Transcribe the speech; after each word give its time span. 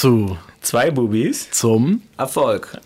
zu 0.00 0.38
Zwei 0.60 0.92
Bubis. 0.92 1.50
zum 1.50 2.02
Erfolg. 2.16 2.78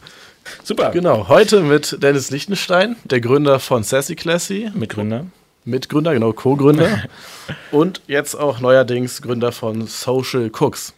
Super. 0.64 0.90
genau 0.92 1.28
heute 1.28 1.60
mit 1.60 2.02
Dennis 2.02 2.30
Lichtenstein, 2.30 2.96
der 3.04 3.20
Gründer 3.20 3.60
von 3.60 3.82
Sassy 3.82 4.16
Classy, 4.16 4.70
Mitgründer. 4.72 5.26
Mitgründer, 5.66 6.14
genau 6.14 6.32
Co-Gründer 6.32 7.02
und 7.70 8.00
jetzt 8.06 8.34
auch 8.34 8.60
neuerdings 8.60 9.20
Gründer 9.20 9.52
von 9.52 9.86
Social 9.86 10.50
Cooks. 10.58 10.94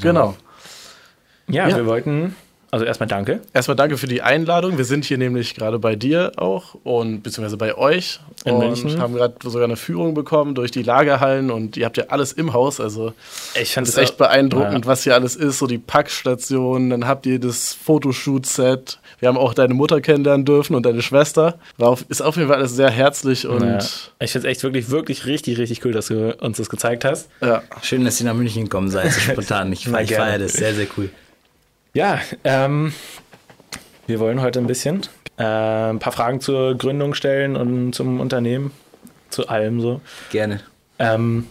Genau. 0.00 0.38
Ja, 1.48 1.68
Ja. 1.68 1.76
wir 1.76 1.84
wollten, 1.84 2.34
also 2.70 2.84
erstmal 2.84 3.06
danke. 3.08 3.40
Erstmal 3.54 3.76
danke 3.76 3.96
für 3.96 4.06
die 4.06 4.22
Einladung. 4.22 4.76
Wir 4.78 4.84
sind 4.84 5.04
hier 5.04 5.18
nämlich 5.18 5.54
gerade 5.54 5.78
bei 5.78 5.96
dir 5.96 6.32
auch 6.36 6.74
und 6.84 7.22
beziehungsweise 7.22 7.56
bei 7.56 7.76
euch 7.76 8.20
In 8.44 8.54
und 8.54 8.58
München. 8.60 9.00
haben 9.00 9.14
gerade 9.14 9.34
sogar 9.42 9.64
eine 9.64 9.76
Führung 9.76 10.14
bekommen 10.14 10.54
durch 10.54 10.70
die 10.70 10.82
Lagerhallen 10.82 11.50
und 11.50 11.76
ihr 11.76 11.86
habt 11.86 11.96
ja 11.96 12.04
alles 12.08 12.32
im 12.32 12.52
Haus. 12.52 12.80
Also 12.80 13.12
Ich 13.60 13.72
fand 13.74 13.86
das 13.86 13.94
ist 13.94 14.00
echt 14.02 14.18
beeindruckend, 14.18 14.84
Ja. 14.84 14.86
was 14.86 15.04
hier 15.04 15.14
alles 15.14 15.36
ist. 15.36 15.58
So 15.58 15.66
die 15.66 15.78
Packstation, 15.78 16.90
dann 16.90 17.06
habt 17.06 17.24
ihr 17.26 17.38
das 17.38 17.72
Fotoshoot-Set. 17.74 18.98
Wir 19.20 19.28
haben 19.28 19.38
auch 19.38 19.54
deine 19.54 19.74
Mutter 19.74 20.00
kennenlernen 20.00 20.44
dürfen 20.44 20.74
und 20.74 20.84
deine 20.84 21.02
Schwester. 21.02 21.58
War 21.78 21.88
auf, 21.88 22.04
ist 22.08 22.20
auf 22.20 22.36
jeden 22.36 22.48
Fall 22.48 22.58
alles 22.58 22.74
sehr 22.76 22.90
herzlich 22.90 23.46
und 23.46 23.62
Ja. 23.62 23.78
Ich 24.18 24.32
finde 24.32 24.48
es 24.48 24.52
echt 24.52 24.62
wirklich, 24.62 24.90
wirklich 24.90 25.26
richtig, 25.26 25.58
richtig 25.58 25.84
cool, 25.84 25.92
dass 25.92 26.06
du 26.08 26.34
uns 26.40 26.56
das 26.58 26.68
gezeigt 26.68 27.04
hast. 27.04 27.28
ja. 27.40 27.62
Schön, 27.82 28.04
dass 28.04 28.20
ihr 28.20 28.26
nach 28.26 28.34
München 28.34 28.64
gekommen 28.64 28.90
seid, 28.90 29.12
so 29.12 29.20
spontan. 29.20 29.72
Ich, 29.72 29.86
ich 30.02 30.14
feiere 30.14 30.38
das, 30.38 30.54
sehr, 30.54 30.74
sehr 30.74 30.86
cool. 30.96 31.10
Ja, 31.96 32.20
ähm, 32.44 32.92
wir 34.06 34.20
wollen 34.20 34.42
heute 34.42 34.58
ein 34.58 34.66
bisschen 34.66 35.00
äh, 35.38 35.44
ein 35.44 35.98
paar 35.98 36.12
Fragen 36.12 36.42
zur 36.42 36.74
Gründung 36.76 37.14
stellen 37.14 37.56
und 37.56 37.94
zum 37.94 38.20
Unternehmen, 38.20 38.72
zu 39.30 39.48
allem 39.48 39.80
so. 39.80 40.02
Gerne. 40.30 40.60
Ähm, 40.98 41.46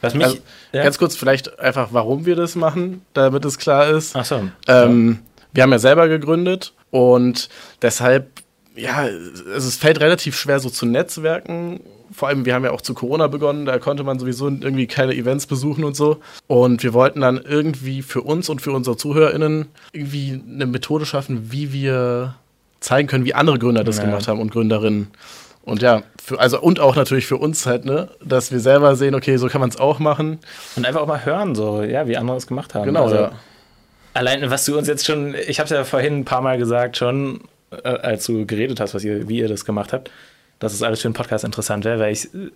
was 0.00 0.14
mich. 0.14 0.24
Also, 0.24 0.38
ja. 0.72 0.84
Ganz 0.84 0.96
kurz 0.96 1.16
vielleicht 1.16 1.58
einfach, 1.60 1.88
warum 1.92 2.24
wir 2.24 2.34
das 2.34 2.54
machen, 2.54 3.02
damit 3.12 3.44
es 3.44 3.58
klar 3.58 3.90
ist. 3.90 4.16
Ach 4.16 4.24
so. 4.24 4.48
Ähm, 4.68 5.18
wir 5.52 5.62
haben 5.62 5.72
ja 5.72 5.78
selber 5.78 6.08
gegründet 6.08 6.72
und 6.90 7.50
deshalb, 7.82 8.40
ja, 8.74 9.06
es 9.06 9.76
fällt 9.76 10.00
relativ 10.00 10.34
schwer 10.34 10.60
so 10.60 10.70
zu 10.70 10.86
Netzwerken. 10.86 11.80
Vor 12.14 12.28
allem, 12.28 12.44
wir 12.46 12.54
haben 12.54 12.64
ja 12.64 12.70
auch 12.70 12.80
zu 12.80 12.94
Corona 12.94 13.26
begonnen, 13.26 13.66
da 13.66 13.78
konnte 13.78 14.04
man 14.04 14.18
sowieso 14.20 14.46
irgendwie 14.48 14.86
keine 14.86 15.14
Events 15.14 15.46
besuchen 15.46 15.82
und 15.82 15.96
so. 15.96 16.18
Und 16.46 16.82
wir 16.84 16.92
wollten 16.94 17.20
dann 17.20 17.38
irgendwie 17.42 18.02
für 18.02 18.22
uns 18.22 18.48
und 18.48 18.62
für 18.62 18.70
unsere 18.72 18.96
ZuhörerInnen 18.96 19.66
irgendwie 19.92 20.40
eine 20.48 20.66
Methode 20.66 21.06
schaffen, 21.06 21.50
wie 21.50 21.72
wir 21.72 22.36
zeigen 22.80 23.08
können, 23.08 23.24
wie 23.24 23.34
andere 23.34 23.58
Gründer 23.58 23.82
das 23.82 23.96
Ja. 23.98 24.04
gemacht 24.04 24.28
haben 24.28 24.40
und 24.40 24.52
Gründerinnen. 24.52 25.08
Und 25.62 25.82
ja, 25.82 26.02
für, 26.22 26.38
also 26.38 26.60
und 26.60 26.78
auch 26.78 26.94
natürlich 26.94 27.26
für 27.26 27.38
uns 27.38 27.64
halt, 27.66 27.84
ne, 27.86 28.10
dass 28.24 28.52
wir 28.52 28.60
selber 28.60 28.96
sehen, 28.96 29.14
okay, 29.14 29.36
so 29.38 29.48
kann 29.48 29.60
man 29.60 29.70
es 29.70 29.78
auch 29.78 29.98
machen. 29.98 30.38
Und 30.76 30.86
einfach 30.86 31.00
auch 31.00 31.06
mal 31.06 31.24
hören, 31.24 31.54
so, 31.54 31.82
ja, 31.82 32.06
wie 32.06 32.16
andere 32.16 32.36
es 32.36 32.46
gemacht 32.46 32.74
haben. 32.74 32.84
Genau, 32.84 33.04
Also, 33.04 33.16
ja. 33.16 33.32
Allein, 34.12 34.48
was 34.50 34.64
du 34.66 34.78
uns 34.78 34.86
jetzt 34.86 35.04
schon, 35.06 35.34
ich 35.48 35.58
habe 35.58 35.64
es 35.64 35.70
ja 35.70 35.82
vorhin 35.84 36.18
ein 36.20 36.24
paar 36.24 36.42
Mal 36.42 36.58
gesagt, 36.58 36.96
schon, 36.98 37.40
äh, 37.82 37.88
als 37.88 38.26
du 38.26 38.46
geredet 38.46 38.78
hast, 38.78 38.94
was 38.94 39.02
ihr, 39.02 39.26
wie 39.28 39.38
ihr 39.38 39.48
das 39.48 39.64
gemacht 39.64 39.92
habt, 39.92 40.10
dass 40.58 40.72
es 40.72 40.82
alles 40.82 41.00
für 41.00 41.08
einen 41.08 41.14
Podcast 41.14 41.44
interessant 41.44 41.84
wäre, 41.84 41.98
weil 41.98 42.12
ich, 42.12 42.32
äh, 42.34 42.50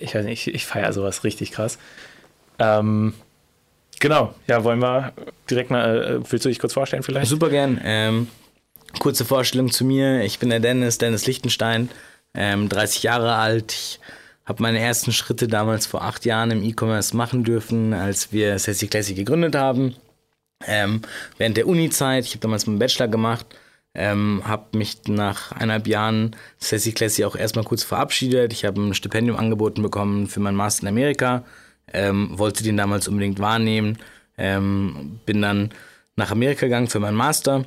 ich 0.00 0.14
weiß 0.14 0.24
nicht, 0.24 0.46
ich, 0.46 0.54
ich 0.54 0.66
feiere 0.66 0.92
sowas 0.92 1.24
richtig 1.24 1.52
krass. 1.52 1.78
Ähm, 2.58 3.14
genau, 4.00 4.34
ja, 4.46 4.64
wollen 4.64 4.80
wir 4.80 5.12
direkt 5.48 5.70
mal, 5.70 6.22
äh, 6.22 6.30
willst 6.30 6.44
du 6.44 6.48
dich 6.48 6.58
kurz 6.58 6.72
vorstellen 6.72 7.02
vielleicht? 7.02 7.28
Super 7.28 7.50
gern. 7.50 7.80
Ähm, 7.82 8.28
kurze 8.98 9.24
Vorstellung 9.24 9.70
zu 9.70 9.84
mir. 9.84 10.22
Ich 10.22 10.38
bin 10.38 10.50
der 10.50 10.60
Dennis, 10.60 10.98
Dennis 10.98 11.26
Lichtenstein, 11.26 11.90
ähm, 12.34 12.68
30 12.68 13.02
Jahre 13.02 13.34
alt. 13.34 13.72
Ich 13.72 14.00
habe 14.44 14.62
meine 14.62 14.80
ersten 14.80 15.12
Schritte 15.12 15.46
damals 15.46 15.86
vor 15.86 16.02
acht 16.02 16.24
Jahren 16.24 16.50
im 16.50 16.62
E-Commerce 16.62 17.16
machen 17.16 17.44
dürfen, 17.44 17.92
als 17.92 18.32
wir 18.32 18.58
Sassy 18.58 18.88
Classy 18.88 19.14
gegründet 19.14 19.54
haben. 19.54 19.94
Ähm, 20.66 21.02
während 21.36 21.56
der 21.56 21.68
Uni-Zeit, 21.68 22.24
ich 22.24 22.30
habe 22.32 22.40
damals 22.40 22.66
meinen 22.66 22.78
Bachelor 22.78 23.08
gemacht, 23.08 23.46
ähm, 23.94 24.42
habe 24.44 24.76
mich 24.76 24.98
nach 25.08 25.52
eineinhalb 25.52 25.86
Jahren 25.86 26.36
Sassy 26.58 26.92
Classy 26.92 27.24
auch 27.24 27.36
erstmal 27.36 27.64
kurz 27.64 27.82
verabschiedet. 27.82 28.52
Ich 28.52 28.64
habe 28.64 28.80
ein 28.80 28.94
Stipendium 28.94 29.36
angeboten 29.36 29.82
bekommen 29.82 30.26
für 30.26 30.40
meinen 30.40 30.56
Master 30.56 30.82
in 30.82 30.88
Amerika, 30.88 31.44
ähm, 31.92 32.38
wollte 32.38 32.62
den 32.62 32.76
damals 32.76 33.08
unbedingt 33.08 33.38
wahrnehmen, 33.38 33.98
ähm, 34.36 35.20
bin 35.26 35.42
dann 35.42 35.70
nach 36.16 36.30
Amerika 36.30 36.66
gegangen 36.66 36.88
für 36.88 37.00
meinen 37.00 37.16
Master 37.16 37.64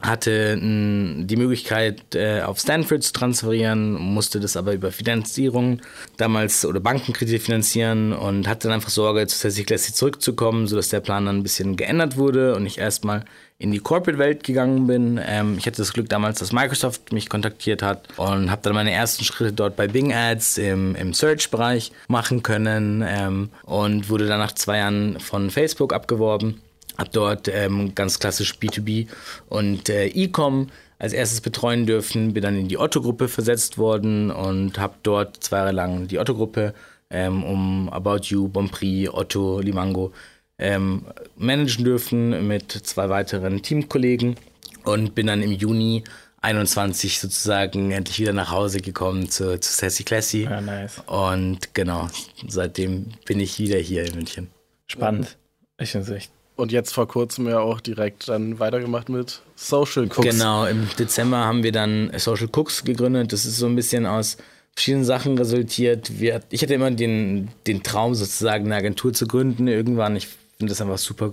hatte 0.00 0.56
die 0.56 1.36
Möglichkeit, 1.36 2.14
äh, 2.14 2.40
auf 2.40 2.58
Stanford 2.58 3.02
zu 3.02 3.12
transferieren, 3.12 3.94
musste 3.94 4.40
das 4.40 4.56
aber 4.56 4.72
über 4.72 4.92
Finanzierung 4.92 5.80
damals 6.16 6.64
oder 6.64 6.80
Bankenkredite 6.80 7.38
finanzieren 7.38 8.12
und 8.12 8.48
hatte 8.48 8.68
dann 8.68 8.76
einfach 8.76 8.90
Sorge, 8.90 9.26
zu 9.26 9.36
Sassy 9.36 9.64
Classy 9.64 9.92
zurückzukommen, 9.92 10.66
sodass 10.66 10.88
der 10.88 11.00
Plan 11.00 11.26
dann 11.26 11.38
ein 11.38 11.42
bisschen 11.42 11.76
geändert 11.76 12.16
wurde 12.16 12.54
und 12.56 12.66
ich 12.66 12.78
erstmal 12.78 13.24
in 13.58 13.72
die 13.72 13.78
Corporate-Welt 13.78 14.42
gegangen 14.42 14.86
bin. 14.86 15.20
Ähm, 15.22 15.56
ich 15.58 15.66
hatte 15.66 15.76
das 15.76 15.92
Glück 15.92 16.08
damals, 16.08 16.38
dass 16.38 16.50
Microsoft 16.50 17.12
mich 17.12 17.28
kontaktiert 17.28 17.82
hat 17.82 18.08
und 18.16 18.50
habe 18.50 18.62
dann 18.62 18.72
meine 18.72 18.92
ersten 18.92 19.22
Schritte 19.22 19.52
dort 19.52 19.76
bei 19.76 19.86
Bing 19.86 20.14
Ads 20.14 20.56
im, 20.56 20.94
im 20.94 21.12
Search-Bereich 21.12 21.92
machen 22.08 22.42
können 22.42 23.04
ähm, 23.06 23.50
und 23.64 24.08
wurde 24.08 24.26
dann 24.26 24.38
nach 24.38 24.52
zwei 24.52 24.78
Jahren 24.78 25.20
von 25.20 25.50
Facebook 25.50 25.92
abgeworben 25.92 26.62
habe 26.98 27.10
dort 27.12 27.48
ähm, 27.48 27.94
ganz 27.94 28.18
klassisch 28.18 28.54
B2B 28.54 29.08
und 29.48 29.88
äh, 29.88 30.06
E-Com 30.06 30.68
als 30.98 31.14
erstes 31.14 31.40
betreuen 31.40 31.86
dürfen, 31.86 32.34
bin 32.34 32.42
dann 32.42 32.58
in 32.58 32.68
die 32.68 32.78
Otto-Gruppe 32.78 33.28
versetzt 33.28 33.78
worden 33.78 34.30
und 34.30 34.78
habe 34.78 34.94
dort 35.02 35.42
zwei 35.42 35.58
Jahre 35.58 35.72
lang 35.72 36.08
die 36.08 36.18
Otto-Gruppe 36.18 36.74
ähm, 37.08 37.42
um 37.42 37.88
About 37.88 38.24
You, 38.24 38.48
Bonprix, 38.48 39.08
Otto, 39.12 39.60
Limango 39.60 40.12
ähm, 40.58 41.06
managen 41.36 41.84
dürfen 41.84 42.46
mit 42.46 42.70
zwei 42.70 43.08
weiteren 43.08 43.62
Teamkollegen 43.62 44.36
und 44.84 45.14
bin 45.14 45.26
dann 45.26 45.42
im 45.42 45.52
Juni 45.52 46.04
21 46.42 47.18
sozusagen 47.18 47.90
endlich 47.90 48.18
wieder 48.18 48.32
nach 48.32 48.50
Hause 48.50 48.80
gekommen 48.80 49.28
zu, 49.28 49.58
zu 49.58 49.72
Sassy 49.72 50.04
Classy. 50.04 50.44
Ja, 50.44 50.60
nice. 50.60 51.02
Und 51.06 51.74
genau, 51.74 52.08
seitdem 52.46 53.12
bin 53.26 53.40
ich 53.40 53.58
wieder 53.58 53.78
hier 53.78 54.04
in 54.04 54.14
München. 54.14 54.48
Spannend. 54.86 55.36
Ich 55.78 55.92
finde 55.92 56.10
es 56.10 56.16
echt. 56.16 56.32
Und 56.60 56.72
jetzt 56.72 56.92
vor 56.92 57.08
kurzem 57.08 57.48
ja 57.48 57.60
auch 57.60 57.80
direkt 57.80 58.28
dann 58.28 58.58
weitergemacht 58.58 59.08
mit 59.08 59.40
Social 59.56 60.04
Cooks. 60.04 60.28
Genau, 60.28 60.66
im 60.66 60.88
Dezember 60.98 61.38
haben 61.38 61.62
wir 61.62 61.72
dann 61.72 62.12
Social 62.18 62.48
Cooks 62.52 62.84
gegründet. 62.84 63.32
Das 63.32 63.46
ist 63.46 63.56
so 63.56 63.66
ein 63.66 63.76
bisschen 63.76 64.04
aus 64.04 64.36
verschiedenen 64.74 65.06
Sachen 65.06 65.38
resultiert. 65.38 66.20
Wir, 66.20 66.42
ich 66.50 66.62
hatte 66.62 66.74
immer 66.74 66.90
den, 66.90 67.48
den 67.66 67.82
Traum, 67.82 68.14
sozusagen 68.14 68.66
eine 68.66 68.76
Agentur 68.76 69.14
zu 69.14 69.26
gründen 69.26 69.68
irgendwann. 69.68 70.16
Ich 70.16 70.28
finde 70.58 70.72
das 70.72 70.82
einfach 70.82 70.98
super, 70.98 71.32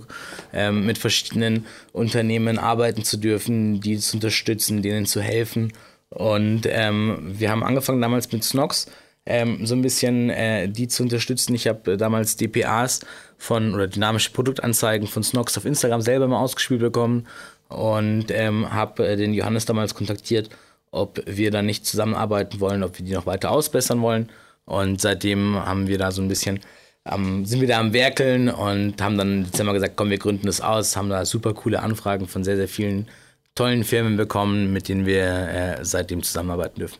ähm, 0.54 0.86
mit 0.86 0.96
verschiedenen 0.96 1.66
Unternehmen 1.92 2.58
arbeiten 2.58 3.04
zu 3.04 3.18
dürfen, 3.18 3.82
die 3.82 3.98
zu 3.98 4.16
unterstützen, 4.16 4.80
denen 4.80 5.04
zu 5.04 5.20
helfen. 5.20 5.74
Und 6.08 6.62
ähm, 6.64 7.18
wir 7.38 7.50
haben 7.50 7.62
angefangen 7.62 8.00
damals 8.00 8.32
mit 8.32 8.42
Snox, 8.44 8.86
ähm, 9.26 9.66
so 9.66 9.74
ein 9.74 9.82
bisschen 9.82 10.30
äh, 10.30 10.68
die 10.70 10.88
zu 10.88 11.02
unterstützen. 11.02 11.54
Ich 11.54 11.66
habe 11.68 11.92
äh, 11.92 11.96
damals 11.98 12.36
DPAs 12.36 13.00
von 13.38 13.74
oder 13.74 13.86
dynamische 13.86 14.32
Produktanzeigen 14.32 15.06
von 15.06 15.22
Snox 15.22 15.56
auf 15.56 15.64
Instagram 15.64 16.02
selber 16.02 16.28
mal 16.28 16.40
ausgespielt 16.40 16.80
bekommen 16.80 17.26
und 17.68 18.26
ähm, 18.30 18.72
habe 18.72 19.06
äh, 19.06 19.16
den 19.16 19.32
Johannes 19.32 19.64
damals 19.64 19.94
kontaktiert, 19.94 20.50
ob 20.90 21.22
wir 21.24 21.50
da 21.50 21.62
nicht 21.62 21.86
zusammenarbeiten 21.86 22.60
wollen, 22.60 22.82
ob 22.82 22.98
wir 22.98 23.04
die 23.04 23.12
noch 23.12 23.26
weiter 23.26 23.50
ausbessern 23.50 24.02
wollen. 24.02 24.28
Und 24.64 25.00
seitdem 25.00 25.54
haben 25.54 25.86
wir 25.86 25.98
da 25.98 26.10
so 26.10 26.20
ein 26.20 26.28
bisschen, 26.28 26.60
ähm, 27.06 27.44
sind 27.46 27.60
wir 27.60 27.68
da 27.68 27.78
am 27.78 27.92
Werkeln 27.92 28.48
und 28.48 29.00
haben 29.00 29.16
dann 29.16 29.32
im 29.32 29.44
Dezember 29.44 29.72
gesagt, 29.72 29.94
komm, 29.96 30.10
wir 30.10 30.18
gründen 30.18 30.46
das 30.46 30.60
aus, 30.60 30.96
haben 30.96 31.08
da 31.08 31.24
super 31.24 31.54
coole 31.54 31.80
Anfragen 31.80 32.26
von 32.26 32.44
sehr, 32.44 32.56
sehr 32.56 32.68
vielen 32.68 33.08
tollen 33.54 33.84
Firmen 33.84 34.16
bekommen, 34.16 34.72
mit 34.72 34.88
denen 34.88 35.06
wir 35.06 35.24
äh, 35.24 35.84
seitdem 35.84 36.22
zusammenarbeiten 36.22 36.80
dürfen. 36.80 36.98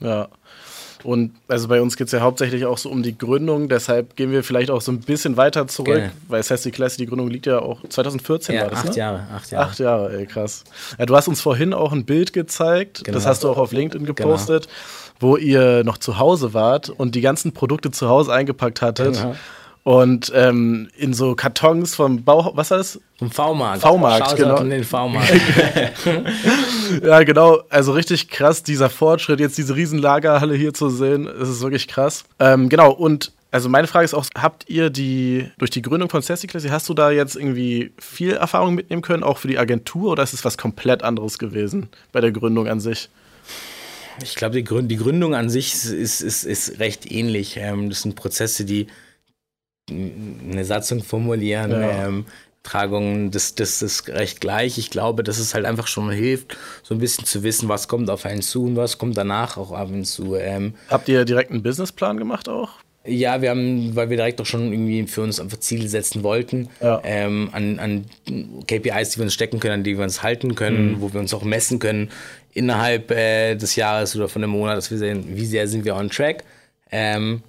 Ja. 0.00 0.28
Und 1.04 1.32
also 1.48 1.68
bei 1.68 1.80
uns 1.80 1.96
geht 1.96 2.06
es 2.08 2.12
ja 2.12 2.20
hauptsächlich 2.20 2.66
auch 2.66 2.78
so 2.78 2.90
um 2.90 3.02
die 3.02 3.16
Gründung, 3.16 3.68
deshalb 3.68 4.16
gehen 4.16 4.30
wir 4.32 4.44
vielleicht 4.44 4.70
auch 4.70 4.80
so 4.80 4.92
ein 4.92 5.00
bisschen 5.00 5.36
weiter 5.36 5.66
zurück, 5.66 5.94
Gerne. 5.94 6.12
weil 6.28 6.42
Sassy 6.42 6.70
Classy, 6.70 6.98
die 6.98 7.06
Gründung 7.06 7.28
liegt 7.28 7.46
ja 7.46 7.60
auch 7.60 7.80
2014 7.88 8.54
Ja, 8.54 8.62
war 8.62 8.70
das, 8.70 8.78
acht 8.80 8.88
ne? 8.90 8.96
Jahre, 8.96 9.26
acht 9.34 9.50
Jahre. 9.50 9.66
Acht 9.66 9.78
Jahre, 9.78 10.16
ey, 10.18 10.26
krass. 10.26 10.64
Ja, 10.98 11.06
du 11.06 11.16
hast 11.16 11.28
uns 11.28 11.40
vorhin 11.40 11.72
auch 11.74 11.92
ein 11.92 12.04
Bild 12.04 12.32
gezeigt, 12.32 13.04
Genau. 13.04 13.14
das 13.16 13.26
hast 13.26 13.44
du 13.44 13.50
auch 13.50 13.58
auf 13.58 13.72
LinkedIn 13.72 14.06
gepostet, 14.06 14.68
wo 15.18 15.36
ihr 15.36 15.84
noch 15.84 15.98
zu 15.98 16.18
Hause 16.18 16.54
wart 16.54 16.88
und 16.90 17.14
die 17.14 17.20
ganzen 17.20 17.52
Produkte 17.52 17.90
zu 17.90 18.08
Hause 18.08 18.32
eingepackt 18.32 18.82
hattet. 18.82 19.14
Genau. 19.14 19.34
Und 19.82 20.30
ähm, 20.34 20.88
in 20.96 21.14
so 21.14 21.34
Kartons 21.34 21.94
vom 21.94 22.22
Bauhaus, 22.22 22.52
was 22.54 22.70
war 22.70 22.78
das? 22.78 23.00
Vom 23.18 23.30
V-Markt. 23.30 23.82
V-Markt, 23.82 24.36
genau. 24.36 24.56
an 24.56 24.70
den 24.70 24.84
V-Markt. 24.84 25.32
Ja, 27.04 27.22
genau. 27.22 27.60
Also 27.70 27.92
richtig 27.92 28.28
krass, 28.28 28.64
dieser 28.64 28.90
Fortschritt, 28.90 29.38
jetzt 29.38 29.56
diese 29.56 29.76
riesen 29.76 29.98
Lagerhalle 30.00 30.56
hier 30.56 30.74
zu 30.74 30.90
sehen, 30.90 31.24
das 31.26 31.48
ist 31.48 31.62
wirklich 31.62 31.86
krass. 31.86 32.24
Ähm, 32.40 32.68
genau, 32.68 32.90
und 32.90 33.32
also 33.52 33.68
meine 33.68 33.86
Frage 33.86 34.04
ist 34.04 34.14
auch, 34.14 34.26
habt 34.36 34.68
ihr 34.68 34.90
die, 34.90 35.50
durch 35.58 35.70
die 35.70 35.82
Gründung 35.82 36.08
von 36.08 36.22
Sassy 36.22 36.46
Classy, 36.46 36.68
hast 36.68 36.88
du 36.88 36.94
da 36.94 37.10
jetzt 37.10 37.36
irgendwie 37.36 37.92
viel 37.98 38.32
Erfahrung 38.32 38.74
mitnehmen 38.74 39.02
können, 39.02 39.22
auch 39.22 39.38
für 39.38 39.48
die 39.48 39.58
Agentur, 39.58 40.12
oder 40.12 40.22
ist 40.22 40.34
es 40.34 40.44
was 40.44 40.58
komplett 40.58 41.02
anderes 41.02 41.38
gewesen 41.38 41.88
bei 42.12 42.20
der 42.20 42.32
Gründung 42.32 42.68
an 42.68 42.80
sich? 42.80 43.08
Ich 44.22 44.34
glaube, 44.34 44.56
die, 44.56 44.64
Gründ 44.64 44.90
die 44.90 44.96
Gründung 44.96 45.34
an 45.34 45.48
sich 45.48 45.72
ist, 45.72 45.86
ist, 45.86 46.20
ist, 46.20 46.44
ist 46.44 46.78
recht 46.78 47.10
ähnlich. 47.10 47.56
Ähm, 47.56 47.88
das 47.88 48.02
sind 48.02 48.16
Prozesse, 48.16 48.64
die 48.64 48.88
eine 49.90 50.64
Satzung 50.64 51.02
formulieren, 51.02 51.70
Ja. 51.72 52.06
ähm, 52.06 52.26
Tragungen, 52.62 53.30
das, 53.30 53.54
das 53.54 53.80
ist 53.80 54.08
recht 54.10 54.40
gleich. 54.42 54.76
Ich 54.76 54.90
glaube, 54.90 55.22
dass 55.22 55.38
es 55.38 55.54
halt 55.54 55.64
einfach 55.64 55.86
schon 55.86 56.04
mal 56.06 56.14
hilft, 56.14 56.58
so 56.82 56.94
ein 56.94 56.98
bisschen 57.00 57.24
zu 57.24 57.42
wissen, 57.42 57.68
was 57.70 57.88
kommt 57.88 58.10
auf 58.10 58.26
einen 58.26 58.42
zu 58.42 58.64
und 58.64 58.76
was 58.76 58.98
kommt 58.98 59.16
danach 59.16 59.56
auch 59.56 59.72
ab 59.72 59.88
und 59.88 60.04
zu. 60.04 60.34
Ähm, 60.36 60.74
Habt 60.88 61.08
ihr 61.08 61.24
direkt 61.24 61.50
einen 61.50 61.62
Businessplan 61.62 62.18
gemacht 62.18 62.48
auch? 62.50 62.68
Ja, 63.06 63.40
wir 63.40 63.48
haben, 63.48 63.96
weil 63.96 64.10
wir 64.10 64.18
direkt 64.18 64.42
auch 64.42 64.46
schon 64.46 64.70
irgendwie 64.74 65.06
für 65.06 65.22
uns 65.22 65.40
einfach 65.40 65.58
Ziele 65.58 65.88
setzen 65.88 66.22
wollten, 66.22 66.68
Ja. 66.82 67.00
ähm, 67.02 67.48
an, 67.52 67.78
an 67.78 68.04
KPIs, 68.66 69.12
die 69.12 69.16
wir 69.16 69.24
uns 69.24 69.32
stecken 69.32 69.58
können, 69.58 69.74
an 69.76 69.84
die 69.84 69.96
wir 69.96 70.04
uns 70.04 70.22
halten 70.22 70.54
können, 70.54 70.92
Mhm. 70.92 71.00
wo 71.00 71.10
wir 71.14 71.18
uns 71.20 71.32
auch 71.32 71.42
messen 71.42 71.78
können 71.78 72.10
innerhalb 72.52 73.10
äh, 73.10 73.54
des 73.54 73.74
Jahres 73.76 74.14
oder 74.16 74.28
von 74.28 74.42
dem 74.42 74.50
Monat, 74.50 74.76
dass 74.76 74.90
wir 74.90 74.98
sehen, 74.98 75.24
wie 75.34 75.46
sehr 75.46 75.66
sind 75.66 75.86
wir 75.86 75.96
on 75.96 76.10
track. 76.10 76.44
Ähm, 76.92 77.42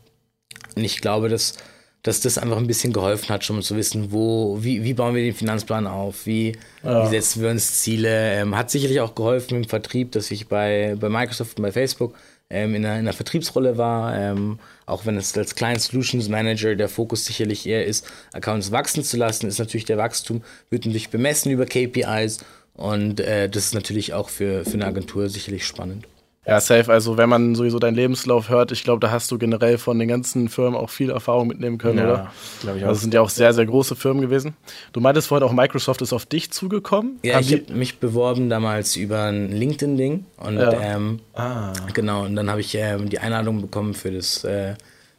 und 0.78 0.84
ich 0.86 1.02
glaube, 1.02 1.28
dass, 1.28 1.58
dass 2.04 2.22
das 2.22 2.38
einfach 2.38 2.58
ein 2.58 2.68
bisschen 2.68 2.94
geholfen 2.94 3.30
hat, 3.30 3.44
schon 3.44 3.62
zu 3.62 3.76
wissen, 3.76 4.12
wo, 4.12 4.58
wie, 4.62 4.84
wie 4.84 4.94
bauen 4.94 5.14
wir 5.14 5.24
den 5.24 5.36
Finanzplan 5.36 5.86
auf, 5.86 6.26
wie, 6.26 6.58
wie 6.82 7.08
setzen 7.10 7.44
wir 7.44 7.50
uns 7.50 7.82
Ziele. 7.82 8.34
Ähm, 8.34 8.58
hat 8.58 8.72
sicherlich 8.72 9.02
auch 9.02 9.14
geholfen 9.14 9.58
im 9.58 9.66
Vertrieb, 9.66 10.12
dass 10.14 10.32
ich 10.32 10.48
bei, 10.48 10.96
bei 11.00 11.10
Microsoft 11.10 11.58
und 11.58 11.64
bei 11.64 11.72
Facebook 11.72 12.16
ähm, 12.50 12.76
in, 12.76 12.86
einer, 12.86 12.96
in 12.96 13.02
einer 13.02 13.14
Vertriebsrolle 13.14 13.78
war, 13.78 14.18
ähm, 14.18 14.60
auch 14.86 15.06
wenn 15.06 15.16
es 15.16 15.38
als 15.38 15.56
Client 15.56 15.82
Solutions 15.82 16.28
Manager 16.28 16.76
der 16.76 16.90
Fokus 16.90 17.26
sicherlich 17.26 17.68
eher 17.68 17.86
ist, 17.86 18.06
Accounts 18.34 18.72
wachsen 18.72 19.04
zu 19.04 19.18
lassen, 19.18 19.48
ist 19.48 19.60
natürlich 19.60 19.86
der 19.86 19.98
Wachstum, 19.98 20.42
wird 20.70 20.86
natürlich 20.86 21.10
bemessen 21.10 21.52
über 21.52 21.66
KPIs 21.66 22.40
und 22.74 23.20
äh, 23.20 23.48
das 23.48 23.66
ist 23.66 23.74
natürlich 23.74 24.14
auch 24.14 24.30
für, 24.30 24.66
für 24.66 24.74
eine 24.74 24.88
Agentur 24.88 25.30
sicherlich 25.30 25.66
spannend. 25.66 26.08
Ja, 26.46 26.60
safe. 26.60 26.92
Also, 26.92 27.18
wenn 27.18 27.30
man 27.30 27.54
sowieso 27.54 27.78
deinen 27.78 27.94
Lebenslauf 27.94 28.50
hört, 28.50 28.72
ich 28.72 28.84
glaube, 28.84 29.00
da 29.00 29.12
hast 29.12 29.30
du 29.32 29.38
generell 29.38 29.78
von 29.78 30.00
den 30.00 30.08
ganzen 30.08 30.50
Firmen 30.50 30.76
auch 30.76 30.90
viel 30.90 31.12
Erfahrung 31.12 31.48
mitnehmen 31.48 31.78
können, 31.78 32.00
Ja, 32.00 32.04
oder? 32.06 32.32
glaub 32.62 32.76
ich 32.78 32.84
auch. 32.84 32.88
Also, 32.88 32.98
es 32.98 33.02
sind 33.04 33.14
ja 33.14 33.22
auch 33.22 33.30
sehr, 33.30 33.54
sehr 33.54 33.66
große 33.68 33.96
Firmen 33.96 34.22
gewesen. 34.22 34.56
Du 34.92 35.02
meintest 35.02 35.28
vorhin 35.28 35.48
auch, 35.48 35.54
Microsoft 35.54 36.02
ist 36.02 36.14
auf 36.14 36.26
dich 36.26 36.50
zugekommen. 36.52 37.20
Ja, 37.24 37.36
Haben 37.36 37.42
ich 37.44 37.52
habe 37.54 37.74
mich 37.74 38.00
beworben 38.00 38.50
damals 38.50 38.96
über 38.96 39.26
ein 39.26 39.52
LinkedIn-Ding 39.52 40.26
und 40.38 40.56
Ja. 40.58 40.72
ähm, 40.82 41.20
ah, 41.36 41.74
genau, 41.94 42.26
und 42.26 42.36
dann 42.36 42.50
habe 42.50 42.62
ich 42.62 42.74
ähm, 42.74 43.08
die 43.10 43.20
Einladung 43.20 43.62
bekommen 43.62 43.94
für 43.94 44.10
das 44.12 44.44
äh, 44.44 44.74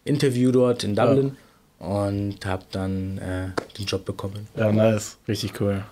Interview 0.05 0.51
dort 0.51 0.83
in 0.83 0.97
Dublin 0.97 1.37
und 1.79 2.45
habe 2.45 2.65
dann 2.73 3.19
äh, 3.19 3.49
den 3.79 3.87
Job 3.87 4.05
bekommen. 4.05 4.49
ja, 4.57 4.73
nice. 4.73 5.19
Richtig 5.29 5.61
cool. 5.61 5.85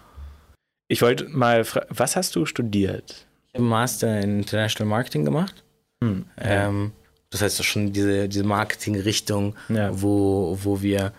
Ich 0.88 1.02
wollte 1.02 1.28
mal 1.28 1.62
fragen, 1.62 1.86
was 1.90 2.16
hast 2.16 2.34
du 2.34 2.46
studiert? 2.46 3.26
Ich 3.52 3.54
habe 3.58 3.64
einen 3.64 3.68
Master 3.68 4.20
in 4.20 4.38
International 4.38 4.88
Marketing 4.88 5.24
gemacht. 5.24 5.64
Hm. 6.02 6.24
Ähm, 6.38 6.92
das 7.30 7.42
heißt 7.42 7.64
schon 7.64 7.92
diese, 7.92 8.28
diese 8.28 8.44
Marketing-Richtung, 8.44 9.54
Ja. 9.68 9.90
wo, 9.92 10.56
wo 10.62 10.80
wir 10.80 11.12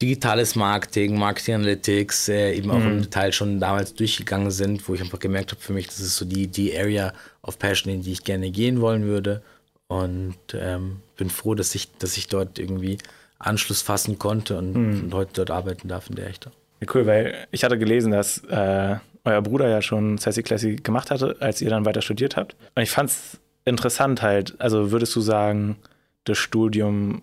digitales 0.00 0.54
Marketing, 0.56 1.18
Marketing 1.18 1.56
Analytics 1.56 2.30
äh, 2.30 2.54
eben 2.54 2.70
auch 2.70 2.78
Mhm. 2.78 2.86
im 2.92 3.02
Detail 3.02 3.32
schon 3.32 3.60
damals 3.60 3.92
durchgegangen 3.94 4.50
sind, 4.50 4.88
wo 4.88 4.94
ich 4.94 5.02
einfach 5.02 5.18
gemerkt 5.18 5.50
habe 5.50 5.60
für 5.60 5.74
mich, 5.74 5.86
das 5.86 6.00
ist 6.00 6.16
so 6.16 6.24
die, 6.24 6.46
die 6.46 6.74
Area 6.76 7.12
of 7.42 7.58
Passion, 7.58 7.92
in 7.92 8.02
die 8.02 8.12
ich 8.12 8.24
gerne 8.24 8.50
gehen 8.50 8.80
wollen 8.80 9.04
würde. 9.04 9.42
Und 9.88 10.36
ähm, 10.54 11.00
bin 11.16 11.28
froh, 11.28 11.54
dass 11.54 11.74
ich, 11.74 11.90
dass 11.98 12.16
ich 12.16 12.28
dort 12.28 12.58
irgendwie 12.58 12.96
Anschluss 13.38 13.82
fassen 13.82 14.18
konnte 14.18 14.56
und, 14.56 14.72
Mhm. 14.74 15.04
und 15.04 15.14
heute 15.14 15.32
dort 15.34 15.50
arbeiten 15.50 15.88
darf 15.88 16.08
in 16.08 16.16
der 16.16 16.28
Richtung. 16.28 16.52
Cool, 16.92 17.06
weil 17.06 17.34
ich 17.50 17.64
hatte 17.64 17.78
gelesen, 17.78 18.12
dass 18.12 18.38
äh, 18.44 18.96
euer 19.24 19.42
Bruder 19.42 19.68
ja 19.68 19.82
schon 19.82 20.18
Sassy 20.18 20.42
Classy 20.42 20.76
gemacht 20.76 21.10
hatte, 21.10 21.36
als 21.40 21.60
ihr 21.60 21.70
dann 21.70 21.84
weiter 21.84 22.02
studiert 22.02 22.36
habt. 22.36 22.56
Und 22.74 22.82
ich 22.82 22.90
fand 22.90 23.10
es 23.10 23.38
interessant 23.64 24.22
halt. 24.22 24.54
Also 24.58 24.90
würdest 24.90 25.14
du 25.14 25.20
sagen, 25.20 25.76
das 26.24 26.38
Studium 26.38 27.22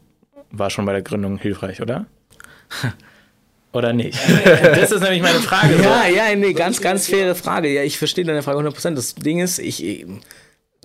war 0.51 0.69
schon 0.69 0.86
bei 0.86 0.94
der 0.94 1.01
Gründung 1.01 1.38
hilfreich, 1.38 1.81
oder? 1.81 2.06
oder 3.74 3.94
nicht? 3.94 4.18
das 4.45 4.92
ist 4.92 5.01
nämlich 5.01 5.21
meine 5.21 5.39
Frage. 5.39 5.75
Ja, 5.81 6.07
ja, 6.07 6.36
nee, 6.36 6.54
ganz, 6.54 6.81
ganz 6.81 7.07
faire 7.07 7.36
Frage. 7.36 7.74
Ja, 7.74 7.83
ich 7.83 7.98
verstehe 7.98 8.25
deine 8.25 8.44
Frage 8.44 8.59
100%. 8.59 8.95
Das 8.95 9.15
Ding 9.15 9.39
ist, 9.39 9.59
ich, 9.59 10.06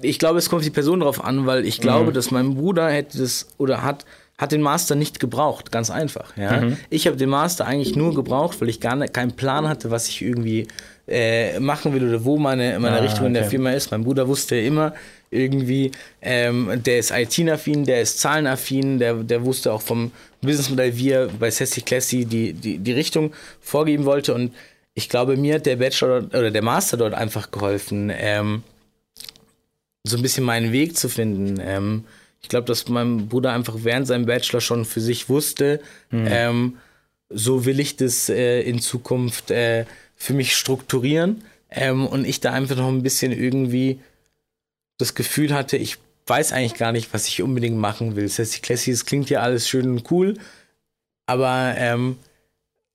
ich 0.01 0.19
glaube, 0.19 0.39
es 0.39 0.49
kommt 0.49 0.61
auf 0.61 0.65
die 0.65 0.71
Person 0.71 1.01
drauf 1.01 1.23
an, 1.23 1.47
weil 1.47 1.67
ich 1.67 1.81
glaube, 1.81 2.13
dass 2.13 2.31
mein 2.31 2.55
Bruder 2.55 2.89
hätte 2.89 3.19
das 3.19 3.49
oder 3.59 3.83
hat, 3.83 4.05
hat 4.43 4.53
den 4.53 4.61
Master 4.61 4.97
nicht 4.97 5.21
gebraucht. 5.21 5.71
Ganz 5.71 5.89
einfach. 5.91 6.37
Ja? 6.37 6.73
Ich 6.91 7.07
habe 7.07 7.17
den 7.17 7.31
Master 7.31 7.65
eigentlich 7.65 7.95
nur 7.97 8.13
gebraucht, 8.15 8.61
weil 8.61 8.69
ich 8.69 8.81
gar 8.81 8.97
nicht, 8.97 9.15
keinen 9.15 9.33
Plan 9.33 9.69
hatte, 9.69 9.91
was 9.93 10.09
ich 10.09 10.21
irgendwie 10.21 10.67
äh, 11.07 11.61
machen 11.61 11.95
will 11.95 12.09
oder 12.09 12.25
wo 12.25 12.39
meine, 12.39 12.79
meine 12.81 12.99
Ah, 12.99 13.03
Richtung 13.03 13.27
in 13.27 13.35
der. 13.35 13.45
Firma 13.45 13.71
ist. 13.71 13.93
Mein 13.93 14.03
Bruder 14.03 14.27
wusste 14.27 14.57
immer 14.57 14.95
irgendwie, 15.31 15.93
ähm, 16.21 16.83
der 16.85 16.99
ist 16.99 17.11
IT-affin, 17.11 17.85
der 17.85 18.03
ist 18.03 18.19
zahlenaffin, 18.19 18.99
der, 18.99 19.15
der 19.15 19.45
wusste 19.45 19.73
auch 19.73 19.81
vom 19.81 20.11
Businessmodell, 20.43 20.97
wie 20.97 21.11
er 21.11 21.29
bei 21.29 21.51
Sassy 21.51 21.81
Classy 21.83 22.25
die, 22.25 22.53
die, 22.53 22.79
die 22.79 22.93
Richtung 22.93 23.33
vorgeben 23.61 24.05
wollte. 24.05 24.35
Und 24.35 24.53
ich 24.95 25.09
glaube, 25.09 25.37
mir 25.37 25.55
hat 25.55 25.67
der 25.67 25.77
Bachelor 25.77 26.25
oder 26.25 26.51
der 26.51 26.63
Master 26.63 26.97
dort 26.97 27.15
einfach 27.15 27.51
geholfen, 27.53 28.13
ähm, 28.15 28.63
so 30.05 30.17
ein 30.17 30.23
bisschen 30.23 30.45
meinen 30.45 30.73
Weg 30.73 30.97
zu 30.97 31.09
finden. 31.09 31.61
Ähm, 31.65 32.05
ich 32.43 32.49
glaube, 32.49 32.67
dass 32.67 32.89
mein 32.89 33.29
Bruder 33.29 33.53
einfach 33.53 33.77
während 33.79 34.07
seinem 34.07 34.27
Bachelor 34.27 34.61
schon 34.61 34.85
für 34.85 35.01
sich 35.01 35.29
wusste, 35.29 35.81
ähm, 36.13 36.77
so 37.31 37.65
will 37.65 37.81
ich 37.81 37.97
das 37.97 38.29
äh, 38.29 38.61
in 38.63 38.81
Zukunft 38.81 39.51
äh, 39.51 39.87
für 40.17 40.35
mich 40.35 40.57
strukturieren. 40.57 41.45
Ähm, 41.71 42.07
und 42.07 42.27
ich 42.27 42.41
da 42.41 42.53
einfach 42.53 42.77
noch 42.77 42.89
ein 42.89 43.03
bisschen 43.03 43.33
irgendwie 43.33 44.01
das 44.99 45.15
Gefühl 45.15 45.55
hatte, 45.55 45.77
ich 45.77 45.99
weiß 46.27 46.53
eigentlich 46.53 46.75
gar 46.75 46.93
nicht, 46.93 47.13
was 47.15 47.27
ich 47.29 47.43
unbedingt 47.43 47.79
machen 47.79 48.15
will. 48.15 48.29
Sassy 48.29 48.61
Classy, 48.61 48.91
es 48.91 49.07
klingt 49.07 49.31
ja 49.31 49.41
alles 49.41 49.69
schön 49.69 49.89
und 49.89 50.11
cool, 50.11 50.35
aber 51.27 51.75
ähm, 51.77 52.19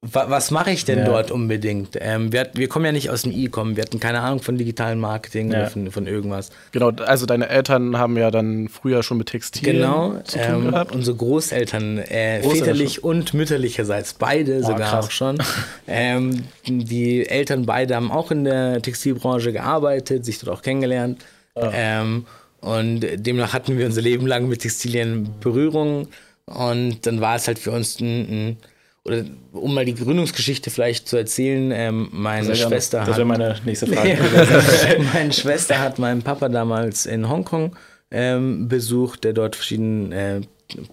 wa 0.02 0.30
was 0.30 0.52
mache 0.52 0.72
ich 0.72 0.86
denn 0.86 1.00
Ja. 1.00 1.06
dort 1.06 1.32
unbedingt? 1.32 1.98
Ähm, 2.00 2.32
wir, 2.32 2.50
wir 2.54 2.68
kommen 2.70 2.86
ja 2.86 2.92
nicht 2.92 3.10
aus 3.10 3.24
dem 3.24 3.32
E-Com, 3.32 3.76
wir 3.76 3.84
hatten 3.84 4.00
keine 4.00 4.22
Ahnung 4.22 4.42
von 4.42 4.58
digitalen 4.58 5.00
Marketing 5.00 5.52
Ja. 5.52 5.62
oder 5.62 5.70
von, 5.72 5.92
von 5.92 6.08
irgendwas. 6.08 6.52
Genau, 6.72 6.90
also 6.92 7.26
deine 7.26 7.50
Eltern 7.50 7.98
haben 7.98 8.16
ja 8.18 8.30
dann 8.30 8.70
früher 8.70 9.02
schon 9.04 9.18
mit 9.18 9.28
Textilien 9.30 9.78
Genau, 9.78 10.20
zu 10.24 10.38
tun 10.38 10.46
ähm, 10.66 10.72
gehabt. 10.72 10.92
unsere 10.94 11.18
Großeltern, 11.18 11.98
äh, 11.98 12.40
Großeltern 12.42 12.58
väterlich 12.68 13.04
und 13.04 13.34
mütterlicherseits, 13.34 14.14
beide 14.14 14.62
sogar 14.62 14.92
krass. 14.92 15.06
auch 15.06 15.12
schon. 15.12 15.38
ähm, 15.88 16.44
die 16.68 17.28
Eltern 17.28 17.66
beide 17.66 17.96
haben 17.96 18.12
auch 18.12 18.30
in 18.32 18.44
der 18.44 18.82
Textilbranche 18.82 19.52
gearbeitet, 19.52 20.26
sich 20.26 20.38
dort 20.40 20.58
auch 20.58 20.62
kennengelernt. 20.62 21.26
Ähm, 21.56 22.26
und 22.62 23.00
demnach 23.16 23.54
hatten 23.54 23.78
wir 23.80 23.86
unser 23.88 24.02
Leben 24.02 24.28
lang 24.28 24.48
mit 24.48 24.62
Textilien 24.62 25.30
Berührung. 25.40 26.08
Und 26.46 27.06
dann 27.08 27.20
war 27.20 27.36
es 27.36 27.48
halt 27.48 27.58
für 27.60 27.72
uns 27.72 28.00
ein, 28.00 28.06
ein 28.52 28.58
oder 29.08 29.24
um 29.54 29.74
mal 29.74 29.86
die 29.86 29.96
Gründungsgeschichte 29.96 30.70
vielleicht 30.70 31.08
zu 31.08 31.16
erzählen, 31.18 31.72
ähm, 31.72 32.10
meine 32.12 32.48
gerne. 32.48 32.58
Schwester 32.58 33.00
Das 33.00 33.10
hat 33.10 33.18
wäre 33.18 33.26
meine 33.26 33.56
nächste 33.66 33.88
Frage. 33.94 34.18
Meine 35.14 35.32
Schwester 35.32 35.80
hat 35.80 35.98
meinen 35.98 36.22
Papa 36.22 36.50
damals 36.50 37.06
in 37.06 37.30
Hongkong 37.30 37.76
ähm, 38.12 38.68
besucht, 38.68 39.24
der 39.24 39.34
dort 39.34 39.56
verschiedene 39.56 40.40
äh, 40.40 40.42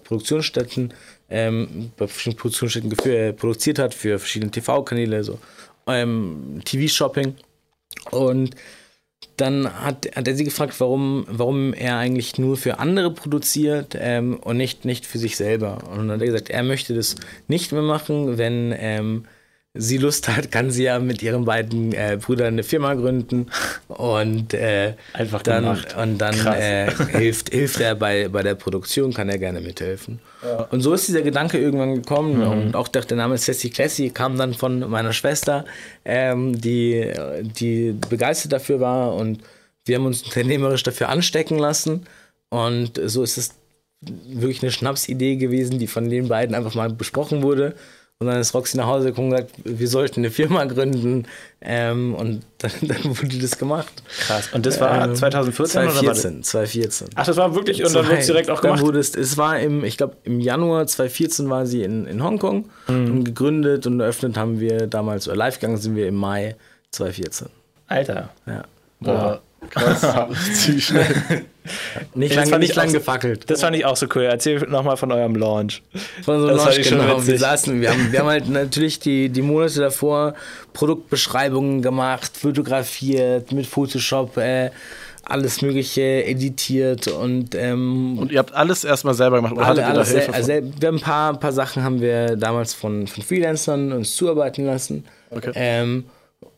Produktionsstätten, 0.04 0.94
ähm, 1.28 1.90
bei 1.96 2.06
verschiedenen 2.06 2.38
Produktionsstätten 2.38 2.92
äh, 3.10 3.32
produziert 3.32 3.80
hat 3.80 3.92
für 3.92 4.18
verschiedene 4.18 4.50
TV-Kanäle, 4.50 5.24
so 5.24 5.40
ähm, 5.88 6.60
TV-Shopping. 6.64 7.34
Und 8.10 8.54
dann 9.36 9.68
hat, 9.82 10.08
hat 10.14 10.28
er 10.28 10.34
sie 10.34 10.44
gefragt, 10.44 10.78
warum, 10.78 11.26
warum 11.28 11.72
er 11.72 11.96
eigentlich 11.96 12.38
nur 12.38 12.56
für 12.56 12.78
andere 12.78 13.10
produziert 13.10 13.96
ähm, 13.98 14.38
und 14.42 14.56
nicht, 14.56 14.84
nicht 14.84 15.06
für 15.06 15.18
sich 15.18 15.36
selber. 15.36 15.78
Und 15.90 16.08
dann 16.08 16.12
hat 16.12 16.20
er 16.20 16.26
gesagt, 16.26 16.50
er 16.50 16.62
möchte 16.62 16.94
das 16.94 17.16
nicht 17.48 17.72
mehr 17.72 17.82
machen, 17.82 18.38
wenn 18.38 18.74
ähm, 18.76 19.24
sie 19.76 19.98
Lust 19.98 20.28
hat, 20.28 20.52
kann 20.52 20.70
sie 20.70 20.84
ja 20.84 21.00
mit 21.00 21.22
ihren 21.22 21.44
beiden 21.44 21.92
äh, 21.92 22.16
Brüdern 22.20 22.48
eine 22.48 22.62
Firma 22.62 22.94
gründen. 22.94 23.48
Und 23.88 24.54
äh, 24.54 24.94
Einfach 25.12 25.42
dann, 25.42 25.64
gemacht. 25.64 25.96
und 25.96 26.18
dann 26.18 26.34
äh, 26.46 26.92
hilft, 27.10 27.52
hilft 27.52 27.80
er 27.80 27.96
bei, 27.96 28.28
bei 28.28 28.42
der 28.42 28.54
Produktion, 28.54 29.12
kann 29.12 29.28
er 29.28 29.38
gerne 29.38 29.60
mithelfen. 29.60 30.20
Und 30.70 30.80
so 30.80 30.94
ist 30.94 31.08
dieser 31.08 31.22
Gedanke 31.22 31.58
irgendwann 31.58 31.96
gekommen. 31.96 32.42
Und 32.42 32.76
auch 32.76 32.86
der, 32.88 33.02
der 33.02 33.16
Name 33.16 33.36
Sassy 33.36 33.70
Classy 33.70 34.10
kam 34.10 34.38
dann 34.38 34.54
von 34.54 34.88
meiner 34.88 35.12
Schwester, 35.12 35.64
ähm, 36.04 36.60
die, 36.60 37.12
die 37.42 37.96
begeistert 38.08 38.52
dafür 38.52 38.78
war. 38.78 39.14
Und 39.14 39.40
wir 39.84 39.96
haben 39.96 40.06
uns 40.06 40.22
unternehmerisch 40.22 40.84
dafür 40.84 41.08
anstecken 41.08 41.58
lassen. 41.58 42.06
Und 42.48 43.00
so 43.06 43.24
ist 43.24 43.38
es 43.38 43.54
wirklich 44.28 44.62
eine 44.62 44.70
Schnapsidee 44.70 45.36
gewesen, 45.36 45.78
die 45.78 45.86
von 45.86 46.08
den 46.08 46.28
beiden 46.28 46.54
einfach 46.54 46.74
mal 46.74 46.90
besprochen 46.90 47.42
wurde. 47.42 47.74
Und 48.20 48.28
dann 48.28 48.38
ist 48.40 48.54
Roxy 48.54 48.76
nach 48.76 48.86
Hause 48.86 49.08
gekommen 49.08 49.28
und 49.32 49.36
gesagt, 49.36 49.52
wir 49.64 49.88
sollten 49.88 50.20
eine 50.20 50.30
Firma 50.30 50.64
gründen. 50.64 51.26
Ähm, 51.60 52.14
und 52.14 52.42
dann, 52.58 52.70
dann 52.82 53.04
wurde 53.04 53.38
das 53.38 53.58
gemacht. 53.58 53.92
Krass. 54.20 54.48
Und 54.52 54.64
das 54.64 54.80
war 54.80 55.12
2014 55.12 55.82
oder 55.82 55.94
war 55.96 56.02
das? 56.04 56.22
2014, 56.22 56.42
2014. 56.44 57.08
Ach, 57.16 57.26
das 57.26 57.36
war 57.36 57.54
wirklich, 57.54 57.84
und 57.84 57.94
dann 57.94 58.06
wurde 58.06 58.18
es 58.18 58.26
direkt 58.26 58.50
auch 58.50 58.60
Dann 58.60 58.72
gemacht? 58.72 58.86
wurde 58.86 59.00
es, 59.00 59.14
es 59.16 59.36
war 59.36 59.58
im, 59.58 59.84
ich 59.84 59.96
glaube, 59.96 60.16
im 60.22 60.38
Januar 60.40 60.86
2014 60.86 61.50
war 61.50 61.66
sie 61.66 61.82
in, 61.82 62.06
in 62.06 62.22
Hongkong 62.22 62.70
Mhm. 62.88 63.10
und 63.10 63.24
gegründet 63.24 63.86
und 63.86 63.98
eröffnet 64.00 64.36
haben 64.36 64.60
wir 64.60 64.86
damals, 64.86 65.26
oder 65.26 65.36
live 65.36 65.58
gegangen 65.58 65.76
sind 65.78 65.96
wir 65.96 66.06
im 66.06 66.14
Mai 66.14 66.54
2014. 66.92 67.48
Alter. 67.88 68.30
Ja. 68.46 68.64
Boah. 69.00 69.42
Krass. 69.70 70.06
Ziemlich 70.54 70.84
schnell. 70.86 71.06
Nicht 72.14 72.32
Das 72.32 72.36
lange 72.36 72.50
fand 72.50 72.64
ich 72.64 72.68
nicht 72.70 72.76
lang 72.76 72.86
auch 72.86 72.90
so- 72.92 72.98
gefackelt. 72.98 73.50
Das 73.50 73.60
fand 73.62 73.74
ich 73.74 73.84
auch 73.86 73.96
so 73.96 74.06
cool. 74.14 74.24
Erzähl 74.24 74.60
nochmal 74.68 74.98
von 74.98 75.10
eurem 75.10 75.34
Launch. 75.34 75.82
Von 76.22 76.40
so 76.42 76.46
Das 76.48 76.56
Launch, 76.58 76.68
fand 76.68 76.78
ich 76.78 76.88
schon 76.88 76.98
genau. 76.98 77.26
Wir 77.26 77.38
saßen, 77.38 77.80
wir 77.80 77.90
haben, 77.90 78.12
wir 78.12 78.18
haben 78.20 78.28
halt 78.28 78.48
natürlich 78.50 78.98
die, 78.98 79.30
die 79.30 79.40
Monate 79.42 79.80
davor 79.80 80.34
Produktbeschreibungen 80.74 81.80
gemacht, 81.80 82.36
fotografiert, 82.36 83.50
mit 83.52 83.66
Photoshop, 83.66 84.36
äh, 84.36 84.70
alles 85.26 85.62
Mögliche 85.62 86.02
editiert 86.26 87.08
und, 87.08 87.54
ähm, 87.54 88.18
Und 88.18 88.30
ihr 88.30 88.38
habt 88.40 88.52
alles 88.52 88.84
erstmal 88.84 89.14
selber 89.14 89.36
gemacht 89.36 89.54
oder 89.54 89.64
alle, 89.66 89.86
hattet 89.86 89.90
ihr 89.90 89.94
da 89.94 90.00
alles, 90.00 90.10
Hilfe? 90.10 90.34
also 90.34 90.48
wir 90.78 90.88
haben 90.88 90.96
ein 90.96 91.00
paar, 91.00 91.40
paar 91.40 91.52
Sachen 91.52 91.82
haben 91.82 92.00
wir 92.02 92.36
damals 92.36 92.74
von, 92.74 93.06
von 93.06 93.22
Freelancern 93.24 93.92
uns 93.92 94.14
zuarbeiten 94.16 94.66
lassen. 94.66 95.04
Okay. 95.30 95.52
Ähm, 95.54 96.04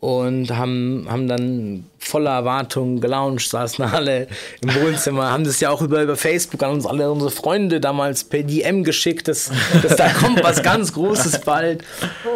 und 0.00 0.56
haben, 0.56 1.06
haben 1.08 1.28
dann 1.28 1.86
voller 1.98 2.30
Erwartung 2.30 3.00
gelauncht, 3.00 3.48
saßen 3.48 3.84
alle 3.84 4.28
im 4.60 4.74
Wohnzimmer, 4.74 5.30
haben 5.30 5.44
das 5.44 5.60
ja 5.60 5.70
auch 5.70 5.82
über, 5.82 6.02
über 6.02 6.16
Facebook 6.16 6.62
an 6.62 6.72
uns 6.72 6.86
alle 6.86 7.10
unsere 7.10 7.30
Freunde 7.30 7.80
damals 7.80 8.24
per 8.24 8.42
DM 8.42 8.84
geschickt, 8.84 9.28
dass, 9.28 9.50
dass 9.82 9.96
da 9.96 10.08
kommt 10.10 10.42
was 10.42 10.62
ganz 10.62 10.92
Großes 10.92 11.40
bald. 11.40 11.82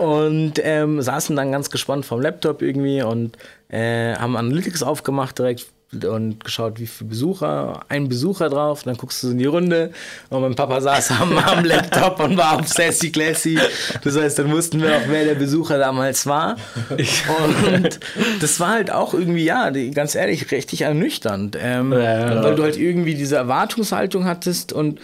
Und 0.00 0.54
ähm, 0.62 1.00
saßen 1.00 1.36
dann 1.36 1.52
ganz 1.52 1.70
gespannt 1.70 2.06
vom 2.06 2.20
Laptop 2.20 2.62
irgendwie 2.62 3.02
und 3.02 3.36
äh, 3.68 4.14
haben 4.14 4.36
Analytics 4.36 4.82
aufgemacht 4.82 5.38
direkt 5.38 5.66
und 5.92 6.44
geschaut, 6.44 6.78
wie 6.78 6.86
viele 6.86 7.10
Besucher, 7.10 7.80
ein 7.88 8.08
Besucher 8.08 8.48
drauf, 8.48 8.84
dann 8.84 8.96
guckst 8.96 9.22
du 9.24 9.30
in 9.30 9.38
die 9.38 9.46
Runde 9.46 9.90
und 10.28 10.40
mein 10.40 10.54
Papa 10.54 10.80
saß 10.80 11.10
am, 11.20 11.36
am 11.36 11.64
Laptop 11.64 12.20
und 12.20 12.36
war 12.36 12.60
auf 12.60 12.68
Sassy 12.68 13.10
Classy. 13.10 13.58
Das 14.04 14.16
heißt, 14.16 14.38
dann 14.38 14.52
wussten 14.52 14.80
wir 14.80 14.96
auch, 14.96 15.02
wer 15.08 15.24
der 15.24 15.34
Besucher 15.34 15.78
damals 15.78 16.26
war. 16.26 16.56
Und 16.90 17.98
das 18.40 18.60
war 18.60 18.70
halt 18.70 18.90
auch 18.92 19.14
irgendwie, 19.14 19.44
ja, 19.44 19.70
ganz 19.92 20.14
ehrlich, 20.14 20.50
richtig 20.52 20.82
ernüchternd, 20.82 21.56
ähm, 21.60 21.92
Ja. 21.92 22.42
weil 22.44 22.54
du 22.54 22.62
halt 22.62 22.76
irgendwie 22.76 23.14
diese 23.14 23.36
Erwartungshaltung 23.36 24.24
hattest 24.24 24.72
und 24.72 25.00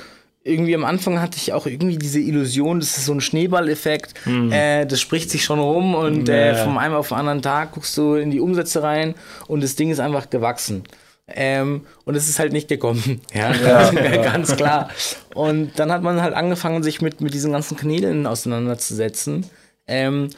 irgendwie 0.47 0.75
am 0.75 0.85
Anfang 0.85 1.21
hatte 1.21 1.37
ich 1.39 1.53
auch 1.53 1.67
irgendwie 1.67 1.99
diese 1.99 2.21
Illusion, 2.21 2.81
das 2.81 2.97
ist 2.97 3.07
so 3.07 3.13
ein 3.13 3.21
Schneeballeffekt, 3.21 4.15
äh, 4.51 4.87
das 4.87 5.01
spricht 5.01 5.31
sich 5.31 5.45
schon 5.45 5.59
rum 5.59 5.95
und 5.95 6.29
äh, 6.29 6.49
Ja. 6.53 6.65
vom 6.65 6.79
einen 6.79 6.95
auf 6.95 7.09
den 7.09 7.19
anderen 7.19 7.43
Tag 7.43 7.73
guckst 7.73 7.97
du 7.97 8.15
in 8.15 8.31
die 8.31 8.41
Umsätze 8.41 8.83
rein 8.83 9.15
und 9.49 9.63
das 9.63 9.75
Ding 9.77 9.91
ist 9.91 9.99
einfach 10.01 10.31
gewachsen. 10.31 10.85
Ähm, 11.29 11.85
und 12.05 12.15
es 12.15 12.29
ist 12.29 12.39
halt 12.39 12.53
nicht 12.53 12.69
gekommen. 12.69 13.21
Ja, 13.35 13.53
ganz 14.23 14.55
klar. 14.57 14.91
Und 15.35 15.73
dann 15.77 15.91
hat 15.91 16.03
man 16.03 16.23
halt 16.23 16.35
angefangen, 16.35 16.85
sich 16.85 17.03
mit, 17.03 17.21
mit 17.21 17.35
diesen 17.35 17.51
ganzen 17.53 17.77
Kanälen 17.77 18.27
auseinanderzusetzen. 18.29 19.45
Ähm, 19.89 20.31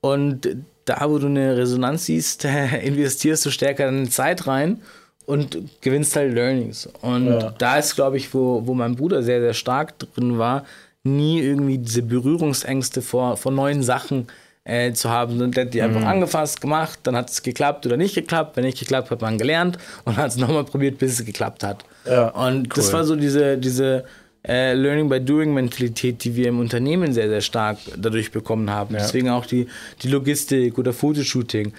und 0.00 0.48
da, 0.86 1.10
wo 1.10 1.18
du 1.18 1.26
eine 1.26 1.56
Resonanz 1.58 2.06
siehst, 2.06 2.46
investierst 2.82 3.44
du 3.44 3.50
stärker 3.50 3.84
deine 3.84 4.08
Zeit 4.08 4.46
rein 4.46 4.80
und 5.26 5.58
gewinnst 5.80 6.16
halt 6.16 6.34
Learnings. 6.34 6.88
Und 7.02 7.28
Ja. 7.28 7.54
da 7.58 7.78
ist, 7.78 7.94
glaube 7.94 8.16
ich, 8.16 8.32
wo, 8.34 8.66
wo 8.66 8.74
mein 8.74 8.96
Bruder 8.96 9.22
sehr, 9.22 9.40
sehr 9.40 9.54
stark 9.54 9.98
drin 9.98 10.38
war, 10.38 10.64
nie 11.02 11.40
irgendwie 11.40 11.78
diese 11.78 12.02
Berührungsängste 12.02 13.00
vor, 13.02 13.36
vor 13.36 13.52
neuen 13.52 13.82
Sachen 13.82 14.26
äh, 14.64 14.92
zu 14.92 15.08
haben. 15.08 15.40
Und 15.40 15.56
der 15.56 15.64
hat 15.64 15.74
die 15.74 15.80
einfach 15.82 16.04
angefasst, 16.04 16.60
gemacht, 16.60 16.98
dann 17.04 17.16
hat 17.16 17.30
es 17.30 17.42
geklappt 17.42 17.86
oder 17.86 17.96
nicht 17.96 18.14
geklappt. 18.14 18.56
Wenn 18.56 18.64
nicht 18.64 18.78
geklappt, 18.78 19.10
hat 19.10 19.20
man 19.22 19.38
gelernt 19.38 19.78
und 20.04 20.16
hat 20.16 20.28
es 20.30 20.36
nochmal 20.36 20.64
probiert, 20.64 20.98
bis 20.98 21.18
es 21.20 21.24
geklappt 21.24 21.62
hat. 21.64 21.84
Ja, 22.06 22.28
und 22.28 22.76
das 22.76 22.92
war 22.92 23.04
so 23.04 23.16
diese, 23.16 23.56
diese 23.56 24.04
äh, 24.46 24.74
Learning 24.74 25.08
by 25.08 25.20
Doing 25.20 25.54
Mentalität, 25.54 26.22
die 26.24 26.34
wir 26.36 26.48
im 26.48 26.58
Unternehmen 26.60 27.12
sehr, 27.12 27.28
sehr 27.28 27.40
stark 27.40 27.78
dadurch 27.96 28.30
bekommen 28.32 28.68
haben. 28.70 28.94
Deswegen 28.94 29.30
auch 29.30 29.46
die, 29.46 29.66
die 30.02 30.08
Logistik 30.08 30.78
oder 30.78 30.92
Fotoshooting. 30.92 31.72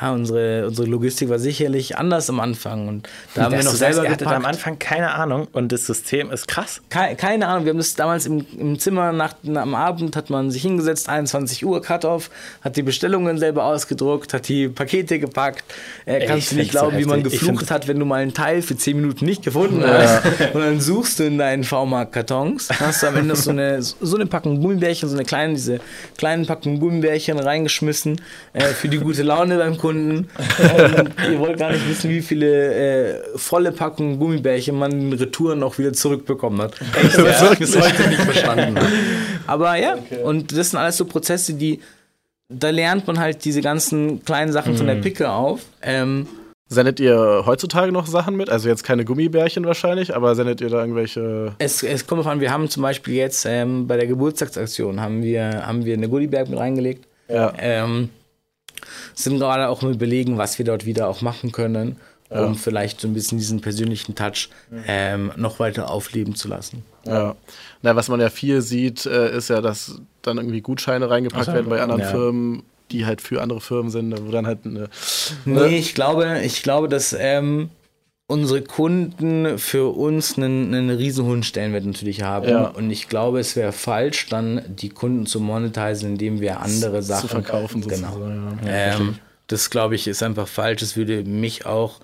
Ja, 0.00 0.12
unsere, 0.12 0.66
unsere 0.66 0.86
Logistik 0.88 1.28
war 1.30 1.38
sicherlich 1.38 1.96
anders 1.96 2.28
am 2.28 2.40
Anfang 2.40 2.88
und 2.88 3.08
da 3.34 3.44
haben 3.44 3.52
wir 3.52 3.58
Dass 3.58 3.66
noch 3.66 3.72
sagst, 3.74 3.94
selber 3.94 4.08
hattet 4.08 4.18
gepackt. 4.20 4.36
am 4.36 4.44
Anfang 4.44 4.78
keine 4.78 5.12
Ahnung 5.14 5.48
und 5.52 5.72
das 5.72 5.86
System 5.86 6.30
ist 6.30 6.46
krass. 6.46 6.80
Keine, 6.90 7.16
keine 7.16 7.48
Ahnung, 7.48 7.64
wir 7.64 7.70
haben 7.70 7.78
das 7.78 7.94
damals 7.94 8.26
im, 8.26 8.44
im 8.58 8.78
Zimmer 8.78 9.12
nach, 9.12 9.34
na, 9.42 9.62
am 9.62 9.74
Abend 9.74 10.14
hat 10.16 10.28
man 10.30 10.50
sich 10.50 10.62
hingesetzt, 10.62 11.08
21 11.08 11.64
Uhr 11.64 11.80
Cut-off, 11.80 12.30
hat 12.60 12.76
die 12.76 12.82
Bestellungen 12.82 13.38
selber 13.38 13.64
ausgedruckt, 13.64 14.34
hat 14.34 14.48
die 14.48 14.68
Pakete 14.68 15.18
gepackt. 15.18 15.64
Äh, 16.04 16.26
kannst 16.26 16.52
du 16.52 16.56
nicht 16.56 16.70
find's 16.70 16.72
so 16.72 16.78
glauben, 16.80 16.98
wie 16.98 17.04
man 17.06 17.22
geflucht 17.22 17.58
find- 17.60 17.70
hat, 17.70 17.88
wenn 17.88 17.98
du 17.98 18.04
mal 18.04 18.20
einen 18.22 18.34
Teil 18.34 18.60
für 18.62 18.76
10 18.76 18.96
Minuten 19.00 19.24
nicht 19.24 19.42
gefunden 19.42 19.82
hast. 19.84 20.22
Und 20.54 20.60
dann 20.60 20.80
suchst 20.80 21.18
du 21.18 21.24
in 21.24 21.38
deinen 21.38 21.64
V-Markt-Kartons, 21.64 22.68
hast 22.78 23.02
du 23.02 23.06
am 23.06 23.16
Ende 23.16 23.36
so 23.36 23.50
eine, 23.50 23.80
so 23.82 24.16
eine 24.16 24.26
Packung 24.26 24.60
Gummibärchen, 24.60 25.08
so 25.08 25.14
eine 25.16 25.24
kleine, 25.24 25.54
diese 25.54 25.80
kleinen 26.18 26.46
Packungen 26.46 26.78
Gummibärchen 26.78 27.38
reingeschmissen 27.38 28.20
äh, 28.52 28.64
für 28.66 28.88
die 28.88 28.98
gute 28.98 29.22
Laune 29.22 29.56
beim 29.58 29.77
Kunden. 29.78 30.28
Und 30.96 31.14
ihr 31.30 31.38
wollt 31.38 31.58
gar 31.58 31.72
nicht 31.72 31.88
wissen, 31.88 32.10
wie 32.10 32.20
viele 32.20 33.14
äh, 33.14 33.22
volle 33.36 33.72
Packungen 33.72 34.18
Gummibärchen 34.18 34.78
man 34.78 34.92
in 34.92 35.12
Retouren 35.12 35.62
auch 35.62 35.78
wieder 35.78 35.92
zurückbekommen 35.92 36.60
hat. 36.60 36.74
Echt, 37.02 37.16
ja? 37.16 37.54
bis 37.54 37.76
heute 37.76 38.08
nicht 38.08 38.20
verstanden. 38.20 38.78
Aber 39.46 39.76
ja, 39.76 39.96
und 40.24 40.56
das 40.56 40.70
sind 40.70 40.78
alles 40.78 40.96
so 40.96 41.04
Prozesse, 41.06 41.54
die 41.54 41.80
da 42.50 42.70
lernt 42.70 43.06
man 43.06 43.18
halt 43.18 43.44
diese 43.44 43.60
ganzen 43.60 44.24
kleinen 44.24 44.52
Sachen 44.52 44.74
von 44.76 44.86
der 44.86 44.94
Picke 44.94 45.30
auf. 45.30 45.60
Ähm, 45.82 46.26
Sendet 46.70 47.00
ihr 47.00 47.44
heutzutage 47.46 47.92
noch 47.92 48.06
Sachen 48.06 48.36
mit? 48.36 48.50
Also 48.50 48.68
jetzt 48.68 48.84
keine 48.84 49.06
Gummibärchen 49.06 49.64
wahrscheinlich, 49.64 50.14
aber 50.14 50.34
sendet 50.34 50.60
ihr 50.60 50.68
da 50.68 50.80
irgendwelche. 50.80 51.54
es, 51.58 51.82
es 51.82 52.06
kommt 52.06 52.26
an, 52.26 52.40
wir 52.40 52.52
haben 52.52 52.68
zum 52.68 52.82
Beispiel 52.82 53.14
jetzt 53.14 53.46
ähm, 53.46 53.86
bei 53.86 53.96
der 53.96 54.06
Geburtstagsaktion 54.06 55.00
haben 55.00 55.22
wir, 55.22 55.66
haben 55.66 55.86
wir 55.86 55.94
eine 55.94 56.10
Goodiebag 56.10 56.48
mit 56.48 56.58
reingelegt. 56.58 57.06
Ja. 57.28 57.54
Ähm, 57.58 58.10
sind 59.14 59.38
gerade 59.38 59.68
auch 59.68 59.82
im 59.82 59.90
Überlegen, 59.90 60.38
was 60.38 60.58
wir 60.58 60.64
dort 60.64 60.84
wieder 60.84 61.08
auch 61.08 61.22
machen 61.22 61.52
können, 61.52 61.96
um 62.30 62.56
vielleicht 62.56 63.00
so 63.00 63.08
ein 63.08 63.14
bisschen 63.14 63.38
diesen 63.38 63.60
persönlichen 63.60 64.14
Touch 64.14 64.50
ähm, 64.86 65.32
noch 65.36 65.58
weiter 65.60 65.90
aufleben 65.90 66.34
zu 66.34 66.48
lassen. 66.48 66.84
Ja. 67.06 67.36
Na, 67.82 67.96
was 67.96 68.08
man 68.08 68.20
ja 68.20 68.28
viel 68.28 68.60
sieht, 68.60 69.06
äh, 69.06 69.34
ist 69.36 69.48
ja, 69.48 69.60
dass 69.60 70.00
dann 70.22 70.36
irgendwie 70.36 70.60
Gutscheine 70.60 71.08
reingepackt 71.08 71.48
Ach 71.48 71.54
werden 71.54 71.70
bei 71.70 71.80
anderen 71.80 72.02
ja. 72.02 72.08
Firmen, 72.08 72.64
die 72.90 73.06
halt 73.06 73.22
für 73.22 73.40
andere 73.40 73.60
Firmen 73.60 73.90
sind, 73.90 74.14
wo 74.26 74.30
dann 74.30 74.46
halt 74.46 74.60
eine. 74.64 74.88
Nee, 75.44 75.78
ich 75.78 75.94
glaube, 75.94 76.40
ich 76.42 76.62
glaube, 76.62 76.88
dass 76.88 77.16
ähm, 77.18 77.70
unsere 78.30 78.60
Kunden 78.62 79.58
für 79.58 79.88
uns 79.96 80.36
einen, 80.36 80.74
einen 80.74 80.90
riesen 80.90 81.24
hohen 81.24 81.42
Stellenwert 81.42 81.86
natürlich 81.86 82.22
haben. 82.22 82.46
Ja. 82.48 82.66
Und 82.68 82.90
ich 82.90 83.08
glaube, 83.08 83.40
es 83.40 83.56
wäre 83.56 83.72
falsch, 83.72 84.26
dann 84.28 84.62
die 84.68 84.90
Kunden 84.90 85.24
zu 85.26 85.40
monetisieren, 85.40 86.12
indem 86.12 86.40
wir 86.40 86.60
andere 86.60 87.02
Sachen 87.02 87.22
zu 87.22 87.28
verkaufen 87.28 87.80
Genau. 87.80 88.12
sozusagen. 88.12 88.60
Ja. 88.66 88.96
Ähm, 88.96 89.18
das 89.46 89.70
glaube 89.70 89.94
ich 89.94 90.06
ist 90.06 90.22
einfach 90.22 90.46
falsch. 90.46 90.80
Das 90.80 90.94
würde 90.94 91.24
mich 91.24 91.64
auch 91.64 92.00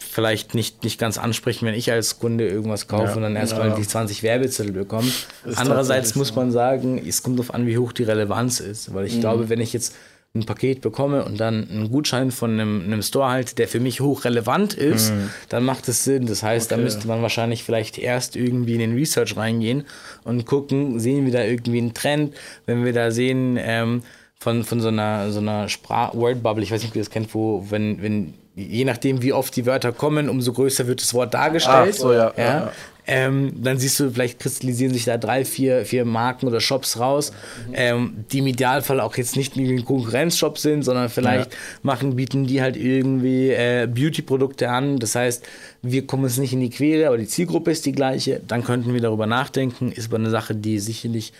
vielleicht 0.00 0.54
nicht, 0.54 0.84
nicht 0.84 0.98
ganz 1.00 1.16
ansprechen, 1.16 1.64
wenn 1.66 1.74
ich 1.74 1.90
als 1.90 2.18
Kunde 2.18 2.46
irgendwas 2.46 2.86
kaufe 2.86 3.04
Ja. 3.10 3.14
und 3.16 3.22
dann 3.22 3.36
erstmal 3.36 3.68
Ja. 3.68 3.74
die 3.76 3.86
20 3.86 4.22
Werbezettel 4.22 4.72
bekomme. 4.72 5.08
Ist 5.46 5.56
Andererseits 5.56 6.14
muss 6.14 6.34
man 6.34 6.52
sagen, 6.52 7.00
es 7.08 7.22
kommt 7.22 7.38
darauf 7.38 7.54
an, 7.54 7.66
wie 7.66 7.78
hoch 7.78 7.92
die 7.92 8.02
Relevanz 8.02 8.60
ist. 8.60 8.92
Weil 8.92 9.06
ich 9.06 9.16
Mhm. 9.16 9.20
glaube, 9.20 9.48
wenn 9.48 9.60
ich 9.60 9.72
jetzt 9.72 9.94
ein 10.34 10.44
Paket 10.44 10.82
bekomme 10.82 11.24
und 11.24 11.40
dann 11.40 11.68
einen 11.70 11.90
Gutschein 11.90 12.30
von 12.30 12.52
einem, 12.52 12.82
einem 12.84 13.02
Store 13.02 13.30
halte, 13.30 13.54
der 13.54 13.66
für 13.66 13.80
mich 13.80 14.00
hoch 14.00 14.24
relevant 14.24 14.74
ist, 14.74 15.12
dann 15.48 15.64
macht 15.64 15.88
es 15.88 16.04
Sinn. 16.04 16.26
Das 16.26 16.42
heißt, 16.42 16.70
da 16.70 16.76
Mhm. 16.76 16.82
Okay. 16.82 16.84
müsste 16.84 17.08
man 17.08 17.22
wahrscheinlich 17.22 17.64
vielleicht 17.64 17.98
erst 17.98 18.36
irgendwie 18.36 18.74
in 18.74 18.80
den 18.80 18.94
Research 18.94 19.36
reingehen 19.36 19.84
und 20.24 20.44
gucken, 20.44 21.00
sehen 21.00 21.24
wir 21.24 21.32
da 21.32 21.42
irgendwie 21.42 21.78
einen 21.78 21.94
Trend, 21.94 22.34
wenn 22.66 22.84
wir 22.84 22.92
da 22.92 23.10
sehen, 23.10 23.58
ähm, 23.60 24.02
von, 24.38 24.62
von 24.64 24.80
so 24.80 24.88
einer, 24.88 25.32
so 25.32 25.40
einer 25.40 25.68
Sprach 25.68 26.14
Word 26.14 26.42
Bubble, 26.42 26.62
ich 26.62 26.70
weiß 26.70 26.82
nicht, 26.82 26.90
ob 26.92 26.96
ihr 26.96 27.02
das 27.02 27.10
kennt, 27.10 27.34
wo, 27.34 27.64
wenn, 27.70 28.00
wenn, 28.02 28.34
je 28.54 28.84
nachdem, 28.84 29.22
wie 29.22 29.32
oft 29.32 29.56
die 29.56 29.66
Wörter 29.66 29.92
kommen, 29.92 30.28
umso 30.28 30.52
größer 30.52 30.86
wird 30.86 31.00
das 31.00 31.12
Wort 31.14 31.34
dargestellt. 31.34 31.94
Ach 31.94 31.98
so, 31.98 32.12
ja, 32.12 32.32
ja, 32.36 32.44
ja. 32.44 32.72
Ähm, 33.08 33.52
dann 33.56 33.78
siehst 33.78 33.98
du, 33.98 34.10
vielleicht 34.10 34.38
kristallisieren 34.38 34.92
sich 34.92 35.06
da 35.06 35.16
drei, 35.16 35.46
vier, 35.46 35.86
vier 35.86 36.04
Marken 36.04 36.46
oder 36.46 36.60
Shops 36.60 37.00
raus, 37.00 37.32
ähm, 37.72 38.24
die 38.30 38.38
im 38.38 38.46
Idealfall 38.46 39.00
auch 39.00 39.16
jetzt 39.16 39.34
nicht 39.34 39.56
irgendwie 39.56 39.78
ein 39.78 39.84
Konkurrenzshop 39.86 40.58
sind, 40.58 40.82
sondern 40.82 41.08
vielleicht 41.08 41.50
machen, 41.82 42.16
bieten 42.16 42.46
die 42.46 42.60
halt 42.60 42.76
irgendwie 42.76 43.48
äh, 43.48 43.88
Beauty-Produkte 43.90 44.68
an. 44.68 44.98
Das 44.98 45.14
heißt, 45.14 45.42
wir 45.80 46.06
kommen 46.06 46.24
uns 46.24 46.36
nicht 46.36 46.52
in 46.52 46.60
die 46.60 46.70
Quere, 46.70 47.06
aber 47.06 47.16
die 47.16 47.26
Zielgruppe 47.26 47.70
ist 47.70 47.86
die 47.86 47.92
gleiche. 47.92 48.40
Dann 48.46 48.62
könnten 48.62 48.92
wir 48.92 49.00
darüber 49.00 49.26
nachdenken. 49.26 49.90
Ist 49.90 50.08
aber 50.08 50.18
eine 50.18 50.30
Sache, 50.30 50.54
die 50.54 50.78
sicherlich 50.78 51.32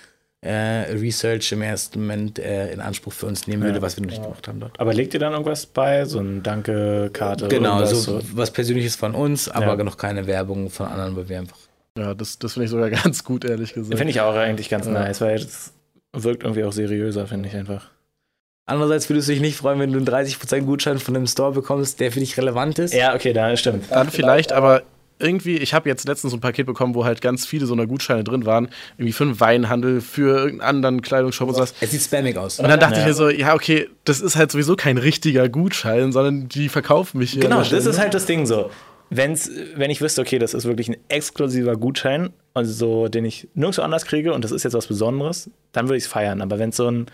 Research 0.45 1.51
im 1.53 1.63
ersten 1.63 2.01
Moment 2.01 2.39
äh, 2.39 2.73
in 2.73 2.81
Anspruch 2.81 3.13
für 3.13 3.27
uns 3.27 3.47
nehmen 3.47 3.63
würde, 3.65 3.83
was 3.83 3.97
wir 3.97 4.03
noch 4.05 4.11
nicht 4.11 4.23
gemacht 4.23 4.47
haben 4.47 4.61
dort. 4.61 4.79
Aber 4.79 4.95
legt 4.95 5.13
ihr 5.15 5.21
dann 5.21 5.33
irgendwas 5.33 5.67
bei? 5.67 6.05
So 6.05 6.21
ein 6.21 6.43
Danke-Karte? 6.43 7.49
Genau, 7.49 7.85
so 7.85 8.21
was 8.35 8.51
Persönliches 8.53 8.95
von 8.97 9.15
uns, 9.15 9.49
aber 9.49 9.77
Ja. 9.77 9.85
noch 9.85 9.97
keine 9.97 10.27
Werbung 10.27 10.71
von 10.71 10.87
anderen, 10.87 11.17
weil 11.17 11.29
wir 11.29 11.39
einfach 11.41 11.57
Ja, 11.99 12.15
das, 12.15 12.39
das 12.39 12.53
finde 12.53 12.67
ich 12.67 12.71
sogar 12.71 12.91
ganz 13.03 13.25
gut, 13.25 13.45
ehrlich 13.45 13.75
gesagt. 13.75 13.99
Finde 13.99 14.11
ich 14.13 14.21
auch 14.21 14.35
eigentlich 14.37 14.69
ganz 14.69 14.87
Ja. 14.87 14.93
nice, 14.93 15.21
weil 15.21 15.41
das 15.41 15.73
wirkt 16.13 16.45
irgendwie 16.45 16.65
auch 16.65 16.73
seriöser, 16.73 17.27
finde 17.27 17.49
ich 17.49 17.57
einfach. 17.57 17.91
Andererseits 18.67 19.09
würdest 19.09 19.29
du 19.29 19.33
dich 19.33 19.41
nicht 19.41 19.57
freuen, 19.57 19.81
wenn 19.81 19.91
du 19.93 19.99
einen 19.99 20.07
30% 20.07 20.61
Gutschein 20.61 20.99
von 20.99 21.17
einem 21.17 21.27
Store 21.27 21.53
bekommst, 21.53 22.01
der 22.01 22.13
für 22.13 22.21
dich 22.21 22.37
relevant 22.37 22.79
ist. 22.79 22.93
Ja, 22.95 23.15
okay, 23.15 23.33
da 23.33 23.57
stimmt. 23.57 23.91
Dann 23.91 24.11
vielleicht, 24.11 24.53
aber 24.53 24.83
irgendwie, 25.19 25.57
ich 25.57 25.75
habe 25.75 25.89
jetzt 25.89 26.07
letztens 26.09 26.31
so 26.33 26.37
ein 26.37 26.41
Paket 26.41 26.67
bekommen, 26.67 26.95
wo 26.95 27.05
halt 27.05 27.21
ganz 27.21 27.47
viele 27.47 27.67
so 27.67 27.73
eine 27.75 27.87
Gutscheine 27.87 28.25
drin 28.25 28.47
waren, 28.47 28.69
irgendwie 28.97 29.13
für 29.13 29.25
einen 29.25 29.41
Weinhandel, 29.41 30.01
für 30.01 30.37
irgendeinen 30.39 30.61
anderen 30.63 31.03
Kleidungsshop 31.03 31.49
und 31.49 31.55
sowas. 31.55 31.75
Es 31.81 31.91
sieht 31.91 32.03
spammig 32.03 32.37
aus. 32.37 32.59
Und 32.59 32.69
dann 32.69 32.81
dachte 32.81 32.95
Ja. 32.97 33.01
ich 33.01 33.07
mir 33.07 33.15
so, 33.15 33.29
ja, 33.29 33.55
okay, 33.55 33.89
das 34.05 34.21
ist 34.21 34.37
halt 34.37 34.51
sowieso 34.53 34.77
kein 34.77 34.99
richtiger 34.99 35.49
Gutschein, 35.49 36.13
sondern 36.13 36.49
die 36.49 36.69
verkaufen 36.69 37.19
mich 37.19 37.33
hier. 37.33 37.43
Genau, 37.43 37.63
das 37.63 37.87
ist 37.87 37.99
halt 37.99 38.15
das 38.15 38.27
Ding 38.27 38.47
so. 38.47 38.71
Wenn's, 39.11 39.51
wenn 39.75 39.91
ich 39.91 40.01
wüsste, 40.03 40.21
okay, 40.21 40.39
das 40.39 40.53
ist 40.53 40.67
wirklich 40.67 40.89
ein 40.91 40.97
exklusiver 41.09 41.77
Gutschein, 41.77 42.31
also 42.53 42.73
so, 42.73 43.09
den 43.09 43.25
ich 43.25 43.49
nirgendwo 43.55 43.83
anders 43.83 44.05
kriege 44.05 44.35
und 44.35 44.45
das 44.45 44.53
ist 44.53 44.65
jetzt 44.65 44.75
was 44.75 44.87
Besonderes, 44.87 45.51
dann 45.73 45.87
würde 45.87 45.97
ich 45.97 46.05
es 46.05 46.09
feiern. 46.09 46.43
Aber 46.43 46.59
wenn 46.59 46.69
es 46.71 46.77
so 46.77 46.89
ein 46.91 47.07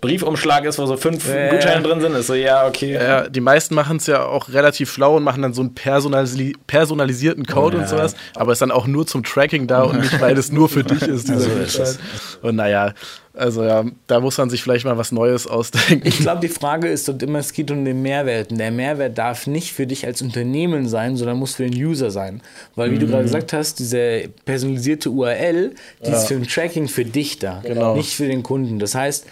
Briefumschlag 0.00 0.64
ist, 0.64 0.78
wo 0.78 0.86
so 0.86 0.96
fünf 0.96 1.28
Ja. 1.28 1.50
Gutscheine 1.50 1.82
drin 1.82 2.00
sind, 2.00 2.14
ist 2.14 2.26
so, 2.28 2.34
ja, 2.34 2.66
okay. 2.66 2.94
Ja, 2.94 3.28
die 3.28 3.40
meisten 3.40 3.74
machen 3.74 3.98
es 3.98 4.06
ja 4.06 4.24
auch 4.24 4.48
relativ 4.48 4.90
schlau 4.92 5.16
und 5.16 5.22
machen 5.24 5.42
dann 5.42 5.52
so 5.52 5.60
einen 5.60 5.74
personali 5.74 6.54
personalisierten 6.66 7.44
Code 7.46 7.76
Ja. 7.76 7.82
und 7.82 7.88
sowas, 7.88 8.14
aber 8.34 8.52
ist 8.52 8.62
dann 8.62 8.70
auch 8.70 8.86
nur 8.86 9.06
zum 9.06 9.22
Tracking 9.24 9.66
da 9.66 9.82
und 9.82 10.00
nicht, 10.00 10.20
weil 10.20 10.36
es 10.38 10.50
nur 10.50 10.68
für 10.68 10.84
dich 10.84 11.02
ist, 11.02 11.28
dieser 11.28 11.40
So 11.40 11.50
ist 11.50 11.76
Gutschein. 11.76 11.96
Und 12.42 12.56
naja, 12.56 12.94
also 13.34 13.62
ja, 13.62 13.84
da 14.06 14.20
muss 14.20 14.36
man 14.38 14.50
sich 14.50 14.62
vielleicht 14.62 14.84
mal 14.84 14.96
was 14.98 15.12
Neues 15.12 15.46
ausdenken. 15.46 16.06
Ich 16.06 16.18
glaube, 16.18 16.40
die 16.40 16.48
Frage 16.48 16.88
ist 16.88 17.06
dort 17.06 17.22
immer, 17.22 17.38
es 17.38 17.52
geht 17.52 17.70
um 17.70 17.84
den 17.84 18.02
Mehrwert. 18.02 18.50
Und 18.50 18.58
der 18.58 18.70
Mehrwert 18.72 19.16
darf 19.18 19.46
nicht 19.46 19.72
für 19.72 19.86
dich 19.86 20.04
als 20.04 20.20
Unternehmen 20.20 20.88
sein, 20.88 21.16
sondern 21.16 21.36
muss 21.38 21.54
für 21.54 21.68
den 21.68 21.74
User 21.82 22.10
sein. 22.10 22.42
Weil, 22.74 22.90
wie 22.90 22.98
du 22.98 23.06
gerade 23.06 23.22
gesagt 23.22 23.52
hast, 23.52 23.78
diese 23.78 24.24
personalisierte 24.44 25.10
URL, 25.10 25.74
die 26.04 26.10
ist 26.10 26.26
für 26.26 26.34
ein 26.34 26.46
Tracking 26.46 26.88
für 26.88 27.04
dich 27.04 27.38
da, 27.38 27.60
Genau. 27.62 27.94
nicht 27.94 28.14
für 28.16 28.26
den 28.26 28.42
Kunden. 28.42 28.78
Das 28.80 28.94
heißt, 28.94 29.26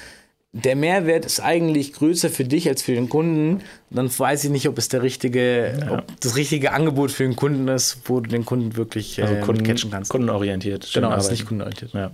der 0.64 0.76
Mehrwert 0.76 1.24
ist 1.24 1.40
eigentlich 1.40 1.92
größer 1.92 2.30
für 2.30 2.44
dich 2.44 2.68
als 2.68 2.82
für 2.82 2.92
den 2.92 3.08
Kunden. 3.08 3.62
Dann 3.90 4.06
weiß 4.16 4.44
ich 4.44 4.50
nicht, 4.50 4.68
ob 4.68 4.76
es 4.78 4.88
der 4.88 5.02
richtige, 5.02 5.86
ob 5.90 6.20
das 6.20 6.36
richtige 6.36 6.72
Angebot 6.72 7.10
für 7.10 7.22
den 7.22 7.36
Kunden 7.36 7.68
ist, 7.68 7.98
wo 8.06 8.20
du 8.20 8.28
den 8.28 8.44
Kunden 8.44 8.76
wirklich 8.76 9.18
äh, 9.18 9.22
Also 9.22 9.34
mit 9.34 9.44
Kunden, 9.44 9.64
catchen 9.64 9.90
kannst. 9.90 10.10
kundenorientiert. 10.10 10.90
genau, 10.92 11.10
das 11.10 11.24
ist 11.24 11.26
arbeiten. 11.26 11.32
nicht 11.34 11.46
kundenorientiert. 11.46 11.92
Ja. 11.92 12.10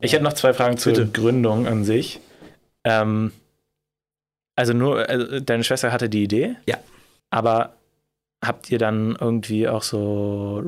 Ich 0.00 0.12
hätte 0.12 0.24
noch 0.24 0.32
zwei 0.32 0.52
Fragen 0.52 0.76
zur 0.76 0.92
Bitte. 0.92 1.08
Gründung 1.08 1.66
an 1.66 1.84
sich. 1.84 2.20
Ähm, 2.84 3.32
also 4.56 4.72
nur, 4.72 5.08
also 5.08 5.40
deine 5.40 5.62
Schwester 5.64 5.92
hatte 5.92 6.08
die 6.08 6.24
Idee. 6.24 6.56
Ja. 6.66 6.78
Aber 7.30 7.74
habt 8.44 8.70
ihr 8.70 8.78
dann 8.78 9.16
irgendwie 9.20 9.68
auch 9.68 9.82
so 9.82 10.64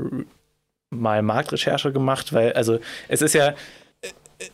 mal 0.91 1.23
Marktrecherche 1.23 1.93
gemacht? 1.93 2.33
Weil, 2.33 2.53
also 2.53 2.79
es 3.09 3.23
ist 3.23 3.35
ja, 3.35 3.55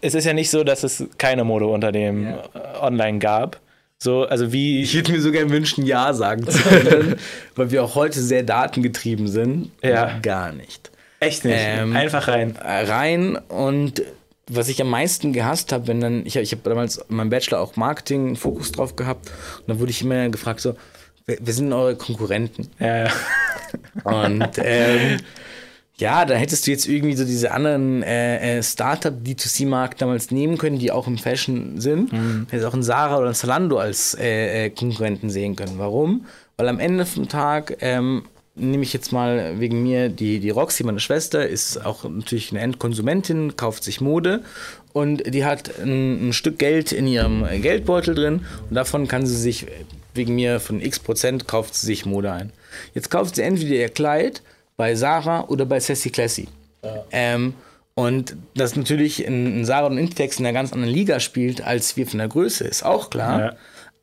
es 0.01 0.15
ist 0.15 0.25
ja 0.25 0.33
nicht 0.33 0.51
so, 0.51 0.65
dass 0.65 0.83
es 0.83 1.05
keine 1.19 1.45
Modeunternehmen 1.45 2.25
Ja. 2.25 2.43
äh, 2.55 2.79
online 2.81 3.19
gab. 3.19 3.61
So, 3.99 4.25
also 4.25 4.53
wie. 4.53 4.83
Ich 4.83 4.95
würde 4.95 5.13
mir 5.13 5.21
sogar 5.21 5.49
wünschen, 5.49 5.87
Ja 5.87 6.13
sagen 6.13 6.47
zu 6.47 6.59
können, 6.63 7.17
weil 7.55 7.71
wir 7.71 7.83
auch 7.83 7.95
heute 7.95 8.21
sehr 8.21 8.43
datengetrieben 8.43 9.27
sind. 9.29 9.71
Ja. 9.83 10.19
Gar 10.21 10.53
nicht. 10.53 10.91
echt 11.21 11.45
nicht. 11.45 11.57
Ähm, 11.59 11.97
Einfach 11.97 12.29
rein. 12.29 12.57
Rein 12.63 13.37
und 13.49 14.03
was 14.49 14.69
ich 14.69 14.81
am 14.81 14.91
meisten 14.91 15.33
gehasst 15.33 15.73
habe, 15.73 15.89
wenn 15.89 16.01
dann, 16.01 16.25
ich, 16.27 16.37
ich 16.37 16.53
habe 16.53 16.63
damals 16.69 16.99
in 16.99 17.17
meinem 17.17 17.31
Bachelor 17.31 17.59
auch 17.61 17.75
Marketing 17.77 18.27
einen 18.29 18.37
Fokus 18.37 18.71
drauf 18.71 18.95
gehabt 18.95 19.29
und 19.61 19.69
dann 19.69 19.81
wurde 19.81 19.91
ich 19.91 20.03
immer 20.03 20.29
gefragt 20.29 20.61
so, 20.61 20.77
wer, 21.27 21.39
wer 21.41 21.53
sind 21.55 21.73
eure 21.73 21.97
Konkurrenten? 21.97 22.69
Ja, 22.79 23.07
ja. 23.07 23.11
Und 24.05 24.47
ähm, 24.63 25.17
ja, 25.99 26.27
da 26.27 26.35
hättest 26.35 26.67
du 26.67 26.71
jetzt 26.71 26.87
irgendwie 26.87 27.17
so 27.17 27.25
diese 27.25 27.53
anderen 27.53 28.03
äh, 28.03 28.59
äh, 28.59 28.63
Startup-D2C-Markt 28.63 30.03
damals 30.03 30.31
nehmen 30.31 30.59
können, 30.59 30.79
die 30.79 30.93
auch 30.93 31.07
im 31.07 31.17
Fashion 31.17 31.81
sind. 31.81 32.13
Mhm. 32.13 32.47
Hättest 32.51 32.69
auch 32.69 32.75
einen 32.75 32.83
Sarah 32.83 33.17
oder 33.17 33.27
einen 33.27 33.35
Zalando 33.35 33.79
als 33.79 34.15
äh, 34.15 34.67
äh, 34.67 34.71
Konkurrenten 34.71 35.31
sehen 35.31 35.57
können. 35.57 35.79
Warum? 35.79 36.27
Weil 36.59 36.69
am 36.69 36.81
Ende 36.81 37.07
vom 37.07 37.29
Tag 37.29 37.79
ähm, 37.81 38.25
nehme 38.55 38.83
ich 38.83 38.93
jetzt 38.93 39.11
mal 39.11 39.59
wegen 39.59 39.83
mir 39.83 40.11
die, 40.11 40.39
die 40.39 40.51
Roxy, 40.51 40.85
meine 40.85 41.01
Schwester, 41.01 41.47
ist 41.47 41.85
auch 41.85 42.05
natürlich 42.05 42.51
eine 42.51 42.61
Endkonsumentin, 42.61 43.57
kauft 43.57 43.83
sich 43.83 44.03
Mode 44.03 44.43
und 44.93 45.35
die 45.35 45.47
hat 45.47 45.79
ein, 45.81 46.29
ein 46.29 46.33
Stück 46.35 46.59
Geld 46.59 46.93
in 46.93 47.07
ihrem 47.07 47.45
Geldbeutel 47.63 48.15
drin 48.15 48.47
und 48.69 48.75
davon 48.75 49.09
kann 49.09 49.27
sie 49.27 49.37
sich 49.37 49.67
wegen 50.15 50.35
mir 50.35 50.61
von 50.61 50.81
x 50.81 50.99
Prozent 50.99 51.47
kauft 51.47 51.75
sie 51.75 51.87
sich 51.87 52.07
Mode 52.07 52.33
ein. 52.33 52.53
Jetzt 52.95 53.11
kauft 53.11 53.37
sie 53.37 53.43
entweder 53.43 53.75
ihr 53.75 53.91
Kleid 53.91 54.43
bei 54.77 54.95
Sarah 54.95 55.45
oder 55.49 55.65
bei 55.65 55.81
Sassy 55.81 56.11
Classy. 56.11 56.49
Ähm, 57.11 57.55
und 57.95 58.37
dass 58.55 58.77
natürlich 58.77 59.27
ein, 59.27 59.61
ein 59.61 59.65
Sarah 59.65 59.87
und 59.87 59.99
Intex 59.99 60.39
in 60.39 60.47
einer 60.47 60.53
ganz 60.53 60.73
anderen 60.73 60.93
Liga 60.93 61.19
spielt, 61.19 61.63
als 61.63 61.97
wir 61.97 62.07
von 62.07 62.19
der 62.19 62.29
Größe, 62.29 62.65
ist 62.65 62.85
auch 62.85 63.11
klar. 63.11 63.41
Ja. 63.41 63.53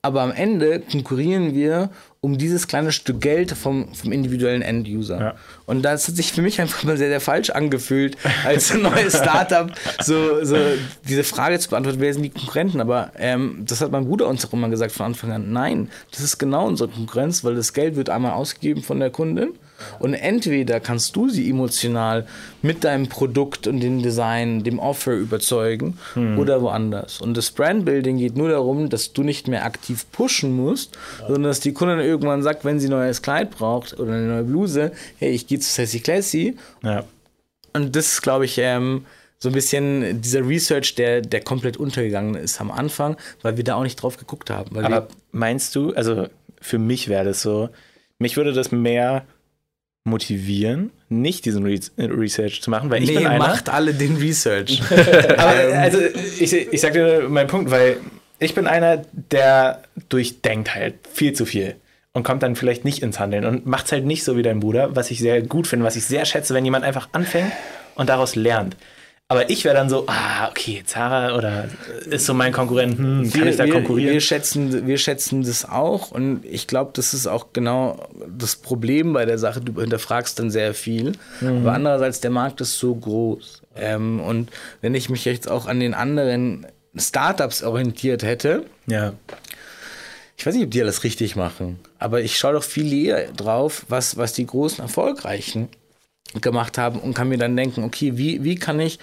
Aber 0.02 0.22
am 0.22 0.32
Ende 0.32 0.82
konkurrieren 0.82 1.56
wir 1.56 1.90
um 2.20 2.38
dieses 2.38 2.68
kleine 2.68 2.92
Stück 2.92 3.22
Geld 3.22 3.52
vom, 3.52 3.94
vom 3.94 4.12
individuellen 4.12 4.62
End-User. 4.62 5.20
Ja. 5.20 5.36
Und 5.66 5.82
das 5.84 6.08
hat 6.08 6.16
sich 6.16 6.34
für 6.34 6.42
mich 6.42 6.60
einfach 6.60 6.84
mal 6.84 6.98
sehr, 6.98 7.08
sehr 7.08 7.22
falsch 7.22 7.52
angefühlt, 7.52 8.18
als 8.46 8.72
ein 8.72 8.82
neues 8.82 9.18
Startup 9.18 9.72
so, 10.02 10.44
so 10.44 10.58
diese 11.08 11.24
Frage 11.24 11.60
zu 11.60 11.70
beantworten, 11.70 12.02
wer 12.02 12.14
sind 12.14 12.24
die 12.24 12.30
Konkurrenten? 12.32 12.82
Aber 12.82 13.12
ähm, 13.18 13.64
das 13.66 13.80
hat 13.80 13.92
mein 13.92 14.06
Bruder 14.06 14.28
uns 14.28 14.46
auch 14.46 14.52
immer 14.52 14.70
gesagt 14.70 14.92
von 14.92 15.06
Anfang 15.06 15.32
an. 15.32 15.54
Nein, 15.54 15.90
das 16.12 16.20
ist 16.20 16.38
genau 16.38 16.68
unsere 16.68 16.90
Konkurrenz, 16.90 17.44
weil 17.44 17.56
das 17.56 17.74
Geld 17.74 17.96
wird 17.96 18.10
einmal 18.10 18.34
ausgegeben 18.34 18.84
von 18.84 19.00
der 19.00 19.10
Kundin. 19.10 19.52
Und 20.00 20.14
entweder 20.14 20.80
kannst 20.80 21.16
du 21.16 21.30
sie 21.30 21.50
emotional 21.50 22.26
mit 22.62 22.84
deinem 22.84 23.08
Produkt 23.08 23.68
und 23.68 23.80
dem 23.80 24.02
Design, 24.02 24.64
dem 24.64 24.80
Offer 24.80 25.14
überzeugen 25.14 25.98
oder 26.38 26.62
woanders. 26.62 27.22
Und 27.22 27.36
das 27.36 27.52
Brandbuilding 27.52 28.18
geht 28.18 28.38
nur 28.38 28.50
darum, 28.50 28.90
dass 28.90 29.14
du 29.14 29.24
nicht 29.24 29.48
mehr 29.48 29.66
aktiv 29.66 30.06
pushen 30.12 30.56
musst, 30.56 30.98
sondern 31.20 31.44
dass 31.44 31.60
die 31.60 31.74
Kundin 31.74 32.00
irgendwann 32.00 32.44
sagt, 32.44 32.66
wenn 32.66 32.80
sie 32.80 32.88
ein 32.88 32.92
neues 32.92 33.22
Kleid 33.22 33.52
braucht 33.52 34.00
oder 34.00 34.14
eine 34.14 34.28
neue 34.28 34.44
Bluse, 34.44 34.92
hey, 35.18 35.32
ich 35.32 35.48
gehe 35.48 35.60
zu 35.60 35.70
Sassy 35.70 36.00
Classy. 36.00 36.56
ja. 36.84 37.04
Und 37.76 37.96
das 37.96 38.14
ist, 38.14 38.22
glaube 38.22 38.46
ich, 38.46 38.60
ähm, 38.60 39.06
so 39.40 39.50
ein 39.50 39.54
bisschen 39.54 40.22
dieser 40.22 40.48
Research, 40.48 40.96
der, 40.96 41.22
der 41.22 41.42
komplett 41.42 41.76
untergegangen 41.76 42.36
ist 42.36 42.62
am 42.62 42.72
Anfang, 42.72 43.18
weil 43.42 43.58
wir 43.58 43.64
da 43.64 43.76
auch 43.76 43.84
nicht 43.84 44.02
drauf 44.02 44.18
geguckt 44.18 44.50
haben. 44.50 44.78
Aber 44.78 45.08
meinst 45.32 45.76
du, 45.76 45.94
also 45.94 46.28
für 46.62 46.78
mich 46.78 47.10
wäre 47.10 47.26
das 47.26 47.42
so, 47.42 47.70
mich 48.20 48.38
würde 48.38 48.54
das 48.54 48.72
mehr 48.72 49.26
motivieren, 50.06 50.92
nicht 51.10 51.46
diesen 51.46 51.66
Re 51.66 51.80
Research 51.98 52.62
zu 52.62 52.70
machen, 52.70 52.90
weil 52.90 53.04
ich 53.04 53.10
nee, 53.10 53.18
bin 53.18 53.28
einer. 53.28 53.40
macht 53.40 53.70
alle 53.70 53.94
den 53.94 54.18
Research. 54.18 54.82
Aber 55.38 55.78
also 55.78 56.00
ich, 56.40 56.54
ich 56.54 56.82
sag 56.82 56.94
dir 56.94 57.28
meinen 57.30 57.48
Punkt, 57.48 57.72
weil 57.72 57.98
ich 58.40 58.54
bin 58.54 58.68
einer, 58.68 59.04
der 59.32 59.82
durchdenkt 60.10 60.76
halt 60.76 60.96
viel 61.12 61.34
zu 61.34 61.46
viel 61.46 61.76
und 62.12 62.24
kommt 62.24 62.44
dann 62.44 62.56
vielleicht 62.56 62.84
nicht 62.84 63.02
ins 63.02 63.20
Handeln 63.20 63.46
und 63.46 63.66
macht 63.66 63.86
es 63.86 63.92
halt 63.94 64.06
nicht 64.06 64.24
so 64.24 64.36
wie 64.36 64.44
dein 64.44 64.60
Bruder, 64.60 64.96
was 64.96 65.10
ich 65.10 65.20
sehr 65.20 65.42
gut 65.42 65.68
finde, 65.68 65.86
was 65.86 65.96
ich 65.96 66.06
sehr 66.06 66.26
schätze, 66.26 66.54
wenn 66.54 66.66
jemand 66.66 66.84
einfach 66.84 67.10
anfängt 67.14 67.52
und 67.96 68.10
daraus 68.10 68.36
lernt. 68.36 68.76
Aber 69.30 69.50
ich 69.50 69.64
wäre 69.66 69.74
dann 69.74 69.90
so, 69.90 70.04
ah, 70.08 70.50
okay, 70.50 70.84
Zara 70.86 71.36
oder 71.36 71.68
ist 72.06 72.26
so 72.26 72.34
mein 72.34 72.52
Konkurrent, 72.52 72.98
hm, 73.00 73.32
kann 73.32 73.48
ich 73.48 73.56
da 73.56 73.66
wir, 73.66 73.74
konkurrieren? 73.74 74.14
Wir 74.14 74.22
schätzen, 74.22 74.86
wir 74.86 74.98
schätzen 74.98 75.44
das 75.44 75.68
auch 75.68 76.12
und 76.12 76.46
ich 76.46 76.68
glaube, 76.68 76.92
das 76.94 77.14
ist 77.14 77.26
auch 77.26 77.48
genau 77.54 78.08
das 78.28 78.58
Problem 78.58 79.14
bei 79.14 79.26
der 79.26 79.40
Sache. 79.40 79.62
Du 79.62 79.80
hinterfragst 79.80 80.38
dann 80.38 80.52
sehr 80.52 80.74
viel, 80.74 81.14
Mhm. 81.42 81.62
aber 81.62 81.74
andererseits 81.74 82.20
der 82.20 82.32
Markt 82.32 82.62
ist 82.62 82.78
so 82.78 82.94
groß. 82.94 83.62
Ähm, 83.76 84.20
und 84.20 84.52
wenn 84.82 84.94
ich 84.94 85.10
mich 85.10 85.26
jetzt 85.26 85.50
auch 85.50 85.66
an 85.66 85.80
den 85.80 85.94
anderen 85.96 86.68
Startups 86.96 87.64
orientiert 87.64 88.22
hätte, 88.22 88.66
ja. 88.86 89.14
ich 90.38 90.46
weiß 90.46 90.54
nicht, 90.54 90.66
ob 90.66 90.72
die 90.72 90.82
alles 90.82 91.04
richtig 91.04 91.36
machen, 91.36 91.80
aber 91.98 92.22
ich 92.22 92.38
schaue 92.38 92.54
doch 92.54 92.64
viel 92.64 92.94
eher 92.94 93.32
drauf, 93.32 93.86
was, 93.90 94.18
was 94.18 94.34
die 94.34 94.46
großen 94.46 94.84
Erfolgreichen 94.84 95.70
gemacht 96.42 96.78
haben 96.78 97.00
und 97.00 97.14
kann 97.14 97.30
mir 97.30 97.38
dann 97.38 97.56
denken, 97.56 97.84
okay, 97.84 98.18
wie, 98.18 98.44
wie 98.44 98.56
kann 98.56 98.80
ich 98.80 99.00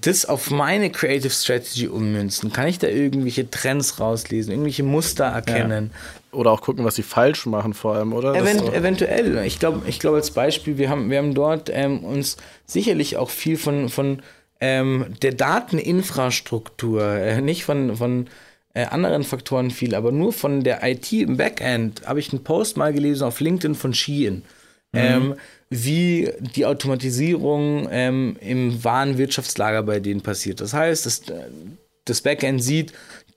das 0.00 0.24
auf 0.24 0.50
meine 0.50 0.90
Creative 0.90 1.30
Strategy 1.30 1.86
ummünzen? 1.88 2.50
Kann 2.52 2.66
ich 2.66 2.78
da 2.78 2.88
irgendwelche 2.88 3.50
Trends 3.50 4.00
rauslesen, 4.00 4.52
irgendwelche 4.52 4.82
Muster 4.82 5.24
erkennen? 5.26 5.90
Oder 6.32 6.50
auch 6.52 6.62
gucken, 6.62 6.84
was 6.84 6.94
sie 6.96 7.02
falsch 7.02 7.44
machen, 7.46 7.74
vor 7.74 7.94
allem, 7.96 8.12
oder? 8.14 8.34
Event, 8.34 8.60
doch- 8.62 8.72
eventuell. 8.74 9.44
Ich 9.44 9.58
glaube, 9.58 9.82
ich 9.86 10.00
glaub 10.00 10.14
als 10.14 10.30
Beispiel, 10.30 10.78
wir 10.78 10.88
haben, 10.88 11.10
wir 11.10 11.18
haben 11.18 11.34
dort 11.34 11.70
ähm, 11.72 12.04
uns 12.04 12.36
sicherlich 12.64 13.16
auch 13.18 13.28
viel 13.30 13.58
von, 13.58 13.88
von 13.90 14.22
ähm, 14.60 15.06
der 15.22 15.32
Dateninfrastruktur, 15.34 17.02
äh, 17.02 17.40
nicht 17.40 17.64
von, 17.64 17.96
von 17.96 18.26
äh, 18.74 18.84
anderen 18.86 19.24
Faktoren 19.24 19.70
viel, 19.70 19.94
aber 19.94 20.12
nur 20.12 20.32
von 20.32 20.62
der 20.64 20.82
IT 20.86 21.12
im 21.12 21.36
Backend, 21.36 22.02
habe 22.06 22.20
ich 22.20 22.32
einen 22.32 22.44
Post 22.44 22.76
mal 22.76 22.92
gelesen 22.92 23.24
auf 23.24 23.40
LinkedIn 23.40 23.74
von 23.74 23.94
Shein. 23.94 24.42
Ähm, 24.92 25.34
wie 25.68 26.30
die 26.54 26.66
Automatisierung 26.66 27.88
ähm, 27.90 28.36
im 28.40 28.82
Warenwirtschaftslager 28.84 29.82
bei 29.82 30.00
denen 30.00 30.20
passiert. 30.20 30.60
Das 30.60 30.72
heißt, 30.72 31.06
das, 31.06 31.22
das 32.04 32.20
Backend 32.20 32.62
sieht, 32.62 32.92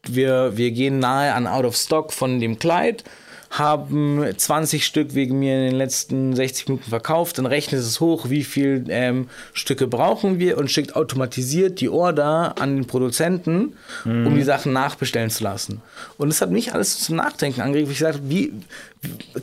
wir, 0.08 0.56
wir 0.56 0.72
gehen 0.72 1.00
nahe 1.00 1.34
an 1.34 1.48
Out 1.48 1.66
of 1.66 1.76
Stock 1.76 2.14
von 2.14 2.40
dem 2.40 2.60
Kleid, 2.60 3.04
haben 3.50 4.24
20 4.38 4.86
Stück 4.86 5.16
wegen 5.16 5.40
mir 5.40 5.56
in 5.56 5.72
den 5.72 5.76
letzten 5.76 6.36
60 6.36 6.68
Minuten 6.68 6.90
verkauft, 6.90 7.40
dann 7.40 7.48
rechnet 7.48 7.82
es 7.82 8.00
hoch, 8.00 8.30
wie 8.30 8.44
viel 8.44 8.86
ähm, 8.90 9.28
Stücke 9.54 9.88
brauchen 9.88 10.38
wir 10.38 10.60
und 10.60 10.70
schickt 10.70 10.96
automatisiert 10.96 11.82
die 11.82 11.90
Order 11.90 12.56
an 12.60 12.76
den 12.76 12.86
Produzenten, 12.86 13.74
um 14.06 14.36
die 14.36 14.44
Sachen 14.44 14.72
nachbestellen 14.72 15.32
zu 15.32 15.44
lassen. 15.44 15.82
Und 16.18 16.30
es 16.30 16.42
hat 16.42 16.52
mich 16.52 16.76
alles 16.76 17.00
zum 17.00 17.16
Nachdenken 17.16 17.62
angeregt, 17.62 17.90
ich 17.90 17.98
gesagt 17.98 18.20
habe, 18.20 18.30
wie, 18.30 18.54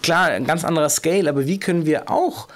klar, 0.03 0.29
ein 0.29 0.47
ganz 0.47 0.65
anderer 0.65 0.89
Scale, 0.89 1.29
aber 1.29 1.47
wie 1.47 1.59
können 1.59 1.85
wir 1.85 2.09
auch 2.09 2.47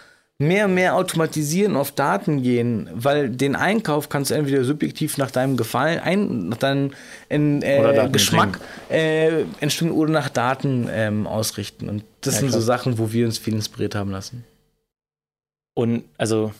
mehr 0.41 0.65
und 0.65 0.75
mehr 0.75 0.97
automatisieren, 0.97 1.77
auf 1.77 1.93
Daten 1.93 2.43
gehen, 2.43 2.89
weil 2.95 3.29
den 3.29 3.55
Einkauf 3.55 4.09
kannst 4.09 4.31
du 4.31 4.35
entweder 4.35 4.65
subjektiv 4.65 5.19
nach 5.19 5.31
deinem 5.31 5.59
Gefallen, 5.59 6.01
ein, 6.01 6.49
nach 6.49 6.57
deinem 6.57 6.93
in, 7.29 7.61
äh, 7.61 8.09
Geschmack 8.11 8.59
äh, 8.89 9.43
entstimmen 9.61 9.93
oder 9.93 10.11
nach 10.11 10.31
Daten 10.31 10.89
ähm, 10.91 11.27
ausrichten. 11.27 11.91
Und 11.91 12.05
das 12.23 12.37
ja, 12.37 12.41
sind 12.41 12.53
so 12.53 12.61
Sachen, 12.61 12.99
wo 12.99 13.13
wir 13.13 13.27
uns 13.27 13.37
viel 13.37 13.53
inspiriert 13.53 13.95
haben 13.95 14.11
lassen. 14.11 14.45
Und 15.75 16.05
also, 16.17 16.55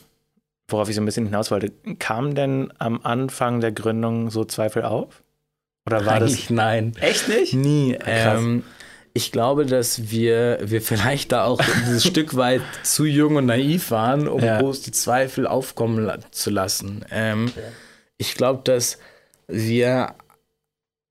worauf 0.67 0.87
ich 0.87 0.95
so 0.95 1.01
ein 1.01 1.05
bisschen 1.05 1.25
hinaus 1.25 1.49
wollte, 1.49 1.71
kamen 1.97 2.35
denn 2.35 2.71
am 2.77 2.99
Anfang 3.01 3.61
der 3.61 3.71
Gründung 3.71 4.29
so 4.29 4.45
Zweifel 4.45 4.83
auf? 4.83 5.23
Oder 5.87 6.05
war 6.05 6.13
Eigentlich 6.13 6.41
das? 6.41 6.49
Nein. 6.51 6.93
Echt 7.01 7.27
nicht? 7.27 7.55
Nie. 7.55 7.97
Ähm, 8.05 8.63
ich 9.13 9.31
glaube, 9.31 9.65
dass 9.65 10.11
wir, 10.11 10.59
wir 10.63 10.81
vielleicht 10.81 11.31
da 11.31 11.45
auch 11.45 11.61
dieses 11.85 12.05
Stück 12.05 12.35
weit 12.35 12.61
zu 12.83 13.05
jung 13.05 13.35
und 13.35 13.45
naiv 13.45 13.91
waren, 13.91 14.27
um 14.27 14.41
ja. 14.41 14.59
groß 14.59 14.81
die 14.81 14.91
Zweifel 14.91 15.47
aufkommen 15.47 16.09
zu 16.31 16.49
lassen. 16.49 17.05
Ähm, 17.11 17.47
okay. 17.49 17.65
Ich 18.17 18.35
glaube, 18.35 18.61
dass 18.63 18.99
wir 19.47 20.15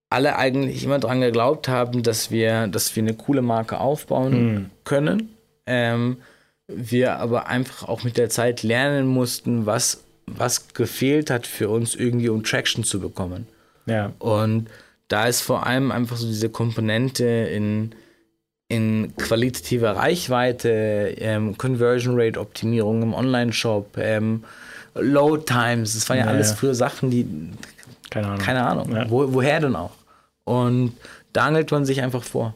alle 0.08 0.36
eigentlich 0.36 0.82
immer 0.82 0.98
daran 0.98 1.20
geglaubt 1.20 1.68
haben, 1.68 2.02
dass 2.02 2.30
wir, 2.30 2.66
dass 2.66 2.96
wir 2.96 3.02
eine 3.02 3.14
coole 3.14 3.42
Marke 3.42 3.78
aufbauen 3.78 4.32
hm. 4.32 4.70
können. 4.84 5.36
Ähm, 5.66 6.18
wir 6.66 7.16
aber 7.16 7.48
einfach 7.48 7.88
auch 7.88 8.04
mit 8.04 8.16
der 8.16 8.30
Zeit 8.30 8.62
lernen 8.62 9.06
mussten, 9.06 9.66
was, 9.66 10.04
was 10.26 10.72
gefehlt 10.72 11.30
hat 11.30 11.46
für 11.46 11.68
uns 11.68 11.94
irgendwie, 11.94 12.28
um 12.28 12.44
Traction 12.44 12.84
zu 12.84 13.00
bekommen. 13.00 13.46
Ja. 13.86 14.12
Und 14.18 14.68
da 15.11 15.27
ist 15.27 15.40
vor 15.42 15.66
allem 15.66 15.90
einfach 15.90 16.16
so 16.16 16.27
diese 16.27 16.49
Komponente 16.49 17.25
in, 17.25 17.90
in 18.68 19.12
qualitativer 19.16 19.96
Reichweite, 19.96 21.16
ähm, 21.18 21.59
Conversion 21.59 22.14
Rate 22.16 22.38
Optimierung 22.38 23.03
im 23.03 23.12
Online-Shop, 23.12 23.99
ähm, 23.99 24.44
Load 24.94 25.44
Times, 25.46 25.94
das 25.94 26.09
waren 26.09 26.18
ja, 26.18 26.27
ja 26.27 26.31
alles 26.31 26.53
früher 26.53 26.77
Sachen, 26.77 27.11
die 27.11 27.27
keine 28.09 28.29
Ahnung, 28.29 28.38
keine 28.38 28.66
Ahnung 28.66 28.92
ja. 28.92 29.11
wo, 29.11 29.35
woher 29.35 29.59
denn 29.59 29.75
auch? 29.75 29.92
Und 30.44 30.92
da 31.33 31.46
angelt 31.46 31.70
man 31.73 31.85
sich 31.85 32.03
einfach 32.03 32.23
vor. 32.23 32.55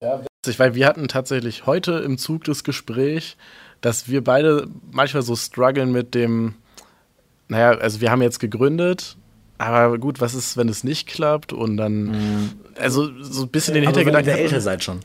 Ja, 0.00 0.22
witzig, 0.42 0.58
weil 0.58 0.74
wir 0.74 0.86
hatten 0.86 1.06
tatsächlich 1.06 1.66
heute 1.66 1.92
im 1.98 2.16
Zug 2.16 2.44
das 2.44 2.64
Gespräch, 2.64 3.36
dass 3.82 4.08
wir 4.08 4.24
beide 4.24 4.68
manchmal 4.90 5.22
so 5.22 5.36
strugglen 5.36 5.92
mit 5.92 6.14
dem, 6.14 6.54
naja, 7.48 7.72
also 7.72 8.00
wir 8.00 8.10
haben 8.10 8.22
jetzt 8.22 8.40
gegründet 8.40 9.16
aber 9.66 9.98
gut, 9.98 10.20
was 10.20 10.34
ist, 10.34 10.56
wenn 10.56 10.68
es 10.68 10.84
nicht 10.84 11.08
klappt? 11.08 11.52
Und 11.52 11.76
dann, 11.76 12.04
mhm. 12.04 12.50
also 12.78 13.08
so 13.20 13.42
ein 13.42 13.48
bisschen 13.48 13.74
den 13.74 13.84
Hintergedanken. 13.84 14.32
Wenn 14.32 14.38
ihr 14.38 14.44
älter 14.44 14.60
seid 14.60 14.82
schon. 14.84 15.00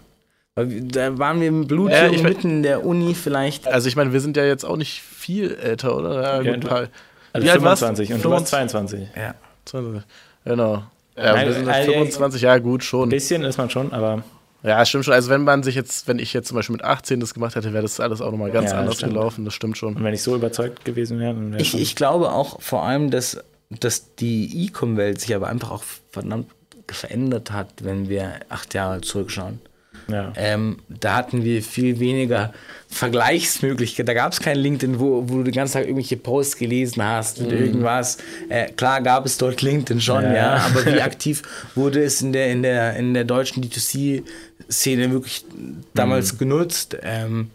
Da 0.55 1.19
waren 1.19 1.39
wir 1.39 1.47
im 1.49 1.67
Blut 1.67 1.91
äh, 1.91 2.09
mitten 2.17 2.49
in 2.49 2.63
der 2.63 2.83
Uni 2.83 3.13
vielleicht. 3.13 3.67
Also 3.67 3.87
ich 3.87 3.95
meine, 3.95 4.11
wir 4.11 4.21
sind 4.21 4.37
ja 4.37 4.45
jetzt 4.45 4.65
auch 4.65 4.77
nicht 4.77 5.01
viel 5.01 5.55
älter, 5.55 5.95
oder? 5.95 6.21
Ja, 6.21 6.41
ja, 6.41 6.53
gut, 6.53 6.63
du, 6.63 6.89
also 7.33 7.47
25 7.47 8.13
und 8.13 8.25
du 8.25 8.29
warst 8.31 8.47
22. 8.47 9.01
Ja. 9.15 9.35
22. 9.65 10.03
Genau. 10.45 10.83
Ja, 11.15 11.33
Nein, 11.33 11.47
wir 11.47 11.53
sind 11.53 11.67
also 11.67 11.91
25, 11.91 12.41
ja 12.41 12.57
gut, 12.57 12.83
schon. 12.83 13.03
Ein 13.03 13.09
bisschen 13.09 13.43
ist 13.43 13.57
man 13.57 13.69
schon, 13.69 13.93
aber... 13.93 14.23
Ja, 14.63 14.83
stimmt 14.85 15.05
schon. 15.05 15.13
Also 15.13 15.29
wenn 15.29 15.43
man 15.43 15.61
sich 15.61 15.75
jetzt, 15.75 16.07
wenn 16.07 16.17
ich 16.17 16.33
jetzt 16.33 16.47
zum 16.47 16.55
Beispiel 16.55 16.73
mit 16.73 16.83
18 16.83 17.19
das 17.19 17.33
gemacht 17.33 17.55
hätte, 17.55 17.73
wäre 17.73 17.83
das 17.83 17.99
alles 17.99 18.21
auch 18.21 18.31
nochmal 18.31 18.49
ganz 18.49 18.71
ja, 18.71 18.79
anders 18.79 18.95
stimmt. 18.95 19.13
gelaufen. 19.13 19.45
Das 19.45 19.53
stimmt 19.53 19.77
schon. 19.77 19.95
Und 19.95 20.03
wenn 20.03 20.13
ich 20.13 20.23
so 20.23 20.35
überzeugt 20.35 20.83
gewesen 20.83 21.19
wäre, 21.19 21.35
dann 21.35 21.51
wäre 21.51 21.61
ich, 21.61 21.79
ich 21.79 21.95
glaube 21.95 22.31
auch 22.31 22.61
vor 22.61 22.83
allem, 22.83 23.11
dass 23.11 23.39
dass 23.69 24.15
die 24.15 24.65
E-Com-Welt 24.65 25.21
sich 25.21 25.35
aber 25.35 25.47
einfach 25.47 25.71
auch 25.71 25.83
verdammt 26.11 26.47
verändert 26.89 27.51
hat, 27.51 27.83
wenn 27.83 28.07
wir 28.07 28.39
acht 28.49 28.73
Jahre 28.73 29.01
zurückschauen. 29.01 29.59
Ja. 30.07 30.31
Ähm, 30.37 30.77
da 30.87 31.15
hatten 31.15 31.43
wir 31.43 31.61
viel 31.61 31.99
weniger 31.99 32.53
Vergleichsmöglichkeiten. 32.87 34.05
Da 34.05 34.13
gab 34.13 34.31
es 34.31 34.39
kein 34.39 34.57
LinkedIn, 34.57 34.99
wo, 34.99 35.27
wo 35.27 35.37
du 35.37 35.43
den 35.43 35.53
ganzen 35.53 35.73
Tag 35.73 35.83
irgendwelche 35.83 36.15
Posts 36.17 36.57
gelesen 36.57 37.03
hast 37.03 37.41
oder 37.41 37.55
mhm. 37.57 37.65
irgendwas. 37.65 38.17
Äh, 38.47 38.71
klar 38.71 39.01
gab 39.01 39.25
es 39.25 39.37
dort 39.37 39.61
LinkedIn 39.61 39.99
schon, 39.99 40.23
ja. 40.23 40.33
ja. 40.33 40.55
aber 40.57 40.85
wie 40.85 41.01
aktiv 41.01 41.41
wurde 41.75 42.03
es 42.03 42.21
in 42.21 42.31
der, 42.31 42.51
in 42.51 42.63
der, 42.63 42.95
in 42.95 43.13
der 43.13 43.25
deutschen 43.25 43.63
D2C-Szene 43.63 45.11
wirklich 45.11 45.45
damals 45.93 46.33
mhm. 46.33 46.37
genutzt? 46.37 46.97
Ähm, 47.01 47.51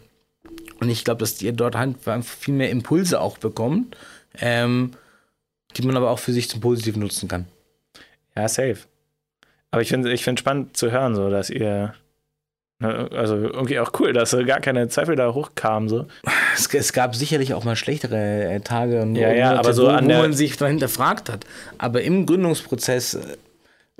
und 0.79 0.89
ich 0.89 1.03
glaube, 1.03 1.19
dass 1.19 1.41
ihr 1.41 1.53
dort 1.53 1.75
halt 1.75 1.95
viel 2.23 2.53
mehr 2.53 2.69
Impulse 2.69 3.19
auch 3.19 3.37
bekommt. 3.37 3.95
Ähm, 4.39 4.91
die 5.77 5.83
man 5.83 5.97
aber 5.97 6.09
auch 6.09 6.19
für 6.19 6.33
sich 6.33 6.49
zum 6.49 6.61
Positiven 6.61 7.01
nutzen 7.01 7.27
kann. 7.27 7.45
Ja, 8.35 8.47
safe. 8.47 8.77
Aber 9.71 9.81
ich 9.81 9.89
finde 9.89 10.11
ich 10.11 10.23
find 10.23 10.39
spannend 10.39 10.77
zu 10.77 10.91
hören, 10.91 11.15
so, 11.15 11.29
dass 11.29 11.49
ihr. 11.49 11.93
Ne, 12.79 13.09
also 13.11 13.35
irgendwie 13.35 13.79
auch 13.79 13.91
cool, 13.99 14.13
dass 14.13 14.35
gar 14.45 14.59
keine 14.59 14.87
Zweifel 14.87 15.15
da 15.15 15.33
hochkamen. 15.33 15.89
So. 15.89 16.05
Es, 16.55 16.71
es 16.71 16.93
gab 16.93 17.15
sicherlich 17.15 17.55
auch 17.55 17.63
mal 17.63 17.75
schlechtere 17.75 18.43
äh, 18.43 18.59
Tage 18.59 19.01
und 19.01 19.15
ja, 19.15 19.33
ja, 19.33 19.55
aber 19.55 19.73
so 19.73 19.87
wo, 19.87 19.87
wo 19.87 20.01
man 20.01 20.33
sich 20.33 20.55
da 20.55 20.67
hinterfragt 20.67 21.29
hat. 21.29 21.47
Aber 21.79 22.03
im 22.03 22.27
Gründungsprozess, 22.27 23.15
äh, 23.15 23.37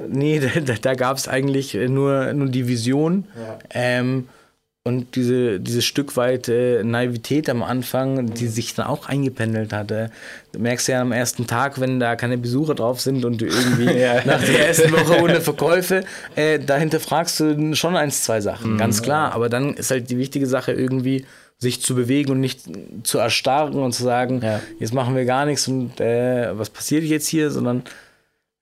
nee, 0.07 0.39
da, 0.65 0.73
da 0.79 0.93
gab 0.93 1.17
es 1.17 1.27
eigentlich 1.27 1.73
nur, 1.73 2.31
nur 2.33 2.49
die 2.49 2.67
Vision. 2.67 3.27
Ja. 3.35 3.59
Ähm, 3.71 4.29
und 4.85 5.15
diese, 5.15 5.61
dieses 5.61 5.85
Stück 5.85 6.17
weit 6.17 6.49
äh, 6.49 6.83
Naivität 6.83 7.49
am 7.49 7.63
Anfang, 7.63 8.33
die 8.33 8.47
sich 8.47 8.75
dann 8.75 8.85
auch 8.85 9.07
eingependelt 9.07 9.71
hatte. 9.71 10.11
Du 10.51 10.59
merkst 10.59 10.89
ja 10.89 11.01
am 11.01 11.13
ersten 11.13 11.47
Tag, 11.47 11.79
wenn 11.79 12.01
da 12.01 12.17
keine 12.17 12.37
Besucher 12.37 12.75
drauf 12.75 12.99
sind 12.99 13.23
und 13.23 13.39
du 13.39 13.45
irgendwie 13.45 13.85
ja. 13.99 14.15
nach 14.25 14.43
der 14.43 14.67
ersten 14.67 14.91
Woche 14.91 15.21
ohne 15.21 15.39
Verkäufe, 15.39 16.03
äh, 16.35 16.59
dahinter 16.59 16.99
fragst 16.99 17.39
du 17.39 17.75
schon 17.75 17.95
eins, 17.95 18.23
zwei 18.23 18.41
Sachen, 18.41 18.73
mhm. 18.73 18.77
ganz 18.77 19.01
klar. 19.01 19.33
Aber 19.33 19.47
dann 19.47 19.73
ist 19.73 19.89
halt 19.89 20.09
die 20.09 20.17
wichtige 20.17 20.47
Sache 20.47 20.73
irgendwie, 20.73 21.25
sich 21.59 21.81
zu 21.81 21.95
bewegen 21.95 22.31
und 22.31 22.41
nicht 22.41 22.63
zu 23.03 23.19
erstarren 23.19 23.75
und 23.75 23.93
zu 23.93 24.03
sagen, 24.03 24.41
ja. 24.43 24.59
jetzt 24.79 24.93
machen 24.93 25.15
wir 25.15 25.23
gar 25.23 25.45
nichts 25.45 25.65
und 25.69 26.01
äh, 26.01 26.57
was 26.57 26.69
passiert 26.69 27.05
jetzt 27.05 27.27
hier, 27.27 27.51
sondern 27.51 27.83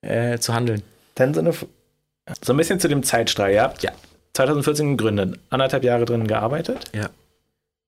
äh, 0.02 0.38
zu 0.38 0.54
handeln. 0.54 0.82
Dann 1.16 1.34
so, 1.34 1.40
eine, 1.40 1.52
so 1.52 2.52
ein 2.52 2.56
bisschen 2.56 2.78
zu 2.78 2.86
dem 2.86 3.02
Zeitstrahl, 3.02 3.52
ja? 3.52 3.74
Ja. 3.80 3.90
2014 4.34 4.96
gegründet, 4.96 5.38
anderthalb 5.50 5.84
Jahre 5.84 6.04
drin 6.04 6.26
gearbeitet. 6.26 6.84
Ja. 6.94 7.10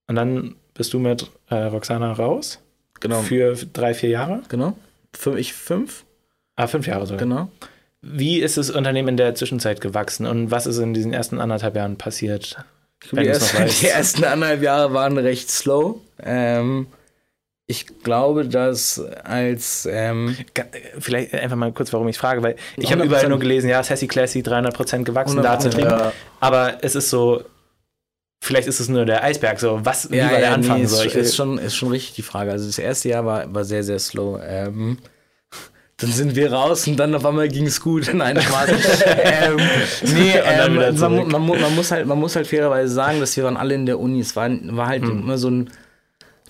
Und 0.07 0.17
dann 0.17 0.57
bist 0.75 0.93
du 0.93 0.99
mit 0.99 1.31
äh, 1.49 1.55
Roxana 1.55 2.13
raus. 2.13 2.61
Genau. 3.01 3.23
Für 3.23 3.55
drei, 3.55 3.95
vier 3.95 4.11
Jahre. 4.11 4.43
Genau. 4.49 4.77
Für 5.13 5.39
ich 5.39 5.55
fünf. 5.55 6.05
Ah, 6.57 6.67
fünf 6.67 6.87
Jahre 6.87 7.07
sogar. 7.07 7.21
Genau. 7.21 7.49
Wie 8.01 8.41
ist 8.41 8.59
das 8.59 8.71
Unternehmen 8.71 9.09
in 9.09 9.17
der 9.17 9.35
Zwischenzeit 9.35 9.81
gewachsen 9.81 10.27
und 10.27 10.51
was 10.51 10.67
ist 10.67 10.79
in 10.79 10.93
diesen 10.93 11.13
ersten 11.13 11.41
anderthalb 11.41 11.75
Jahren 11.75 11.97
passiert? 11.97 12.57
Die, 13.11 13.25
erst, 13.25 13.55
die, 13.83 13.89
ersten 13.89 14.25
anderthalb 14.25 14.63
Jahre 14.63 14.93
waren 14.93 15.17
recht 15.17 15.51
slow. 15.51 16.01
Ähm, 16.23 16.87
ich 17.66 17.87
glaube, 18.03 18.46
dass 18.46 19.00
als 19.24 19.88
ähm, 19.90 20.37
vielleicht 20.98 21.33
einfach 21.33 21.57
mal 21.57 21.72
kurz, 21.72 21.92
warum 21.92 22.09
ich 22.09 22.18
frage, 22.18 22.42
weil 22.42 22.57
ich 22.77 22.92
habe 22.92 23.05
überall 23.05 23.29
nur 23.29 23.38
gelesen, 23.38 23.70
ja, 23.70 23.83
Sassy 23.83 24.07
Classy 24.07 24.40
300% 24.40 25.05
gewachsen, 25.05 25.42
Datentrieb, 25.42 25.87
ja. 25.87 26.12
aber 26.40 26.79
es 26.83 26.94
ist 26.94 27.09
so, 27.09 27.42
vielleicht 28.42 28.68
ist 28.68 28.81
es 28.81 28.88
nur 28.88 29.07
der 29.07 29.24
Eisberg, 29.24 29.59
so 29.59 29.81
was, 29.83 30.11
wie 30.11 30.16
ja, 30.16 30.24
war 30.24 30.31
der 30.33 30.40
ja, 30.40 30.55
Anfang? 30.55 30.81
Nee, 30.81 30.87
so, 30.87 31.03
ist, 31.03 31.14
ist, 31.14 31.37
schon, 31.37 31.57
ist 31.57 31.74
schon 31.74 31.88
richtig 31.90 32.14
die 32.16 32.22
Frage. 32.22 32.50
Also 32.53 32.66
das 32.66 32.79
erste 32.79 33.09
Jahr 33.09 33.24
war, 33.24 33.53
war 33.53 33.64
sehr, 33.64 33.83
sehr 33.83 33.98
slow. 33.98 34.38
Ähm, 34.46 34.98
dann 35.96 36.11
sind 36.11 36.37
wir 36.37 36.53
raus 36.53 36.87
und 36.87 36.96
dann 36.96 37.14
auf 37.14 37.24
einmal 37.24 37.48
ging 37.48 37.66
es 37.66 37.81
gut. 37.81 38.11
Nein, 38.14 38.40
Spaß. 38.40 38.70
ähm, 39.07 39.57
nee, 40.14 40.35
ähm, 40.44 40.74
man, 40.98 41.29
man, 41.29 41.46
man, 41.46 41.74
muss 41.74 41.90
halt, 41.90 42.07
man 42.07 42.18
muss 42.18 42.37
halt 42.37 42.46
fairerweise 42.46 42.92
sagen, 42.92 43.20
dass 43.20 43.35
wir 43.37 43.44
waren 43.44 43.57
alle 43.57 43.74
in 43.74 43.87
der 43.87 43.98
Uni. 43.98 44.20
Es 44.20 44.37
war, 44.37 44.50
war 44.50 44.88
halt 44.88 45.03
hm. 45.03 45.20
immer 45.20 45.38
so 45.38 45.48
ein 45.48 45.70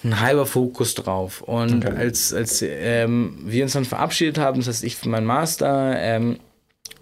ein 0.04 0.20
halber 0.20 0.46
Fokus 0.46 0.94
drauf. 0.94 1.40
Und 1.40 1.84
okay. 1.84 1.96
als, 1.96 2.32
als 2.32 2.62
ähm, 2.62 3.38
wir 3.44 3.64
uns 3.64 3.72
dann 3.72 3.84
verabschiedet 3.84 4.38
haben, 4.38 4.58
das 4.58 4.68
heißt 4.68 4.84
ich 4.84 4.96
für 4.96 5.08
meinen 5.08 5.26
Master, 5.26 5.94
ähm, 5.98 6.38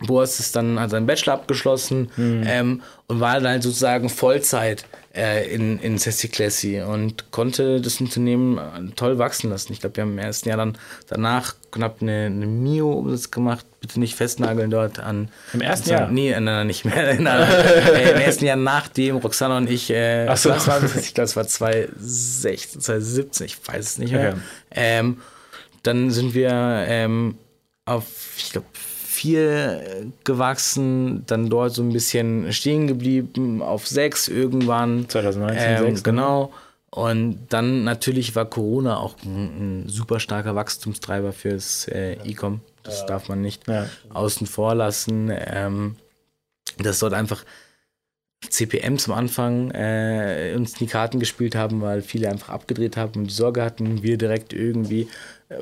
Boas 0.07 0.41
ist 0.41 0.57
dann, 0.57 0.81
hat 0.81 0.91
seinen 0.91 1.07
Bachelor 1.07 1.35
abgeschlossen 1.35 2.11
mhm. 2.17 2.45
ähm, 2.47 2.83
und 3.07 3.21
war 3.21 3.35
dann 3.35 3.53
halt 3.53 3.63
sozusagen 3.63 4.09
Vollzeit 4.09 4.85
äh, 5.15 5.53
in, 5.55 5.79
in 5.79 5.99
Sassy 5.99 6.29
Classy 6.29 6.81
und 6.81 7.31
konnte 7.31 7.81
das 7.81 8.01
Unternehmen 8.01 8.59
äh, 8.59 8.95
toll 8.97 9.19
wachsen 9.19 9.51
lassen. 9.51 9.73
Ich 9.73 9.81
glaube, 9.81 9.97
wir 9.97 10.03
haben 10.03 10.13
im 10.13 10.19
ersten 10.19 10.49
Jahr 10.49 10.59
dann 10.59 10.79
danach 11.09 11.55
knapp 11.71 11.99
eine, 12.01 12.27
eine 12.27 12.47
Mio-Umsatz 12.47 13.31
gemacht. 13.31 13.67
Bitte 13.83 13.99
nicht 13.99 14.15
festnageln 14.15 14.71
dort 14.71 15.01
an. 15.01 15.29
Im 15.53 15.61
ersten 15.61 15.91
Jahr? 15.91 16.09
Nee, 16.09 16.31
nein, 16.31 16.45
nein, 16.45 16.67
nicht 16.69 16.85
mehr. 16.85 17.15
Nein, 17.21 17.49
äh, 17.51 18.13
Im 18.13 18.21
ersten 18.21 18.45
Jahr 18.45 18.57
nachdem 18.57 19.17
Roxana 19.17 19.59
und 19.59 19.69
ich, 19.69 19.91
äh, 19.91 20.27
Ach 20.29 20.37
so. 20.37 20.51
das 20.51 20.69
war, 20.69 20.81
ich 20.85 21.15
glaube, 21.15 21.25
es 21.25 21.35
war 21.35 21.47
2016, 21.47 22.81
2017, 22.81 23.47
ich 23.47 23.69
weiß 23.69 23.85
es 23.85 23.99
nicht 23.99 24.13
mehr. 24.13 24.35
Okay. 24.35 24.41
Ähm, 24.71 25.21
dann 25.83 26.13
sind 26.13 26.33
wir 26.33 26.51
ähm, 26.87 27.37
auf, 27.85 28.07
ich 28.37 28.53
glaube, 28.53 28.67
vier 28.73 29.83
gewachsen, 30.23 31.25
dann 31.27 31.51
dort 31.51 31.75
so 31.75 31.83
ein 31.83 31.93
bisschen 31.93 32.53
stehen 32.53 32.87
geblieben, 32.87 33.63
auf 33.63 33.89
sechs 33.89 34.29
irgendwann. 34.29 35.09
2019, 35.09 35.61
ähm, 35.61 35.79
sechs, 35.79 35.99
ne? 35.99 36.03
Genau. 36.03 36.53
Und 36.91 37.47
dann 37.49 37.85
natürlich 37.85 38.37
war 38.37 38.45
Corona 38.45 38.99
auch 38.99 39.17
ein, 39.25 39.85
ein 39.85 39.89
super 39.89 40.21
starker 40.21 40.55
Wachstumstreiber 40.55 41.33
fürs 41.33 41.89
äh, 41.89 42.19
E-Com. 42.25 42.61
Das 42.83 43.01
ja. 43.01 43.07
darf 43.07 43.29
man 43.29 43.41
nicht 43.41 43.69
ja. 43.69 43.89
außen 44.13 44.47
vor 44.47 44.75
lassen. 44.75 45.31
Ähm, 45.33 45.97
dass 46.79 47.01
dort 47.01 47.15
einfach 47.15 47.45
CPMs 48.49 49.09
am 49.09 49.15
Anfang 49.15 49.71
äh, 49.71 50.55
uns 50.57 50.75
die 50.75 50.87
Karten 50.87 51.21
gespielt 51.21 51.55
haben, 51.55 51.81
weil 51.81 52.03
viele 52.03 52.29
einfach 52.29 52.49
abgedreht 52.49 52.97
haben 52.97 53.21
und 53.21 53.27
die 53.29 53.35
Sorge 53.35 53.63
hatten, 53.63 54.03
wir 54.03 54.19
direkt 54.19 54.53
irgendwie 54.53 55.09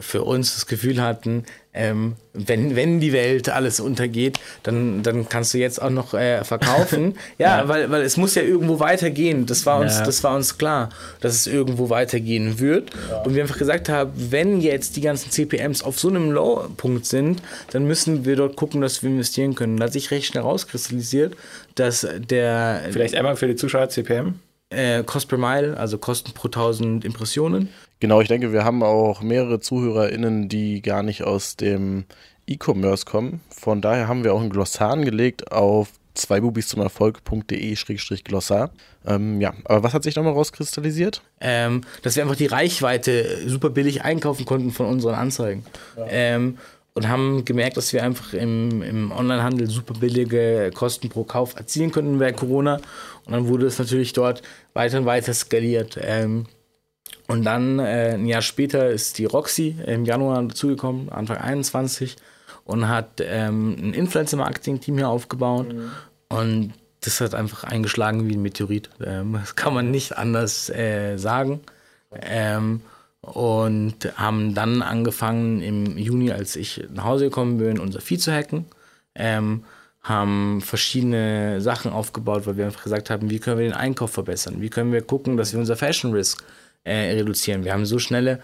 für 0.01 0.23
uns 0.23 0.55
das 0.55 0.67
Gefühl 0.67 1.03
hatten, 1.03 1.45
ähm, 1.73 2.17
wenn, 2.33 2.75
wenn 2.75 2.99
die 2.99 3.13
Welt 3.13 3.49
alles 3.49 3.79
untergeht, 3.79 4.41
dann, 4.65 5.05
dann 5.05 5.29
kannst 5.29 5.55
du 5.55 5.59
jetzt 5.59 5.81
auch 5.81 5.91
noch 5.91 6.15
äh, 6.15 6.43
verkaufen. 6.43 7.17
ja, 7.39 7.59
ja, 7.59 7.69
Weil, 7.69 7.91
weil 7.91 8.03
es 8.03 8.17
muss 8.17 8.35
ja 8.35 8.43
irgendwo 8.43 8.81
weitergehen. 8.81 9.47
Das 9.47 9.67
war 9.67 9.81
uns, 9.81 9.99
ja. 9.99 10.05
das 10.05 10.25
war 10.25 10.35
uns 10.35 10.59
klar, 10.59 10.89
dass 11.21 11.35
es 11.35 11.47
irgendwo 11.47 11.89
weitergehen 11.89 12.59
wird. 12.59 12.91
Ja. 13.09 13.23
Und 13.23 13.35
wir 13.35 13.43
einfach 13.43 13.59
gesagt 13.59 13.89
haben, 13.89 14.13
wenn 14.17 14.61
jetzt 14.61 14.97
die 14.97 15.01
ganzen 15.01 15.31
CPMs 15.31 15.83
auf 15.83 15.99
so 15.99 16.09
einem 16.09 16.33
Low-Punkt 16.33 17.07
sind, 17.07 17.41
dann 17.71 17.85
müssen 17.85 18.25
wir 18.25 18.35
dort 18.35 18.57
gucken, 18.57 18.81
dass 18.81 19.03
wir 19.03 19.11
investieren 19.11 19.55
können. 19.55 19.77
Da 19.77 19.85
hat 19.85 19.93
sich 19.93 20.11
recht 20.11 20.27
schnell 20.27 20.43
rauskristallisiert, 20.43 21.37
dass 21.77 22.07
der. 22.17 22.83
Vielleicht 22.91 23.15
einmal 23.15 23.37
für 23.37 23.47
die 23.47 23.57
Zuschauer 23.57 23.89
CPM? 23.89 24.35
Äh, 24.71 25.03
Cost 25.05 25.29
per 25.29 25.39
Mile, 25.39 25.77
also 25.77 25.99
Kosten 25.99 26.33
pro 26.33 26.49
1000 26.49 27.05
Impressionen. 27.05 27.69
Genau, 28.01 28.23
ich 28.23 28.29
denke, 28.29 28.53
wir 28.53 28.65
haben 28.65 28.83
auch 28.83 29.21
mehrere 29.21 29.61
ZuhörerInnen, 29.61 30.49
die 30.49 30.81
gar 30.81 31.03
nicht 31.03 31.23
aus 31.23 31.57
dem 31.57 32.05
E-Commerce 32.47 33.05
kommen. 33.05 33.41
Von 33.51 33.83
daher 33.83 34.09
haben 34.09 34.25
wir 34.25 34.35
auch 34.35 34.41
ein 34.41 34.51
Glossar 34.51 34.91
angelegt 34.91 35.53
auf 35.53 35.93
zweibubis 36.15 36.69
zum 36.69 36.81
Erfolg.de-glossar. 36.81 38.71
Ähm, 39.07 39.41
ja, 39.41 39.53
aber 39.65 39.83
was 39.83 39.95
hat 39.95 40.03
sich 40.03 40.17
nochmal 40.17 40.33
rauskristallisiert? 40.33 41.23
Ähm, 41.41 41.83
dass 42.03 42.17
wir 42.17 42.23
einfach 42.23 42.37
die 42.37 42.47
Reichweite 42.47 43.47
super 43.47 43.71
billig 43.71 44.03
einkaufen 44.03 44.45
konnten 44.47 44.71
von 44.73 44.87
unseren 44.87 45.15
Anzeigen. 45.15 45.65
Ja. 45.97 46.07
Ähm, 46.09 46.59
und 46.95 47.09
haben 47.09 47.45
gemerkt, 47.45 47.77
dass 47.77 47.93
wir 47.93 48.03
einfach 48.03 48.33
im, 48.35 48.83
im 48.83 49.13
Onlinehandel 49.13 49.69
super 49.69 49.95
billige 49.95 50.71
Kosten 50.75 51.09
pro 51.09 51.25
Kauf 51.25 51.55
erzielen 51.55 51.93
konnten 51.93 52.19
während 52.19 52.37
Corona. 52.37 52.81
Und 53.27 53.33
dann 53.33 53.47
wurde 53.47 53.67
es 53.67 53.79
natürlich 53.79 54.13
dort 54.13 54.43
weiter 54.73 54.99
und 54.99 55.07
weiter 55.07 55.33
skaliert. 55.33 55.99
Ähm, 56.03 56.47
und 57.31 57.45
dann 57.45 57.79
äh, 57.79 58.15
ein 58.15 58.27
Jahr 58.27 58.43
später 58.43 58.91
ist 58.91 59.19
die 59.19 59.25
Roxy 59.25 59.77
im 59.87 60.05
Januar 60.05 60.43
dazugekommen, 60.43 61.11
Anfang 61.11 61.37
21, 61.37 62.17
und 62.65 62.89
hat 62.89 63.21
ähm, 63.21 63.77
ein 63.79 63.95
Influencer-Marketing-Team 63.95 64.97
hier 64.97 65.09
aufgebaut. 65.09 65.73
Mhm. 65.73 65.91
Und 66.29 66.73
das 67.03 67.21
hat 67.21 67.37
einfach 67.37 67.63
eingeschlagen 67.63 68.29
wie 68.29 68.35
ein 68.35 68.43
Meteorit. 68.43 68.91
Ähm, 69.05 69.35
das 69.35 69.55
kann 69.55 69.75
man 69.75 69.93
nicht 69.93 70.19
anders 70.19 70.71
äh, 70.71 71.19
sagen. 71.19 71.61
Ähm, 72.21 72.81
und 73.21 74.13
haben 74.17 74.55
dann 74.55 74.83
angefangen 74.83 75.63
im 75.63 75.97
Juni, 75.99 76.33
als 76.33 76.57
ich 76.57 76.89
nach 76.93 77.05
Hause 77.05 77.27
gekommen 77.27 77.59
bin, 77.59 77.79
unser 77.79 78.01
Vieh 78.01 78.19
zu 78.19 78.33
hacken. 78.33 78.65
Ähm, 79.15 79.63
haben 80.03 80.63
verschiedene 80.63 81.61
Sachen 81.61 81.93
aufgebaut, 81.93 82.47
weil 82.47 82.57
wir 82.57 82.65
einfach 82.65 82.83
gesagt 82.83 83.09
haben, 83.09 83.31
wie 83.31 83.39
können 83.39 83.59
wir 83.59 83.69
den 83.69 83.75
Einkauf 83.75 84.11
verbessern? 84.11 84.61
Wie 84.61 84.71
können 84.71 84.93
wir 84.93 85.03
gucken, 85.03 85.37
dass 85.37 85.53
wir 85.53 85.61
unser 85.61 85.77
Fashion 85.77 86.13
Risk 86.13 86.43
äh, 86.85 87.13
reduzieren. 87.13 87.65
Wir 87.65 87.73
haben 87.73 87.87
so 87.87 87.99
schnelle 87.99 88.41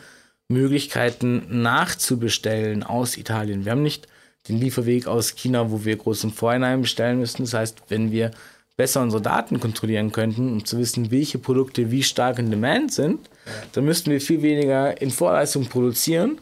Möglichkeiten 0.49 1.63
nachzubestellen 1.63 2.83
aus 2.83 3.17
Italien. 3.17 3.65
Wir 3.65 3.73
haben 3.73 3.83
nicht 3.83 4.07
den 4.49 4.59
Lieferweg 4.59 5.07
aus 5.07 5.35
China, 5.35 5.71
wo 5.71 5.85
wir 5.85 5.97
groß 5.97 6.25
im 6.25 6.33
Vorhinein 6.33 6.83
bestellen 6.83 7.19
müssen. 7.19 7.43
Das 7.43 7.55
heißt, 7.55 7.83
wenn 7.89 8.13
wir 8.13 8.31
besser 8.77 9.03
unsere 9.03 9.23
Daten 9.23 9.59
kontrollieren 9.59 10.13
könnten, 10.13 10.53
um 10.53 10.65
zu 10.65 10.79
wissen, 10.79 11.11
welche 11.11 11.39
Produkte 11.39 11.91
wie 11.91 12.03
stark 12.03 12.39
in 12.39 12.51
Demand 12.51 12.93
sind, 12.93 13.29
dann 13.73 13.85
müssten 13.85 14.11
wir 14.11 14.21
viel 14.21 14.43
weniger 14.43 15.01
in 15.01 15.11
Vorleistung 15.11 15.67
produzieren 15.67 16.39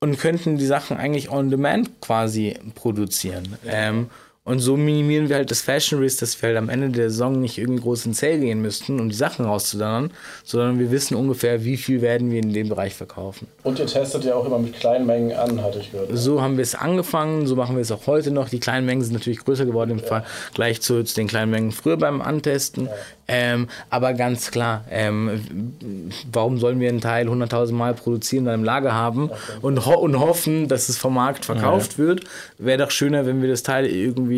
und 0.00 0.18
könnten 0.18 0.58
die 0.58 0.66
Sachen 0.66 0.96
eigentlich 0.96 1.30
on 1.30 1.50
demand 1.50 2.00
quasi 2.00 2.58
produzieren. 2.74 3.56
Ähm, 3.66 4.10
und 4.44 4.58
so 4.58 4.76
minimieren 4.76 5.28
wir 5.28 5.36
halt 5.36 5.52
das 5.52 5.60
Fashion 5.60 6.00
Risk, 6.00 6.18
dass 6.18 6.42
wir 6.42 6.48
halt 6.48 6.58
am 6.58 6.68
Ende 6.68 6.88
der 6.88 7.10
Saison 7.10 7.40
nicht 7.40 7.58
irgendwie 7.58 7.80
groß 7.80 8.06
in 8.06 8.12
Sale 8.12 8.40
gehen 8.40 8.60
müssten, 8.60 8.98
um 8.98 9.08
die 9.08 9.14
Sachen 9.14 9.44
rauszudonnern, 9.44 10.10
sondern 10.42 10.80
wir 10.80 10.90
wissen 10.90 11.14
ungefähr, 11.14 11.64
wie 11.64 11.76
viel 11.76 12.02
werden 12.02 12.32
wir 12.32 12.40
in 12.40 12.52
dem 12.52 12.68
Bereich 12.68 12.92
verkaufen. 12.94 13.46
Und 13.62 13.78
ihr 13.78 13.86
testet 13.86 14.24
ja 14.24 14.34
auch 14.34 14.44
immer 14.44 14.58
mit 14.58 14.74
kleinen 14.74 15.06
Mengen 15.06 15.32
an, 15.36 15.62
hatte 15.62 15.78
ich 15.78 15.92
gehört. 15.92 16.10
So 16.12 16.42
haben 16.42 16.56
wir 16.56 16.62
es 16.62 16.74
angefangen, 16.74 17.46
so 17.46 17.54
machen 17.54 17.76
wir 17.76 17.82
es 17.82 17.92
auch 17.92 18.08
heute 18.08 18.32
noch. 18.32 18.48
Die 18.48 18.58
kleinen 18.58 18.84
Mengen 18.84 19.02
sind 19.02 19.12
natürlich 19.12 19.38
größer 19.38 19.64
geworden 19.64 19.92
im 19.92 19.98
ja. 19.98 20.24
Vergleich 20.24 20.82
zu, 20.82 21.04
zu 21.04 21.14
den 21.14 21.28
kleinen 21.28 21.52
Mengen 21.52 21.70
früher 21.70 21.96
beim 21.96 22.20
Antesten. 22.20 22.86
Ja. 22.86 22.92
Ähm, 23.28 23.68
aber 23.90 24.12
ganz 24.14 24.50
klar, 24.50 24.84
ähm, 24.90 25.70
warum 26.32 26.58
sollen 26.58 26.80
wir 26.80 26.88
einen 26.88 27.00
Teil 27.00 27.28
100.000 27.28 27.72
Mal 27.72 27.94
produzieren, 27.94 28.44
dann 28.44 28.54
im 28.54 28.64
Lager 28.64 28.92
haben 28.92 29.30
und, 29.62 29.86
ho 29.86 29.94
und 29.94 30.18
hoffen, 30.18 30.66
dass 30.66 30.88
es 30.88 30.98
vom 30.98 31.14
Markt 31.14 31.44
verkauft 31.44 31.92
ja. 31.92 31.98
wird? 31.98 32.24
Wäre 32.58 32.78
doch 32.78 32.90
schöner, 32.90 33.24
wenn 33.24 33.40
wir 33.40 33.48
das 33.48 33.62
Teil 33.62 33.86
irgendwie 33.86 34.31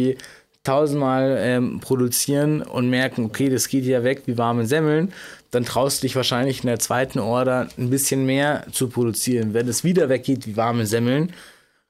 tausendmal 0.65 1.37
ähm, 1.41 1.81
produzieren 1.81 2.63
und 2.63 2.89
merken, 2.89 3.25
okay, 3.25 3.51
das 3.51 3.69
geht 3.69 3.85
ja 3.85 4.03
weg 4.03 4.23
wie 4.27 4.39
warme 4.39 4.67
Semmeln, 4.67 5.13
dann 5.51 5.65
traust 5.65 6.03
du 6.03 6.07
dich 6.07 6.17
wahrscheinlich 6.17 6.63
in 6.63 6.69
der 6.69 6.79
zweiten 6.79 7.19
Order 7.19 7.69
ein 7.79 7.91
bisschen 7.91 8.25
mehr 8.27 8.67
zu 8.73 8.89
produzieren. 8.89 9.55
Wenn 9.55 9.69
es 9.69 9.85
wieder 9.85 10.09
weggeht 10.09 10.47
wie 10.47 10.57
warme 10.57 10.87
Semmeln, 10.87 11.33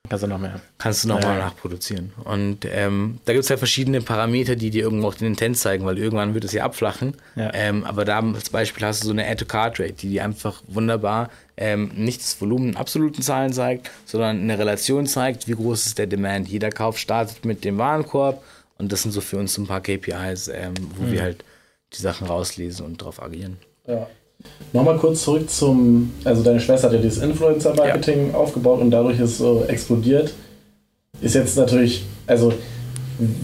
Kannst 0.06 0.22
du 0.22 0.28
noch 0.28 0.38
mehr. 0.38 0.60
Kannst 0.76 1.04
du 1.04 1.08
nochmal 1.08 1.38
ja. 1.38 1.44
nachproduzieren. 1.46 2.12
Und 2.24 2.66
ähm, 2.70 3.20
da 3.24 3.32
gibt 3.32 3.44
es 3.44 3.48
ja 3.48 3.56
verschiedene 3.56 4.02
Parameter, 4.02 4.54
die 4.54 4.68
dir 4.68 4.82
irgendwo 4.82 5.08
auch 5.08 5.14
den 5.14 5.28
Intent 5.28 5.56
zeigen, 5.56 5.86
weil 5.86 5.96
irgendwann 5.96 6.34
wird 6.34 6.44
es 6.44 6.52
ja 6.52 6.62
abflachen. 6.62 7.16
Ja. 7.36 7.50
Ähm, 7.54 7.84
aber 7.84 8.04
da 8.04 8.20
als 8.20 8.50
Beispiel 8.50 8.84
hast 8.86 9.02
du 9.02 9.06
so 9.06 9.12
eine 9.12 9.26
Add-to-Card-Rate, 9.26 9.94
die 9.94 10.10
dir 10.10 10.24
einfach 10.24 10.62
wunderbar 10.66 11.30
ähm, 11.56 11.90
nicht 11.94 12.20
das 12.20 12.38
Volumen 12.38 12.70
in 12.70 12.76
absoluten 12.76 13.22
Zahlen 13.22 13.54
zeigt, 13.54 13.90
sondern 14.04 14.40
eine 14.40 14.58
Relation 14.58 15.06
zeigt, 15.06 15.48
wie 15.48 15.54
groß 15.54 15.86
ist 15.86 15.98
der 15.98 16.06
Demand. 16.06 16.48
Jeder 16.48 16.70
Kauf 16.70 16.98
startet 16.98 17.46
mit 17.46 17.64
dem 17.64 17.78
Warenkorb 17.78 18.44
und 18.76 18.92
das 18.92 19.02
sind 19.02 19.12
so 19.12 19.22
für 19.22 19.38
uns 19.38 19.56
ein 19.56 19.66
paar 19.66 19.80
KPIs, 19.80 20.48
ähm, 20.48 20.74
wo 20.96 21.04
mhm. 21.04 21.12
wir 21.12 21.22
halt 21.22 21.44
die 21.94 22.02
Sachen 22.02 22.26
rauslesen 22.26 22.84
und 22.84 23.00
darauf 23.00 23.22
agieren. 23.22 23.56
Ja. 23.86 24.06
Nochmal 24.72 24.98
kurz 24.98 25.22
zurück 25.22 25.48
zum, 25.48 26.12
also 26.24 26.42
deine 26.42 26.58
Schwester 26.58 26.88
hat 26.88 26.94
ja 26.94 27.00
dieses 27.00 27.22
Influencer-Marketing 27.22 28.32
ja. 28.32 28.34
aufgebaut 28.34 28.80
und 28.80 28.90
dadurch 28.90 29.20
ist 29.20 29.30
es 29.30 29.38
so 29.38 29.64
explodiert. 29.68 30.34
Ist 31.20 31.36
jetzt 31.36 31.56
natürlich, 31.56 32.04
also 32.26 32.52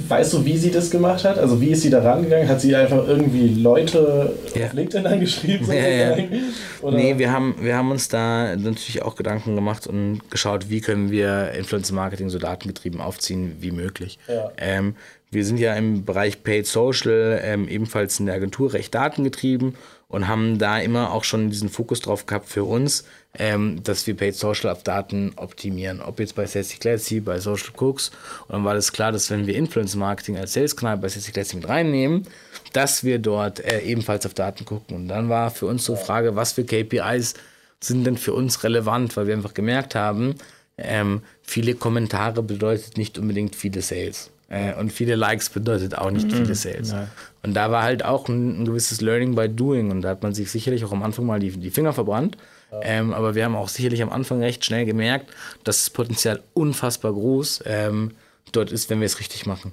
weißt 0.08 0.32
du, 0.32 0.44
wie 0.44 0.56
sie 0.56 0.70
das 0.70 0.90
gemacht 0.90 1.24
hat? 1.24 1.38
Also 1.38 1.60
wie 1.60 1.68
ist 1.68 1.82
sie 1.82 1.90
da 1.90 2.02
rangegangen? 2.02 2.48
Hat 2.48 2.60
sie 2.60 2.74
einfach 2.74 3.06
irgendwie 3.06 3.48
Leute 3.48 4.34
ja. 4.54 4.66
auf 4.66 4.72
LinkedIn 4.72 5.06
angeschrieben? 5.06 5.68
Ja, 5.68 5.88
ja. 5.88 6.16
Oder? 6.82 6.96
Nee, 6.96 7.18
wir 7.18 7.30
haben, 7.30 7.54
wir 7.60 7.76
haben 7.76 7.90
uns 7.90 8.08
da 8.08 8.56
natürlich 8.56 9.02
auch 9.02 9.14
Gedanken 9.14 9.54
gemacht 9.54 9.86
und 9.86 10.22
geschaut, 10.30 10.68
wie 10.68 10.80
können 10.80 11.10
wir 11.10 11.52
Influencer-Marketing 11.52 12.28
so 12.28 12.38
datengetrieben 12.38 13.00
aufziehen 13.00 13.56
wie 13.60 13.70
möglich. 13.70 14.18
Ja. 14.26 14.50
Ähm, 14.56 14.96
wir 15.30 15.44
sind 15.44 15.60
ja 15.60 15.74
im 15.74 16.04
Bereich 16.04 16.42
Paid 16.42 16.66
Social 16.66 17.40
ähm, 17.42 17.68
ebenfalls 17.68 18.18
in 18.18 18.26
der 18.26 18.34
Agentur 18.34 18.72
recht 18.72 18.92
datengetrieben 18.94 19.76
und 20.10 20.28
haben 20.28 20.58
da 20.58 20.78
immer 20.78 21.12
auch 21.12 21.24
schon 21.24 21.50
diesen 21.50 21.70
Fokus 21.70 22.00
drauf 22.00 22.26
gehabt 22.26 22.48
für 22.48 22.64
uns, 22.64 23.04
ähm, 23.38 23.82
dass 23.84 24.06
wir 24.06 24.16
Paid 24.16 24.34
Social 24.34 24.68
auf 24.70 24.82
Daten 24.82 25.32
optimieren. 25.36 26.02
Ob 26.02 26.18
jetzt 26.18 26.34
bei 26.34 26.46
Sassy 26.46 26.78
Classy, 26.78 27.20
bei 27.20 27.38
Social 27.38 27.70
Cooks. 27.76 28.10
Und 28.48 28.54
dann 28.54 28.64
war 28.64 28.74
das 28.74 28.92
klar, 28.92 29.12
dass 29.12 29.30
wenn 29.30 29.46
wir 29.46 29.54
Influence 29.54 29.94
Marketing 29.94 30.36
als 30.36 30.52
Sales-Kanal 30.52 30.98
bei 30.98 31.08
Sassy 31.08 31.30
Classy 31.30 31.56
mit 31.56 31.68
reinnehmen, 31.68 32.26
dass 32.72 33.04
wir 33.04 33.20
dort 33.20 33.60
äh, 33.60 33.80
ebenfalls 33.80 34.26
auf 34.26 34.34
Daten 34.34 34.64
gucken. 34.64 34.96
Und 34.96 35.08
dann 35.08 35.28
war 35.28 35.50
für 35.52 35.66
uns 35.66 35.84
so 35.84 35.94
Frage, 35.94 36.34
was 36.34 36.52
für 36.52 36.64
KPIs 36.64 37.34
sind 37.78 38.04
denn 38.04 38.16
für 38.18 38.34
uns 38.34 38.62
relevant, 38.64 39.16
weil 39.16 39.28
wir 39.28 39.34
einfach 39.34 39.54
gemerkt 39.54 39.94
haben, 39.94 40.34
ähm, 40.76 41.22
viele 41.42 41.74
Kommentare 41.74 42.42
bedeutet 42.42 42.98
nicht 42.98 43.16
unbedingt 43.16 43.54
viele 43.54 43.80
Sales. 43.80 44.30
Äh, 44.50 44.74
und 44.74 44.92
viele 44.92 45.14
Likes 45.14 45.48
bedeutet 45.48 45.96
auch 45.96 46.10
nicht 46.10 46.26
mhm. 46.26 46.32
viele 46.32 46.54
Sales. 46.54 46.90
Ja. 46.90 47.08
Und 47.42 47.54
da 47.54 47.70
war 47.70 47.82
halt 47.82 48.04
auch 48.04 48.28
ein, 48.28 48.60
ein, 48.60 48.64
gewisses 48.66 49.00
Learning 49.00 49.34
by 49.34 49.48
Doing 49.48 49.90
und 49.90 50.02
da 50.02 50.10
hat 50.10 50.22
man 50.22 50.34
sich 50.34 50.50
sicherlich 50.50 50.84
auch 50.84 50.92
am 50.92 51.02
Anfang 51.02 51.24
mal 51.24 51.40
die, 51.40 51.50
die 51.50 51.70
Finger 51.70 51.92
verbrannt. 51.92 52.36
Ja. 52.72 52.80
Ähm, 52.82 53.14
aber 53.14 53.34
wir 53.34 53.44
haben 53.44 53.56
auch 53.56 53.68
sicherlich 53.68 54.02
am 54.02 54.10
Anfang 54.10 54.40
recht 54.40 54.64
schnell 54.64 54.84
gemerkt, 54.84 55.30
dass 55.64 55.78
das 55.78 55.90
Potenzial 55.90 56.42
unfassbar 56.52 57.12
groß 57.12 57.62
ähm, 57.64 58.10
dort 58.52 58.72
ist, 58.72 58.90
wenn 58.90 59.00
wir 59.00 59.06
es 59.06 59.20
richtig 59.20 59.46
machen. 59.46 59.72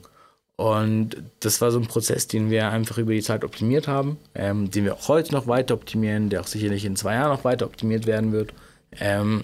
Und 0.57 1.17
das 1.39 1.61
war 1.61 1.71
so 1.71 1.79
ein 1.79 1.87
Prozess, 1.87 2.27
den 2.27 2.49
wir 2.49 2.69
einfach 2.69 2.97
über 2.97 3.13
die 3.13 3.21
Zeit 3.21 3.43
optimiert 3.43 3.87
haben, 3.87 4.17
ähm, 4.33 4.71
den 4.71 4.85
wir 4.85 4.95
auch 4.95 5.07
heute 5.07 5.31
noch 5.31 5.47
weiter 5.47 5.73
optimieren, 5.73 6.29
der 6.29 6.41
auch 6.41 6.47
sicherlich 6.47 6.85
in 6.85 6.95
zwei 6.95 7.13
Jahren 7.13 7.31
noch 7.31 7.43
weiter 7.43 7.65
optimiert 7.65 8.07
werden 8.07 8.31
wird. 8.31 8.53
Ähm, 8.99 9.43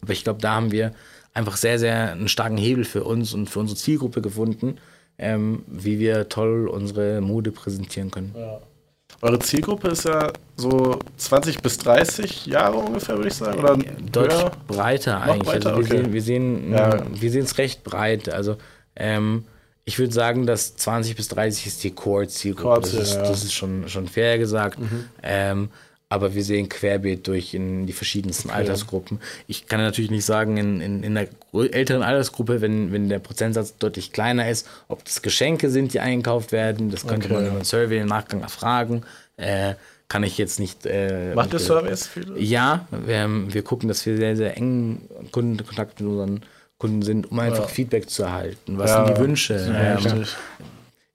aber 0.00 0.12
ich 0.12 0.24
glaube, 0.24 0.40
da 0.40 0.54
haben 0.54 0.72
wir 0.72 0.92
einfach 1.34 1.56
sehr, 1.56 1.78
sehr 1.78 2.12
einen 2.12 2.28
starken 2.28 2.56
Hebel 2.56 2.84
für 2.84 3.04
uns 3.04 3.34
und 3.34 3.48
für 3.48 3.60
unsere 3.60 3.78
Zielgruppe 3.78 4.20
gefunden, 4.20 4.76
ähm, 5.18 5.64
wie 5.66 5.98
wir 5.98 6.28
toll 6.28 6.68
unsere 6.68 7.20
Mode 7.20 7.52
präsentieren 7.52 8.10
können. 8.10 8.34
Ja. 8.36 8.60
Eure 9.20 9.38
Zielgruppe 9.38 9.88
ist 9.88 10.04
ja 10.04 10.32
so 10.56 10.98
20 11.16 11.62
bis 11.62 11.78
30 11.78 12.46
Jahre 12.46 12.78
ungefähr, 12.78 13.16
würde 13.16 13.28
ich 13.28 13.34
sagen. 13.34 13.58
Oder 13.60 13.76
Deutlich 13.76 14.40
höher? 14.40 14.52
breiter 14.66 15.20
eigentlich. 15.20 15.48
Breiter? 15.48 15.74
Also 15.76 15.80
wir, 15.80 15.86
okay. 15.86 16.02
sehen, 16.02 16.12
wir 16.12 16.22
sehen 16.22 16.72
ja. 16.72 17.02
wir 17.12 17.30
sehen 17.30 17.44
es 17.44 17.58
recht 17.58 17.84
breit. 17.84 18.28
Also 18.28 18.56
ähm, 18.96 19.44
ich 19.84 19.98
würde 19.98 20.12
sagen, 20.12 20.46
dass 20.46 20.76
20 20.76 21.16
bis 21.16 21.28
30 21.28 21.66
ist 21.66 21.84
die 21.84 21.92
Core-Zielgruppe. 21.92 22.68
Core 22.68 22.80
das, 22.80 22.94
ist, 22.94 23.14
ja. 23.14 23.22
das 23.22 23.44
ist 23.44 23.52
schon, 23.52 23.88
schon 23.88 24.08
fair 24.08 24.38
gesagt. 24.38 24.80
Mhm. 24.80 25.04
Ähm, 25.22 25.68
aber 26.12 26.34
wir 26.34 26.44
sehen 26.44 26.68
querbeet 26.68 27.26
durch 27.26 27.54
in 27.54 27.86
die 27.86 27.94
verschiedensten 27.94 28.50
okay. 28.50 28.58
Altersgruppen. 28.58 29.18
Ich 29.46 29.66
kann 29.66 29.80
natürlich 29.80 30.10
nicht 30.10 30.26
sagen, 30.26 30.58
in, 30.58 30.82
in, 30.82 31.02
in 31.02 31.14
der 31.14 31.28
älteren 31.54 32.02
Altersgruppe, 32.02 32.60
wenn, 32.60 32.92
wenn 32.92 33.08
der 33.08 33.18
Prozentsatz 33.18 33.78
deutlich 33.78 34.12
kleiner 34.12 34.50
ist, 34.50 34.68
ob 34.88 35.06
das 35.06 35.22
Geschenke 35.22 35.70
sind, 35.70 35.94
die 35.94 36.00
eingekauft 36.00 36.52
werden. 36.52 36.90
Das 36.90 37.06
könnte 37.06 37.28
okay. 37.28 37.34
man 37.34 37.46
in 37.46 37.50
einem 37.52 37.64
Survey 37.64 37.98
im 37.98 38.08
Nachgang 38.08 38.42
erfragen. 38.42 39.04
Äh, 39.38 39.72
kann 40.08 40.22
ich 40.22 40.36
jetzt 40.36 40.60
nicht. 40.60 40.84
Äh, 40.84 41.34
Macht 41.34 41.54
ihr 41.54 41.58
Surveys? 41.58 42.08
Viele? 42.08 42.38
Ja, 42.38 42.86
wir, 42.90 43.26
wir 43.48 43.62
gucken, 43.62 43.88
dass 43.88 44.04
wir 44.04 44.18
sehr, 44.18 44.36
sehr 44.36 44.54
engen 44.58 45.08
Kundenkontakt 45.30 45.98
mit 45.98 46.10
unseren 46.10 46.42
Kunden 46.76 47.00
sind, 47.00 47.30
um 47.30 47.38
einfach 47.38 47.60
ja. 47.60 47.68
Feedback 47.68 48.10
zu 48.10 48.24
erhalten. 48.24 48.76
Was 48.76 48.90
ja. 48.90 49.06
sind 49.06 49.16
die 49.16 49.22
Wünsche? 49.22 49.54
Ja, 49.54 50.12
ähm, 50.12 50.26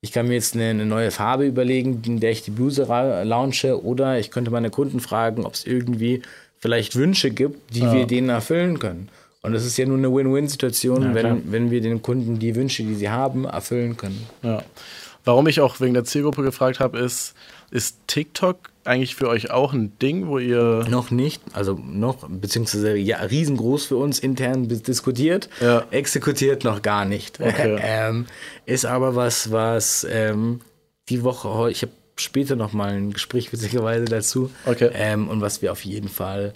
ich 0.01 0.11
kann 0.11 0.27
mir 0.27 0.35
jetzt 0.35 0.55
eine, 0.55 0.69
eine, 0.69 0.85
neue 0.85 1.11
Farbe 1.11 1.45
überlegen, 1.45 2.01
in 2.05 2.19
der 2.19 2.31
ich 2.31 2.43
die 2.43 2.51
Bluse 2.51 2.83
launche, 2.83 3.83
oder 3.83 4.19
ich 4.19 4.31
könnte 4.31 4.51
meine 4.51 4.69
Kunden 4.69 4.99
fragen, 4.99 5.45
ob 5.45 5.53
es 5.53 5.65
irgendwie 5.65 6.21
vielleicht 6.59 6.95
Wünsche 6.95 7.31
gibt, 7.31 7.75
die 7.75 7.81
wir 7.81 8.05
denen 8.05 8.29
erfüllen 8.29 8.79
können. 8.79 9.09
Und 9.41 9.53
das 9.53 9.65
ist 9.65 9.77
ja 9.77 9.85
nur 9.85 9.97
eine 9.97 10.13
Win-Win-Situation, 10.13 11.13
wenn, 11.13 11.51
wenn 11.51 11.71
wir 11.71 11.81
den 11.81 12.01
Kunden 12.01 12.39
die 12.39 12.55
Wünsche, 12.55 12.83
die 12.83 12.95
sie 12.95 13.09
haben, 13.09 13.45
erfüllen 13.45 13.95
können. 13.95 14.27
Ja. 14.43 14.63
Warum 15.23 15.47
ich 15.47 15.61
auch 15.61 15.79
wegen 15.79 15.93
der 15.93 16.03
Zielgruppe 16.03 16.41
gefragt 16.41 16.79
habe, 16.79 16.99
ist, 16.99 17.33
ist 17.71 17.97
TikTok 18.07 18.57
eigentlich 18.87 19.15
für 19.15 19.27
euch 19.27 19.51
auch 19.51 19.73
ein 19.73 19.97
Ding, 19.99 20.27
wo 20.27 20.39
ihr. 20.39 20.85
Noch 20.89 21.11
nicht, 21.11 21.41
also 21.53 21.79
noch, 21.83 22.27
beziehungsweise 22.29 22.95
ja, 22.95 23.19
riesengroß 23.19 23.85
für 23.85 23.97
uns 23.97 24.19
intern 24.19 24.67
diskutiert, 24.67 25.49
ja. 25.61 25.85
exekutiert 25.91 26.63
noch 26.63 26.81
gar 26.81 27.05
nicht. 27.05 27.39
Okay. 27.39 27.77
ähm, 27.83 28.25
ist 28.65 28.85
aber 28.85 29.15
was, 29.15 29.51
was 29.51 30.05
ähm, 30.09 30.61
die 31.09 31.23
Woche, 31.23 31.71
ich 31.71 31.81
habe 31.83 31.91
später 32.15 32.55
noch 32.55 32.73
mal 32.73 32.93
ein 32.93 33.13
Gespräch 33.13 33.51
witzigerweise 33.53 34.05
dazu. 34.05 34.51
Okay. 34.65 34.89
Ähm, 34.93 35.27
und 35.29 35.41
was 35.41 35.61
wir 35.61 35.71
auf 35.71 35.85
jeden 35.85 36.09
Fall 36.09 36.53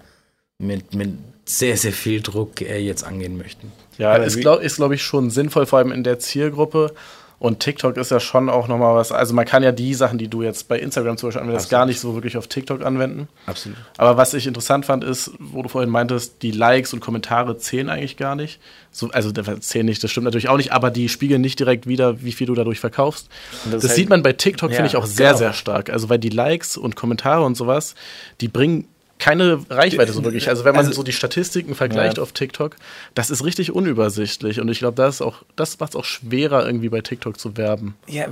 mit, 0.58 0.94
mit 0.94 1.12
sehr, 1.46 1.78
sehr 1.78 1.94
viel 1.94 2.22
Druck 2.22 2.62
äh, 2.62 2.80
jetzt 2.80 3.04
angehen 3.04 3.38
möchten. 3.38 3.72
Ja, 3.98 4.16
ist, 4.16 4.40
glaube 4.40 4.68
glaub 4.68 4.92
ich, 4.92 5.04
schon 5.04 5.30
sinnvoll, 5.30 5.66
vor 5.66 5.80
allem 5.80 5.92
in 5.92 6.04
der 6.04 6.20
Zielgruppe. 6.20 6.94
Und 7.42 7.60
TikTok 7.60 7.98
ist 7.98 8.12
ja 8.12 8.20
schon 8.20 8.50
auch 8.50 8.68
nochmal 8.68 8.94
was. 8.94 9.12
Also 9.12 9.34
man 9.34 9.46
kann 9.46 9.64
ja 9.64 9.72
die 9.72 9.96
Sachen, 9.96 10.20
die 10.20 10.28
du 10.28 10.44
jetzt 10.44 10.68
bei 10.68 10.78
Instagram 10.78 11.18
zum 11.18 11.30
Beispiel 11.30 11.42
anwendest, 11.42 11.72
gar 11.72 11.88
nicht 11.88 12.00
so 12.00 12.14
wirklich 12.14 12.38
auf 12.38 12.46
TikTok 12.46 12.86
anwenden. 12.86 13.28
Absolut. 13.48 13.80
Aber 13.98 14.16
was 14.16 14.36
ich 14.36 14.46
interessant 14.46 14.86
fand, 14.86 15.04
ist, 15.04 15.32
wo 15.40 15.64
du 15.64 15.68
vorhin 15.68 15.90
meintest, 15.90 16.44
die 16.44 16.52
Likes 16.52 16.94
und 16.94 17.00
Kommentare 17.00 17.58
zählen 17.58 17.90
eigentlich 17.90 18.16
gar 18.16 18.36
nicht. 18.36 18.60
So, 18.92 19.10
also 19.10 19.32
zählen 19.32 19.88
nicht, 19.88 20.04
das 20.04 20.12
stimmt 20.12 20.26
natürlich 20.26 20.50
auch 20.50 20.58
nicht, 20.58 20.72
aber 20.72 20.92
die 20.92 21.10
spiegeln 21.10 21.42
nicht 21.42 21.58
direkt 21.58 21.88
wieder, 21.88 22.22
wie 22.22 22.32
viel 22.32 22.46
du 22.46 22.54
dadurch 22.54 22.80
verkaufst. 22.80 23.28
Das, 23.64 23.72
das 23.72 23.84
halt, 23.86 23.96
sieht 23.96 24.10
man 24.10 24.22
bei 24.22 24.34
TikTok, 24.34 24.70
ja, 24.70 24.76
finde 24.76 24.90
ich, 24.90 24.96
auch 24.96 25.08
sehr, 25.08 25.30
genau. 25.30 25.40
sehr 25.40 25.54
stark. 25.54 25.90
Also 25.90 26.10
weil 26.10 26.20
die 26.20 26.30
Likes 26.30 26.78
und 26.78 26.96
Kommentare 26.96 27.44
und 27.44 27.58
sowas, 27.58 27.96
die 28.40 28.50
bringen 28.50 28.88
keine 29.22 29.60
Reichweite 29.70 30.14
so 30.14 30.24
wirklich. 30.24 30.50
Also 30.50 30.66
wenn 30.66 30.74
man 30.74 30.86
also, 30.86 30.98
so 30.98 31.04
die 31.04 31.12
Statistiken 31.12 31.76
vergleicht 31.76 32.18
ja. 32.18 32.24
auf 32.24 32.32
TikTok, 32.32 32.76
das 33.14 33.30
ist 33.30 33.46
richtig 33.46 33.72
unübersichtlich 33.72 34.60
und 34.60 34.68
ich 34.68 34.80
glaube, 34.80 34.96
das 34.96 35.24
das 35.56 35.80
macht 35.80 35.92
es 35.92 35.96
auch 35.96 36.06
schwerer 36.06 36.66
irgendwie 36.66 36.90
bei 36.90 37.02
TikTok 37.02 37.40
zu 37.40 37.56
werben. 37.56 37.96
Ja, 38.08 38.26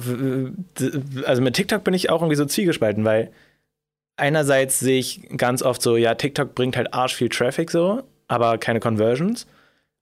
also 1.25 1.41
mit 1.43 1.53
TikTok 1.53 1.83
bin 1.83 1.93
ich 1.93 2.09
auch 2.09 2.21
irgendwie 2.21 2.35
so 2.35 2.45
zielgespalten, 2.45 3.05
weil 3.05 3.31
einerseits 4.17 4.79
sehe 4.79 4.99
ich 4.99 5.21
ganz 5.37 5.61
oft 5.61 5.83
so, 5.83 5.95
ja, 5.95 6.15
TikTok 6.15 6.55
bringt 6.55 6.75
halt 6.75 6.91
arsch 6.91 7.13
viel 7.13 7.29
Traffic 7.29 7.69
so, 7.69 8.01
aber 8.27 8.57
keine 8.57 8.79
Conversions. 8.79 9.45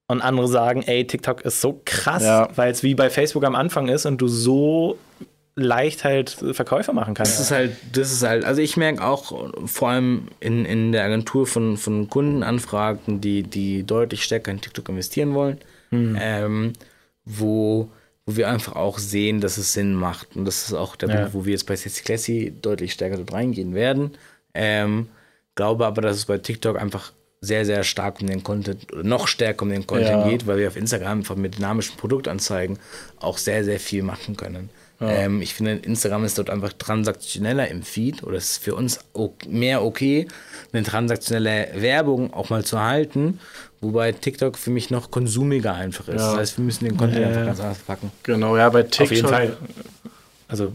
Und 0.10 0.22
andere 0.22 0.48
sagen, 0.48 0.84
ey, 0.84 1.06
TikTok 1.06 1.42
ist 1.42 1.60
so 1.60 1.82
krass, 1.84 2.24
ja. 2.24 2.48
weil 2.56 2.72
es 2.72 2.82
wie 2.82 2.96
bei 2.96 3.10
Facebook 3.10 3.44
am 3.44 3.56
Anfang 3.56 3.90
ist 3.90 4.06
und 4.06 4.20
du 4.22 4.30
so 4.30 4.98
leicht 5.58 6.04
halt 6.04 6.30
Verkäufe 6.30 6.94
machen 6.94 7.16
kann. 7.16 7.26
Das 7.26 7.40
ist 7.40 7.50
halt, 7.50 7.76
das 7.92 8.12
ist 8.12 8.22
halt, 8.22 8.46
also 8.46 8.62
ich 8.62 8.78
merke 8.78 9.04
auch 9.04 9.52
vor 9.66 9.90
allem 9.90 10.28
in, 10.40 10.66
in 10.66 10.92
der 10.92 11.04
Agentur 11.04 11.48
von, 11.48 11.78
von 11.78 12.10
Kundenanfragen, 12.10 13.22
die, 13.22 13.42
die 13.42 13.84
deutlich 13.84 14.24
stärker 14.24 14.52
in 14.52 14.62
TikTok 14.62 14.88
investieren 14.90 15.34
wollen, 15.34 15.58
hm. 15.90 16.16
ähm, 16.22 16.74
wo, 17.26 17.90
wo 18.28 18.38
wir 18.38 18.50
einfach 18.50 18.76
auch 18.76 19.00
sehen, 19.00 19.42
dass 19.42 19.58
es 19.58 19.74
Sinn 19.74 19.96
macht. 19.96 20.36
Und 20.36 20.46
das 20.46 20.68
ist 20.68 20.74
auch 20.74 20.96
der 20.96 21.10
ja. 21.10 21.16
Punkt, 21.16 21.34
wo 21.34 21.46
wir 21.46 21.54
jetzt 21.54 21.66
bei 21.66 21.76
Sexy 21.76 22.04
Classy 22.04 22.54
deutlich 22.62 22.94
stärker 22.94 23.18
dort 23.18 23.34
reingehen 23.34 23.74
werden. 23.74 24.12
Ähm, 24.54 25.08
glaube 25.56 25.88
aber, 25.88 26.04
dass 26.04 26.18
es 26.18 26.26
bei 26.26 26.38
TikTok 26.38 26.80
einfach 26.80 27.14
sehr, 27.42 27.66
sehr 27.66 27.84
stark 27.84 28.22
um 28.22 28.28
den 28.28 28.44
Content, 28.44 28.94
oder 28.94 29.04
noch 29.04 29.28
stärker 29.28 29.64
um 29.64 29.70
den 29.70 29.88
Content 29.88 30.10
ja. 30.10 30.30
geht, 30.30 30.46
weil 30.46 30.60
wir 30.60 30.68
auf 30.68 30.78
Instagram 30.78 31.20
einfach 31.20 31.36
mit 31.36 31.58
dynamischen 31.58 31.98
Produktanzeigen 31.98 32.78
auch 33.20 33.40
sehr, 33.40 33.64
sehr 33.64 33.80
viel 33.80 34.04
machen 34.04 34.38
können. 34.38 34.70
Ja. 35.00 35.10
Ähm, 35.10 35.42
ich 35.42 35.54
finde, 35.54 35.74
Instagram 35.74 36.26
ist 36.26 36.40
dort 36.40 36.50
einfach 36.50 36.74
transaktioneller 36.74 37.68
im 37.68 37.84
Feed 37.84 38.24
oder 38.24 38.38
es 38.38 38.52
ist 38.52 38.64
für 38.64 38.74
uns 38.74 39.00
mehr 39.48 39.84
okay, 39.84 40.28
eine 40.74 40.84
transaktionelle 40.84 41.70
Werbung 41.76 42.34
auch 42.34 42.50
mal 42.50 42.66
zu 42.66 42.80
halten, 42.82 43.40
wobei 43.80 44.12
TikTok 44.12 44.58
für 44.58 44.72
mich 44.72 44.90
noch 44.90 45.12
konsumiger 45.12 45.76
einfach 45.76 46.08
ist. 46.08 46.20
Ja. 46.20 46.32
Das 46.32 46.38
heißt, 46.38 46.58
wir 46.58 46.66
müssen 46.66 46.86
den 46.86 46.98
Content 46.98 47.20
äh, 47.20 47.26
einfach 47.26 47.46
ganz 47.46 47.60
anders 47.60 47.80
packen. 47.80 48.12
Genau, 48.24 48.58
ja, 48.58 48.70
bei 48.70 48.84
TikTok. 48.84 49.06
Auf 49.06 49.12
jeden 49.12 49.28
Fall. 49.28 49.58
Also. 50.48 50.74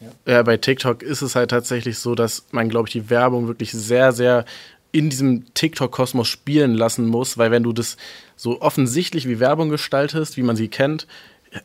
Ja. 0.00 0.32
ja, 0.32 0.42
bei 0.44 0.56
TikTok 0.56 1.02
ist 1.02 1.22
es 1.22 1.34
halt 1.34 1.50
tatsächlich 1.50 1.98
so, 1.98 2.14
dass 2.14 2.44
man, 2.52 2.68
glaube 2.68 2.88
ich, 2.88 2.92
die 2.92 3.10
Werbung 3.10 3.48
wirklich 3.48 3.72
sehr, 3.72 4.12
sehr 4.12 4.44
in 4.92 5.10
diesem 5.10 5.52
TikTok-Kosmos 5.54 6.28
spielen 6.28 6.74
lassen 6.74 7.06
muss, 7.06 7.36
weil 7.36 7.50
wenn 7.50 7.64
du 7.64 7.72
das 7.72 7.96
so 8.36 8.62
offensichtlich 8.62 9.28
wie 9.28 9.40
Werbung 9.40 9.68
gestaltest, 9.68 10.36
wie 10.36 10.42
man 10.42 10.56
sie 10.56 10.68
kennt, 10.68 11.06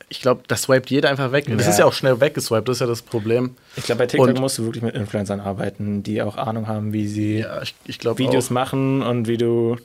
ich 0.10 0.22
glaube, 0.22 0.44
das 0.48 0.64
swiped 0.64 0.90
jeder 0.90 1.10
einfach 1.10 1.32
weg. 1.32 1.48
Ja. 1.48 1.56
Das 1.56 1.68
ist 1.68 1.80
ja 1.80 1.86
auch 1.86 1.94
schnell 1.94 2.20
weggeswiped, 2.22 2.68
das 2.68 2.78
ist 2.78 2.82
ja 2.82 2.88
das 2.88 3.02
Problem. 3.02 3.56
Ich 3.76 3.84
glaube, 3.84 4.00
bei 4.00 4.08
TikTok 4.08 4.30
und, 4.30 4.40
musst 4.40 4.58
du 4.58 4.66
wirklich 4.66 4.84
mit 4.84 4.96
Influencern 4.96 5.40
arbeiten, 5.40 6.04
die 6.04 6.22
auch 6.22 6.38
Ahnung 6.38 6.68
haben, 6.68 6.94
wie 6.94 7.08
sie 7.08 7.40
ja, 7.40 7.62
ich, 7.62 7.76
ich 7.86 8.00
Videos 8.18 8.48
auch. 8.48 8.52
machen 8.52 9.02
und 9.02 9.28
wie 9.28 9.38
du, 9.38 9.78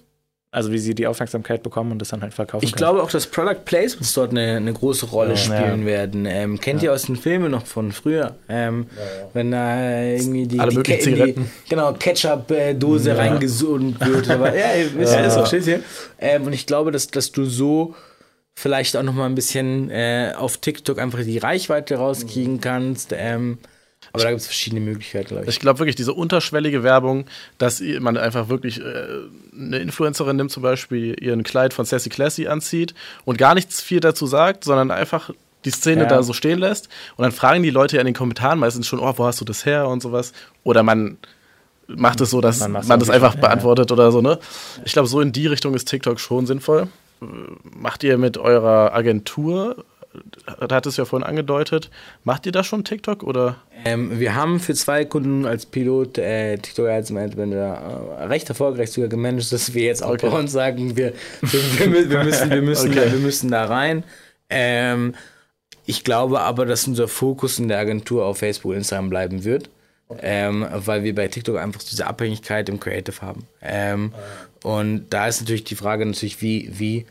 also 0.50 0.70
wie 0.72 0.78
sie 0.78 0.94
die 0.94 1.06
Aufmerksamkeit 1.06 1.62
bekommen 1.62 1.92
und 1.92 1.98
das 1.98 2.08
dann 2.08 2.22
halt 2.22 2.32
verkaufen 2.32 2.64
Ich 2.64 2.72
können. 2.72 2.78
glaube 2.78 3.02
auch, 3.02 3.10
dass 3.10 3.26
Product 3.26 3.64
Placements 3.64 4.14
dort 4.14 4.30
eine, 4.30 4.56
eine 4.56 4.72
große 4.72 5.06
Rolle 5.06 5.30
ja, 5.30 5.36
spielen 5.36 5.84
werden. 5.84 6.26
Ähm, 6.26 6.60
kennt 6.60 6.82
ihr 6.82 6.92
aus 6.92 7.02
den 7.02 7.16
Filmen 7.16 7.50
noch 7.50 7.66
von 7.66 7.90
früher? 7.90 8.36
Ähm, 8.48 8.86
wenn 9.32 9.50
da 9.50 10.02
irgendwie 10.02 10.46
die, 10.46 10.60
Alle 10.60 10.82
die, 10.82 10.82
die 10.82 11.34
genau, 11.68 11.92
Ketchup-Dose 11.92 13.10
ja. 13.10 13.16
reingesogen 13.16 13.98
wird. 14.00 14.30
Aber, 14.30 14.54
ja, 14.54 14.66
wisst 14.94 15.14
ja, 15.14 15.22
das 15.22 15.36
auch, 15.36 15.46
steht 15.46 15.64
hier. 15.64 15.80
Ähm, 16.20 16.44
und 16.44 16.52
ich 16.52 16.66
glaube, 16.66 16.92
dass, 16.92 17.08
dass 17.08 17.32
du 17.32 17.44
so 17.44 17.94
vielleicht 18.58 18.96
auch 18.96 19.04
noch 19.04 19.14
mal 19.14 19.26
ein 19.26 19.36
bisschen 19.36 19.88
äh, 19.88 20.32
auf 20.36 20.56
TikTok 20.58 20.98
einfach 20.98 21.20
die 21.20 21.38
Reichweite 21.38 21.94
rauskriegen 21.94 22.60
kannst. 22.60 23.14
Ähm, 23.16 23.58
aber 24.12 24.24
da 24.24 24.30
gibt 24.30 24.40
es 24.40 24.46
verschiedene 24.46 24.80
Möglichkeiten, 24.80 25.28
glaube 25.28 25.44
ich. 25.44 25.50
Ich 25.50 25.60
glaube 25.60 25.78
wirklich, 25.78 25.94
diese 25.94 26.12
unterschwellige 26.12 26.82
Werbung, 26.82 27.26
dass 27.58 27.80
man 27.80 28.16
einfach 28.16 28.48
wirklich 28.48 28.80
äh, 28.80 29.06
eine 29.54 29.78
Influencerin 29.78 30.36
nimmt, 30.36 30.50
zum 30.50 30.64
Beispiel 30.64 31.14
ihren 31.22 31.44
Kleid 31.44 31.72
von 31.72 31.84
Sassy 31.84 32.08
Classy 32.08 32.48
anzieht 32.48 32.94
und 33.24 33.38
gar 33.38 33.54
nichts 33.54 33.80
viel 33.80 34.00
dazu 34.00 34.26
sagt, 34.26 34.64
sondern 34.64 34.90
einfach 34.90 35.30
die 35.64 35.70
Szene 35.70 36.02
ja. 36.02 36.08
da 36.08 36.22
so 36.24 36.32
stehen 36.32 36.58
lässt. 36.58 36.88
Und 37.16 37.22
dann 37.22 37.32
fragen 37.32 37.62
die 37.62 37.70
Leute 37.70 37.96
ja 37.96 38.00
in 38.00 38.06
den 38.06 38.14
Kommentaren 38.14 38.58
meistens 38.58 38.88
schon, 38.88 38.98
oh, 38.98 39.12
wo 39.16 39.24
hast 39.24 39.40
du 39.40 39.44
das 39.44 39.66
her 39.66 39.86
und 39.86 40.02
sowas. 40.02 40.32
Oder 40.64 40.82
man 40.82 41.16
macht 41.86 42.20
es 42.20 42.30
so, 42.30 42.40
dass 42.40 42.58
man, 42.58 42.72
man 42.72 42.98
das 42.98 43.08
einfach 43.08 43.36
beantwortet 43.36 43.90
ja. 43.90 43.94
oder 43.94 44.10
so, 44.10 44.20
ne? 44.20 44.40
Ich 44.84 44.92
glaube, 44.92 45.06
so 45.06 45.20
in 45.20 45.30
die 45.30 45.46
Richtung 45.46 45.74
ist 45.74 45.84
TikTok 45.84 46.18
schon 46.18 46.46
sinnvoll 46.46 46.88
macht 47.20 48.04
ihr 48.04 48.18
mit 48.18 48.38
eurer 48.38 48.94
Agentur, 48.94 49.84
da 50.66 50.76
hat 50.76 50.86
es 50.86 50.96
ja 50.96 51.04
vorhin 51.04 51.26
angedeutet, 51.26 51.90
macht 52.24 52.46
ihr 52.46 52.52
da 52.52 52.64
schon 52.64 52.84
TikTok 52.84 53.22
oder? 53.22 53.56
Ähm, 53.84 54.18
wir 54.18 54.34
haben 54.34 54.60
für 54.60 54.74
zwei 54.74 55.04
Kunden 55.04 55.46
als 55.46 55.66
Pilot 55.66 56.18
äh, 56.18 56.56
TikTok 56.56 56.88
Ads 56.88 57.10
Management 57.10 57.52
äh, 57.52 58.24
recht 58.24 58.48
erfolgreich 58.48 58.90
sogar 58.90 59.08
gemanagt, 59.08 59.52
dass 59.52 59.74
wir 59.74 59.82
jetzt 59.82 60.02
auch 60.02 60.14
okay. 60.14 60.28
bei 60.28 60.38
uns 60.38 60.52
sagen, 60.52 60.96
wir, 60.96 61.12
wir, 61.42 61.92
wir, 61.92 62.10
wir 62.10 62.24
müssen, 62.24 62.50
wir, 62.50 62.62
müssen, 62.62 62.90
okay. 62.90 63.12
wir 63.12 63.18
müssen 63.18 63.50
da 63.50 63.66
rein. 63.66 64.04
Ähm, 64.50 65.14
ich 65.84 66.04
glaube 66.04 66.40
aber, 66.40 66.66
dass 66.66 66.86
unser 66.86 67.08
Fokus 67.08 67.58
in 67.58 67.68
der 67.68 67.78
Agentur 67.78 68.24
auf 68.24 68.38
Facebook 68.38 68.72
und 68.72 68.78
Instagram 68.78 69.10
bleiben 69.10 69.44
wird. 69.44 69.70
Ähm, 70.20 70.66
weil 70.70 71.04
wir 71.04 71.14
bei 71.14 71.28
TikTok 71.28 71.58
einfach 71.58 71.82
diese 71.82 72.06
Abhängigkeit 72.06 72.68
im 72.68 72.80
Creative 72.80 73.20
haben. 73.20 73.46
Ähm, 73.60 74.14
und 74.62 75.06
da 75.10 75.28
ist 75.28 75.40
natürlich 75.40 75.64
die 75.64 75.76
Frage 75.76 76.06
natürlich, 76.06 76.40
wie, 76.40 76.70
wie, 76.72 77.06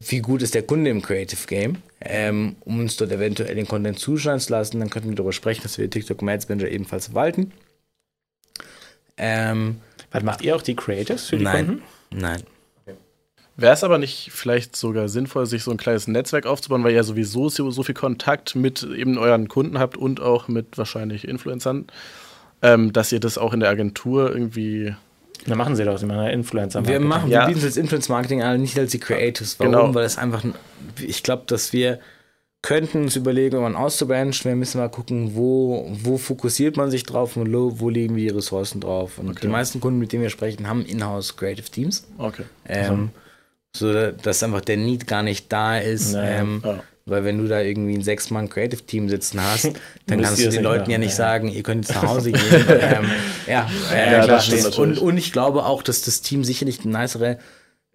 wie 0.00 0.18
gut 0.18 0.42
ist 0.42 0.54
der 0.54 0.64
Kunde 0.64 0.90
im 0.90 1.00
Creative 1.00 1.46
Game, 1.46 1.76
ähm, 2.00 2.56
um 2.60 2.80
uns 2.80 2.96
dort 2.96 3.12
eventuell 3.12 3.54
den 3.54 3.68
Content 3.68 3.98
zuschauen 3.98 4.40
zu 4.40 4.52
lassen. 4.52 4.80
Dann 4.80 4.90
könnten 4.90 5.10
wir 5.10 5.16
darüber 5.16 5.32
sprechen, 5.32 5.62
dass 5.62 5.78
wir 5.78 5.88
TikTok 5.88 6.22
Ads 6.22 6.48
Manager 6.48 6.68
ebenfalls 6.68 7.06
verwalten. 7.06 7.52
Ähm, 9.16 9.80
Was 10.10 10.22
macht 10.24 10.42
ihr 10.42 10.56
auch 10.56 10.62
die 10.62 10.74
Creatives 10.74 11.28
für 11.28 11.36
die 11.36 11.44
nein, 11.44 11.66
Kunden? 11.66 11.82
Nein. 12.10 12.42
Wäre 13.60 13.74
es 13.74 13.84
aber 13.84 13.98
nicht 13.98 14.30
vielleicht 14.32 14.74
sogar 14.74 15.08
sinnvoll, 15.08 15.46
sich 15.46 15.62
so 15.62 15.70
ein 15.70 15.76
kleines 15.76 16.08
Netzwerk 16.08 16.46
aufzubauen, 16.46 16.82
weil 16.82 16.94
ihr 16.94 17.04
sowieso 17.04 17.48
so 17.48 17.82
viel 17.82 17.94
Kontakt 17.94 18.54
mit 18.54 18.82
eben 18.82 19.18
euren 19.18 19.48
Kunden 19.48 19.78
habt 19.78 19.96
und 19.96 20.20
auch 20.20 20.48
mit 20.48 20.78
wahrscheinlich 20.78 21.28
Influencern, 21.28 21.86
ähm, 22.62 22.92
dass 22.92 23.12
ihr 23.12 23.20
das 23.20 23.38
auch 23.38 23.52
in 23.52 23.60
der 23.60 23.68
Agentur 23.68 24.30
irgendwie 24.30 24.94
dann 25.46 25.56
machen 25.56 25.74
sie 25.74 25.84
doch, 25.84 25.96
sie 25.96 26.04
machen 26.06 26.26
Influencer. 26.26 26.86
Wir 26.86 27.00
machen, 27.00 27.30
ja. 27.30 27.40
wir 27.40 27.46
bieten 27.46 27.60
es 27.60 27.64
als 27.64 27.76
Influence 27.78 28.10
Marketing 28.10 28.42
an, 28.42 28.60
nicht 28.60 28.78
als 28.78 28.90
die 28.90 29.00
Creatives. 29.00 29.58
Warum? 29.58 29.72
Genau. 29.72 29.94
Weil 29.94 30.04
es 30.04 30.18
einfach, 30.18 30.44
ich 31.00 31.22
glaube, 31.22 31.44
dass 31.46 31.72
wir 31.72 31.98
könnten 32.62 33.04
uns 33.04 33.16
überlegen, 33.16 33.54
irgendwann 33.54 33.76
auszubranchen. 33.82 34.50
Wir 34.50 34.56
müssen 34.56 34.78
mal 34.78 34.90
gucken, 34.90 35.34
wo, 35.34 35.90
wo 36.02 36.18
fokussiert 36.18 36.76
man 36.76 36.90
sich 36.90 37.04
drauf 37.04 37.36
und 37.36 37.50
wo, 37.52 37.80
wo 37.80 37.88
legen 37.88 38.16
wir 38.16 38.30
die 38.30 38.36
Ressourcen 38.36 38.80
drauf. 38.80 39.18
Und 39.18 39.30
Okay. 39.30 39.40
die 39.42 39.48
meisten 39.48 39.80
Kunden, 39.80 39.98
mit 39.98 40.12
denen 40.12 40.22
wir 40.22 40.30
sprechen, 40.30 40.68
haben 40.68 40.84
Inhouse 40.84 41.36
Creative 41.36 41.70
Teams. 41.70 42.06
Okay. 42.18 42.44
Ähm, 42.66 43.10
so 43.76 44.10
dass 44.10 44.42
einfach 44.42 44.60
der 44.62 44.76
Need 44.76 45.06
gar 45.06 45.22
nicht 45.22 45.52
da 45.52 45.78
ist. 45.78 46.12
Naja, 46.12 46.40
ähm, 46.40 46.62
ja. 46.64 46.82
Weil 47.06 47.24
wenn 47.24 47.38
du 47.38 47.48
da 47.48 47.60
irgendwie 47.60 47.94
ein 47.94 48.02
Sechs-Mann-Creative-Team 48.02 49.08
sitzen 49.08 49.42
hast, 49.42 49.64
dann 50.06 50.22
kannst 50.22 50.44
du 50.44 50.50
den 50.50 50.62
Leuten 50.62 50.80
machen, 50.82 50.90
ja 50.92 50.98
nicht 50.98 51.10
ja. 51.10 51.16
sagen, 51.16 51.48
ihr 51.48 51.62
könnt 51.62 51.86
jetzt 51.88 51.94
nach 51.96 52.08
Hause 52.08 52.30
gehen. 52.32 52.42
ähm, 52.68 53.10
ja, 53.48 53.68
äh, 53.92 54.12
Ja, 54.12 54.26
das 54.26 54.46
stimmt 54.46 54.78
und, 54.78 54.98
und 54.98 55.16
ich 55.16 55.32
glaube 55.32 55.64
auch, 55.64 55.82
dass 55.82 56.02
das 56.02 56.20
Team 56.20 56.44
sicherlich 56.44 56.84
eine 56.84 56.96
nicere, 56.98 57.38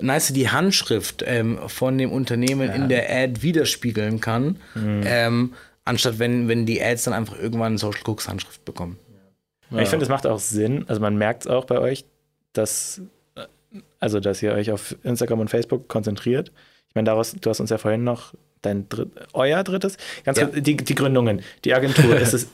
nice 0.01 0.33
die 0.33 0.49
Handschrift 0.49 1.23
ähm, 1.25 1.59
von 1.67 1.97
dem 1.97 2.11
Unternehmen 2.11 2.69
in 2.69 2.89
der 2.89 3.09
Ad 3.09 3.41
widerspiegeln 3.41 4.19
kann, 4.19 4.57
Mhm. 4.73 5.03
ähm, 5.05 5.53
anstatt 5.85 6.19
wenn, 6.19 6.47
wenn 6.49 6.65
die 6.65 6.81
Ads 6.83 7.03
dann 7.03 7.13
einfach 7.13 7.37
irgendwann 7.39 7.73
eine 7.73 7.77
Social 7.77 8.01
Cooks 8.05 8.27
Handschrift 8.27 8.65
bekommen. 8.65 8.97
Ja. 9.71 9.79
Ich 9.79 9.89
finde, 9.89 10.03
es 10.03 10.09
macht 10.09 10.25
auch 10.27 10.39
Sinn. 10.39 10.83
Also 10.87 10.99
man 10.99 11.15
merkt 11.17 11.43
es 11.45 11.47
auch 11.47 11.65
bei 11.65 11.79
euch, 11.79 12.05
dass, 12.53 13.01
also 13.99 14.19
dass 14.19 14.41
ihr 14.41 14.53
euch 14.53 14.71
auf 14.71 14.95
Instagram 15.03 15.39
und 15.39 15.49
Facebook 15.49 15.87
konzentriert. 15.87 16.51
Ich 16.89 16.95
meine, 16.95 17.05
daraus, 17.07 17.33
du 17.39 17.49
hast 17.49 17.59
uns 17.59 17.69
ja 17.69 17.77
vorhin 17.77 18.03
noch 18.03 18.33
dein 18.61 18.87
dritt, 18.89 19.09
euer 19.33 19.63
drittes, 19.63 19.97
ganz 20.23 20.39
Ja. 20.39 20.47
kurz, 20.47 20.61
die, 20.63 20.77
die 20.77 20.95
Gründungen, 20.95 21.41
die 21.63 21.73
Agentur, 21.73 22.15
ist 22.19 22.33
es, 22.33 22.47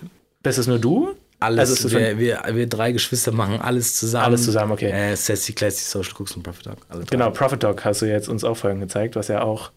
bist 0.43 0.57
es 0.59 0.67
nur 0.67 0.79
du? 0.79 1.15
Alles, 1.39 1.71
Also 1.83 1.91
wir, 1.97 2.19
wir, 2.19 2.41
wir 2.51 2.67
drei 2.67 2.91
Geschwister 2.91 3.31
machen 3.31 3.59
alles 3.61 3.95
zusammen. 3.95 4.25
Alles 4.25 4.43
zusammen, 4.43 4.71
okay. 4.73 4.91
Äh, 4.91 5.15
Sassy, 5.15 5.53
Classy, 5.53 5.83
Social 5.83 6.13
Cooks 6.17 6.35
und 6.35 6.43
Profit 6.43 6.67
Dog. 6.67 6.77
Genau, 7.09 7.31
Profit 7.31 7.63
Dog 7.63 7.83
hast 7.83 8.01
du 8.03 8.05
jetzt 8.05 8.29
uns 8.29 8.43
auch 8.43 8.55
vorhin 8.57 8.79
gezeigt, 8.79 9.15
was 9.15 9.27
ja 9.27 9.41
auch, 9.41 9.71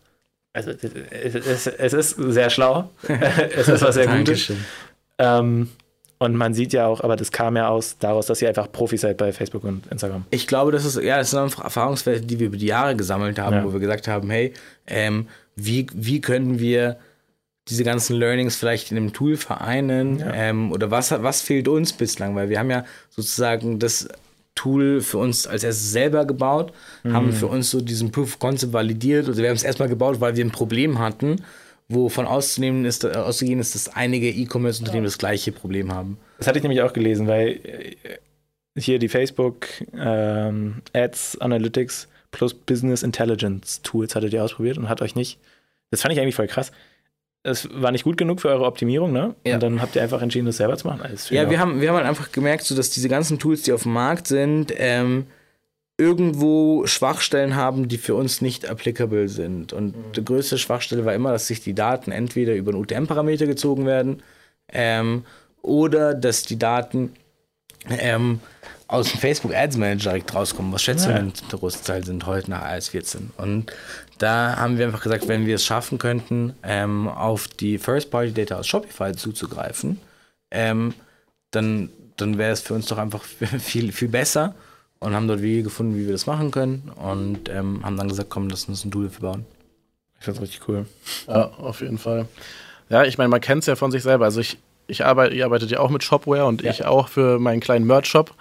also 0.52 0.70
es, 0.72 1.34
es, 1.36 1.66
es 1.66 1.92
ist 1.94 2.16
sehr 2.18 2.50
schlau, 2.50 2.90
es 3.56 3.68
ist 3.68 3.80
was 3.82 3.94
sehr 3.94 4.06
Gutes. 4.06 4.48
Dankeschön. 4.48 4.64
Ähm, 5.18 5.68
und 6.18 6.36
man 6.36 6.54
sieht 6.54 6.72
ja 6.72 6.86
auch, 6.86 7.00
aber 7.00 7.16
das 7.16 7.32
kam 7.32 7.56
ja 7.56 7.68
aus 7.68 7.96
daraus, 7.98 8.26
dass 8.26 8.40
ihr 8.40 8.48
einfach 8.48 8.70
Profis 8.70 9.00
seid 9.02 9.16
bei 9.16 9.32
Facebook 9.32 9.64
und 9.64 9.86
Instagram. 9.88 10.24
Ich 10.30 10.46
glaube, 10.46 10.72
das 10.72 10.84
ist, 10.84 10.96
ja, 11.02 11.18
das 11.18 11.30
sind 11.30 11.40
einfach 11.40 11.64
Erfahrungswerte, 11.64 12.22
die 12.22 12.38
wir 12.38 12.46
über 12.48 12.56
die 12.56 12.66
Jahre 12.66 12.96
gesammelt 12.96 13.38
haben, 13.38 13.56
Ja. 13.56 13.64
wo 13.64 13.72
wir 13.72 13.80
gesagt 13.80 14.08
haben, 14.08 14.30
hey, 14.30 14.52
ähm, 14.86 15.26
wie, 15.56 15.86
wie 15.92 16.20
können 16.20 16.58
wir 16.58 16.96
diese 17.68 17.82
ganzen 17.84 18.16
Learnings 18.16 18.56
vielleicht 18.56 18.90
in 18.90 18.96
einem 18.98 19.12
Tool 19.12 19.36
vereinen 19.36 20.18
Ja. 20.20 20.32
ähm, 20.34 20.70
oder 20.72 20.90
was, 20.90 21.10
was 21.10 21.40
fehlt 21.40 21.66
uns 21.68 21.92
bislang, 21.92 22.34
weil 22.36 22.48
wir 22.48 22.58
haben 22.58 22.70
ja 22.70 22.84
sozusagen 23.10 23.78
das 23.78 24.08
Tool 24.54 25.00
für 25.00 25.18
uns 25.18 25.46
als 25.48 25.64
erstes 25.64 25.90
selber 25.90 26.24
gebaut, 26.26 26.72
haben 27.04 27.32
für 27.32 27.48
uns 27.48 27.70
so 27.72 27.80
diesen 27.80 28.12
Proof 28.12 28.34
of 28.34 28.38
Concept 28.38 28.72
validiert, 28.72 29.26
also 29.26 29.42
wir 29.42 29.48
haben 29.48 29.56
es 29.56 29.64
erstmal 29.64 29.88
gebaut, 29.88 30.20
weil 30.20 30.36
wir 30.36 30.44
ein 30.44 30.52
Problem 30.52 31.00
hatten, 31.00 31.42
wovon 31.88 32.26
auszunehmen 32.26 32.84
ist, 32.84 33.04
äh, 33.04 33.08
auszugehen 33.08 33.60
ist, 33.60 33.74
dass 33.74 33.88
einige 33.88 34.28
E-Commerce-Unternehmen 34.30 35.04
das 35.04 35.18
gleiche 35.18 35.52
Problem 35.52 35.92
haben. 35.92 36.18
Das 36.38 36.46
hatte 36.46 36.58
ich 36.58 36.62
nämlich 36.62 36.82
auch 36.82 36.92
gelesen, 36.92 37.26
weil 37.26 37.60
äh, 37.62 37.96
hier 38.78 38.98
die 38.98 39.08
Facebook 39.08 39.66
ähm, 39.96 40.82
Ads 40.92 41.40
Analytics 41.40 42.08
plus 42.30 42.54
Business 42.54 43.02
Intelligence 43.02 43.82
Tools 43.82 44.14
hattet 44.16 44.32
ihr 44.32 44.42
ausprobiert 44.42 44.78
und 44.78 44.88
hat 44.88 45.02
euch 45.02 45.14
nicht. 45.14 45.38
Das 45.90 46.02
fand 46.02 46.12
ich 46.14 46.20
eigentlich 46.20 46.34
voll 46.34 46.48
krass. 46.48 46.72
Es 47.46 47.68
war 47.72 47.92
nicht 47.92 48.04
gut 48.04 48.16
genug 48.16 48.40
für 48.40 48.48
eure 48.48 48.64
Optimierung, 48.64 49.12
ne? 49.12 49.34
Ja. 49.46 49.54
Und 49.54 49.62
dann 49.62 49.82
habt 49.82 49.94
ihr 49.94 50.02
einfach 50.02 50.22
entschieden, 50.22 50.46
das 50.46 50.56
selber 50.56 50.76
zu 50.78 50.86
machen. 50.88 51.02
Ja, 51.30 51.50
wir 51.50 51.58
auch- 51.58 51.60
haben, 51.60 51.80
wir 51.82 51.88
haben 51.90 51.96
halt 51.96 52.06
einfach 52.06 52.32
gemerkt, 52.32 52.64
so 52.64 52.74
dass 52.74 52.88
diese 52.90 53.08
ganzen 53.10 53.38
Tools, 53.38 53.62
die 53.62 53.72
auf 53.72 53.82
dem 53.82 53.92
Markt 53.92 54.26
sind, 54.26 54.72
ähm, 54.76 55.26
irgendwo 55.96 56.86
Schwachstellen 56.86 57.54
haben, 57.54 57.88
die 57.88 57.98
für 57.98 58.14
uns 58.14 58.40
nicht 58.40 58.68
applicable 58.68 59.28
sind. 59.28 59.72
Und 59.72 59.94
die 60.16 60.24
größte 60.24 60.58
Schwachstelle 60.58 61.04
war 61.04 61.14
immer, 61.14 61.32
dass 61.32 61.46
sich 61.46 61.60
die 61.60 61.74
Daten 61.74 62.10
entweder 62.10 62.54
über 62.54 62.72
einen 62.72 62.80
UTM-Parameter 62.80 63.46
gezogen 63.46 63.86
werden 63.86 64.22
ähm, 64.72 65.24
oder 65.62 66.14
dass 66.14 66.42
die 66.42 66.58
Daten 66.58 67.12
ähm, 67.88 68.40
aus 68.88 69.10
dem 69.10 69.20
Facebook 69.20 69.54
Ads 69.54 69.76
Manager 69.76 70.10
direkt 70.10 70.34
rauskommen, 70.34 70.72
was 70.72 70.82
Schätzungen 70.82 71.32
der 71.50 71.58
Großteil 71.58 72.04
sind 72.04 72.26
heute 72.26 72.50
nach 72.50 72.74
iOS 72.74 72.88
14. 72.88 73.30
Und 73.36 73.72
da 74.18 74.56
haben 74.56 74.78
wir 74.78 74.86
einfach 74.86 75.02
gesagt, 75.02 75.28
wenn 75.28 75.46
wir 75.46 75.56
es 75.56 75.64
schaffen 75.64 75.98
könnten, 75.98 76.54
ähm, 76.62 77.08
auf 77.08 77.46
die 77.48 77.78
First-Party-Data 77.78 78.58
aus 78.58 78.66
Shopify 78.66 79.12
zuzugreifen, 79.12 80.00
ähm, 80.50 80.94
dann, 81.50 81.90
dann 82.16 82.36
wäre 82.36 82.52
es 82.52 82.60
für 82.60 82.74
uns 82.74 82.86
doch 82.86 82.98
einfach 82.98 83.22
viel, 83.58 83.92
viel 83.92 84.08
besser 84.08 84.54
und 85.04 85.14
haben 85.14 85.28
dort 85.28 85.42
Wege 85.42 85.64
gefunden, 85.64 85.96
wie 85.96 86.06
wir 86.06 86.12
das 86.12 86.26
machen 86.26 86.50
können 86.50 86.90
und 86.96 87.50
ähm, 87.50 87.84
haben 87.84 87.96
dann 87.96 88.08
gesagt, 88.08 88.30
komm, 88.30 88.48
lass 88.48 88.64
uns 88.64 88.84
ein 88.84 88.90
dafür 88.90 89.20
bauen. 89.20 89.46
Ich 90.18 90.24
finde 90.24 90.38
es 90.38 90.42
richtig 90.42 90.68
cool. 90.68 90.86
Ja, 91.28 91.50
auf 91.58 91.82
jeden 91.82 91.98
Fall. 91.98 92.26
Ja, 92.88 93.04
ich 93.04 93.18
meine, 93.18 93.28
man 93.28 93.40
kennt 93.40 93.60
es 93.60 93.66
ja 93.66 93.76
von 93.76 93.90
sich 93.90 94.02
selber. 94.02 94.24
Also 94.24 94.40
ich, 94.40 94.56
ich 94.86 95.04
arbeite, 95.04 95.34
ihr 95.34 95.44
arbeitet 95.44 95.70
ja 95.70 95.80
auch 95.80 95.90
mit 95.90 96.02
Shopware 96.02 96.46
und 96.46 96.64
ich 96.64 96.86
auch 96.86 97.08
für 97.08 97.38
meinen 97.38 97.60
kleinen 97.60 97.86
Merch-Shop. 97.86 98.34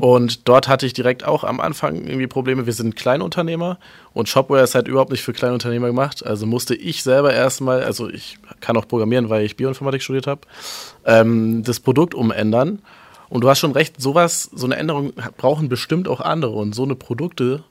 Und 0.00 0.48
dort 0.48 0.66
hatte 0.66 0.86
ich 0.86 0.92
direkt 0.92 1.24
auch 1.24 1.44
am 1.44 1.60
Anfang 1.60 1.94
irgendwie 1.96 2.26
Probleme. 2.26 2.66
Wir 2.66 2.72
sind 2.72 2.96
Kleinunternehmer 2.96 3.78
und 4.12 4.28
Shopware 4.28 4.64
ist 4.64 4.74
halt 4.74 4.88
überhaupt 4.88 5.12
nicht 5.12 5.22
für 5.22 5.32
Kleinunternehmer 5.32 5.86
gemacht. 5.88 6.26
Also 6.26 6.46
musste 6.46 6.74
ich 6.74 7.04
selber 7.04 7.32
erstmal, 7.32 7.84
also 7.84 8.08
ich 8.08 8.38
kann 8.60 8.76
auch 8.76 8.88
programmieren, 8.88 9.28
weil 9.28 9.44
ich 9.44 9.56
Bioinformatik 9.56 10.02
studiert 10.02 10.26
habe, 10.26 10.40
ähm, 11.04 11.62
das 11.62 11.78
Produkt 11.78 12.14
umändern. 12.14 12.80
Und 13.32 13.40
du 13.40 13.48
hast 13.48 13.60
schon 13.60 13.72
recht, 13.72 13.98
sowas, 13.98 14.50
so 14.52 14.66
eine 14.66 14.76
Änderung 14.76 15.14
brauchen 15.38 15.70
bestimmt 15.70 16.06
auch 16.06 16.20
andere. 16.20 16.52
Und 16.52 16.74
so 16.74 16.82
eine 16.82 16.94
Produkte, 16.94 17.64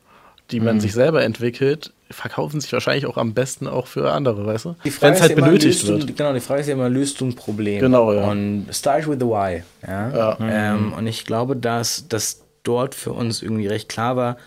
die 0.49 0.59
man 0.59 0.79
sich 0.79 0.91
selber 0.91 1.23
entwickelt, 1.23 1.93
verkaufen 2.09 2.59
sich 2.59 2.73
wahrscheinlich 2.73 3.05
auch 3.05 3.15
am 3.15 3.35
besten 3.35 3.67
auch 3.67 3.85
für 3.85 4.11
andere, 4.11 4.43
weißt 4.47 4.65
du? 4.65 4.75
Wenn 5.01 5.13
es 5.13 5.21
halt 5.21 5.35
benötigt 5.35 5.83
löst 5.83 5.87
wird. 5.87 6.09
Du, 6.09 6.13
genau, 6.15 6.33
die 6.33 6.39
Frage 6.39 6.61
ist 6.61 6.67
ja 6.67 6.73
immer, 6.73 6.89
löst 6.89 7.21
du 7.21 7.25
ein 7.25 7.35
Problem? 7.35 7.79
Genau, 7.79 8.11
ja. 8.11 8.31
Und 8.31 8.69
start 8.71 9.07
with 9.07 9.19
the 9.19 9.25
why. 9.27 9.61
Ja? 9.85 10.09
Ja. 10.09 10.37
Ähm, 10.41 10.93
und 10.93 11.05
ich 11.05 11.25
glaube, 11.25 11.55
dass 11.55 12.07
das 12.09 12.41
dort 12.63 12.95
für 12.95 13.13
uns 13.13 13.43
irgendwie 13.43 13.67
recht 13.67 13.87
klar 13.87 14.15
war, 14.15 14.37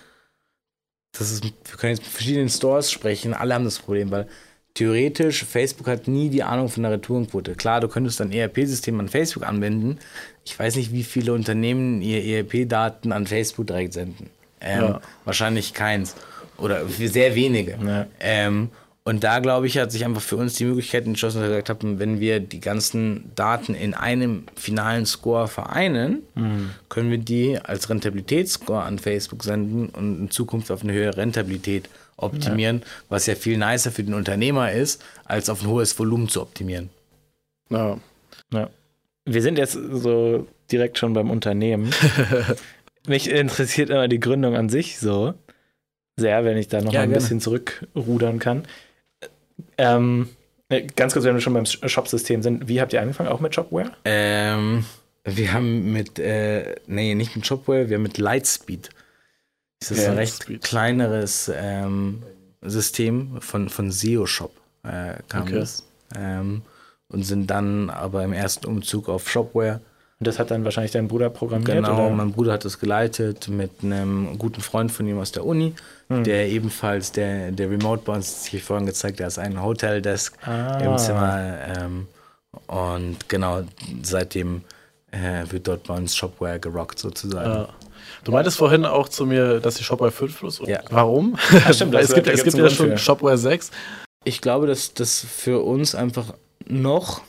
dass 1.16 1.30
es, 1.30 1.44
wir 1.44 1.76
können 1.78 1.92
jetzt 1.92 2.02
mit 2.02 2.12
verschiedenen 2.12 2.48
Stores 2.48 2.90
sprechen, 2.90 3.34
alle 3.34 3.54
haben 3.54 3.64
das 3.64 3.78
Problem, 3.78 4.10
weil 4.10 4.26
theoretisch, 4.74 5.44
Facebook 5.44 5.86
hat 5.86 6.08
nie 6.08 6.28
die 6.28 6.42
Ahnung 6.42 6.68
von 6.68 6.82
der 6.82 6.90
Retourenquote. 6.90 7.54
Klar, 7.54 7.80
du 7.80 7.86
könntest 7.86 8.20
ein 8.20 8.32
ERP-System 8.32 8.98
an 8.98 9.08
Facebook 9.08 9.46
anwenden. 9.46 10.00
Ich 10.44 10.58
weiß 10.58 10.76
nicht, 10.76 10.92
wie 10.92 11.04
viele 11.04 11.32
Unternehmen 11.32 12.02
ihr 12.02 12.22
ERP-Daten 12.24 13.12
an 13.12 13.26
Facebook 13.26 13.66
direkt 13.66 13.92
senden. 13.94 14.30
Ähm, 14.60 14.80
Ja. 14.82 15.00
Wahrscheinlich 15.24 15.72
keins. 15.74 16.14
Oder 16.58 16.86
sehr 16.88 17.34
wenige. 17.34 17.78
Ja. 17.84 18.06
Ähm, 18.20 18.68
und 19.06 19.22
da, 19.22 19.40
glaube 19.40 19.66
ich, 19.66 19.76
hat 19.76 19.92
sich 19.92 20.04
einfach 20.04 20.22
für 20.22 20.36
uns 20.36 20.54
die 20.54 20.64
Möglichkeit 20.64 21.04
entschlossen, 21.04 21.40
dass 21.40 21.50
wir 21.50 21.56
gesagt 21.56 21.68
haben, 21.82 21.98
wenn 21.98 22.20
wir 22.20 22.40
die 22.40 22.60
ganzen 22.60 23.30
Daten 23.34 23.74
in 23.74 23.92
einem 23.92 24.44
finalen 24.56 25.04
Score 25.04 25.46
vereinen, 25.46 26.22
können 26.88 27.10
wir 27.10 27.18
die 27.18 27.58
als 27.58 27.90
Rentabilitätsscore 27.90 28.82
an 28.82 28.98
Facebook 28.98 29.44
senden 29.44 29.90
und 29.90 30.20
in 30.20 30.30
Zukunft 30.30 30.70
auf 30.70 30.82
eine 30.82 30.94
höhere 30.94 31.18
Rentabilität 31.18 31.90
optimieren, 32.16 32.82
was 33.10 33.26
ja 33.26 33.34
viel 33.34 33.58
nicer 33.58 33.90
für 33.90 34.04
den 34.04 34.14
Unternehmer 34.14 34.72
ist, 34.72 35.02
als 35.26 35.50
auf 35.50 35.60
ein 35.62 35.68
hohes 35.68 35.98
Volumen 35.98 36.28
zu 36.30 36.40
optimieren. 36.40 36.88
Ja. 37.68 37.98
Ja. 38.54 38.70
Wir 39.24 39.42
sind 39.42 39.58
jetzt 39.58 39.72
so 39.72 40.46
direkt 40.70 40.98
schon 40.98 41.12
beim 41.14 41.30
Unternehmen. 41.30 41.92
Mich 43.06 43.30
interessiert 43.30 43.90
immer 43.90 44.08
die 44.08 44.20
Gründung 44.20 44.54
an 44.56 44.68
sich 44.68 44.98
so 44.98 45.34
sehr, 46.16 46.44
wenn 46.44 46.56
ich 46.56 46.68
da 46.68 46.80
noch 46.80 46.92
Ja, 46.92 47.00
mal 47.00 47.04
ein 47.04 47.10
gerne. 47.10 47.20
bisschen 47.22 47.40
zurückrudern 47.40 48.38
kann. 48.38 48.64
Ähm, 49.78 50.28
äh, 50.68 50.82
ganz 50.82 51.12
kurz, 51.12 51.24
wenn 51.24 51.34
wir 51.34 51.40
schon 51.40 51.54
beim 51.54 51.66
Shop-System 51.66 52.42
sind, 52.42 52.68
wie 52.68 52.80
habt 52.80 52.92
ihr 52.92 53.00
angefangen? 53.00 53.28
Auch 53.28 53.40
mit 53.40 53.54
Shopware? 53.54 53.90
Ähm, 54.04 54.84
wir 55.24 55.52
haben 55.52 55.92
mit, 55.92 56.18
äh, 56.18 56.76
nee, 56.86 57.14
nicht 57.14 57.34
mit 57.36 57.46
Shopware, 57.46 57.88
wir 57.88 57.96
haben 57.96 58.02
mit 58.02 58.18
Lightspeed. 58.18 58.90
Das 59.80 59.90
ist 59.90 60.06
ein 60.06 60.14
recht 60.16 60.34
Lightspeed. 60.48 60.62
kleineres 60.62 61.50
ähm, 61.54 62.22
System 62.62 63.40
von, 63.40 63.68
von 63.68 63.90
SEO 63.90 64.26
Shop 64.26 64.52
äh, 64.82 65.14
kam 65.28 65.42
Okay. 65.42 65.54
das. 65.56 65.84
Ähm, 66.16 66.62
und 67.08 67.22
sind 67.24 67.48
dann 67.50 67.90
aber 67.90 68.24
im 68.24 68.32
ersten 68.32 68.66
Umzug 68.66 69.08
auf 69.08 69.28
Shopware. 69.30 69.80
Und 70.20 70.28
das 70.28 70.38
hat 70.38 70.50
dann 70.50 70.64
wahrscheinlich 70.64 70.92
dein 70.92 71.08
Bruder 71.08 71.28
programmiert? 71.28 71.76
Genau, 71.84 72.06
oder? 72.06 72.14
mein 72.14 72.32
Bruder 72.32 72.52
hat 72.52 72.64
das 72.64 72.78
geleitet 72.78 73.48
mit 73.48 73.70
einem 73.82 74.38
guten 74.38 74.60
Freund 74.60 74.92
von 74.92 75.06
ihm 75.06 75.18
aus 75.18 75.32
der 75.32 75.44
Uni, 75.44 75.74
der 76.08 76.48
ebenfalls, 76.48 77.10
der, 77.12 77.50
der 77.50 77.68
Remote 77.70 78.02
bei 78.04 78.14
uns, 78.14 78.32
das 78.44 78.52
ich 78.54 78.62
vorhin 78.62 78.86
gezeigt, 78.86 79.18
der 79.18 79.26
ist 79.26 79.38
ein 79.38 79.60
Hoteldesk 79.62 80.36
Ah. 80.46 80.78
im 80.78 80.96
Zimmer. 80.98 81.56
Ähm, 81.76 82.06
und 82.68 83.28
genau, 83.28 83.62
seitdem 84.02 84.62
äh, 85.10 85.44
wird 85.50 85.66
dort 85.66 85.84
bei 85.88 85.94
uns 85.94 86.14
Shopware 86.14 86.60
gerockt 86.60 86.98
sozusagen. 87.00 87.50
Ja. 87.50 87.68
Du 88.22 88.32
meintest 88.32 88.58
vorhin 88.58 88.84
auch 88.84 89.08
zu 89.08 89.26
mir, 89.26 89.60
dass 89.60 89.74
die 89.74 89.84
Shopware 89.84 90.12
5 90.12 90.38
Plus. 90.38 90.62
Ja. 90.66 90.80
Warum? 90.90 91.36
stimmt, 91.72 91.92
Weil 91.92 92.02
das 92.02 92.10
es 92.10 92.14
gibt, 92.14 92.28
es 92.28 92.54
ja 92.54 92.70
schon. 92.70 92.96
Shopware 92.96 93.36
6. 93.36 93.70
Ich 94.24 94.40
glaube, 94.40 94.66
dass 94.66 94.94
das 94.94 95.20
für 95.28 95.62
uns 95.64 95.94
einfach 95.94 96.34
noch 96.66 97.22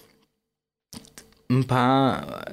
ein 1.49 1.65
paar 1.65 2.45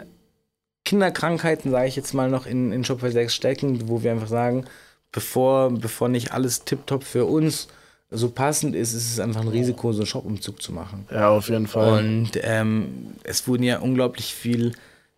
Kinderkrankheiten, 0.84 1.70
sage 1.70 1.88
ich 1.88 1.96
jetzt 1.96 2.12
mal, 2.12 2.28
noch 2.28 2.46
in, 2.46 2.72
in 2.72 2.84
Shopware 2.84 3.12
6 3.12 3.34
stecken, 3.34 3.88
wo 3.88 4.02
wir 4.02 4.12
einfach 4.12 4.28
sagen, 4.28 4.64
bevor, 5.10 5.70
bevor 5.70 6.08
nicht 6.08 6.32
alles 6.32 6.64
tiptop 6.64 7.04
für 7.04 7.24
uns 7.24 7.68
so 8.10 8.28
passend 8.28 8.74
ist, 8.74 8.92
ist 8.92 9.10
es 9.12 9.20
einfach 9.20 9.40
ein 9.40 9.48
Risiko, 9.48 9.92
so 9.92 10.00
einen 10.00 10.06
Shop-Umzug 10.06 10.60
zu 10.60 10.72
machen. 10.72 11.06
Ja, 11.10 11.30
auf 11.30 11.48
jeden 11.48 11.66
Fall. 11.66 12.04
Und 12.04 12.32
ähm, 12.42 13.14
es 13.22 13.48
wurden 13.48 13.62
ja 13.62 13.78
unglaublich 13.78 14.34
viel 14.34 14.72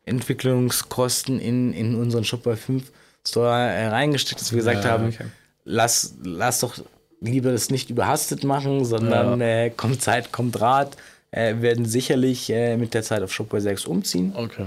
Entwicklungskosten 0.05 1.41
in, 1.41 1.73
in 1.73 1.97
unseren 1.97 2.25
Shopware 2.25 2.57
5 2.57 2.93
Store 3.27 3.51
äh, 3.51 3.87
reingesteckt, 3.89 4.41
dass 4.41 4.53
wir 4.53 4.59
gesagt 4.59 4.85
Ja, 4.85 4.91
haben, 4.91 5.09
okay. 5.09 5.25
lass, 5.65 6.15
lass 6.23 6.61
doch 6.61 6.75
lieber 7.21 7.51
das 7.51 7.71
nicht 7.71 7.91
überhastet 7.91 8.45
machen, 8.45 8.85
sondern 8.85 9.41
äh, 9.41 9.71
kommt 9.71 10.03
Zeit, 10.03 10.31
kommt 10.31 10.61
Rat. 10.61 10.97
Äh, 11.35 11.61
werden 11.63 11.85
sicherlich 11.85 12.49
äh, 12.51 12.77
mit 12.77 12.95
der 12.95 13.03
Zeit 13.03 13.21
auf 13.21 13.33
Shopware 13.33 13.61
6 13.61 13.87
umziehen. 13.87 14.33
okay. 14.37 14.67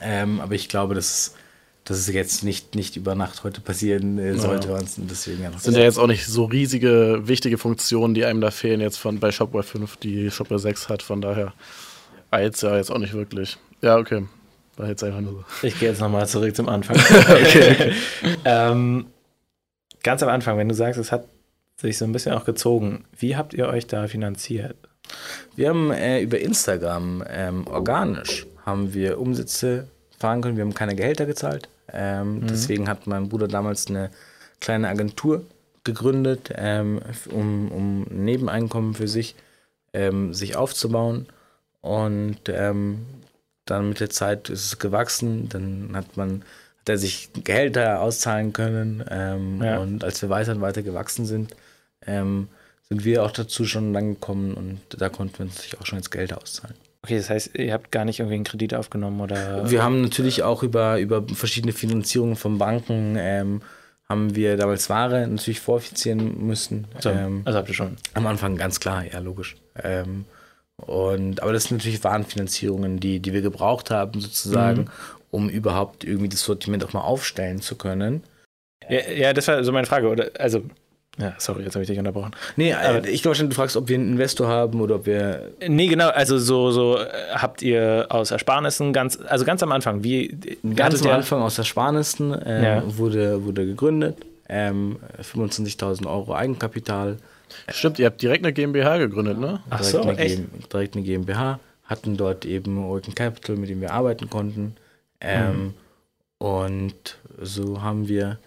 Ähm, 0.00 0.40
aber 0.40 0.54
ich 0.54 0.70
glaube, 0.70 0.94
dass 0.94 1.10
es, 1.10 1.34
dass 1.84 1.98
es 1.98 2.08
jetzt 2.08 2.42
nicht, 2.42 2.74
nicht 2.74 2.96
über 2.96 3.14
Nacht 3.14 3.44
heute 3.44 3.60
passieren 3.60 4.18
äh, 4.18 4.34
sollte. 4.34 4.72
Und 4.72 4.88
deswegen 5.10 5.42
ja 5.42 5.50
noch 5.50 5.58
Sind 5.58 5.76
ja 5.76 5.82
jetzt 5.82 5.98
auch 5.98 6.06
nicht 6.06 6.24
so 6.24 6.46
riesige, 6.46 7.20
wichtige 7.24 7.58
Funktionen, 7.58 8.14
die 8.14 8.24
einem 8.24 8.40
da 8.40 8.50
fehlen 8.50 8.80
jetzt 8.80 8.96
von 8.96 9.20
bei 9.20 9.30
Shopware 9.30 9.62
5, 9.62 9.98
die 9.98 10.30
Shopware 10.30 10.58
6 10.58 10.88
hat. 10.88 11.02
Von 11.02 11.20
daher 11.20 11.52
eils 12.30 12.62
ja 12.62 12.76
jetzt 12.78 12.90
auch 12.90 12.98
nicht 12.98 13.12
wirklich. 13.12 13.58
Ja, 13.82 13.98
okay. 13.98 14.24
War 14.76 14.88
jetzt 14.88 15.04
einfach 15.04 15.20
nur 15.20 15.32
so. 15.32 15.66
Ich 15.66 15.78
gehe 15.78 15.90
jetzt 15.90 16.00
nochmal 16.00 16.26
zurück 16.26 16.56
zum 16.56 16.70
Anfang. 16.70 16.96
okay. 17.28 17.92
ähm, 18.46 19.04
ganz 20.02 20.22
am 20.22 20.30
Anfang, 20.30 20.56
wenn 20.56 20.70
du 20.70 20.74
sagst, 20.74 20.98
es 20.98 21.12
hat 21.12 21.28
sich 21.76 21.98
so 21.98 22.06
ein 22.06 22.12
bisschen 22.12 22.32
auch 22.32 22.46
gezogen, 22.46 23.04
wie 23.18 23.36
habt 23.36 23.52
ihr 23.52 23.68
euch 23.68 23.86
da 23.86 24.08
finanziert? 24.08 24.76
Wir 25.56 25.68
haben 25.68 25.90
äh, 25.90 26.20
über 26.20 26.38
Instagram 26.38 27.24
ähm, 27.28 27.66
organisch 27.66 28.46
haben 28.64 28.94
wir 28.94 29.20
Umsätze 29.20 29.88
fahren 30.18 30.40
können. 30.40 30.56
Wir 30.56 30.64
haben 30.64 30.74
keine 30.74 30.94
Gehälter 30.94 31.26
gezahlt. 31.26 31.68
Ähm, 31.92 32.46
Deswegen 32.48 32.88
hat 32.88 33.06
mein 33.06 33.28
Bruder 33.28 33.46
damals 33.46 33.88
eine 33.88 34.10
kleine 34.60 34.88
Agentur 34.88 35.44
gegründet, 35.84 36.50
ähm, 36.56 37.00
um, 37.30 37.70
um 37.70 38.02
ein 38.10 38.24
Nebeneinkommen 38.24 38.94
für 38.94 39.06
sich 39.06 39.34
ähm, 39.92 40.32
sich 40.32 40.56
aufzubauen. 40.56 41.26
Und 41.82 42.38
ähm, 42.48 43.04
dann 43.66 43.90
mit 43.90 44.00
der 44.00 44.10
Zeit 44.10 44.48
ist 44.48 44.64
es 44.64 44.78
gewachsen. 44.78 45.48
Dann 45.50 45.90
hat 45.94 46.16
man 46.16 46.42
hat 46.80 46.88
er 46.88 46.98
sich 46.98 47.30
Gehälter 47.44 48.00
auszahlen 48.00 48.52
können. 48.52 49.04
Ähm, 49.10 49.62
Ja. 49.62 49.78
Und 49.78 50.02
als 50.04 50.20
wir 50.22 50.30
weiter 50.30 50.52
und 50.52 50.62
weiter 50.62 50.82
gewachsen 50.82 51.26
sind, 51.26 51.54
sind 52.88 53.04
wir 53.04 53.24
auch 53.24 53.30
dazu 53.30 53.64
schon 53.64 53.92
lang 53.92 54.14
gekommen 54.14 54.54
und 54.54 54.80
da 54.98 55.08
konnten 55.08 55.38
wir 55.38 55.46
uns 55.46 55.56
natürlich 55.56 55.80
auch 55.80 55.86
schon 55.86 55.98
jetzt 55.98 56.10
Geld 56.10 56.32
auszahlen. 56.32 56.76
Okay, 57.02 57.16
das 57.16 57.28
heißt, 57.30 57.56
ihr 57.58 57.72
habt 57.72 57.92
gar 57.92 58.04
nicht 58.04 58.20
irgendwie 58.20 58.36
einen 58.36 58.44
Kredit 58.44 58.74
aufgenommen 58.74 59.20
oder. 59.20 59.70
Wir 59.70 59.82
haben 59.82 60.00
natürlich 60.00 60.42
auch 60.42 60.62
über, 60.62 60.98
über 60.98 61.22
verschiedene 61.34 61.72
Finanzierungen 61.72 62.36
von 62.36 62.56
Banken, 62.58 63.16
ähm, 63.18 63.60
haben 64.08 64.34
wir 64.34 64.56
damals 64.56 64.88
Ware 64.90 65.26
natürlich 65.26 65.60
voroffizieren 65.60 66.46
müssen. 66.46 66.86
so, 67.00 67.10
Ähm, 67.10 67.42
also 67.44 67.58
habt 67.58 67.68
ihr 67.68 67.74
schon. 67.74 67.96
am 68.14 68.26
Anfang 68.26 68.56
ganz 68.56 68.80
klar, 68.80 69.04
ja, 69.04 69.18
logisch. 69.18 69.56
Ähm, 69.82 70.24
und, 70.76 71.42
aber 71.42 71.52
das 71.52 71.64
sind 71.64 71.78
natürlich 71.78 72.02
Warenfinanzierungen, 72.04 73.00
die, 73.00 73.20
die 73.20 73.32
wir 73.32 73.42
gebraucht 73.42 73.90
haben, 73.90 74.20
sozusagen, 74.20 74.82
Mhm. 74.82 74.88
um 75.30 75.48
überhaupt 75.48 76.04
irgendwie 76.04 76.28
das 76.28 76.40
Sortiment 76.42 76.84
auch 76.84 76.92
mal 76.92 77.00
aufstellen 77.02 77.60
zu 77.60 77.76
können. 77.76 78.22
Ja, 78.88 79.10
ja, 79.10 79.32
das 79.32 79.48
war 79.48 79.62
so 79.64 79.72
meine 79.72 79.86
Frage. 79.86 80.08
Oder, 80.08 80.30
also, 80.38 80.62
ja, 81.18 81.34
sorry, 81.38 81.62
jetzt 81.62 81.74
habe 81.74 81.82
ich 81.84 81.88
dich 81.88 81.98
unterbrochen. 81.98 82.32
Nee, 82.56 82.72
Aber- 82.74 83.06
äh, 83.06 83.10
ich 83.10 83.22
glaube 83.22 83.34
schon, 83.36 83.48
du 83.48 83.54
fragst, 83.54 83.76
ob 83.76 83.88
wir 83.88 83.96
einen 83.96 84.10
Investor 84.12 84.48
haben 84.48 84.80
oder 84.80 84.96
ob 84.96 85.06
wir. 85.06 85.52
Nee, 85.66 85.86
genau, 85.86 86.08
also 86.08 86.38
so, 86.38 86.70
so 86.72 86.98
äh, 86.98 87.06
habt 87.34 87.62
ihr 87.62 88.06
aus 88.08 88.30
Ersparnissen 88.32 88.92
ganz, 88.92 89.18
also 89.28 89.44
ganz 89.44 89.62
am 89.62 89.70
Anfang, 89.72 90.02
wie 90.02 90.36
Ganz 90.74 91.02
am 91.04 91.10
Anfang 91.12 91.40
aus 91.42 91.54
der 91.56 91.62
Sparnisten 91.64 92.32
äh, 92.32 92.64
Ja. 92.78 92.82
wurde, 92.98 93.44
wurde 93.44 93.64
gegründet. 93.66 94.16
Ähm, 94.48 94.98
25.000 95.22 96.06
Euro 96.06 96.34
Eigenkapital. 96.34 97.16
Stimmt, 97.68 97.98
ihr 97.98 98.06
habt 98.06 98.20
direkt 98.20 98.44
eine 98.44 98.52
GmbH 98.52 98.98
gegründet, 98.98 99.38
ne? 99.38 99.60
Ach 99.70 99.78
direkt, 99.80 99.92
so, 99.92 100.02
eine 100.02 100.18
echt? 100.18 100.36
GmbH, 100.36 100.66
direkt 100.72 100.96
eine 100.96 101.04
GmbH, 101.04 101.60
hatten 101.84 102.16
dort 102.16 102.44
eben 102.44 102.82
Working 102.88 103.14
Capital, 103.14 103.56
mit 103.56 103.70
dem 103.70 103.80
wir 103.80 103.92
arbeiten 103.92 104.28
konnten. 104.28 104.74
Ähm, 105.20 105.74
Und 106.38 107.16
so 107.40 107.80
haben 107.82 108.08
wir 108.08 108.38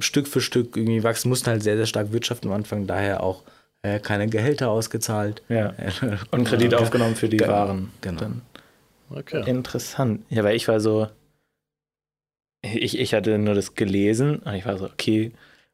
Stück 0.00 0.28
für 0.28 0.40
Stück 0.40 0.76
irgendwie 0.76 1.02
wachsen, 1.02 1.28
mussten 1.28 1.50
halt 1.50 1.62
sehr, 1.62 1.76
sehr 1.76 1.86
stark 1.86 2.12
wirtschaften 2.12 2.48
am 2.48 2.54
Anfang, 2.54 2.86
daher 2.86 3.22
auch 3.22 3.42
äh, 3.82 3.98
keine 4.00 4.28
Gehälter 4.28 4.70
ausgezahlt. 4.70 5.42
Ja. 5.48 5.74
Und 6.30 6.44
Kredit 6.44 6.72
Ja. 6.72 6.78
aufgenommen 6.78 7.16
für 7.16 7.28
die 7.28 7.36
Genau, 7.36 7.52
Waren. 7.52 7.90
genau. 8.00 8.20
Dann. 8.20 8.42
Okay. 9.10 9.48
Interessant. 9.48 10.22
Ja, 10.28 10.44
weil 10.44 10.56
ich 10.56 10.68
war 10.68 10.80
so, 10.80 11.08
ich, 12.62 12.98
ich 12.98 13.14
hatte 13.14 13.38
nur 13.38 13.54
das 13.54 13.74
gelesen 13.74 14.36
und 14.40 14.54
ich 14.54 14.66
war 14.66 14.76
so, 14.78 14.86
okay, 14.86 15.32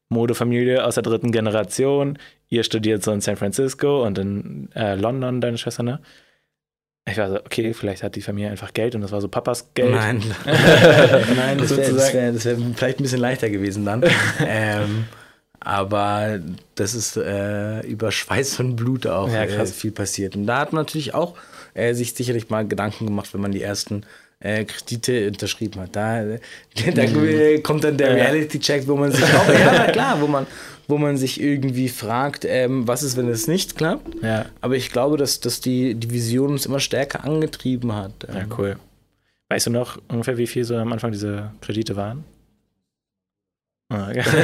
Modefamilie 0.09 0.85
aus 0.85 0.95
der 0.95 1.03
dritten 1.03 1.33
Generation, 1.33 2.19
ihr 2.49 2.63
studiert 2.63 3.03
so 3.03 3.11
in 3.11 3.21
San 3.21 3.37
Francisco 3.37 4.05
und 4.05 4.19
in 4.19 4.71
äh, 4.75 4.95
London, 4.95 5.41
deine 5.41 5.59
Schwester, 5.59 5.83
ne? 5.83 6.01
Ich 7.07 7.19
war 7.19 7.29
so, 7.29 7.37
okay, 7.37 7.75
vielleicht 7.75 8.03
hat 8.03 8.17
die 8.17 8.23
Familie 8.23 8.51
einfach 8.51 8.73
Geld 8.73 8.95
und 8.95 9.03
das 9.03 9.13
war 9.13 9.21
so 9.21 9.29
Papas 9.29 9.69
Geld. 9.75 9.91
Nein, 9.91 10.23
nein, 11.37 11.59
das 11.59 11.77
wäre 11.77 11.97
wär, 11.97 12.35
wär 12.35 12.57
vielleicht 12.75 12.99
ein 12.99 13.03
bisschen 13.03 13.21
leichter 13.21 13.51
gewesen 13.51 13.85
dann. 13.85 14.03
ähm, 14.47 15.05
aber 15.61 16.41
das 16.75 16.95
ist 16.95 17.17
äh, 17.17 17.81
über 17.81 18.11
Schweiß 18.11 18.61
und 18.61 18.77
Blut 18.77 19.07
auch 19.07 19.29
Ja, 19.29 19.45
äh, 19.45 19.67
viel 19.67 19.93
passiert. 19.93 20.37
Und 20.37 20.47
da 20.47 20.59
hat 20.61 20.73
man 20.73 20.83
natürlich 20.83 21.15
auch 21.15 21.35
äh, 21.75 21.95
sich 21.95 22.15
sicherlich 22.15 22.49
mal 22.51 22.67
Gedanken 22.67 23.07
gemacht, 23.07 23.33
wenn 23.35 23.41
man 23.41 23.53
die 23.53 23.63
ersten 23.63 24.05
äh, 24.45 24.65
Kredite 24.65 25.27
unterschrieben 25.27 25.81
hat. 25.81 25.97
Da, 25.97 26.23
da 26.95 27.59
kommt 27.63 27.83
dann 27.83 27.97
der 27.97 28.17
Ja. 28.17 28.25
Reality-Check, 28.27 28.87
wo 28.87 28.95
man 28.95 29.11
sich 29.11 29.25
auch, 29.35 29.49
ja, 29.49 29.91
klar, 29.91 30.21
wo 30.21 30.27
man, 30.29 30.47
wo 30.87 30.99
man 30.99 31.17
sich 31.17 31.41
irgendwie 31.41 31.89
fragt, 31.89 32.45
ähm, 32.45 32.87
was 32.87 33.03
ist, 33.03 33.17
wenn 33.17 33.27
es 33.29 33.49
nicht 33.49 33.77
klappt. 33.77 34.23
Ja, 34.23 34.47
Aber 34.61 34.77
ich 34.77 34.93
glaube, 34.93 35.17
dass, 35.17 35.41
dass 35.41 35.61
die, 35.61 35.95
die 35.97 36.11
Vision 36.11 36.51
uns 36.51 36.67
immer 36.67 36.79
stärker 36.81 37.25
angetrieben 37.25 37.93
hat. 37.95 38.13
ja, 38.33 38.41
Ähm, 38.43 38.53
cool. 38.59 38.77
Weißt 39.49 39.67
du 39.67 39.71
noch 39.71 39.99
ungefähr, 40.09 40.37
wie 40.39 40.47
viel 40.47 40.65
so 40.65 40.77
am 40.77 40.93
Anfang 40.93 41.13
diese 41.13 41.51
Kredite 41.61 41.97
waren? 41.97 42.25
Ah, 43.91 44.11
ja. 44.13 44.25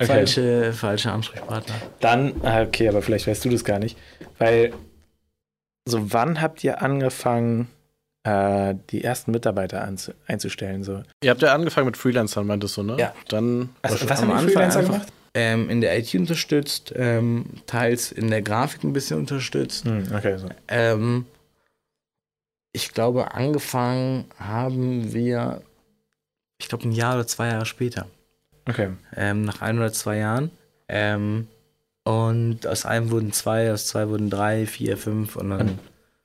Okay. 0.00 0.06
falsche, 0.06 0.72
falsche 0.72 1.10
Ansprechpartner. 1.10 1.74
Dann, 1.98 2.32
ah, 2.44 2.62
okay, 2.62 2.88
aber 2.88 3.02
vielleicht 3.02 3.26
weißt 3.26 3.44
du 3.44 3.48
das 3.48 3.64
gar 3.64 3.80
nicht. 3.80 3.98
Weil, 4.38 4.72
so 5.86 6.12
wann 6.12 6.40
habt 6.40 6.62
ihr 6.62 6.80
angefangen, 6.82 7.66
äh, 8.28 8.74
die 8.90 9.02
ersten 9.04 9.30
Mitarbeiter 9.30 9.86
einzustellen? 10.26 10.84
So? 10.84 11.02
Ihr 11.22 11.30
habt 11.30 11.42
ja 11.42 11.54
angefangen 11.54 11.86
mit 11.86 11.96
Freelancern, 11.96 12.46
meintest 12.46 12.76
du, 12.76 12.82
ne? 12.82 12.96
Ja. 12.98 13.14
Dann. 13.28 13.70
Also, 13.82 14.08
was 14.08 14.22
am 14.22 14.28
haben 14.28 14.46
die 14.46 14.56
Anfang 14.56 14.70
Freelancer 14.70 14.82
gemacht? 14.82 15.12
Ähm, 15.34 15.70
in 15.70 15.80
der 15.80 15.96
IT 15.98 16.14
unterstützt, 16.14 16.92
ähm, 16.96 17.46
teils 17.66 18.12
in 18.12 18.30
der 18.30 18.42
Grafik 18.42 18.82
ein 18.82 18.92
bisschen 18.92 19.18
unterstützt. 19.18 19.84
Hm, 19.84 20.08
okay, 20.14 20.36
so. 20.38 20.48
Ähm, 20.68 21.26
ich 22.72 22.92
glaube, 22.92 23.34
angefangen 23.34 24.26
haben 24.38 25.12
wir, 25.12 25.62
ich 26.58 26.68
glaube, 26.68 26.88
ein 26.88 26.92
Jahr 26.92 27.14
oder 27.14 27.26
zwei 27.26 27.48
Jahre 27.48 27.66
später. 27.66 28.06
Okay. 28.68 28.90
Ähm, 29.16 29.42
nach 29.42 29.62
ein 29.62 29.78
oder 29.78 29.92
zwei 29.92 30.18
Jahren. 30.18 30.50
Ähm, 30.88 31.46
und 32.04 32.66
aus 32.66 32.86
einem 32.86 33.10
wurden 33.10 33.32
zwei, 33.32 33.72
aus 33.72 33.86
zwei 33.86 34.08
wurden 34.08 34.30
drei, 34.30 34.66
vier, 34.66 34.96
fünf 34.96 35.36
und 35.36 35.50
dann. 35.50 35.78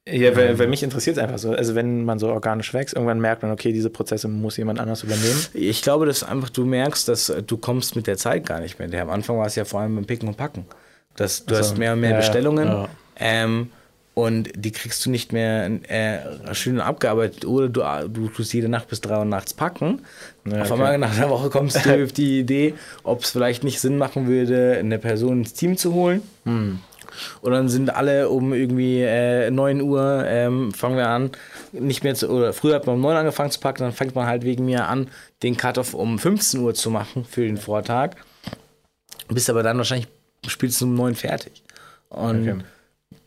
Ja, 0.08 0.36
weil, 0.36 0.60
weil 0.60 0.68
mich 0.68 0.84
interessiert 0.84 1.16
es 1.18 1.24
einfach 1.24 1.38
so. 1.38 1.52
Also, 1.52 1.76
wenn 1.76 2.04
man 2.04 2.20
so 2.20 2.28
organisch 2.28 2.74
wächst, 2.74 2.94
irgendwann 2.94 3.22
merkt 3.22 3.42
man, 3.42 3.52
okay, 3.52 3.72
diese 3.72 3.90
Prozesse 3.90 4.28
muss 4.28 4.58
jemand 4.58 4.80
anders 4.82 5.04
übernehmen. 5.04 5.46
Ich 5.54 5.82
glaube, 5.82 6.06
dass 6.06 6.24
einfach 6.24 6.50
du 6.50 6.66
merkst, 6.66 7.08
dass 7.08 7.30
äh, 7.30 7.42
du 7.42 7.56
kommst 7.58 7.96
mit 7.96 8.06
der 8.08 8.18
Zeit 8.18 8.46
gar 8.46 8.60
nicht 8.60 8.80
mehr. 8.80 8.88
hinterher. 8.88 9.06
Am 9.06 9.12
Anfang 9.12 9.38
war 9.38 9.46
es 9.46 9.56
ja 9.56 9.64
vor 9.64 9.80
allem 9.80 9.96
beim 9.96 10.06
Picken 10.06 10.28
und 10.28 10.36
Packen. 10.36 10.66
Das, 11.16 11.46
du 11.46 11.54
Ach 11.54 11.60
so. 11.64 11.70
hast 11.70 11.78
mehr 11.78 11.94
und 11.94 12.02
mehr 12.02 12.12
Ja. 12.12 12.18
Bestellungen 12.18 12.68
Ja. 12.68 12.90
ähm, 13.18 13.70
und 14.16 14.50
die 14.56 14.72
kriegst 14.72 15.04
du 15.06 15.10
nicht 15.10 15.32
mehr 15.32 15.70
äh, 15.90 16.54
schön 16.54 16.80
abgearbeitet 16.82 17.46
oder 17.46 17.70
du, 17.70 17.82
du 18.10 18.28
tust 18.28 18.54
jede 18.54 18.68
Nacht 18.70 18.88
bis 18.90 19.00
drei 19.02 19.18
Uhr 19.20 19.26
nachts 19.26 19.54
packen. 19.54 20.02
Ja, 20.46 20.62
Auf 20.64 20.72
okay. 20.72 20.74
einmal 20.74 20.98
nach 20.98 21.16
einer 21.18 21.30
Woche 21.30 21.50
kommst 21.50 21.84
du 21.86 21.90
auf 22.04 22.12
die 22.12 22.40
Idee, 22.42 22.74
ob 23.04 23.24
es 23.24 23.32
vielleicht 23.32 23.64
nicht 23.64 23.80
Sinn 23.80 23.98
machen 23.98 24.28
würde, 24.28 24.76
eine 24.80 25.00
Person 25.00 25.40
ins 25.40 25.54
Team 25.54 25.78
zu 25.78 25.94
holen. 25.94 26.22
Hm. 26.46 26.80
Und 27.42 27.52
dann 27.52 27.70
sind 27.70 27.90
alle 27.94 28.30
um 28.30 28.54
irgendwie 28.54 29.02
äh, 29.02 29.50
9 29.52 29.82
Uhr, 29.82 30.24
ähm, 30.28 30.72
fangen 30.74 30.98
wir 30.98 31.08
an, 31.08 31.32
nicht 31.72 32.04
mehr 32.04 32.16
zu, 32.16 32.30
oder 32.30 32.54
früher 32.54 32.76
hat 32.76 32.86
man 32.86 32.96
um 32.96 33.02
9 33.02 33.14
Uhr 33.14 33.20
angefangen 33.20 33.52
zu 33.52 33.60
packen, 33.60 33.84
dann 33.84 33.92
fängt 33.94 34.16
man 34.16 34.26
halt 34.28 34.44
wegen 34.44 34.66
mir 34.66 34.88
an, 34.88 35.10
den 35.42 35.58
Cut-Off 35.58 35.94
um 35.94 36.20
15 36.20 36.60
Uhr 36.62 36.74
zu 36.74 36.90
machen 36.90 37.26
für 37.26 37.42
den 37.46 37.58
Vortag. 37.58 38.12
Bist 39.30 39.50
aber 39.50 39.64
dann 39.64 39.78
wahrscheinlich 39.78 40.08
spätestens 40.48 40.84
um 40.84 40.96
9 40.96 41.16
fertig. 41.16 41.64
Und 42.10 42.42
Okay. 42.48 42.58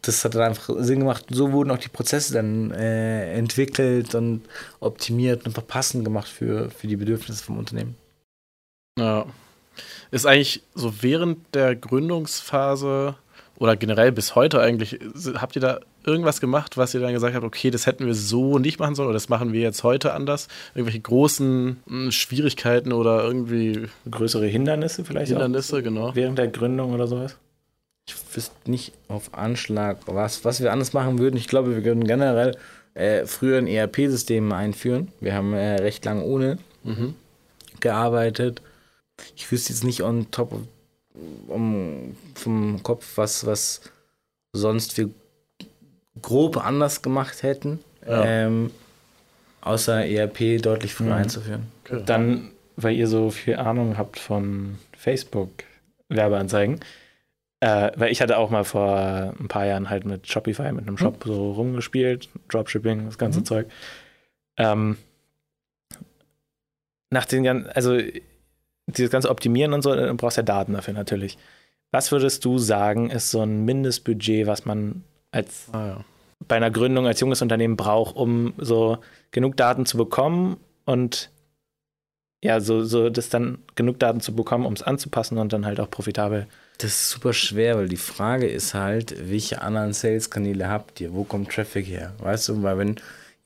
das 0.02 0.24
hat 0.24 0.34
dann 0.34 0.42
einfach 0.42 0.70
Sinn 0.78 1.00
gemacht. 1.00 1.24
So 1.30 1.52
wurden 1.52 1.70
auch 1.70 1.78
die 1.78 1.88
Prozesse 1.88 2.32
dann 2.34 2.70
äh, 2.70 3.32
entwickelt 3.34 4.14
und 4.14 4.42
optimiert 4.80 5.46
und 5.46 5.66
passend 5.66 6.04
gemacht 6.04 6.28
für, 6.28 6.70
für 6.70 6.86
die 6.86 6.96
Bedürfnisse 6.96 7.42
vom 7.42 7.58
Unternehmen. 7.58 7.96
Ja. 8.98 9.26
Ist 10.10 10.26
eigentlich 10.26 10.62
so 10.74 11.02
während 11.02 11.54
der 11.54 11.74
Gründungsphase 11.76 13.16
oder 13.58 13.76
generell 13.76 14.12
bis 14.12 14.34
heute 14.34 14.60
eigentlich, 14.60 14.98
habt 15.34 15.56
ihr 15.56 15.62
da 15.62 15.80
irgendwas 16.04 16.40
gemacht, 16.40 16.76
was 16.76 16.94
ihr 16.94 17.00
dann 17.00 17.12
gesagt 17.12 17.34
habt, 17.34 17.44
okay, 17.44 17.70
das 17.70 17.86
hätten 17.86 18.06
wir 18.06 18.14
so 18.14 18.58
nicht 18.58 18.78
machen 18.78 18.94
sollen 18.94 19.08
oder 19.08 19.14
das 19.14 19.28
machen 19.28 19.52
wir 19.52 19.60
jetzt 19.60 19.82
heute 19.82 20.12
anders? 20.12 20.48
Irgendwelche 20.74 21.00
großen 21.00 21.78
mh, 21.86 22.10
Schwierigkeiten 22.10 22.92
oder 22.92 23.24
irgendwie 23.24 23.88
Größere 24.10 24.46
Hindernisse 24.46 25.04
vielleicht 25.04 25.28
Hindernisse, 25.28 25.82
genau. 25.82 26.08
auch 26.08 26.14
während 26.14 26.38
der 26.38 26.48
Gründung 26.48 26.92
oder 26.92 27.06
sowas? 27.06 27.36
ich 28.08 28.14
wüsste 28.36 28.70
nicht 28.70 28.92
auf 29.08 29.34
Anschlag, 29.34 29.98
was, 30.06 30.44
was 30.44 30.60
wir 30.60 30.72
anders 30.72 30.92
machen 30.92 31.18
würden. 31.18 31.36
Ich 31.36 31.48
glaube, 31.48 31.74
wir 31.74 31.84
würden 31.84 32.06
generell 32.06 32.56
äh, 32.94 33.26
früher 33.26 33.58
ein 33.58 33.66
ERP-System 33.66 34.52
einführen. 34.52 35.08
Wir 35.20 35.34
haben 35.34 35.52
äh, 35.52 35.76
recht 35.76 36.04
lange 36.04 36.22
ohne 36.22 36.58
mhm. 36.84 37.14
gearbeitet. 37.80 38.62
Ich 39.34 39.50
wüsste 39.50 39.72
jetzt 39.72 39.84
nicht 39.84 40.02
on 40.02 40.30
top 40.30 40.52
of, 40.52 40.60
um, 41.48 42.16
vom 42.34 42.82
Kopf, 42.82 43.16
was, 43.16 43.46
was 43.46 43.80
sonst 44.52 44.96
wir 44.98 45.10
grob 46.22 46.56
anders 46.56 47.02
gemacht 47.02 47.42
hätten. 47.42 47.80
Ja. 48.06 48.24
Ähm, 48.24 48.70
außer 49.60 50.06
ERP 50.06 50.62
deutlich 50.62 50.94
früher 50.94 51.08
mhm. 51.08 51.22
einzuführen. 51.22 51.66
Okay. 51.84 52.02
Dann, 52.06 52.50
weil 52.76 52.94
ihr 52.94 53.08
so 53.08 53.30
viel 53.30 53.56
Ahnung 53.56 53.98
habt 53.98 54.18
von 54.18 54.78
Facebook-Werbeanzeigen, 54.96 56.80
äh, 57.60 57.90
weil 57.96 58.12
ich 58.12 58.20
hatte 58.20 58.38
auch 58.38 58.50
mal 58.50 58.64
vor 58.64 59.34
ein 59.38 59.48
paar 59.48 59.66
Jahren 59.66 59.90
halt 59.90 60.04
mit 60.04 60.28
Shopify, 60.28 60.72
mit 60.72 60.86
einem 60.86 60.98
Shop 60.98 61.24
mhm. 61.24 61.30
so 61.30 61.52
rumgespielt, 61.52 62.28
Dropshipping, 62.48 63.06
das 63.06 63.18
ganze 63.18 63.40
mhm. 63.40 63.44
Zeug. 63.44 63.66
Ähm, 64.56 64.96
nach 67.10 67.24
den 67.24 67.42
ganzen, 67.44 67.68
also 67.70 67.98
dieses 68.86 69.10
ganze 69.10 69.30
Optimieren 69.30 69.72
und 69.72 69.82
so, 69.82 69.94
du 69.94 70.14
brauchst 70.14 70.36
ja 70.36 70.42
Daten 70.42 70.72
dafür 70.72 70.94
natürlich. 70.94 71.38
Was 71.92 72.12
würdest 72.12 72.44
du 72.44 72.58
sagen, 72.58 73.10
ist 73.10 73.30
so 73.30 73.40
ein 73.40 73.64
Mindestbudget, 73.64 74.46
was 74.46 74.64
man 74.64 75.04
als 75.30 75.66
ah, 75.72 75.86
ja. 75.86 76.04
bei 76.46 76.56
einer 76.56 76.70
Gründung 76.70 77.06
als 77.06 77.20
junges 77.20 77.42
Unternehmen 77.42 77.76
braucht, 77.76 78.16
um 78.16 78.54
so 78.58 78.98
genug 79.30 79.56
Daten 79.56 79.86
zu 79.86 79.96
bekommen 79.96 80.56
und 80.84 81.30
ja, 82.44 82.60
so, 82.60 82.84
so 82.84 83.10
das 83.10 83.28
dann 83.28 83.58
genug 83.74 83.98
Daten 83.98 84.20
zu 84.20 84.34
bekommen, 84.34 84.66
um 84.66 84.74
es 84.74 84.82
anzupassen 84.82 85.38
und 85.38 85.52
dann 85.52 85.66
halt 85.66 85.80
auch 85.80 85.90
profitabel 85.90 86.46
das 86.78 86.90
ist 86.90 87.10
super 87.10 87.32
schwer, 87.32 87.76
weil 87.78 87.88
die 87.88 87.96
Frage 87.96 88.46
ist 88.46 88.74
halt, 88.74 89.30
welche 89.30 89.62
anderen 89.62 89.92
Sales-Kanäle 89.92 90.68
habt 90.68 91.00
ihr? 91.00 91.14
Wo 91.14 91.24
kommt 91.24 91.50
Traffic 91.50 91.86
her? 91.86 92.14
Weißt 92.18 92.48
du, 92.48 92.62
weil 92.62 92.78
wenn 92.78 92.96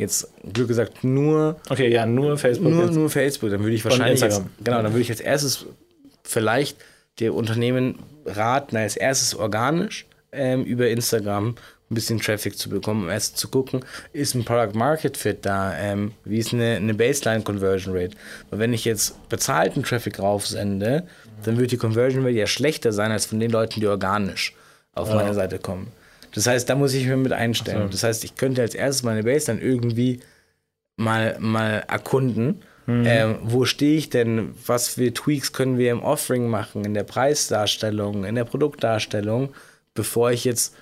jetzt, 0.01 0.29
Glück 0.53 0.69
gesagt, 0.69 1.05
nur. 1.05 1.57
Okay, 1.69 1.89
ja, 1.93 2.07
nur 2.07 2.37
Facebook. 2.39 2.73
Nur, 2.73 2.91
nur 2.91 3.11
Facebook, 3.11 3.51
dann 3.51 3.61
würde 3.61 3.75
ich 3.75 3.85
wahrscheinlich. 3.85 4.21
Jetzt, 4.21 4.43
genau, 4.65 4.83
dann 4.83 4.93
würde 4.93 5.03
ich 5.03 5.11
als 5.11 5.21
erstes 5.21 5.67
vielleicht 6.25 6.77
der 7.19 7.35
Unternehmen 7.35 7.99
raten, 8.27 8.77
als 8.77 8.97
erstes 8.97 9.35
organisch 9.35 10.07
ähm, 10.33 10.65
über 10.65 10.89
Instagram 10.89 11.55
ein 11.91 11.95
bisschen 11.95 12.21
Traffic 12.21 12.57
zu 12.57 12.69
bekommen, 12.69 13.05
um 13.05 13.11
erst 13.11 13.37
zu 13.37 13.49
gucken, 13.49 13.85
ist 14.13 14.35
ein 14.35 14.45
Product 14.45 14.77
Market 14.79 15.17
Fit 15.17 15.45
da, 15.45 15.77
ähm, 15.77 16.13
wie 16.25 16.39
ist 16.39 16.53
eine, 16.53 16.77
eine 16.77 16.95
Baseline 16.95 17.43
Conversion 17.43 17.97
Rate. 17.97 18.17
Weil 18.49 18.61
wenn 18.61 18.73
ich 18.73 18.85
jetzt 18.85 19.29
bezahlten 19.29 19.83
Traffic 19.83 20.21
raufsende, 20.21 21.07
dann 21.45 21.59
wird 21.59 21.73
die 21.73 21.77
Conversion 21.77 22.23
Rate 22.23 22.37
ja 22.37 22.47
schlechter 22.47 22.93
sein 22.93 23.11
als 23.11 23.27
von 23.27 23.41
den 23.41 23.51
Leuten, 23.51 23.81
die 23.81 23.89
organisch 23.89 24.55
auf 24.95 25.09
ja. 25.09 25.17
meine 25.17 25.35
Seite 25.35 25.59
kommen. 25.59 25.89
Das 26.35 26.47
heißt, 26.47 26.69
da 26.69 26.75
muss 26.75 26.95
ich 26.95 27.07
mir 27.07 27.17
mit 27.17 27.33
einstellen. 27.33 27.83
Okay. 27.83 27.91
Das 27.91 28.03
heißt, 28.05 28.25
ich 28.25 28.37
könnte 28.37 28.63
als 28.63 28.75
erstes 28.75 29.03
meine 29.03 29.25
Baseline 29.25 29.63
irgendwie 29.63 30.21
mal, 30.97 31.37
mal 31.41 31.85
erkunden. 31.89 32.63
Mhm. 32.87 33.05
Ähm, 33.07 33.39
wo 33.43 33.65
stehe 33.65 33.97
ich 33.97 34.11
denn? 34.11 34.55
Was 34.67 34.89
für 34.89 35.13
Tweaks 35.13 35.53
können 35.53 35.79
wir 35.79 35.91
im 35.91 36.03
Offering 36.03 36.49
machen, 36.49 36.85
in 36.85 36.95
der 36.95 37.05
Preisdarstellung, 37.05 38.25
in 38.25 38.35
der 38.35 38.45
Produktdarstellung, 38.45 39.51
bevor 39.95 40.31
ich 40.31 40.45
jetzt 40.45 40.75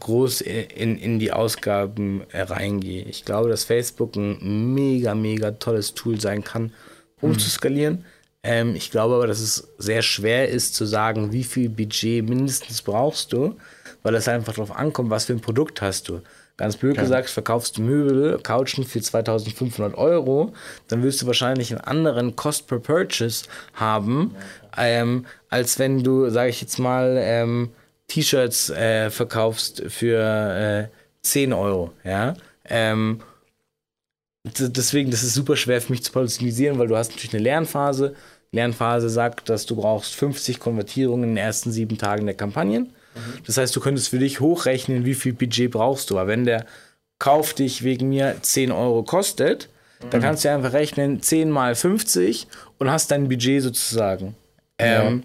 groß 0.00 0.42
in, 0.42 0.98
in 0.98 1.18
die 1.18 1.32
Ausgaben 1.32 2.22
reingehe. 2.32 3.04
Ich 3.04 3.24
glaube, 3.24 3.48
dass 3.48 3.64
Facebook 3.64 4.14
ein 4.14 4.74
mega, 4.74 5.14
mega 5.14 5.52
tolles 5.52 5.94
Tool 5.94 6.20
sein 6.20 6.44
kann, 6.44 6.72
um 7.20 7.30
mhm. 7.30 7.38
zu 7.38 7.48
skalieren. 7.48 8.04
Ähm, 8.42 8.74
ich 8.74 8.90
glaube 8.90 9.14
aber, 9.14 9.26
dass 9.26 9.40
es 9.40 9.68
sehr 9.78 10.02
schwer 10.02 10.48
ist 10.48 10.74
zu 10.74 10.84
sagen, 10.84 11.32
wie 11.32 11.44
viel 11.44 11.68
Budget 11.68 12.28
mindestens 12.28 12.82
brauchst 12.82 13.32
du, 13.32 13.56
weil 14.02 14.14
es 14.14 14.28
einfach 14.28 14.54
darauf 14.54 14.74
ankommt, 14.74 15.10
was 15.10 15.26
für 15.26 15.32
ein 15.32 15.40
Produkt 15.40 15.82
hast 15.82 16.08
du. 16.08 16.20
Ganz 16.56 16.76
blöd 16.76 16.96
ja. 16.96 17.02
gesagt, 17.02 17.30
verkaufst 17.30 17.78
du 17.78 17.82
Möbel, 17.82 18.38
Couchen 18.42 18.84
für 18.84 19.00
2500 19.00 19.96
Euro, 19.96 20.52
dann 20.88 21.02
wirst 21.02 21.22
du 21.22 21.26
wahrscheinlich 21.26 21.70
einen 21.70 21.80
anderen 21.80 22.36
Cost 22.36 22.66
per 22.66 22.78
Purchase 22.78 23.46
haben, 23.72 24.34
ähm, 24.76 25.24
als 25.48 25.78
wenn 25.78 26.02
du, 26.04 26.28
sage 26.28 26.50
ich 26.50 26.60
jetzt 26.60 26.78
mal, 26.78 27.16
ähm, 27.18 27.70
T-Shirts 28.08 28.70
äh, 28.70 29.08
verkaufst 29.10 29.84
für 29.88 30.88
äh, 30.90 30.96
10 31.22 31.52
Euro. 31.52 31.92
Ja? 32.04 32.34
Ähm, 32.68 33.20
deswegen, 34.44 35.10
das 35.10 35.22
ist 35.22 35.34
super 35.34 35.56
schwer 35.56 35.80
für 35.80 35.92
mich 35.92 36.04
zu 36.04 36.12
personalisieren, 36.12 36.78
weil 36.78 36.88
du 36.88 36.96
hast 36.96 37.10
natürlich 37.10 37.34
eine 37.34 37.42
Lernphase. 37.42 38.14
Lernphase 38.52 39.08
sagt, 39.08 39.48
dass 39.48 39.64
du 39.66 39.76
brauchst 39.76 40.14
50 40.14 40.58
Konvertierungen 40.58 41.30
in 41.30 41.30
den 41.36 41.44
ersten 41.44 41.72
sieben 41.72 41.98
Tagen 41.98 42.26
der 42.26 42.34
Kampagnen. 42.34 42.92
Mhm. 43.14 43.44
Das 43.46 43.56
heißt, 43.56 43.74
du 43.74 43.80
könntest 43.80 44.08
für 44.08 44.18
dich 44.18 44.40
hochrechnen, 44.40 45.04
wie 45.04 45.14
viel 45.14 45.32
Budget 45.32 45.70
brauchst 45.70 46.10
du. 46.10 46.18
Aber 46.18 46.28
wenn 46.28 46.44
der 46.44 46.66
Kauf 47.18 47.52
dich 47.52 47.82
wegen 47.82 48.08
mir 48.08 48.36
10 48.40 48.72
Euro 48.72 49.02
kostet, 49.02 49.68
mhm. 50.02 50.10
dann 50.10 50.22
kannst 50.22 50.44
du 50.44 50.50
einfach 50.50 50.72
rechnen 50.72 51.22
10 51.22 51.50
mal 51.50 51.74
50 51.74 52.46
und 52.78 52.90
hast 52.90 53.10
dein 53.10 53.28
Budget 53.28 53.62
sozusagen, 53.62 54.34
ähm, 54.78 55.24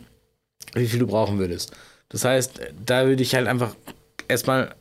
ja. 0.73 0.81
wie 0.81 0.87
viel 0.87 0.99
du 0.99 1.07
brauchen 1.07 1.39
würdest. 1.39 1.71
Das 2.09 2.25
heißt, 2.25 2.59
da 2.85 3.07
würde 3.07 3.23
ich 3.23 3.33
halt 3.33 3.47
einfach 3.47 3.75
erstmal 4.27 4.75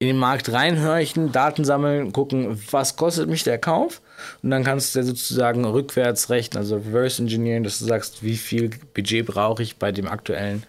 in 0.00 0.08
den 0.08 0.18
Markt 0.18 0.52
reinhörchen, 0.52 1.32
Daten 1.32 1.64
sammeln, 1.64 2.12
gucken, 2.12 2.60
was 2.70 2.96
kostet 2.96 3.28
mich 3.28 3.44
der 3.44 3.58
Kauf 3.58 4.02
und 4.42 4.50
dann 4.50 4.64
kannst 4.64 4.94
du 4.94 5.02
sozusagen 5.02 5.64
rückwärts 5.64 6.30
rechnen, 6.30 6.58
also 6.58 6.76
reverse 6.76 7.22
engineering, 7.22 7.62
dass 7.62 7.78
du 7.78 7.84
sagst, 7.84 8.22
wie 8.22 8.36
viel 8.36 8.70
Budget 8.92 9.26
brauche 9.26 9.62
ich 9.62 9.76
bei 9.76 9.92
dem 9.92 10.08
aktuellen 10.08 10.64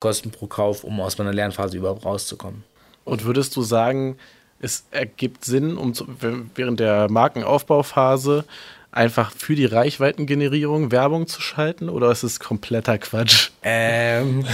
Kosten 0.00 0.30
pro 0.30 0.46
Kauf, 0.46 0.84
um 0.84 1.00
aus 1.00 1.18
meiner 1.18 1.32
Lernphase 1.32 1.76
überhaupt 1.76 2.04
rauszukommen. 2.04 2.64
Und 3.04 3.24
würdest 3.24 3.56
du 3.56 3.62
sagen, 3.62 4.16
es 4.60 4.84
ergibt 4.90 5.44
Sinn, 5.44 5.76
um 5.76 5.94
zu, 5.94 6.06
während 6.54 6.80
der 6.80 7.10
Markenaufbauphase 7.10 8.44
einfach 8.90 9.32
für 9.32 9.54
die 9.54 9.66
Reichweitengenerierung 9.66 10.90
Werbung 10.90 11.26
zu 11.26 11.40
schalten 11.40 11.88
oder 11.88 12.10
ist 12.10 12.22
es 12.22 12.40
kompletter 12.40 12.98
Quatsch? 12.98 13.50
Ähm, 13.62 14.44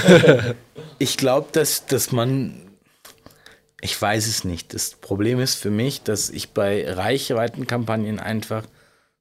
ich 0.98 1.16
glaube, 1.16 1.48
dass, 1.52 1.86
dass 1.86 2.12
man. 2.12 2.60
Ich 3.80 4.00
weiß 4.00 4.26
es 4.26 4.44
nicht. 4.44 4.72
Das 4.72 4.92
Problem 4.92 5.40
ist 5.40 5.56
für 5.56 5.70
mich, 5.70 6.02
dass 6.02 6.30
ich 6.30 6.50
bei 6.50 6.90
Reichweitenkampagnen 6.90 8.18
einfach 8.18 8.64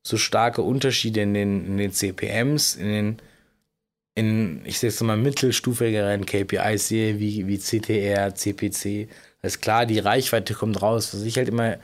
so 0.03 0.17
starke 0.17 0.61
Unterschiede 0.61 1.21
in 1.21 1.33
den, 1.33 1.65
in 1.65 1.77
den 1.77 1.91
CPMs, 1.91 2.75
in 2.75 2.87
den, 2.87 3.17
in, 4.15 4.61
ich 4.65 4.79
sage 4.79 4.93
es 4.93 5.01
mal, 5.01 5.17
mittelstufigeren 5.17 6.25
KPIs 6.25 6.87
sehe, 6.87 7.19
wie, 7.19 7.47
wie 7.47 7.57
CTR, 7.57 8.35
CPC. 8.35 9.09
Das 9.41 9.55
ist 9.55 9.61
klar, 9.61 9.85
die 9.85 9.99
Reichweite 9.99 10.53
kommt 10.53 10.81
raus. 10.81 11.13
Was 11.13 11.23
ich 11.23 11.37
halt 11.37 11.49
immer 11.49 11.77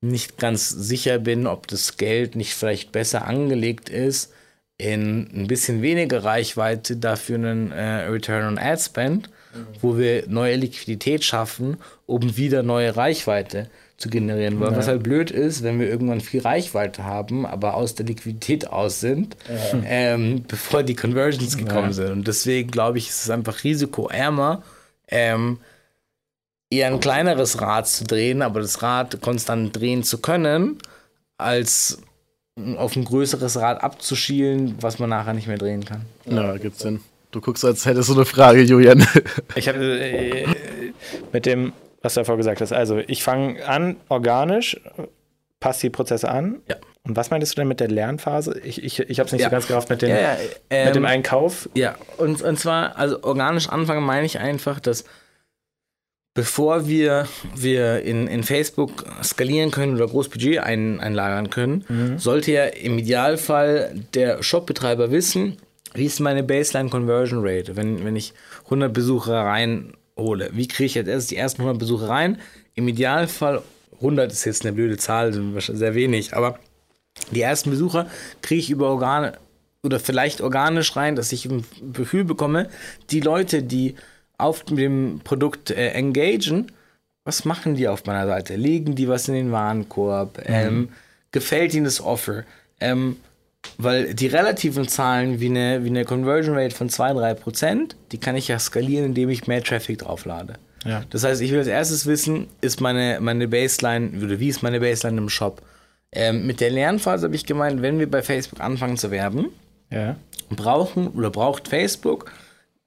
nicht 0.00 0.36
ganz 0.38 0.68
sicher 0.68 1.18
bin, 1.18 1.46
ob 1.46 1.66
das 1.68 1.96
Geld 1.96 2.36
nicht 2.36 2.54
vielleicht 2.54 2.92
besser 2.92 3.26
angelegt 3.26 3.88
ist 3.88 4.32
in 4.78 5.28
ein 5.32 5.46
bisschen 5.46 5.80
weniger 5.80 6.24
Reichweite, 6.24 6.96
dafür 6.96 7.36
einen 7.36 7.70
äh, 7.70 8.06
Return 8.06 8.46
on 8.46 8.58
Ad 8.58 8.82
Spend, 8.82 9.28
mhm. 9.28 9.66
wo 9.80 9.96
wir 9.96 10.24
neue 10.26 10.56
Liquidität 10.56 11.24
schaffen, 11.24 11.76
um 12.06 12.36
wieder 12.36 12.62
neue 12.62 12.96
Reichweite 12.96 13.70
zu 14.02 14.10
generieren. 14.10 14.58
Weil 14.60 14.72
ja. 14.72 14.76
was 14.76 14.88
halt 14.88 15.02
blöd 15.02 15.30
ist, 15.30 15.62
wenn 15.62 15.78
wir 15.78 15.88
irgendwann 15.88 16.20
viel 16.20 16.40
Reichweite 16.40 17.04
haben, 17.04 17.46
aber 17.46 17.74
aus 17.74 17.94
der 17.94 18.04
Liquidität 18.04 18.68
aus 18.68 19.00
sind, 19.00 19.36
ja. 19.48 19.80
ähm, 19.84 20.44
bevor 20.46 20.82
die 20.82 20.96
Conversions 20.96 21.56
gekommen 21.56 21.88
ja. 21.88 21.92
sind. 21.92 22.10
Und 22.10 22.28
deswegen 22.28 22.70
glaube 22.70 22.98
ich, 22.98 23.08
ist 23.08 23.22
es 23.22 23.30
einfach 23.30 23.62
risikoärmer, 23.62 24.62
ähm, 25.08 25.58
eher 26.68 26.88
ein 26.88 27.00
kleineres 27.00 27.60
Rad 27.60 27.86
zu 27.86 28.04
drehen, 28.04 28.42
aber 28.42 28.60
das 28.60 28.82
Rad 28.82 29.20
konstant 29.20 29.76
drehen 29.76 30.02
zu 30.02 30.18
können, 30.18 30.78
als 31.38 32.02
auf 32.76 32.96
ein 32.96 33.04
größeres 33.04 33.58
Rad 33.58 33.82
abzuschielen, 33.82 34.76
was 34.80 34.98
man 34.98 35.10
nachher 35.10 35.32
nicht 35.32 35.46
mehr 35.46 35.58
drehen 35.58 35.84
kann. 35.84 36.02
Ja, 36.26 36.56
gibt's 36.56 36.80
Sinn. 36.80 37.00
Du 37.30 37.40
guckst, 37.40 37.64
als 37.64 37.86
hättest 37.86 38.08
du 38.10 38.14
eine 38.14 38.24
Frage, 38.26 38.62
Julian. 38.62 39.06
Ich 39.54 39.68
habe 39.68 39.78
äh, 39.78 40.46
mit 41.32 41.46
dem, 41.46 41.72
was 42.02 42.14
du 42.14 42.20
davor 42.20 42.36
gesagt 42.36 42.60
hast, 42.60 42.72
also 42.72 42.98
ich 42.98 43.22
fange 43.22 43.64
an 43.66 43.96
organisch, 44.08 44.80
passe 45.60 45.82
die 45.82 45.90
Prozesse 45.90 46.28
an. 46.28 46.60
Ja. 46.68 46.76
Und 47.04 47.16
was 47.16 47.30
meintest 47.30 47.54
du 47.54 47.60
denn 47.60 47.68
mit 47.68 47.80
der 47.80 47.88
Lernphase? 47.88 48.60
Ich, 48.62 48.82
ich, 48.82 49.00
ich 49.00 49.18
habe 49.18 49.26
es 49.26 49.32
nicht 49.32 49.40
ja. 49.40 49.48
so 49.48 49.50
ganz 49.50 49.66
gerafft 49.66 49.90
mit, 49.90 50.02
den, 50.02 50.10
ja, 50.10 50.20
ja, 50.20 50.36
ähm, 50.70 50.86
mit 50.86 50.94
dem 50.94 51.04
Einkauf. 51.04 51.68
Ja, 51.74 51.96
und, 52.18 52.42
und 52.42 52.58
zwar, 52.58 52.96
also 52.96 53.22
organisch 53.22 53.68
anfangen 53.68 54.04
meine 54.04 54.26
ich 54.26 54.38
einfach, 54.38 54.78
dass 54.78 55.04
bevor 56.34 56.86
wir, 56.86 57.26
wir 57.54 58.02
in, 58.02 58.26
in 58.26 58.42
Facebook 58.42 59.04
skalieren 59.22 59.70
können 59.70 59.96
oder 59.96 60.06
Großbudget 60.06 60.60
ein, 60.60 61.00
einlagern 61.00 61.50
können, 61.50 61.84
mhm. 61.88 62.18
sollte 62.18 62.52
ja 62.52 62.64
im 62.64 62.98
Idealfall 62.98 63.92
der 64.14 64.42
Shopbetreiber 64.42 65.10
wissen, 65.10 65.58
wie 65.94 66.06
ist 66.06 66.20
meine 66.20 66.42
Baseline 66.42 66.88
Conversion 66.88 67.40
Rate, 67.42 67.76
wenn, 67.76 68.04
wenn 68.04 68.16
ich 68.16 68.32
100 68.64 68.92
Besucher 68.92 69.44
reinhole. 70.16 70.50
Wie 70.52 70.68
kriege 70.68 70.86
ich 70.86 70.94
jetzt 70.94 71.08
erst 71.08 71.30
die 71.30 71.36
ersten 71.36 71.62
100 71.62 71.78
Besucher 71.78 72.08
rein? 72.08 72.38
Im 72.74 72.88
Idealfall, 72.88 73.62
100 73.96 74.32
ist 74.32 74.44
jetzt 74.44 74.64
eine 74.64 74.72
blöde 74.72 74.96
Zahl, 74.96 75.32
sehr 75.60 75.94
wenig, 75.94 76.34
aber 76.34 76.58
die 77.30 77.42
ersten 77.42 77.70
Besucher 77.70 78.08
kriege 78.40 78.60
ich 78.60 78.70
über 78.70 78.88
Organe 78.88 79.34
oder 79.82 80.00
vielleicht 80.00 80.40
organisch 80.40 80.96
rein, 80.96 81.16
dass 81.16 81.32
ich 81.32 81.46
ein 81.46 81.64
Gefühl 81.92 82.24
bekomme, 82.24 82.68
die 83.10 83.20
Leute, 83.20 83.62
die 83.62 83.96
auf 84.38 84.64
dem 84.64 85.20
Produkt 85.22 85.70
äh, 85.70 85.90
engagen, 85.90 86.72
was 87.24 87.44
machen 87.44 87.76
die 87.76 87.86
auf 87.86 88.04
meiner 88.06 88.26
Seite? 88.26 88.56
Legen 88.56 88.94
die 88.96 89.08
was 89.08 89.28
in 89.28 89.34
den 89.34 89.52
Warenkorb? 89.52 90.38
Mhm. 90.38 90.44
Ähm, 90.48 90.88
gefällt 91.30 91.74
ihnen 91.74 91.84
das 91.84 92.00
Offer? 92.00 92.44
Ähm, 92.80 93.16
weil 93.78 94.14
die 94.14 94.26
relativen 94.26 94.88
Zahlen 94.88 95.40
wie 95.40 95.46
eine, 95.46 95.84
wie 95.84 95.90
eine 95.90 96.04
Conversion 96.04 96.56
Rate 96.56 96.74
von 96.74 96.88
2-3%, 96.88 97.94
die 98.12 98.18
kann 98.18 98.36
ich 98.36 98.48
ja 98.48 98.58
skalieren, 98.58 99.06
indem 99.06 99.28
ich 99.28 99.46
mehr 99.46 99.62
Traffic 99.62 99.98
drauflade. 99.98 100.54
Ja. 100.84 101.04
Das 101.10 101.24
heißt, 101.24 101.40
ich 101.42 101.50
will 101.52 101.58
als 101.58 101.68
erstes 101.68 102.06
wissen, 102.06 102.48
ist 102.60 102.80
meine, 102.80 103.18
meine 103.20 103.48
Baseline, 103.48 104.10
oder 104.22 104.40
wie 104.40 104.48
ist 104.48 104.62
meine 104.62 104.80
Baseline 104.80 105.18
im 105.18 105.28
Shop? 105.28 105.62
Ähm, 106.12 106.46
mit 106.46 106.60
der 106.60 106.70
Lernphase 106.70 107.24
habe 107.24 107.36
ich 107.36 107.46
gemeint, 107.46 107.82
wenn 107.82 107.98
wir 107.98 108.10
bei 108.10 108.22
Facebook 108.22 108.60
anfangen 108.60 108.96
zu 108.96 109.10
werben, 109.10 109.46
ja. 109.90 110.16
brauchen 110.50 111.08
oder 111.08 111.30
braucht 111.30 111.68
Facebook 111.68 112.30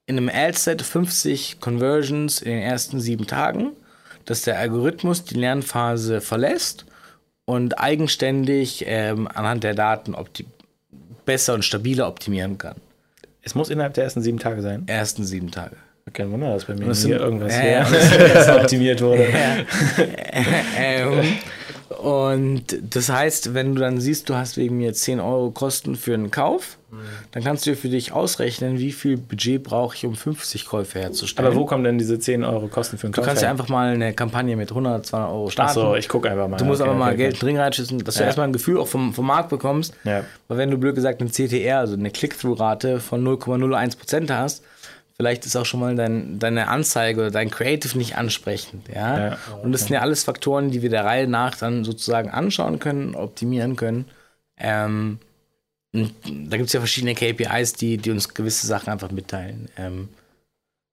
in 0.05 0.17
einem 0.17 0.30
Ad-Set 0.30 0.82
50 0.82 1.59
Conversions 1.59 2.41
in 2.41 2.51
den 2.51 2.61
ersten 2.61 2.99
sieben 2.99 3.26
Tagen, 3.26 3.71
dass 4.26 4.43
der 4.43 4.59
Algorithmus 4.59 5.23
die 5.23 5.36
Lernphase 5.36 6.21
verlässt 6.21 6.86
und 7.45 7.80
eigenständig 7.80 8.84
ähm, 8.88 9.28
anhand 9.34 9.63
der 9.63 9.73
Daten 9.73 10.13
besser 11.26 11.53
und 11.53 11.65
stabiler 11.65 12.07
optimieren 12.07 12.57
kann. 12.57 12.76
Es 13.41 13.55
muss 13.55 13.69
innerhalb 13.69 13.93
der 13.93 14.05
ersten 14.05 14.21
sieben 14.21 14.39
Tage 14.39 14.61
sein? 14.61 14.84
Ersten 14.88 15.23
sieben 15.23 15.51
Tage. 15.51 15.76
Kein 16.13 16.32
Wunder, 16.32 16.53
dass 16.53 16.65
bei 16.65 16.76
mir 16.76 16.93
hier 16.93 17.19
irgendwas 17.19 17.53
äh, 17.53 17.84
her 17.84 18.59
optimiert 18.61 19.01
wurde. 19.01 19.28
ähm, 20.78 21.38
und 21.99 22.63
das 22.82 23.09
heißt, 23.09 23.53
wenn 23.53 23.73
du 23.73 23.82
dann 23.82 23.99
siehst, 23.99 24.30
du 24.30 24.36
hast 24.36 24.57
wegen 24.57 24.78
mir 24.78 24.93
10 24.93 25.19
Euro 25.19 25.51
Kosten 25.51 25.95
für 25.95 26.13
einen 26.13 26.30
Kauf. 26.30 26.78
Dann 27.31 27.43
kannst 27.43 27.65
du 27.67 27.75
für 27.75 27.89
dich 27.89 28.11
ausrechnen, 28.11 28.79
wie 28.79 28.91
viel 28.91 29.17
Budget 29.17 29.63
brauche 29.63 29.95
ich, 29.95 30.05
um 30.05 30.15
50 30.15 30.65
Käufe 30.65 30.99
herzustellen. 30.99 31.47
Aber 31.47 31.55
wo 31.55 31.65
kommen 31.65 31.83
denn 31.83 31.97
diese 31.97 32.19
10 32.19 32.43
Euro 32.43 32.67
Kosten 32.67 32.97
für 32.97 33.07
einen 33.07 33.13
Kauf? 33.13 33.23
Du 33.23 33.27
kannst 33.27 33.43
ja 33.43 33.49
einfach 33.49 33.69
mal 33.69 33.93
eine 33.93 34.13
Kampagne 34.13 34.55
mit 34.55 34.69
100, 34.69 35.05
200 35.05 35.31
Euro 35.31 35.49
starten. 35.49 35.69
Achso, 35.69 35.95
ich 35.95 36.09
gucke 36.09 36.29
einfach 36.29 36.47
mal. 36.47 36.57
Du 36.57 36.65
musst 36.65 36.81
okay, 36.81 36.89
aber 36.89 36.99
mal 36.99 37.13
okay, 37.13 37.17
Geld 37.17 37.41
drin 37.41 37.57
reinschießen, 37.57 37.99
dass 37.99 38.15
ja. 38.15 38.21
du 38.21 38.25
erstmal 38.25 38.47
ein 38.47 38.53
Gefühl 38.53 38.79
auch 38.79 38.87
vom, 38.87 39.13
vom 39.13 39.25
Markt 39.25 39.49
bekommst. 39.49 39.93
Ja. 40.03 40.23
Weil 40.47 40.57
wenn 40.57 40.71
du 40.71 40.77
blöd 40.77 40.95
gesagt 40.95 41.21
eine 41.21 41.29
CTR, 41.29 41.79
also 41.79 41.93
eine 41.95 42.11
Click-Through-Rate 42.11 42.99
von 42.99 43.25
0,01% 43.25 44.33
hast, 44.33 44.63
vielleicht 45.15 45.45
ist 45.45 45.55
auch 45.55 45.65
schon 45.65 45.79
mal 45.79 45.95
dein, 45.95 46.39
deine 46.39 46.67
Anzeige 46.67 47.21
oder 47.21 47.31
dein 47.31 47.49
Creative 47.49 47.97
nicht 47.97 48.17
ansprechend. 48.17 48.89
Ja? 48.89 49.17
ja 49.17 49.27
okay. 49.27 49.63
Und 49.63 49.71
das 49.71 49.81
sind 49.81 49.93
ja 49.93 50.01
alles 50.01 50.23
Faktoren, 50.23 50.71
die 50.71 50.81
wir 50.81 50.89
der 50.89 51.05
Reihe 51.05 51.27
nach 51.27 51.55
dann 51.55 51.83
sozusagen 51.83 52.29
anschauen 52.29 52.79
können, 52.79 53.15
optimieren 53.15 53.75
können. 53.75 54.05
Ähm, 54.57 55.19
da 55.95 56.57
gibt 56.57 56.67
es 56.67 56.73
ja 56.73 56.79
verschiedene 56.79 57.15
KPIs, 57.15 57.73
die, 57.73 57.97
die 57.97 58.11
uns 58.11 58.33
gewisse 58.33 58.67
Sachen 58.67 58.89
einfach 58.89 59.11
mitteilen. 59.11 59.69
Ähm, 59.77 60.09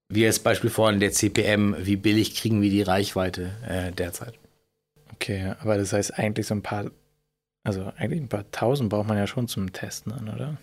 wie 0.08 0.26
als 0.26 0.38
Beispiel 0.38 0.70
vorhin 0.70 1.00
der 1.00 1.12
CPM, 1.12 1.74
wie 1.78 1.96
billig 1.96 2.34
kriegen 2.34 2.60
wir 2.60 2.70
die 2.70 2.82
Reichweite 2.82 3.50
äh, 3.66 3.92
derzeit. 3.92 4.34
Okay, 5.14 5.54
aber 5.60 5.78
das 5.78 5.92
heißt 5.92 6.18
eigentlich 6.18 6.46
so 6.46 6.54
ein 6.54 6.62
paar, 6.62 6.90
also 7.64 7.92
eigentlich 7.96 8.20
ein 8.20 8.28
paar 8.28 8.50
tausend 8.50 8.90
braucht 8.90 9.08
man 9.08 9.16
ja 9.16 9.26
schon 9.26 9.48
zum 9.48 9.72
Testen, 9.72 10.12
oder? 10.28 10.58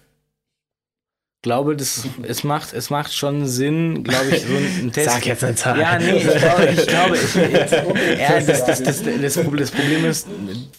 Glaube, 1.41 1.77
das, 1.77 2.05
es, 2.23 2.43
macht, 2.43 2.73
es 2.73 2.89
macht 2.89 3.13
schon 3.13 3.47
Sinn, 3.47 4.03
glaube 4.03 4.29
ich, 4.31 4.41
so 4.41 4.55
einen 4.55 4.91
Test. 4.93 5.09
Sag 5.09 5.25
jetzt 5.25 5.43
eine 5.43 5.55
Zahl. 5.55 5.79
Ja, 5.79 5.97
nee, 5.97 6.17
ich 6.17 6.37
glaube, 6.37 6.65
ich 6.65 6.87
glaube 6.87 7.15
ich, 7.15 8.19
ja, 8.19 8.39
das, 8.45 8.65
das, 8.65 8.83
das, 8.83 9.03
das, 9.03 9.37
Problem 9.71 10.05
ist, 10.05 10.27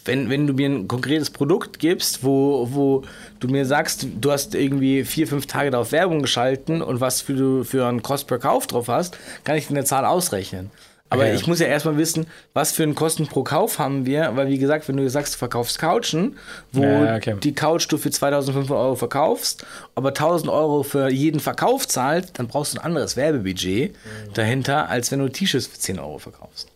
wenn, 0.05 0.29
wenn 0.29 0.45
du 0.45 0.53
mir 0.53 0.69
ein 0.69 0.87
konkretes 0.87 1.31
Produkt 1.31 1.79
gibst, 1.79 2.23
wo, 2.23 2.67
wo 2.71 3.03
du 3.39 3.47
mir 3.47 3.65
sagst, 3.65 4.05
du 4.19 4.31
hast 4.31 4.53
irgendwie 4.53 5.03
vier, 5.03 5.27
fünf 5.27 5.47
Tage 5.47 5.71
darauf 5.71 5.91
Werbung 5.91 6.21
geschalten 6.21 6.83
und 6.83 7.01
was 7.01 7.21
für 7.21 7.33
du 7.33 7.63
für 7.63 7.87
einen 7.87 8.03
Cost 8.03 8.27
per 8.27 8.37
Kauf 8.37 8.67
drauf 8.67 8.87
hast, 8.87 9.17
kann 9.43 9.55
ich 9.55 9.67
dir 9.67 9.75
eine 9.75 9.85
Zahl 9.85 10.05
ausrechnen. 10.05 10.69
Aber 11.11 11.23
okay. 11.23 11.35
ich 11.35 11.45
muss 11.45 11.59
ja 11.59 11.67
erstmal 11.67 11.97
wissen, 11.97 12.25
was 12.53 12.71
für 12.71 12.83
einen 12.83 12.95
Kosten 12.95 13.27
pro 13.27 13.43
Kauf 13.43 13.79
haben 13.79 14.05
wir, 14.05 14.33
weil 14.37 14.47
wie 14.47 14.57
gesagt, 14.57 14.87
wenn 14.87 14.95
du 14.95 15.09
sagst, 15.09 15.33
du 15.33 15.39
verkaufst 15.39 15.77
Couchen, 15.77 16.37
wo 16.71 16.83
ja, 16.83 17.17
okay. 17.17 17.35
die 17.43 17.53
Couch 17.53 17.85
du 17.89 17.97
für 17.97 18.09
2500 18.09 18.71
Euro 18.71 18.95
verkaufst, 18.95 19.65
aber 19.93 20.09
1000 20.09 20.49
Euro 20.49 20.83
für 20.83 21.09
jeden 21.09 21.41
Verkauf 21.41 21.85
zahlt, 21.85 22.39
dann 22.39 22.47
brauchst 22.47 22.73
du 22.73 22.79
ein 22.79 22.85
anderes 22.85 23.17
Werbebudget 23.17 23.91
mhm. 23.91 24.33
dahinter, 24.35 24.87
als 24.87 25.11
wenn 25.11 25.19
du 25.19 25.27
T-Shirts 25.27 25.67
für 25.67 25.79
10 25.79 25.99
Euro 25.99 26.17
verkaufst. 26.17 26.69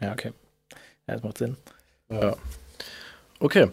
Ja, 0.00 0.10
okay. 0.10 0.32
Ja, 1.06 1.14
das 1.14 1.22
macht 1.22 1.38
Sinn. 1.38 1.56
Ja. 2.10 2.34
Okay. 3.38 3.68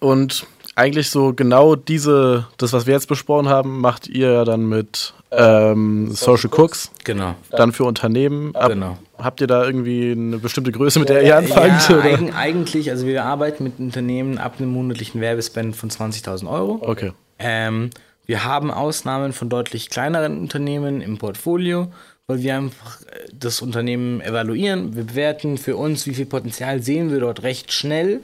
Und 0.00 0.44
eigentlich 0.74 1.08
so 1.10 1.32
genau 1.34 1.76
diese, 1.76 2.48
das, 2.56 2.72
was 2.72 2.86
wir 2.86 2.94
jetzt 2.94 3.06
besprochen 3.06 3.48
haben, 3.48 3.80
macht 3.80 4.08
ihr 4.08 4.32
ja 4.32 4.44
dann 4.44 4.68
mit 4.68 5.14
ähm, 5.30 6.10
Social 6.12 6.50
Cooks. 6.52 6.90
Genau. 7.04 7.36
Dann 7.50 7.72
für 7.72 7.84
Unternehmen. 7.84 8.54
Ab, 8.56 8.70
genau. 8.70 8.98
Habt 9.24 9.40
ihr 9.40 9.46
da 9.46 9.64
irgendwie 9.64 10.12
eine 10.12 10.38
bestimmte 10.38 10.72
Größe, 10.72 10.98
mit 10.98 11.08
der 11.08 11.22
ihr 11.22 11.36
anfangt? 11.36 11.88
Ja, 11.88 12.00
eig 12.00 12.34
eigentlich, 12.34 12.90
also 12.90 13.06
wir 13.06 13.24
arbeiten 13.24 13.64
mit 13.64 13.78
Unternehmen 13.78 14.38
ab 14.38 14.54
einem 14.58 14.70
monatlichen 14.70 15.20
Werbespend 15.20 15.76
von 15.76 15.90
20.000 15.90 16.48
Euro. 16.50 16.78
Okay. 16.82 17.12
Ähm, 17.38 17.90
wir 18.26 18.44
haben 18.44 18.70
Ausnahmen 18.70 19.32
von 19.32 19.48
deutlich 19.48 19.90
kleineren 19.90 20.38
Unternehmen 20.38 21.00
im 21.00 21.18
Portfolio, 21.18 21.92
weil 22.26 22.42
wir 22.42 22.56
einfach 22.56 23.02
äh, 23.02 23.28
das 23.32 23.62
Unternehmen 23.62 24.20
evaluieren, 24.20 24.94
wir 24.96 25.04
bewerten 25.04 25.58
für 25.58 25.76
uns, 25.76 26.06
wie 26.06 26.14
viel 26.14 26.26
Potenzial 26.26 26.82
sehen 26.82 27.10
wir 27.10 27.20
dort 27.20 27.42
recht 27.42 27.72
schnell. 27.72 28.20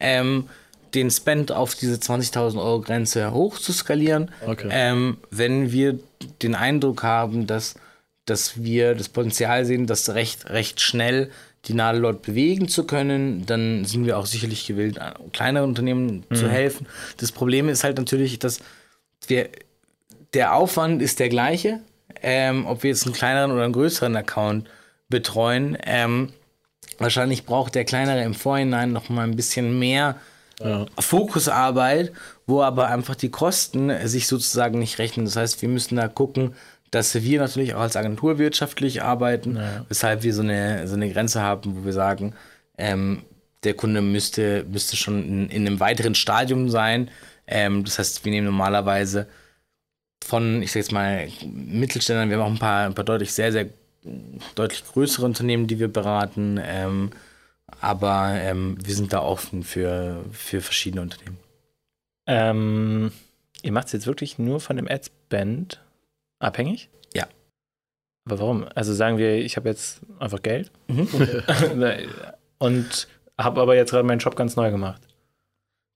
Ähm, 0.00 0.48
den 0.94 1.10
Spend 1.10 1.52
auf 1.52 1.74
diese 1.74 1.94
20.000 1.94 2.58
Euro 2.58 2.80
Grenze 2.80 3.32
hoch 3.32 3.58
zu 3.58 3.72
skalieren, 3.72 4.30
okay. 4.46 4.68
ähm, 4.70 5.16
wenn 5.30 5.72
wir 5.72 5.98
den 6.42 6.54
Eindruck 6.54 7.02
haben, 7.02 7.46
dass, 7.46 7.74
dass 8.26 8.62
wir 8.62 8.94
das 8.94 9.08
Potenzial 9.08 9.64
sehen, 9.64 9.86
das 9.86 10.10
recht, 10.10 10.50
recht 10.50 10.80
schnell 10.80 11.30
die 11.66 11.74
Nadel 11.74 12.02
dort 12.02 12.22
bewegen 12.22 12.68
zu 12.68 12.84
können, 12.84 13.46
dann 13.46 13.84
sind 13.84 14.04
wir 14.04 14.18
auch 14.18 14.26
sicherlich 14.26 14.66
gewillt, 14.66 14.98
kleineren 15.32 15.68
Unternehmen 15.68 16.24
mhm. 16.28 16.34
zu 16.34 16.48
helfen. 16.48 16.86
Das 17.18 17.30
Problem 17.30 17.68
ist 17.68 17.84
halt 17.84 17.98
natürlich, 17.98 18.38
dass 18.38 18.60
wir, 19.28 19.48
der 20.34 20.54
Aufwand 20.54 21.02
ist 21.02 21.20
der 21.20 21.28
gleiche, 21.28 21.80
ähm, 22.20 22.66
ob 22.66 22.82
wir 22.82 22.90
jetzt 22.90 23.06
einen 23.06 23.14
kleineren 23.14 23.52
oder 23.52 23.64
einen 23.64 23.72
größeren 23.72 24.16
Account 24.16 24.68
betreuen. 25.08 25.78
Ähm, 25.84 26.32
wahrscheinlich 26.98 27.44
braucht 27.44 27.74
der 27.74 27.84
kleinere 27.84 28.22
im 28.22 28.34
Vorhinein 28.34 28.92
noch 28.92 29.08
mal 29.08 29.22
ein 29.22 29.36
bisschen 29.36 29.78
mehr 29.78 30.16
ja. 30.60 30.86
Fokusarbeit, 30.98 32.12
wo 32.46 32.62
aber 32.62 32.88
einfach 32.88 33.14
die 33.14 33.30
Kosten 33.30 33.90
sich 34.06 34.26
sozusagen 34.26 34.78
nicht 34.78 34.98
rechnen. 34.98 35.26
Das 35.26 35.36
heißt, 35.36 35.62
wir 35.62 35.68
müssen 35.68 35.96
da 35.96 36.08
gucken, 36.08 36.54
dass 36.92 37.14
wir 37.14 37.40
natürlich 37.40 37.74
auch 37.74 37.80
als 37.80 37.96
Agentur 37.96 38.38
wirtschaftlich 38.38 39.02
arbeiten, 39.02 39.56
ja. 39.56 39.84
weshalb 39.88 40.22
wir 40.22 40.34
so 40.34 40.42
eine, 40.42 40.86
so 40.86 40.94
eine 40.94 41.10
Grenze 41.10 41.40
haben, 41.40 41.78
wo 41.78 41.84
wir 41.86 41.92
sagen, 41.92 42.34
ähm, 42.76 43.22
der 43.64 43.74
Kunde 43.74 44.02
müsste, 44.02 44.64
müsste 44.70 44.96
schon 44.96 45.24
in, 45.24 45.48
in 45.48 45.66
einem 45.66 45.80
weiteren 45.80 46.14
Stadium 46.14 46.68
sein. 46.68 47.10
Ähm, 47.46 47.84
das 47.84 47.98
heißt, 47.98 48.24
wir 48.24 48.32
nehmen 48.32 48.46
normalerweise 48.46 49.26
von, 50.22 50.62
ich 50.62 50.70
sag 50.72 50.80
jetzt 50.80 50.92
mal, 50.92 51.28
Mittelständlern, 51.44 52.28
wir 52.28 52.36
haben 52.36 52.44
auch 52.44 52.54
ein 52.54 52.58
paar, 52.58 52.86
ein 52.86 52.94
paar 52.94 53.04
deutlich 53.04 53.32
sehr, 53.32 53.52
sehr 53.52 53.68
deutlich 54.54 54.84
größere 54.84 55.24
Unternehmen, 55.24 55.68
die 55.68 55.78
wir 55.78 55.88
beraten. 55.88 56.60
Ähm, 56.62 57.10
aber 57.80 58.34
ähm, 58.34 58.76
wir 58.84 58.94
sind 58.94 59.14
da 59.14 59.22
offen 59.22 59.62
für, 59.62 60.24
für 60.30 60.60
verschiedene 60.60 61.00
Unternehmen. 61.00 61.38
Ähm, 62.26 63.12
ihr 63.62 63.72
macht 63.72 63.86
es 63.86 63.92
jetzt 63.92 64.06
wirklich 64.06 64.38
nur 64.38 64.60
von 64.60 64.76
dem 64.76 64.88
Adspend 64.88 65.81
abhängig? 66.42 66.88
Ja. 67.14 67.26
Aber 68.26 68.40
warum? 68.40 68.66
Also 68.74 68.92
sagen 68.94 69.18
wir, 69.18 69.36
ich 69.36 69.56
habe 69.56 69.68
jetzt 69.68 70.00
einfach 70.18 70.42
Geld 70.42 70.70
mhm. 70.88 71.08
und 72.58 73.08
habe 73.38 73.60
aber 73.60 73.74
jetzt 73.74 73.90
gerade 73.90 74.06
meinen 74.06 74.18
Job 74.18 74.36
ganz 74.36 74.56
neu 74.56 74.70
gemacht. 74.70 75.02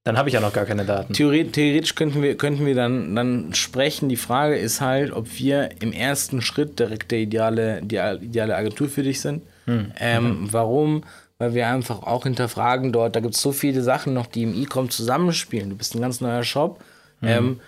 Dann 0.03 0.17
habe 0.17 0.29
ich 0.29 0.33
ja 0.33 0.39
noch 0.39 0.53
gar 0.53 0.65
keine 0.65 0.85
Daten. 0.85 1.13
Theoretisch 1.13 1.95
könnten 1.95 2.21
wir, 2.21 2.37
könnten 2.37 2.65
wir 2.65 2.75
dann, 2.75 3.13
dann 3.13 3.53
sprechen. 3.53 4.07
Die 4.07 4.15
Frage 4.15 4.55
ist 4.57 4.79
halt, 4.79 5.11
ob 5.11 5.37
wir 5.37 5.69
im 5.81 5.91
ersten 5.91 6.41
Schritt 6.41 6.79
direkt 6.79 7.11
der 7.11 7.19
ideale, 7.19 7.81
die 7.81 7.97
ideale 7.97 8.55
Agentur 8.55 8.87
für 8.87 9.03
dich 9.03 9.19
sind. 9.19 9.43
Hm. 9.65 9.91
Ähm. 9.99 10.47
Warum? 10.49 11.03
weil 11.37 11.53
wir 11.53 11.67
einfach 11.67 12.03
auch 12.03 12.23
hinterfragen 12.23 12.91
dort, 12.91 13.15
da 13.15 13.19
gibt 13.19 13.35
es 13.35 13.41
so 13.41 13.51
viele 13.51 13.81
Sachen 13.81 14.13
noch, 14.13 14.25
die 14.25 14.43
im 14.43 14.55
E-Com 14.55 14.89
zusammenspielen. 14.89 15.69
Du 15.69 15.75
bist 15.75 15.95
ein 15.95 16.01
ganz 16.01 16.21
neuer 16.21 16.43
Shop. 16.43 16.83
Mhm. 17.21 17.27
Ähm, 17.27 17.59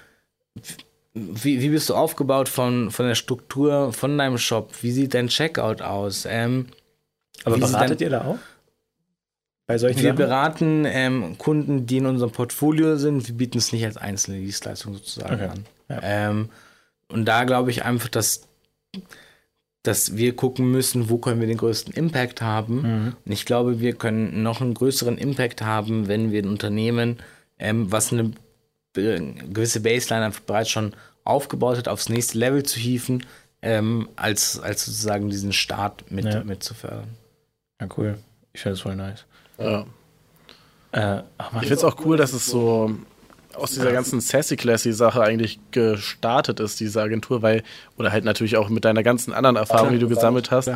wie, 1.14 1.62
wie 1.62 1.70
bist 1.70 1.90
du 1.90 1.96
aufgebaut 1.96 2.50
von, 2.50 2.92
von 2.92 3.08
der 3.08 3.16
Struktur 3.16 3.94
von 3.94 4.18
deinem 4.18 4.38
Shop? 4.38 4.72
Wie 4.82 4.92
sieht 4.92 5.14
dein 5.14 5.28
Checkout 5.28 5.82
aus? 5.82 6.26
Ähm, 6.30 6.68
Aber 7.44 7.58
beratet 7.58 8.02
ihr 8.02 8.10
da 8.10 8.26
auch? 8.26 8.38
Bei 9.66 9.78
solchen 9.78 9.98
wir 9.98 10.10
Sachen? 10.10 10.18
beraten 10.18 10.86
ähm, 10.86 11.38
Kunden, 11.38 11.86
die 11.86 11.98
in 11.98 12.06
unserem 12.06 12.32
Portfolio 12.32 12.96
sind. 12.98 13.28
Wir 13.28 13.36
bieten 13.36 13.58
es 13.58 13.72
nicht 13.72 13.86
als 13.86 13.98
einzelne 13.98 14.40
Dienstleistung 14.40 14.94
sozusagen 14.94 15.36
okay. 15.36 15.50
an. 15.50 15.66
Ja. 15.90 16.00
Ähm, 16.02 16.50
und 17.08 17.26
da 17.26 17.44
glaube 17.44 17.72
ich 17.72 17.86
einfach, 17.86 18.10
dass 18.10 18.48
dass 19.84 20.18
wir 20.18 20.36
gucken 20.36 20.70
müssen, 20.72 21.10
wo 21.10 21.18
können 21.18 21.40
wir 21.40 21.48
den 21.48 21.58
größten 21.58 21.94
Impact 21.94 22.42
haben. 22.42 22.82
Mhm. 22.82 23.16
Und 23.26 23.32
ich 23.32 23.46
glaube, 23.46 23.80
wir 23.80 23.94
können 23.94 24.44
noch 24.44 24.62
einen 24.62 24.74
größeren 24.74 25.18
Impact 25.18 25.62
haben, 25.62 26.08
wenn 26.08 26.32
wir 26.32 26.44
ein 26.44 26.50
Unternehmen, 26.50 27.18
ähm, 27.58 27.92
was 27.92 28.12
eine 28.12 28.32
gewisse 28.94 29.82
Baseline 29.82 30.26
einfach 30.26 30.42
bereits 30.42 30.70
schon 30.70 30.94
aufgebaut 31.24 31.78
hat, 31.78 31.88
aufs 31.88 32.10
nächste 32.10 32.38
Level 32.38 32.64
zu 32.64 32.80
hieven, 32.80 33.26
ähm, 33.62 34.10
als, 34.16 34.60
als 34.60 34.86
sozusagen 34.86 35.30
diesen 35.30 35.54
Start 35.54 36.10
mit, 36.12 36.26
Ja. 36.26 36.44
mit 36.44 36.64
zu 36.64 36.74
fördern. 36.74 37.10
Ja, 37.82 37.88
cool. 37.98 38.18
Ich 38.54 38.62
finde 38.62 38.74
es 38.74 38.82
voll 38.82 38.96
nice. 38.96 39.26
Ja. 39.58 39.86
Äh, 40.92 41.24
ach, 41.38 41.52
Ich 41.54 41.60
finde 41.60 41.76
es 41.76 41.84
auch 41.84 42.04
cool, 42.06 42.18
dass 42.18 42.34
es 42.34 42.46
so 42.48 42.92
aus 43.54 43.72
dieser 43.72 43.92
ganzen 43.92 44.22
Sassy 44.22 44.56
Classy 44.56 44.94
Sache 44.94 45.22
eigentlich 45.22 45.60
gestartet 45.72 46.60
ist, 46.60 46.80
diese 46.80 47.02
Agentur, 47.02 47.42
weil, 47.42 47.64
oder 47.98 48.12
halt 48.12 48.24
natürlich 48.24 48.58
auch 48.58 48.70
mit 48.70 48.86
deiner 48.86 49.04
ganzen 49.04 49.34
anderen 49.34 49.56
Erfahrung, 49.58 49.92
die 49.92 50.00
du 50.00 50.08
gesammelt 50.08 50.50
hast. 50.52 50.70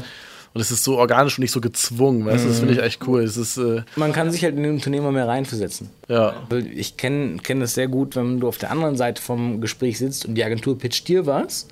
Und 0.53 0.61
es 0.61 0.69
ist 0.69 0.83
so 0.83 0.97
organisch 0.97 1.37
und 1.37 1.41
nicht 1.41 1.51
so 1.51 1.61
gezwungen, 1.61 2.25
weißt 2.25 2.43
du, 2.43 2.49
das 2.49 2.59
finde 2.59 2.75
ich 2.75 2.81
echt 2.81 3.07
cool. 3.07 3.23
Es 3.23 3.37
ist, 3.37 3.57
äh, 3.57 3.81
Man 3.95 4.13
kann 4.13 4.29
sich 4.31 4.43
halt 4.43 4.55
in 4.55 4.63
den 4.63 4.73
Unternehmer 4.73 5.11
mehr 5.11 5.27
reinversetzen. 5.27 5.89
ja, 6.07 6.35
Ich 6.73 6.95
kenne 6.95 7.37
kenn 7.37 7.59
das 7.59 7.73
sehr 7.73 7.87
gut, 7.87 8.15
wenn 8.15 8.39
du 8.39 8.47
auf 8.47 8.59
der 8.59 8.69
anderen 8.69 8.95
Seite 8.95 9.21
vom 9.21 9.61
Gespräch 9.61 9.97
sitzt 9.97 10.25
und 10.25 10.35
die 10.35 10.43
Agentur 10.43 10.77
pitcht 10.77 11.07
dir 11.07 11.25
was. 11.25 11.67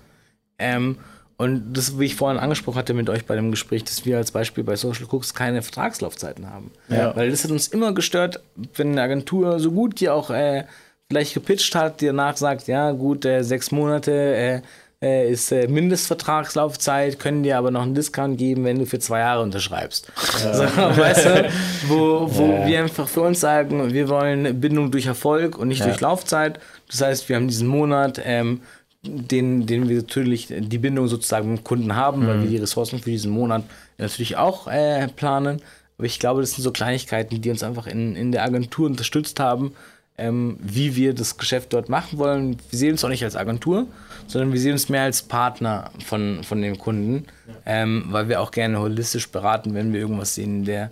Ähm, 0.57 0.97
und 1.37 1.73
das, 1.73 1.99
wie 1.99 2.05
ich 2.05 2.15
vorhin 2.15 2.39
angesprochen 2.39 2.77
hatte 2.77 2.93
mit 2.93 3.09
euch 3.09 3.25
bei 3.25 3.35
dem 3.35 3.49
Gespräch, 3.51 3.83
dass 3.83 4.05
wir 4.05 4.17
als 4.17 4.31
Beispiel 4.31 4.63
bei 4.63 4.75
Social 4.75 5.05
Cooks 5.09 5.33
keine 5.33 5.61
Vertragslaufzeiten 5.63 6.49
haben. 6.51 6.71
Ja. 6.87 7.15
Weil 7.15 7.31
das 7.31 7.43
hat 7.43 7.51
uns 7.51 7.67
immer 7.67 7.93
gestört, 7.93 8.41
wenn 8.75 8.91
eine 8.91 9.01
Agentur 9.01 9.59
so 9.59 9.71
gut 9.71 9.99
die 9.99 10.09
auch 10.09 10.29
äh, 10.29 10.65
vielleicht 11.09 11.33
gepitcht 11.33 11.73
hat, 11.75 12.01
die 12.01 12.05
danach 12.05 12.37
sagt, 12.37 12.67
ja 12.67 12.91
gut, 12.91 13.25
äh, 13.25 13.43
sechs 13.43 13.71
Monate 13.71 14.11
äh, 14.11 14.61
äh, 15.01 15.31
ist 15.31 15.51
äh, 15.51 15.67
Mindestvertragslaufzeit, 15.67 17.17
können 17.17 17.43
dir 17.43 17.57
aber 17.57 17.71
noch 17.71 17.81
einen 17.81 17.95
Discount 17.95 18.37
geben, 18.37 18.65
wenn 18.65 18.79
du 18.79 18.85
für 18.85 18.99
zwei 18.99 19.19
Jahre 19.19 19.41
unterschreibst. 19.41 20.11
So, 20.15 20.63
weißt 20.77 21.25
du, 21.25 21.49
wo, 21.87 22.27
wo 22.31 22.65
wir 22.65 22.83
einfach 22.83 23.07
für 23.07 23.21
uns 23.21 23.39
sagen, 23.39 23.93
wir 23.93 24.09
wollen 24.09 24.59
Bindung 24.59 24.91
durch 24.91 25.07
Erfolg 25.07 25.57
und 25.57 25.69
nicht 25.69 25.83
durch 25.83 25.99
Laufzeit. 26.01 26.59
Das 26.89 27.01
heißt, 27.01 27.29
wir 27.29 27.35
haben 27.35 27.47
diesen 27.47 27.67
Monat, 27.67 28.21
ähm, 28.23 28.61
den, 29.03 29.65
den 29.65 29.89
wir 29.89 29.97
natürlich 29.97 30.47
die 30.51 30.77
Bindung 30.77 31.07
sozusagen 31.07 31.49
mit 31.49 31.59
dem 31.61 31.63
Kunden 31.63 31.95
haben, 31.95 32.27
weil 32.27 32.43
wir 32.43 32.49
die 32.49 32.57
Ressourcen 32.57 32.99
für 32.99 33.09
diesen 33.09 33.31
Monat 33.31 33.63
natürlich 33.97 34.37
auch 34.37 34.67
äh, 34.67 35.07
planen. 35.07 35.61
Aber 35.97 36.05
ich 36.05 36.19
glaube, 36.19 36.41
das 36.41 36.51
sind 36.51 36.63
so 36.63 36.71
Kleinigkeiten, 36.71 37.41
die 37.41 37.49
uns 37.49 37.63
einfach 37.63 37.87
in, 37.87 38.15
in 38.15 38.31
der 38.31 38.43
Agentur 38.43 38.85
unterstützt 38.85 39.39
haben, 39.39 39.73
ähm, 40.21 40.57
wie 40.61 40.95
wir 40.95 41.13
das 41.13 41.37
Geschäft 41.37 41.73
dort 41.73 41.89
machen 41.89 42.19
wollen. 42.19 42.57
Wir 42.69 42.79
sehen 42.79 42.91
uns 42.91 43.03
auch 43.03 43.09
nicht 43.09 43.23
als 43.23 43.35
Agentur, 43.35 43.87
sondern 44.27 44.53
wir 44.53 44.59
sehen 44.59 44.73
uns 44.73 44.87
mehr 44.87 45.01
als 45.01 45.23
Partner 45.23 45.89
von, 46.05 46.43
von 46.43 46.61
dem 46.61 46.77
Kunden, 46.77 47.25
ähm, 47.65 48.05
weil 48.09 48.29
wir 48.29 48.39
auch 48.39 48.51
gerne 48.51 48.79
holistisch 48.79 49.29
beraten, 49.29 49.73
wenn 49.73 49.93
wir 49.93 49.99
irgendwas 49.99 50.35
sehen 50.35 50.59
in 50.59 50.65
der, 50.65 50.91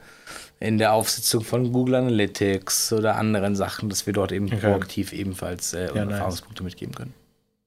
in 0.60 0.80
der 0.80 0.94
Aufsitzung 0.94 1.44
von 1.44 1.72
Google 1.72 1.96
Analytics 1.96 2.92
oder 2.92 3.18
anderen 3.18 3.56
Sachen, 3.56 3.88
dass 3.90 4.08
wir 4.08 4.14
dort 4.14 4.32
eben 4.32 4.50
proaktiv 4.50 5.14
ebenfalls 5.14 5.74
äh, 5.74 5.94
Ja, 5.94 6.06
nice. 6.06 6.14
Erfahrungspunkte 6.14 6.64
mitgeben 6.64 6.96
können. 6.96 7.14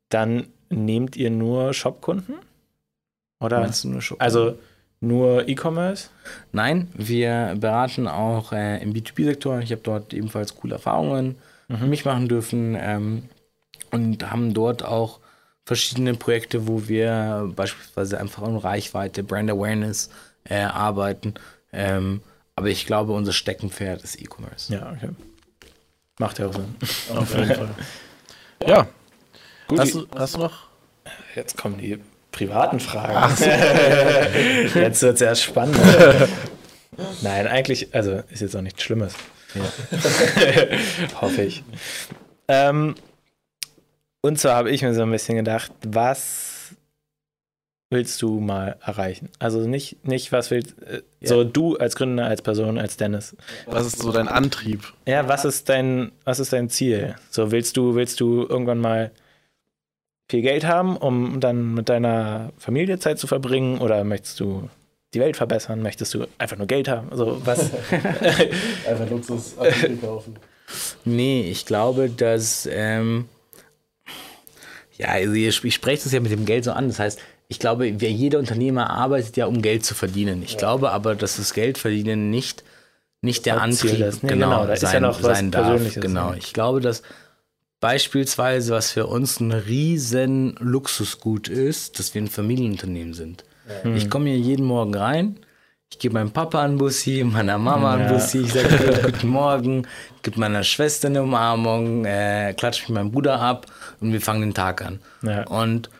Dann 0.09 0.49
nehmt 0.69 1.17
ihr 1.17 1.31
nur 1.31 1.73
Shopkunden? 1.73 2.35
Oder? 3.41 3.61
Meinst 3.61 3.85
du 3.85 3.89
nur 3.89 4.03
Shop? 4.03 4.21
Also 4.21 4.59
nur 5.01 5.49
E-Commerce? 5.49 6.11
Nein, 6.51 6.89
wir 6.95 7.55
beraten 7.59 8.09
auch 8.09 8.53
äh, 8.53 8.83
im 8.83 8.93
B2B-Sektor. 8.93 9.61
Ich 9.61 9.71
habe 9.71 9.81
dort 9.83 10.13
ebenfalls 10.13 10.57
coole 10.57 10.75
Erfahrungen 10.75 11.37
für 11.79 11.87
mich 11.87 12.05
machen 12.05 12.29
dürfen 12.29 12.77
ähm, 12.79 13.29
und 13.91 14.31
haben 14.31 14.55
dort 14.55 14.85
auch 14.85 15.21
verschiedene 15.65 16.15
Projekte, 16.15 16.67
wo 16.67 16.89
wir 16.89 17.51
beispielsweise 17.55 18.19
einfach 18.19 18.43
um 18.43 18.57
Reichweite, 18.57 19.23
Brand 19.23 19.51
Awareness 19.51 20.11
äh, 20.45 20.63
arbeiten. 20.63 21.35
Ähm, 21.73 22.23
aber 22.57 22.69
ich 22.69 22.87
glaube, 22.87 23.13
unser 23.13 23.33
Steckenpferd 23.33 24.03
ist 24.03 24.21
E-Commerce. 24.21 24.73
Ja, 24.73 24.93
okay. 24.93 25.11
Macht 26.19 26.39
ja 26.39 26.49
auch 26.49 26.53
Sinn. 26.53 26.75
auf 27.17 27.35
jeden 27.35 27.55
Fall. 27.55 27.71
Ja, 28.67 28.87
Gut, 29.69 29.81
hast 29.81 29.95
du, 29.95 30.07
hast 30.15 30.35
du 30.35 30.41
noch? 30.41 30.69
jetzt 31.35 31.57
kommen 31.57 31.79
die 31.79 31.99
privaten 32.31 32.81
Fragen. 32.81 33.35
jetzt 34.75 35.03
wird 35.03 35.15
es 35.15 35.21
erst 35.21 35.43
spannend. 35.43 35.79
Nein, 37.23 37.47
eigentlich, 37.47 37.95
also 37.95 38.23
ist 38.31 38.41
jetzt 38.41 38.55
auch 38.57 38.61
nichts 38.61 38.83
Schlimmes. 38.83 39.15
Hoffe 41.21 41.43
ich. 41.43 41.65
Ähm, 42.49 42.95
und 44.23 44.39
zwar 44.39 44.57
habe 44.57 44.71
ich 44.71 44.83
mir 44.83 44.95
so 44.95 45.03
ein 45.03 45.11
bisschen 45.11 45.37
gedacht, 45.37 45.73
was 45.87 46.77
willst 47.91 48.23
du 48.23 48.41
mal 48.41 48.77
erreichen? 48.85 49.29
Also 49.39 49.61
nicht, 49.69 50.05
nicht 50.07 50.33
was 50.33 50.51
willst 50.51 50.81
äh, 50.83 51.03
so 51.21 51.45
du 51.45 51.77
als 51.77 51.95
Gründer, 51.95 52.27
als 52.27 52.43
Person, 52.43 52.79
als 52.79 52.97
Dennis. 52.97 53.37
Was 53.67 53.87
ist 53.87 53.99
so 53.99 54.11
dein 54.11 54.29
Antrieb? 54.29 54.93
Ja, 55.07 55.29
was 55.29 55.45
ist 55.45 55.69
dein, 55.69 56.11
was 56.25 56.41
ist 56.41 56.53
dein 56.53 56.71
Ziel? 56.71 57.15
So 57.31 57.51
willst 57.53 57.77
du, 57.77 57.95
willst 57.95 58.21
du 58.21 58.47
irgendwann 58.49 58.79
mal 58.79 59.11
viel 60.31 60.43
Geld 60.43 60.65
haben, 60.65 60.97
um 60.97 61.41
dann 61.41 61.75
mit 61.75 61.89
deiner 61.89 62.53
Familie 62.57 62.99
Zeit 62.99 63.19
zu 63.19 63.27
verbringen? 63.27 63.79
Oder 63.79 64.03
möchtest 64.05 64.41
du 64.41 64.69
die 65.15 65.21
Welt 65.21 65.37
verbessern? 65.37 65.83
Möchtest 65.83 66.15
du 66.15 66.27
einfach 66.39 66.57
nur 66.57 66.67
Geld 66.67 66.89
haben? 66.89 67.11
Also 67.11 67.41
was? 67.45 67.71
Einfach 68.89 69.11
Luxus 69.11 69.55
kaufen. 70.01 70.37
Nee, 71.05 71.51
ich 71.51 71.67
glaube, 71.67 72.09
dass. 72.09 72.69
Ähm, 72.71 73.29
ja, 74.97 75.09
also 75.09 75.33
ich, 75.33 75.65
ich 75.65 75.75
spreche 75.75 76.05
das 76.05 76.13
ja 76.13 76.21
mit 76.21 76.33
dem 76.33 76.45
Geld 76.47 76.65
so 76.65 76.73
an. 76.73 76.89
Das 76.89 76.99
heißt, 76.99 77.19
ich 77.49 77.59
glaube, 77.59 78.01
wer, 78.01 78.11
jeder 78.11 78.39
Unternehmer 78.39 78.91
arbeitet 78.91 79.37
ja, 79.37 79.47
um 79.47 79.61
Geld 79.63 79.85
zu 79.85 79.95
verdienen. 79.95 80.43
Ich 80.43 80.57
glaube 80.57 80.91
aber, 80.93 81.15
dass 81.15 81.37
das 81.37 81.53
Geldverdienen 81.53 82.31
nicht, 82.31 82.65
nicht 83.21 83.45
der 83.47 83.61
Antrieb 83.61 84.01
ist. 84.01 84.23
Nee, 84.23 84.31
genau, 84.31 84.67
da 84.67 84.73
ist 84.73 84.83
ja 84.83 85.01
noch 85.01 85.23
was 85.23 85.37
sein 85.39 85.51
darf. 85.51 85.67
Persönliches, 85.67 86.03
Genau. 86.03 86.31
ja. 86.31 86.37
Ich 86.39 86.53
glaube, 86.53 86.81
dass 86.81 87.03
beispielsweise, 87.81 88.73
was 88.73 88.93
für 88.93 89.07
uns 89.07 89.41
ein 89.41 89.53
riesen 89.53 90.55
Luxusgut 90.61 91.49
ist, 91.49 91.99
dass 91.99 92.15
wir 92.15 92.23
ein 92.23 92.29
Familienunternehmen 92.29 93.13
sind. 93.13 93.45
Ich 93.95 94.11
komme 94.11 94.31
hier 94.31 94.39
jeden 94.39 94.67
Morgen 94.67 94.95
rein, 94.95 95.37
ich 95.91 95.99
gebe 95.99 96.15
meinem 96.15 96.31
Papa 96.31 96.63
einen 96.63 96.79
Bussi, 96.79 97.23
meiner 97.25 97.59
Mama 97.59 97.95
einen 97.95 98.05
Ja. 98.05 98.13
Bussi, 98.13 98.39
ich 98.41 98.53
sage 98.53 99.01
guten 99.05 99.29
Morgen, 99.29 99.87
gebe 100.23 100.41
meiner 100.41 100.65
Schwester 100.65 101.09
eine 101.09 101.23
Umarmung, 101.23 102.05
äh, 102.05 102.55
klatsche 102.57 102.85
mit 102.89 102.95
meinem 102.97 103.13
Bruder 103.13 103.41
ab 103.41 103.67
und 104.01 104.13
wir 104.13 104.21
fangen 104.21 104.41
den 104.41 104.55
Tag 104.55 104.85
an. 104.85 105.01
Ja. 105.23 105.47
Und 105.47 105.91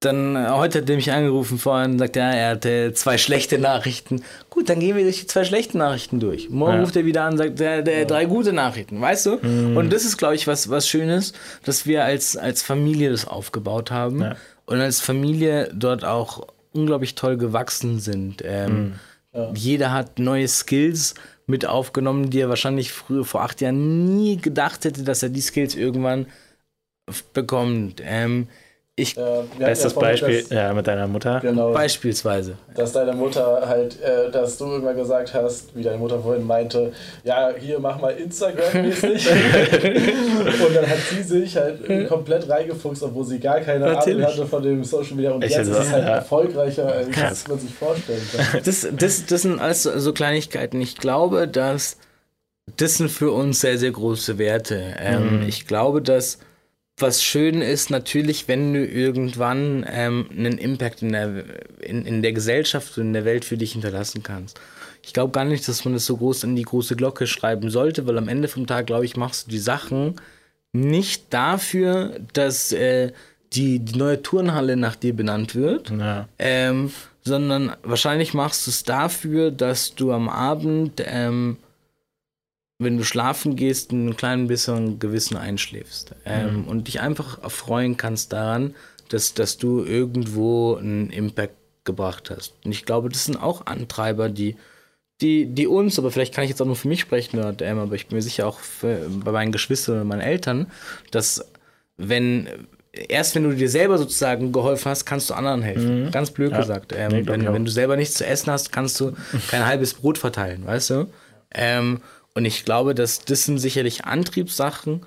dann, 0.00 0.34
äh, 0.36 0.48
heute 0.50 0.78
hat 0.80 0.88
er 0.88 0.96
mich 0.96 1.12
angerufen 1.12 1.58
vorhin, 1.58 1.98
sagt 1.98 2.16
er, 2.16 2.30
er 2.32 2.50
hatte 2.52 2.92
zwei 2.94 3.18
schlechte 3.18 3.58
Nachrichten. 3.58 4.22
Gut, 4.48 4.68
dann 4.70 4.80
gehen 4.80 4.96
wir 4.96 5.02
durch 5.04 5.20
die 5.20 5.26
zwei 5.26 5.44
schlechten 5.44 5.76
Nachrichten 5.78 6.20
durch. 6.20 6.48
Morgen 6.48 6.74
Ja. 6.76 6.80
ruft 6.80 6.96
er 6.96 7.04
wieder 7.04 7.24
an, 7.24 7.36
sagt 7.36 7.60
er, 7.60 7.82
der, 7.82 8.06
drei 8.06 8.24
gute 8.24 8.52
Nachrichten, 8.54 8.98
weißt 9.00 9.26
du? 9.26 9.38
Mhm. 9.42 9.76
Und 9.76 9.92
das 9.92 10.04
ist, 10.04 10.16
glaube 10.16 10.36
ich, 10.36 10.46
was, 10.46 10.70
was 10.70 10.88
Schönes, 10.88 11.32
dass 11.64 11.84
wir 11.84 12.04
als, 12.04 12.36
als 12.36 12.62
Familie 12.62 13.10
das 13.10 13.26
aufgebaut 13.26 13.90
haben 13.90 14.22
Ja. 14.22 14.36
und 14.66 14.80
als 14.80 15.00
Familie 15.02 15.70
dort 15.74 16.02
auch 16.04 16.46
unglaublich 16.72 17.14
toll 17.14 17.36
gewachsen 17.36 18.00
sind. 18.00 18.42
Ähm, 18.44 18.94
Jeder 19.54 19.92
hat 19.92 20.18
neue 20.18 20.48
Skills 20.48 21.14
mit 21.46 21.64
aufgenommen, 21.66 22.30
die 22.30 22.40
er 22.40 22.48
wahrscheinlich 22.48 22.92
früher 22.92 23.24
vor 23.24 23.42
acht 23.42 23.60
Jahren 23.60 24.16
nie 24.16 24.36
gedacht 24.36 24.84
hätte, 24.84 25.04
dass 25.04 25.22
er 25.22 25.28
die 25.28 25.40
Skills 25.40 25.74
irgendwann 25.74 26.26
bekommt. 27.32 28.02
Ähm, 28.04 28.48
ich 29.02 29.16
Bestes 29.58 29.94
Beispiel, 29.94 30.44
ja, 30.50 30.72
mit 30.72 30.86
deiner 30.86 31.06
Mutter. 31.06 31.40
Genau. 31.40 31.72
beispielsweise. 31.72 32.54
dass 32.74 32.92
deine 32.92 33.12
Mutter 33.12 33.62
halt, 33.66 34.00
äh, 34.02 34.30
dass 34.30 34.56
du 34.58 34.66
irgendwann 34.66 34.96
gesagt 34.96 35.34
hast, 35.34 35.74
wie 35.76 35.82
deine 35.82 35.98
Mutter 35.98 36.20
vorhin 36.20 36.46
meinte, 36.46 36.92
ja, 37.24 37.50
hier 37.58 37.78
mach 37.78 38.00
mal 38.00 38.12
Instagram-mäßig. 38.12 39.28
und 40.66 40.76
dann 40.76 40.86
hat 40.88 40.98
sie 41.10 41.22
sich 41.22 41.56
halt 41.56 42.08
komplett 42.08 42.48
reingefuchst, 42.48 43.02
obwohl 43.02 43.24
sie 43.24 43.38
gar 43.38 43.60
keine 43.60 43.86
Natürlich. 43.86 44.24
Ahnung 44.24 44.32
hatte 44.38 44.46
von 44.46 44.62
dem 44.62 44.84
Social 44.84 45.14
Media. 45.16 45.32
Und 45.32 45.44
Ich 45.44 45.52
jetzt 45.52 45.68
ist 45.68 45.76
es 45.78 45.90
halt 45.90 46.04
ja. 46.04 46.16
erfolgreicher, 46.16 46.86
als 46.92 47.10
Krass. 47.10 47.48
man 47.48 47.58
sich 47.58 47.74
vorstellen 47.74 48.20
kann. 48.36 48.60
Das, 48.64 48.86
das, 48.96 49.26
das 49.26 49.42
sind 49.42 49.60
alles 49.60 49.82
so- 49.84 50.12
Kleinigkeiten. 50.12 50.80
Ich 50.80 50.96
glaube, 50.96 51.48
dass 51.48 51.96
das 52.76 52.94
sind 52.96 53.10
für 53.10 53.32
uns 53.32 53.60
sehr, 53.60 53.78
sehr 53.78 53.90
große 53.90 54.38
Werte. 54.38 54.94
Ähm, 54.98 55.42
Ich 55.46 55.66
glaube, 55.66 56.02
dass 56.02 56.38
was 57.00 57.22
schön 57.22 57.62
ist, 57.62 57.90
natürlich, 57.90 58.48
wenn 58.48 58.72
du 58.74 58.84
irgendwann 58.84 59.84
ähm, 59.90 60.26
einen 60.30 60.58
Impact 60.58 61.02
in 61.02 61.12
der, 61.12 61.44
in, 61.80 62.04
in 62.06 62.22
der 62.22 62.32
Gesellschaft 62.32 62.96
und 62.98 63.08
in 63.08 63.12
der 63.12 63.24
Welt 63.24 63.44
für 63.44 63.56
dich 63.56 63.72
hinterlassen 63.72 64.22
kannst. 64.22 64.60
Ich 65.02 65.12
glaube 65.12 65.32
gar 65.32 65.44
nicht, 65.44 65.66
dass 65.66 65.84
man 65.84 65.94
das 65.94 66.06
so 66.06 66.16
groß 66.16 66.44
in 66.44 66.56
die 66.56 66.62
große 66.62 66.96
Glocke 66.96 67.26
schreiben 67.26 67.70
sollte, 67.70 68.06
weil 68.06 68.18
am 68.18 68.28
Ende 68.28 68.48
vom 68.48 68.66
Tag, 68.66 68.86
glaube 68.86 69.04
ich, 69.04 69.16
machst 69.16 69.46
du 69.46 69.50
die 69.50 69.58
Sachen 69.58 70.16
nicht 70.72 71.32
dafür, 71.32 72.20
dass 72.32 72.72
äh, 72.72 73.12
die, 73.52 73.80
die 73.80 73.98
neue 73.98 74.22
Turnhalle 74.22 74.76
nach 74.76 74.94
dir 74.96 75.14
benannt 75.14 75.54
wird, 75.54 75.90
Ja. 75.90 76.28
ähm, 76.38 76.92
sondern 77.22 77.72
wahrscheinlich 77.82 78.34
machst 78.34 78.66
du 78.66 78.70
es 78.70 78.84
dafür, 78.84 79.50
dass 79.50 79.94
du 79.94 80.12
am 80.12 80.28
Abend, 80.28 81.02
ähm, 81.04 81.56
wenn 82.80 82.96
du 82.96 83.04
schlafen 83.04 83.54
gehst, 83.56 83.92
ein 83.92 84.16
klein 84.16 84.48
bisschen 84.48 84.98
Gewissen 84.98 85.36
einschläfst 85.36 86.12
ähm, 86.24 86.64
und 86.66 86.88
dich 86.88 87.00
einfach 87.00 87.42
erfreuen 87.42 87.96
kannst 87.96 88.32
daran, 88.32 88.74
dass, 89.10 89.34
dass 89.34 89.58
du 89.58 89.84
irgendwo 89.84 90.76
einen 90.76 91.10
Impact 91.10 91.54
gebracht 91.84 92.30
hast. 92.30 92.54
Und 92.64 92.72
ich 92.72 92.84
glaube, 92.86 93.08
das 93.08 93.24
sind 93.26 93.36
auch 93.36 93.66
Antreiber, 93.66 94.28
die, 94.28 94.56
die, 95.20 95.46
die 95.46 95.66
uns, 95.66 95.98
aber 95.98 96.10
vielleicht 96.10 96.34
kann 96.34 96.44
ich 96.44 96.50
jetzt 96.50 96.62
auch 96.62 96.66
nur 96.66 96.76
für 96.76 96.88
mich 96.88 97.00
sprechen, 97.00 97.40
ähm, 97.60 97.78
aber 97.78 97.94
ich 97.94 98.06
bin 98.06 98.16
mir 98.16 98.22
sicher 98.22 98.46
auch 98.46 98.58
für, 98.58 99.08
bei 99.08 99.32
meinen 99.32 99.52
Geschwistern 99.52 100.00
und 100.00 100.08
meinen 100.08 100.20
Eltern, 100.22 100.66
dass 101.10 101.44
wenn 101.96 102.48
erst 102.92 103.34
wenn 103.34 103.44
du 103.44 103.54
dir 103.54 103.68
selber 103.68 103.98
sozusagen 103.98 104.52
geholfen 104.52 104.90
hast, 104.90 105.04
kannst 105.04 105.30
du 105.30 105.34
anderen 105.34 105.62
helfen. 105.62 106.06
Mhm. 106.06 106.10
Ganz 106.10 106.30
blöd 106.30 106.50
Ja. 106.52 106.58
gesagt. 106.58 106.92
Ähm, 106.96 107.12
Nee, 107.12 107.26
wenn, 107.26 107.44
wenn 107.52 107.64
du 107.64 107.70
selber 107.70 107.96
nichts 107.96 108.14
zu 108.14 108.26
essen 108.26 108.50
hast, 108.50 108.72
kannst 108.72 108.98
du 109.00 109.12
kein 109.48 109.66
halbes 109.66 109.94
Brot 109.94 110.18
verteilen, 110.18 110.66
weißt 110.66 110.90
du? 110.90 111.06
Ähm, 111.52 112.00
und 112.34 112.44
ich 112.44 112.64
glaube, 112.64 112.94
dass 112.94 113.24
das 113.24 113.44
sind 113.44 113.58
sicherlich 113.58 114.04
Antriebssachen, 114.04 115.02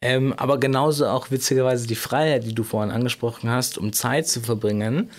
ähm, 0.00 0.32
aber 0.36 0.58
genauso 0.58 1.06
auch 1.06 1.30
witzigerweise 1.30 1.86
die 1.86 1.96
Freiheit, 1.96 2.44
die 2.44 2.54
du 2.54 2.62
vorhin 2.62 2.92
angesprochen 2.92 3.50
hast, 3.50 3.78
um 3.78 3.92
Zeit 3.92 4.28
zu 4.28 4.40
verbringen. 4.40 5.10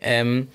Ähm, 0.00 0.48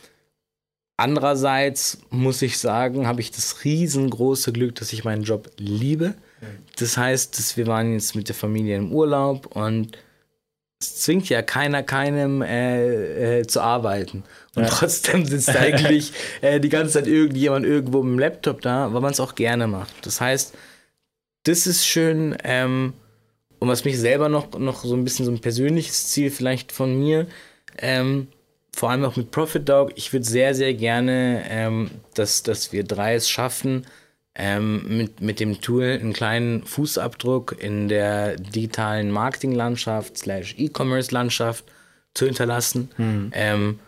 andererseits 0.96 2.00
muss 2.10 2.42
ich 2.42 2.58
sagen, 2.58 3.08
habe 3.08 3.20
ich 3.20 3.32
das 3.32 3.66
riesengroße 3.66 4.54
Glück, 4.54 4.76
dass 4.76 4.94
ich 4.94 5.04
meinen 5.04 5.24
Job 5.24 5.52
liebe. 5.58 6.16
Das 6.78 6.98
heißt, 6.98 7.38
dass 7.38 7.58
wir 7.58 7.68
waren 7.68 7.94
jetzt 7.94 8.16
mit 8.16 8.28
der 8.30 8.36
Familie 8.36 8.78
im 8.78 8.92
Urlaub 8.92 9.56
und 9.56 9.98
es 10.84 11.02
zwingt 11.02 11.30
ja 11.30 11.42
keiner 11.42 11.84
keinem 11.84 12.42
äh, 12.42 13.40
äh, 13.40 13.48
zu 13.48 13.62
arbeiten. 13.62 14.24
Und 14.56 14.64
Ja. 14.64 14.70
trotzdem 14.70 15.26
sitzt 15.26 15.50
eigentlich 15.56 16.14
äh, 16.42 16.60
die 16.60 16.70
ganze 16.70 16.94
Zeit 16.94 17.08
irgendjemand 17.08 17.66
irgendwo 17.66 18.04
mit 18.04 18.14
dem 18.14 18.20
Laptop 18.20 18.62
da, 18.62 18.94
weil 18.94 19.02
man 19.02 19.12
es 19.12 19.20
auch 19.20 19.36
gerne 19.36 19.68
macht. 19.68 19.94
Das 20.06 20.22
heißt, 20.22 20.54
das 21.44 21.68
ist 21.68 21.86
schön. 21.86 22.38
Ähm, 22.44 22.94
und 23.60 23.68
was 23.70 23.86
mich 23.86 23.98
selber 23.98 24.30
noch, 24.30 24.58
noch 24.60 24.84
so 24.84 24.96
ein 24.96 25.04
bisschen 25.04 25.26
so 25.26 25.32
ein 25.32 25.40
persönliches 25.40 26.08
Ziel 26.10 26.30
vielleicht 26.32 26.72
von 26.72 27.00
mir, 27.00 27.28
ähm, 27.78 28.28
vor 28.76 28.90
allem 28.90 29.06
auch 29.06 29.16
mit 29.16 29.32
Profit 29.32 29.70
Dog, 29.70 29.92
ich 29.96 30.12
würde 30.14 30.26
sehr, 30.26 30.54
sehr 30.56 30.74
gerne, 30.74 31.44
ähm, 31.50 31.92
dass, 32.16 32.44
dass 32.44 32.74
wir 32.74 32.84
drei 32.84 33.16
es 33.16 33.30
schaffen, 33.30 33.86
ähm, 34.36 34.98
mit, 34.98 35.22
mit 35.22 35.40
dem 35.40 35.62
Tool 35.62 35.84
einen 35.84 36.14
kleinen 36.14 36.64
Fußabdruck 36.64 37.56
in 37.60 37.88
der 37.88 38.36
digitalen 38.38 39.12
Marketinglandschaft 39.12 40.18
slash 40.18 40.56
E-Commerce-Landschaft 40.58 41.66
zu 42.14 42.26
hinterlassen. 42.26 42.90
Ähm, 43.34 43.80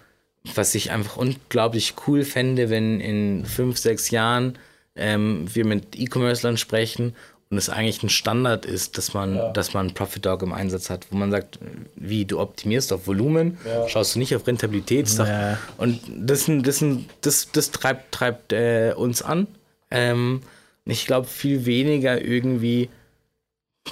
was 0.53 0.75
ich 0.75 0.91
einfach 0.91 1.17
unglaublich 1.17 1.95
cool 2.05 2.23
fände, 2.23 2.69
wenn 2.69 3.01
in 3.01 3.45
fünf, 3.45 3.77
sechs 3.77 4.11
Jahren 4.11 4.57
ähm, 4.95 5.47
wir 5.51 5.65
mit 5.65 5.99
E-Commerce-Lern 5.99 6.57
sprechen 6.57 7.15
und 7.49 7.57
es 7.57 7.69
eigentlich 7.69 8.03
ein 8.03 8.09
Standard 8.09 8.65
ist, 8.65 8.97
dass 8.97 9.13
man, 9.13 9.53
dass 9.53 9.73
man 9.73 9.93
Profit 9.93 10.25
Dog 10.25 10.41
im 10.43 10.53
Einsatz 10.53 10.89
hat, 10.89 11.07
wo 11.09 11.17
man 11.17 11.31
sagt, 11.31 11.59
wie 11.95 12.25
du 12.25 12.39
optimierst 12.39 12.91
auf 12.91 13.07
Volumen, 13.07 13.57
schaust 13.87 14.15
du 14.15 14.19
nicht 14.19 14.35
auf 14.35 14.45
Rentabilität. 14.45 15.09
Ja. 15.17 15.57
Und 15.77 15.99
das, 16.07 16.45
das, 16.47 16.83
das, 17.21 17.51
das 17.51 17.71
treibt, 17.71 18.11
treibt 18.11 18.53
äh, 18.53 18.93
uns 18.95 19.21
an. 19.21 19.47
Ähm, 19.95 20.41
ich 20.85 21.05
glaube 21.07 21.27
viel 21.27 21.65
weniger 21.65 22.23
irgendwie 22.23 22.89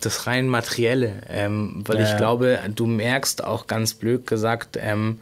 das 0.02 0.28
rein 0.28 0.48
materielle, 0.48 1.22
ähm, 1.30 1.84
weil 1.86 1.98
Ja. 2.00 2.04
ich 2.04 2.18
glaube, 2.18 2.60
du 2.76 2.86
merkst 2.86 3.44
auch 3.44 3.68
ganz 3.68 3.94
blöd 3.94 4.28
gesagt, 4.28 4.78
ähm, 4.82 5.20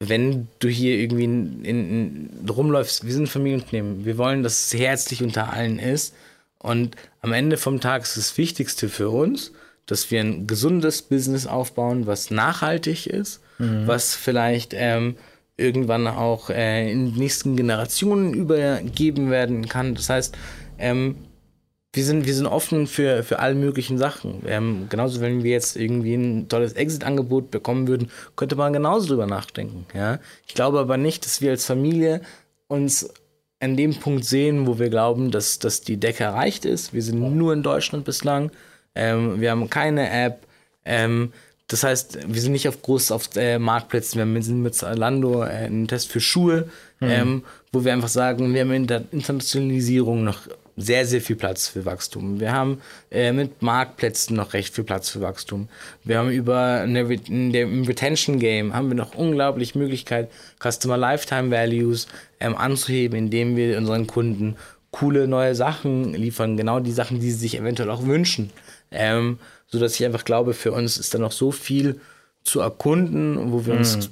wenn 0.00 0.48
du 0.58 0.68
hier 0.68 0.96
irgendwie 0.96 1.24
in, 1.24 1.64
in, 1.64 2.30
rumläufst, 2.48 3.04
wir 3.06 3.12
sind 3.12 3.24
ein 3.24 3.26
Familienunternehmen, 3.28 4.04
wir 4.04 4.18
wollen, 4.18 4.42
dass 4.42 4.66
es 4.72 4.78
herzlich 4.78 5.22
unter 5.22 5.52
allen 5.52 5.78
ist. 5.78 6.14
Und 6.58 6.96
am 7.20 7.32
Ende 7.32 7.56
vom 7.56 7.80
Tag 7.80 8.02
ist 8.02 8.16
das 8.16 8.36
Wichtigste 8.38 8.88
für 8.88 9.10
uns, 9.10 9.52
dass 9.86 10.10
wir 10.10 10.20
ein 10.20 10.46
gesundes 10.46 11.02
Business 11.02 11.46
aufbauen, 11.46 12.06
was 12.06 12.30
nachhaltig 12.30 13.06
ist, 13.06 13.40
was 13.86 14.14
vielleicht 14.14 14.72
ähm, 14.74 15.16
irgendwann 15.56 16.06
auch 16.06 16.50
äh, 16.50 16.90
in 16.90 17.12
die 17.12 17.20
nächsten 17.20 17.56
Generationen 17.56 18.34
übergeben 18.34 19.30
werden 19.30 19.68
kann. 19.68 19.94
Das 19.94 20.10
heißt, 20.10 20.36
ähm, 20.78 21.16
wir 21.92 22.04
sind, 22.04 22.26
wir 22.26 22.34
sind 22.34 22.46
offen 22.46 22.88
für, 22.88 23.22
für 23.22 23.38
alle 23.38 23.54
möglichen 23.54 23.98
Sachen. 23.98 24.42
Ähm, 24.46 24.86
genauso, 24.88 25.20
wenn 25.20 25.44
wir 25.44 25.52
jetzt 25.52 25.76
irgendwie 25.76 26.14
ein 26.14 26.48
tolles 26.48 26.72
Exit-Angebot 26.72 27.52
bekommen 27.52 27.86
würden, 27.86 28.10
könnte 28.34 28.56
man 28.56 28.72
genauso 28.72 29.08
drüber 29.08 29.26
nachdenken. 29.26 29.86
Ja? 29.94 30.18
Ich 30.46 30.54
glaube 30.54 30.80
aber 30.80 30.96
nicht, 30.96 31.24
dass 31.24 31.40
wir 31.40 31.52
als 31.52 31.64
Familie 31.64 32.20
uns 32.66 33.08
an 33.60 33.76
dem 33.76 33.94
Punkt 33.94 34.24
sehen, 34.24 34.66
wo 34.66 34.80
wir 34.80 34.90
glauben, 34.90 35.30
dass, 35.30 35.60
dass 35.60 35.82
die 35.82 35.96
Decke 35.96 36.24
erreicht 36.24 36.64
ist. 36.64 36.92
Wir 36.92 37.02
sind 37.02 37.20
nur 37.20 37.52
in 37.52 37.62
Deutschland 37.62 38.04
bislang. 38.04 38.50
Ähm, 38.96 39.40
wir 39.40 39.52
haben 39.52 39.70
keine 39.70 40.10
App. 40.10 40.46
Ähm, 40.84 41.32
das 41.68 41.82
heißt, 41.82 42.18
wir 42.28 42.40
sind 42.40 42.52
nicht 42.52 42.68
auf 42.68 42.82
groß 42.82 43.10
auf 43.10 43.28
äh, 43.36 43.58
Marktplätzen. 43.58 44.34
Wir 44.34 44.42
sind 44.42 44.62
mit 44.62 44.74
Zalando 44.74 45.42
äh, 45.42 45.46
einen 45.46 45.88
Test 45.88 46.12
für 46.12 46.20
Schuhe, 46.20 46.68
ähm, 47.00 47.42
wo 47.72 47.84
wir 47.84 47.92
einfach 47.92 48.08
sagen, 48.08 48.52
wir 48.52 48.60
haben 48.60 48.72
in 48.72 48.86
der 48.86 49.04
Internationalisierung 49.12 50.24
noch 50.24 50.40
sehr, 50.76 51.06
sehr 51.06 51.20
viel 51.20 51.36
Platz 51.36 51.68
für 51.68 51.84
Wachstum. 51.84 52.40
Wir 52.40 52.52
haben 52.52 52.80
äh, 53.10 53.32
mit 53.32 53.62
Marktplätzen 53.62 54.36
noch 54.36 54.54
recht 54.54 54.74
viel 54.74 54.84
Platz 54.84 55.08
für 55.08 55.20
Wachstum. 55.20 55.68
Wir 56.02 56.18
haben 56.18 56.30
über 56.30 56.80
eine, 56.80 57.08
Re- 57.08 57.20
Retention 57.88 58.40
Game 58.40 58.74
haben 58.74 58.88
wir 58.88 58.96
noch 58.96 59.14
unglaublich 59.14 59.74
Möglichkeit, 59.74 60.30
Customer 60.60 60.96
Lifetime 60.96 61.50
Values 61.50 62.08
ähm, 62.40 62.56
anzuheben, 62.56 63.16
indem 63.16 63.56
wir 63.56 63.78
unseren 63.78 64.06
Kunden 64.06 64.56
coole 64.90 65.28
neue 65.28 65.54
Sachen 65.54 66.12
liefern, 66.12 66.56
genau 66.56 66.80
die 66.80 66.92
Sachen, 66.92 67.20
die 67.20 67.30
sie 67.30 67.38
sich 67.38 67.58
eventuell 67.58 67.90
auch 67.90 68.04
wünschen. 68.04 68.50
Ähm, 68.90 69.38
so 69.74 69.80
dass 69.80 69.96
ich 69.96 70.04
einfach 70.06 70.24
glaube, 70.24 70.54
für 70.54 70.70
uns 70.70 70.98
ist 70.98 71.12
da 71.14 71.18
noch 71.18 71.32
so 71.32 71.50
viel 71.50 72.00
zu 72.44 72.60
erkunden, 72.60 73.50
wo 73.52 73.66
wir 73.66 73.74
uns 73.74 74.08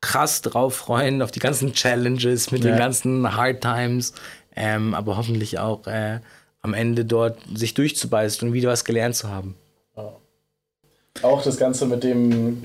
krass 0.00 0.42
drauf 0.42 0.74
freuen, 0.74 1.22
auf 1.22 1.30
die 1.30 1.38
ganzen 1.38 1.72
Challenges 1.74 2.50
mit 2.50 2.64
den 2.64 2.72
Ja. 2.72 2.78
ganzen 2.78 3.36
Hard 3.36 3.60
Times, 3.60 4.12
ähm, 4.56 4.94
aber 4.94 5.16
hoffentlich 5.16 5.60
auch 5.60 5.86
äh, 5.86 6.18
am 6.60 6.74
Ende 6.74 7.04
dort 7.04 7.38
sich 7.54 7.74
durchzubeißen 7.74 8.48
und 8.48 8.52
wieder 8.52 8.68
was 8.68 8.84
gelernt 8.84 9.14
zu 9.14 9.30
haben. 9.30 9.54
Auch 11.22 11.42
das 11.42 11.56
Ganze 11.56 11.86
mit 11.86 12.02
dem 12.02 12.64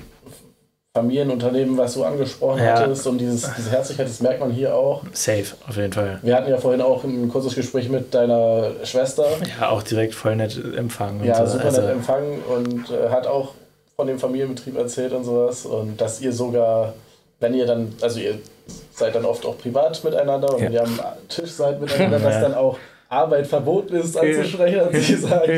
Familienunternehmen, 1.16 1.78
was 1.78 1.94
du 1.94 2.04
angesprochen 2.04 2.58
Ja. 2.62 2.78
hattest, 2.80 3.06
und 3.06 3.16
dieses, 3.16 3.48
diese 3.56 3.70
Herzlichkeit, 3.70 4.06
das 4.08 4.20
merkt 4.20 4.40
man 4.40 4.50
hier 4.50 4.74
auch. 4.74 5.02
Safe, 5.14 5.44
auf 5.66 5.74
jeden 5.76 5.92
Fall. 5.92 6.18
Wir 6.22 6.36
hatten 6.36 6.50
ja 6.50 6.58
vorhin 6.58 6.82
auch 6.82 7.02
ein 7.04 7.30
kurzes 7.30 7.54
Gespräch 7.54 7.88
mit 7.88 8.12
deiner 8.12 8.72
Schwester. 8.84 9.24
Ja, 9.58 9.70
auch 9.70 9.82
direkt 9.82 10.14
voll 10.14 10.36
nett 10.36 10.54
empfangen. 10.76 11.24
Ja, 11.24 11.46
so. 11.46 11.52
super 11.54 11.64
also, 11.66 11.80
nett 11.80 11.92
empfangen 11.92 12.42
und 12.42 12.90
äh, 12.90 13.08
hat 13.08 13.26
auch 13.26 13.54
von 13.96 14.06
dem 14.06 14.18
Familienbetrieb 14.18 14.76
erzählt 14.76 15.14
und 15.14 15.24
sowas. 15.24 15.64
Und 15.64 15.98
dass 15.98 16.20
ihr 16.20 16.32
sogar, 16.32 16.92
wenn 17.40 17.54
ihr 17.54 17.64
dann, 17.64 17.94
also 18.02 18.20
ihr 18.20 18.34
seid 18.94 19.14
dann 19.14 19.24
oft 19.24 19.46
auch 19.46 19.56
privat 19.56 20.04
miteinander 20.04 20.52
und 20.52 20.60
Ja. 20.60 20.66
wenn 20.66 20.72
ihr 20.74 20.82
am 20.82 21.00
Tisch 21.30 21.52
seid 21.52 21.80
miteinander, 21.80 22.18
dass 22.22 22.38
dann 22.42 22.52
auch 22.52 22.76
Arbeit 23.08 23.46
verboten 23.46 23.94
ist 23.96 24.14
anzusprechen, 24.14 24.80
hat 24.82 24.92
sie 24.92 25.14
gesagt. 25.14 25.48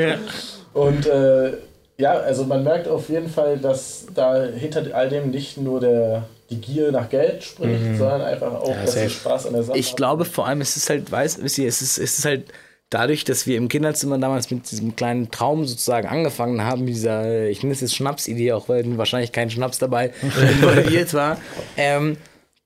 Und 0.74 1.07
äh, 1.07 1.55
ja, 1.97 2.12
also 2.12 2.45
man 2.45 2.64
merkt 2.64 2.88
auf 2.88 3.09
jeden 3.09 3.28
Fall, 3.28 3.59
dass 3.59 4.07
da 4.14 4.45
hinter 4.45 4.84
all 4.95 5.09
dem 5.09 5.30
nicht 5.30 5.57
nur 5.59 5.80
der, 5.80 6.24
die 6.51 6.61
Gier 6.61 6.90
nach 6.92 7.09
Geld 7.09 7.42
spricht, 7.45 7.97
sondern 7.97 8.22
einfach 8.22 8.53
auch, 8.55 8.68
Ja, 8.68 8.82
dass 8.82 8.95
sie. 8.95 9.09
Spaß 9.09 9.47
an 9.47 9.53
der 9.55 9.62
Sache 9.62 9.78
Ich 9.78 9.95
glaube 9.97 10.24
vor 10.24 10.47
allem, 10.47 10.61
es 10.61 10.76
ist 10.76 10.90
halt, 10.90 11.11
weiß, 11.11 11.42
wisst 11.42 11.59
ihr, 11.59 11.68
es 11.68 11.80
ist, 11.82 11.99
es 11.99 12.18
ist 12.18 12.24
halt 12.24 12.45
dadurch, 12.90 13.24
dass 13.24 13.47
wir 13.47 13.57
im 13.57 13.68
Kinderzimmer 13.68 14.18
damals 14.18 14.51
mit 14.51 14.70
diesem 14.70 14.95
kleinen 14.95 15.30
Traum 15.30 15.64
sozusagen 15.66 16.07
angefangen 16.09 16.62
haben, 16.64 16.86
dieser, 16.86 17.47
ich 17.49 17.62
nenne 17.62 17.72
es 17.74 17.80
jetzt 17.80 17.95
Schnapsidee, 17.97 18.53
auch 18.53 18.68
weil 18.68 18.99
wahrscheinlich 18.99 19.32
kein 19.32 19.51
Schnaps 19.51 19.78
dabei 19.78 20.12
involviert 20.22 21.14
war, 21.14 21.38
ähm, 21.76 22.16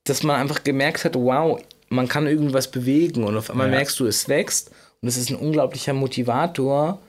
dass 0.03 0.23
man 0.23 0.39
einfach 0.39 0.63
gemerkt 0.63 1.05
hat, 1.05 1.15
wow, 1.15 1.59
man 1.89 2.07
kann 2.07 2.27
irgendwas 2.27 2.67
bewegen 2.67 3.23
und 3.23 3.37
auf 3.37 3.49
einmal 3.49 3.67
Ja. 3.67 3.77
merkst 3.77 3.99
du, 3.99 4.05
es 4.05 4.27
wächst 4.27 4.71
und 5.01 5.07
es 5.07 5.17
ist 5.17 5.29
ein 5.29 5.35
unglaublicher 5.37 5.93
Motivator, 5.93 6.99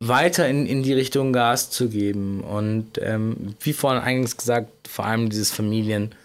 weiter 0.00 0.48
in, 0.48 0.66
in 0.66 0.82
die 0.82 0.92
Richtung 0.92 1.32
Gas 1.32 1.70
zu 1.70 1.88
geben. 1.88 2.40
Und 2.42 2.98
ähm, 3.00 3.54
wie 3.60 3.72
vorhin 3.72 4.02
eingangs 4.02 4.36
gesagt, 4.36 4.88
vor 4.88 5.06
allem 5.06 5.30
dieses 5.30 5.50
Familiendenken 5.50 6.16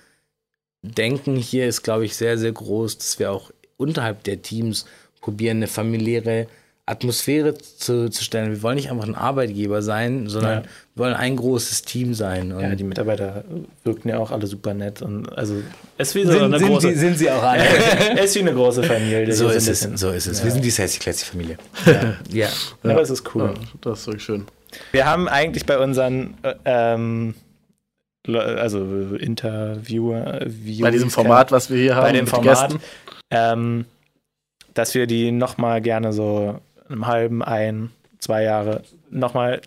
hier 1.38 1.68
ist, 1.68 1.84
glaube 1.84 2.06
ich, 2.06 2.16
sehr, 2.16 2.38
sehr 2.38 2.52
groß, 2.52 2.98
dass 2.98 3.20
wir 3.20 3.32
auch 3.32 3.52
unterhalb 3.78 4.24
der 4.24 4.42
Teams 4.42 4.86
probieren, 5.22 5.58
eine 5.58 5.68
familiäre 5.68 6.48
Atmosphäre 6.86 7.58
zu, 7.58 8.10
zu 8.10 8.24
stellen. 8.24 8.52
Wir 8.52 8.62
wollen 8.62 8.76
nicht 8.76 8.92
einfach 8.92 9.08
ein 9.08 9.16
Arbeitgeber 9.16 9.82
sein, 9.82 10.28
sondern 10.28 10.64
Ja. 10.64 10.70
wir 10.96 11.06
wollen 11.06 11.14
ein 11.14 11.38
großes 11.38 11.84
Team 11.84 12.14
sein. 12.14 12.52
Und 12.52 12.62
ja, 12.62 12.76
die 12.76 12.84
Mitarbeiter 12.84 13.46
wirkten 13.86 14.10
ja 14.10 14.18
auch 14.18 14.32
alle 14.32 14.48
super 14.48 14.74
nett. 14.74 15.02
Und 15.02 15.30
also, 15.38 15.56
es 15.98 16.10
ist 16.10 16.16
wie 16.16 16.26
so 16.26 16.34
sind, 16.34 16.44
eine 16.44 16.60
sind, 16.60 16.68
große. 16.68 16.90
sie, 16.90 16.96
sind 16.96 17.18
sie 17.18 17.32
auch 17.32 17.42
alle. 17.42 17.64
es 18.18 18.26
ist 18.26 18.36
wie 18.36 18.40
eine 18.42 18.54
große 18.54 18.84
Familie. 18.84 19.34
so 19.34 19.48
ist 19.48 19.70
es, 19.70 19.82
so 19.96 20.12
ist 20.12 20.28
es. 20.28 20.44
Wir 20.44 20.52
sind 20.52 20.64
die 20.66 20.70
Sassy 20.70 21.00
Classy 21.00 21.26
Familie. 21.26 21.58
Ja. 21.86 22.48
Ja. 22.84 22.92
Aber 22.92 23.02
es 23.02 23.10
ist 23.10 23.34
cool. 23.34 23.54
Ja, 23.54 23.54
das 23.80 24.00
ist 24.02 24.08
wirklich 24.08 24.24
schön. 24.24 24.46
Wir 24.92 25.06
haben 25.06 25.30
eigentlich 25.30 25.66
bei 25.66 25.78
unseren 25.78 26.34
äh, 26.44 26.56
ähm, 26.66 27.36
also 28.28 29.16
Interviewer 29.16 30.46
Bei 30.82 30.92
diesem 30.92 31.10
Format, 31.10 31.52
was 31.52 31.70
wir 31.70 31.78
hier 31.78 31.96
haben, 31.96 32.04
bei 32.04 32.12
dem 32.14 32.28
Format, 32.28 32.76
ähm, 33.30 33.86
dass 34.74 34.96
wir 34.96 35.08
die 35.08 35.32
nochmal 35.32 35.82
gerne 35.82 36.14
so 36.14 36.60
im 36.94 37.08
halben, 37.08 37.44
ein, 37.44 37.92
zwei 38.20 38.44
Jahre 38.44 38.84
nochmal 39.10 39.62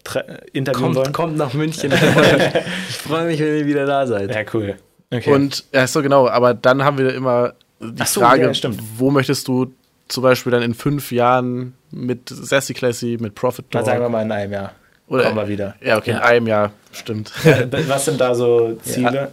interviewen 0.53 0.83
Kommt, 0.85 0.97
wollen. 0.97 1.13
kommt 1.13 1.37
nach 1.37 1.53
München. 1.55 1.93
ich 2.89 2.97
freue 2.97 3.27
mich, 3.27 3.39
wenn 3.41 3.59
ihr 3.59 3.67
wieder 3.67 3.87
da 3.87 4.07
seid. 4.07 4.35
Ja, 4.35 4.43
cool. 4.55 4.77
Okay. 5.13 5.33
Und 5.33 5.65
ja, 5.73 5.87
so 5.87 6.03
genau, 6.03 6.29
aber 6.29 6.55
dann 6.55 6.83
haben 6.83 6.99
wir 6.99 7.15
immer 7.15 7.55
die 7.81 8.03
so, 8.05 8.21
Frage, 8.21 8.43
ja, 8.43 8.55
stimmt. 8.55 8.81
wo 8.97 9.11
möchtest 9.11 9.47
du 9.47 9.73
zum 10.09 10.23
Beispiel 10.23 10.51
dann 10.53 10.63
in 10.63 10.75
fünf 10.75 11.13
Jahren 11.13 11.75
mit 11.91 12.29
Sassy 12.29 12.75
Classy, 12.75 13.19
mit 13.21 13.35
Profit 13.35 13.67
Dann 13.71 13.81
Dog, 13.83 13.87
sagen 13.91 14.03
wir 14.03 14.09
mal 14.09 14.23
in 14.23 14.33
einem 14.33 14.53
Jahr. 14.53 14.73
Oder, 15.09 15.25
kommen 15.25 15.37
wir 15.37 15.49
wieder. 15.49 15.75
Ja, 15.81 15.99
okay, 15.99 16.11
Ja. 16.11 16.17
in 16.19 16.23
einem 16.23 16.47
Jahr, 16.49 16.73
stimmt. 16.93 17.33
Was 17.89 18.07
sind 18.07 18.21
da 18.21 18.35
so 18.35 18.77
Ziele? 18.83 19.31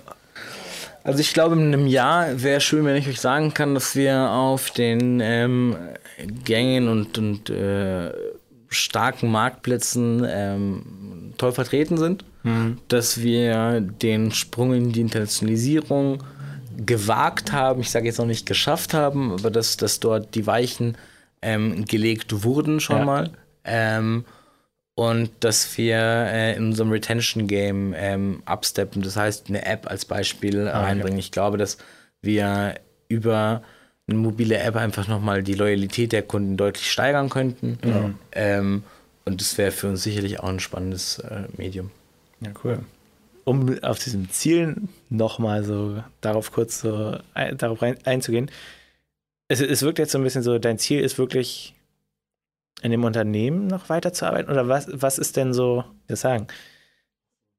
Also 1.03 1.19
ich 1.19 1.33
glaube, 1.33 1.55
in 1.55 1.73
einem 1.73 1.87
Jahr 1.87 2.41
wäre 2.41 2.61
schön, 2.61 2.85
wenn 2.85 2.95
ich 2.95 3.07
euch 3.09 3.19
sagen 3.19 3.53
kann, 3.53 3.73
dass 3.73 3.95
wir 3.95 4.29
auf 4.29 4.71
den 4.71 5.19
ähm, 5.21 5.75
Gängen 6.45 6.87
und, 6.87 7.17
und 7.17 7.49
äh, 7.49 8.11
starken 8.69 9.31
Marktplätzen 9.31 10.25
ähm, 10.27 11.33
toll 11.37 11.51
vertreten 11.51 11.97
sind, 11.97 12.25
dass 12.89 13.21
wir 13.21 13.79
den 13.79 14.31
Sprung 14.33 14.73
in 14.73 14.91
die 14.91 14.99
Internationalisierung 15.01 16.21
gewagt 16.85 17.51
haben, 17.53 17.79
ich 17.81 17.89
sage 17.91 18.07
jetzt 18.07 18.17
noch 18.17 18.25
nicht 18.25 18.45
geschafft 18.45 18.93
haben, 18.93 19.31
aber 19.31 19.49
dass, 19.51 19.77
dass 19.77 19.99
dort 20.01 20.35
die 20.35 20.45
Weichen 20.45 20.97
ähm, 21.41 21.85
gelegt 21.85 22.43
wurden 22.43 22.79
schon 22.79 22.97
Ja. 22.97 23.05
mal. 23.05 23.31
Ähm, 23.63 24.25
und 24.95 25.29
dass 25.39 25.77
wir 25.77 25.97
äh, 25.97 26.55
in 26.55 26.65
unserem 26.67 26.91
Retention 26.91 27.47
Game 27.47 27.93
ähm, 27.95 28.43
upsteppen, 28.45 29.01
das 29.01 29.15
heißt 29.15 29.47
eine 29.49 29.65
App 29.65 29.89
als 29.89 30.05
Beispiel 30.05 30.67
reinbringen. 30.67 31.17
Ich 31.19 31.31
glaube, 31.31 31.57
dass 31.57 31.77
wir 32.21 32.75
über 33.07 33.63
eine 34.07 34.17
mobile 34.17 34.57
App 34.57 34.75
einfach 34.75 35.07
nochmal 35.07 35.43
die 35.43 35.53
Loyalität 35.53 36.11
der 36.11 36.23
Kunden 36.23 36.57
deutlich 36.57 36.91
steigern 36.91 37.29
könnten. 37.29 37.77
Ähm, 38.33 38.83
und 39.25 39.39
das 39.39 39.57
wäre 39.57 39.71
für 39.71 39.87
uns 39.87 40.03
sicherlich 40.03 40.39
auch 40.39 40.49
ein 40.49 40.59
spannendes 40.59 41.19
äh, 41.19 41.43
Medium. 41.57 41.91
Ja, 42.41 42.51
cool. 42.63 42.79
Um 43.45 43.81
auf 43.83 43.99
diesen 43.99 44.29
Zielen 44.29 44.89
nochmal 45.09 45.63
so 45.63 46.03
darauf 46.21 46.51
kurz 46.51 46.81
so 46.81 47.17
ein, 47.33 47.57
darauf 47.57 47.81
rein, 47.81 47.97
einzugehen. 48.05 48.51
Es, 49.47 49.61
es 49.61 49.81
wirkt 49.81 49.99
jetzt 49.99 50.11
so 50.11 50.17
ein 50.17 50.23
bisschen 50.23 50.43
so, 50.43 50.59
dein 50.59 50.79
Ziel 50.79 50.99
ist 50.99 51.17
wirklich 51.17 51.73
in 52.83 52.91
dem 52.91 53.03
Unternehmen 53.03 53.67
noch 53.67 53.89
weiterzuarbeiten? 53.89 54.51
Oder 54.51 54.67
was, 54.67 54.87
was 54.91 55.17
ist 55.17 55.37
denn 55.37 55.53
so, 55.53 55.85
wie 56.07 56.15
sagen, 56.15 56.47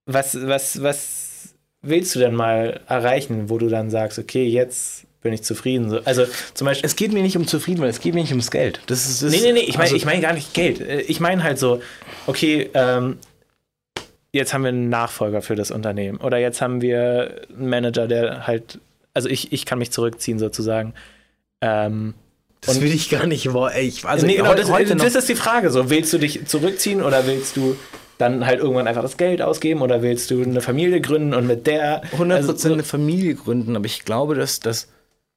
was, 0.07 0.36
was, 0.47 0.82
was 0.82 1.55
willst 1.80 2.14
du 2.14 2.18
denn 2.18 2.34
mal 2.34 2.80
erreichen, 2.86 3.49
wo 3.49 3.59
du 3.59 3.68
dann 3.68 3.90
sagst, 3.90 4.18
okay, 4.18 4.47
jetzt 4.47 5.07
bin 5.25 5.33
ich 5.33 5.43
zufrieden? 5.43 5.91
So, 5.91 6.01
also 6.05 6.25
zum 6.53 6.66
Beispiel. 6.66 6.87
Es 6.87 6.95
geht 6.95 7.12
mir 7.12 7.22
nicht 7.22 7.37
um 7.37 7.47
zufrieden, 7.49 7.81
weil 7.81 7.89
es 7.89 7.99
geht 7.99 8.14
mir 8.14 8.20
nicht 8.20 8.31
ums 8.31 8.51
Geld. 8.53 8.81
Das 8.87 9.09
ist, 9.09 9.22
das 9.22 9.33
Nee, 9.33 9.41
nee, 9.43 9.53
nee, 9.53 9.61
ich 9.61 9.72
meine 9.72 9.85
also- 9.85 9.97
ich 9.97 10.05
mein 10.05 10.20
gar 10.20 10.35
nicht 10.35 10.55
Geld. 10.55 10.81
Äh, 10.81 11.01
Ich 11.01 11.18
meine 11.18 11.43
halt 11.43 11.59
so, 11.59 11.81
okay, 12.27 12.70
ähm, 12.75 13.16
jetzt 14.33 14.53
haben 14.55 14.62
wir 14.62 14.68
einen 14.68 14.91
Nachfolger 14.91 15.43
für 15.43 15.57
das 15.57 15.70
Unternehmen. 15.70 16.18
Oder 16.18 16.39
jetzt 16.39 16.61
haben 16.61 16.81
wir 16.83 17.43
einen 17.57 17.68
Manager, 17.68 18.07
der 18.07 18.47
halt, 18.47 18.79
also 19.14 19.29
ich, 19.29 19.53
ich 19.53 19.64
kann 19.64 19.79
mich 19.79 19.91
zurückziehen 19.91 20.39
sozusagen. 20.39 20.93
Ähm, 21.62 22.14
das 22.61 22.81
will 22.83 22.93
ich 22.93 23.09
gar 23.09 23.27
nicht. 23.27 23.51
Boah, 23.51 23.72
ey, 23.72 23.89
ich, 23.89 24.05
also 24.05 24.27
nee, 24.27 24.37
genau, 24.37 24.55
das, 24.55 24.68
das 24.68 25.14
ist 25.14 25.29
die 25.29 25.35
Frage. 25.35 25.70
So, 25.70 25.89
willst 25.89 26.12
du 26.12 26.18
dich 26.18 26.47
zurückziehen 26.47 27.03
oder 27.03 27.27
willst 27.27 27.57
du 27.57 27.77
dann 28.18 28.47
halt 28.47 28.61
irgendwann 28.61 28.87
einfach 28.87 29.03
das 29.03 29.16
Geld 29.16 29.41
ausgeben 29.41 29.81
oder 29.81 30.03
willst 30.03 30.31
du 30.31 30.43
eine 30.43 30.61
Familie 30.61 31.01
gründen 31.01 31.33
und 31.35 31.47
mit 31.47 31.66
der 31.66 32.05
100% 32.12 32.33
also, 32.33 32.72
eine 32.72 32.85
Familie 32.85 33.35
gründen, 33.35 33.75
aber 33.75 33.87
ich 33.87 34.05
glaube, 34.05 34.35
dass 34.35 34.61
das 34.61 34.89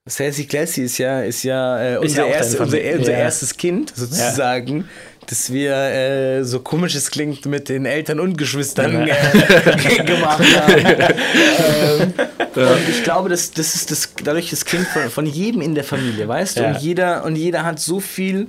Sassy 0.08 0.46
Classy 0.46 0.84
ist 0.84 0.98
ja, 0.98 1.22
ist 1.22 1.44
ja, 1.44 1.78
äh, 1.80 1.94
Ist 1.96 2.02
unser, 2.02 2.18
ja 2.22 2.26
auch 2.26 2.30
erst, 2.36 2.54
deine 2.54 2.64
unser, 2.66 2.78
unser 3.00 3.12
ja. 3.12 3.18
erstes 3.20 3.58
Kind 3.58 3.94
sozusagen, 3.96 4.88
dass 5.28 5.52
wir 5.52 5.74
äh, 5.76 6.44
so 6.44 6.62
komisch 6.62 6.96
es 6.96 7.12
klingt 7.12 7.46
mit 7.46 7.70
den 7.70 7.86
Eltern 7.86 8.20
und 8.20 8.38
Geschwistern 8.38 9.06
Ja. 9.08 9.16
äh, 9.16 10.04
gemacht 10.06 10.44
haben. 10.62 10.74
ähm, 12.00 12.14
und 12.56 12.90
ich 12.90 13.04
glaube, 13.04 13.30
dass 13.30 13.52
das 13.52 13.76
ist 13.76 13.92
das 13.92 14.14
dadurch 14.24 14.50
das 14.50 14.66
Kind 14.66 14.88
von, 14.88 15.10
von 15.10 15.26
jedem 15.26 15.62
in 15.62 15.76
der 15.76 15.84
Familie, 15.84 16.28
weißt 16.28 16.58
du? 16.58 16.64
Ja. 16.64 16.70
Und 16.70 16.82
jeder 16.82 17.24
und 17.26 17.36
jeder 17.36 17.64
hat 17.66 17.80
so 17.80 18.00
viel 18.00 18.48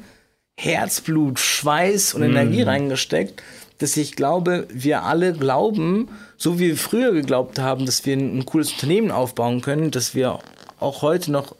Herzblut, 0.56 1.38
Schweiß 1.38 2.14
und 2.14 2.22
Energie 2.22 2.62
Mhm. 2.62 2.68
reingesteckt, 2.68 3.42
dass 3.78 3.96
ich 3.96 4.16
glaube, 4.16 4.66
wir 4.72 5.04
alle 5.04 5.32
glauben, 5.32 6.08
so 6.36 6.58
wie 6.58 6.68
wir 6.68 6.76
früher 6.76 7.12
geglaubt 7.12 7.58
haben, 7.60 7.86
dass 7.86 8.04
wir 8.06 8.16
ein, 8.16 8.38
ein 8.38 8.46
cooles 8.46 8.72
Unternehmen 8.72 9.10
aufbauen 9.12 9.60
können, 9.60 9.90
dass 9.92 10.14
wir 10.16 10.38
auch 10.80 11.02
heute 11.02 11.32
noch 11.32 11.56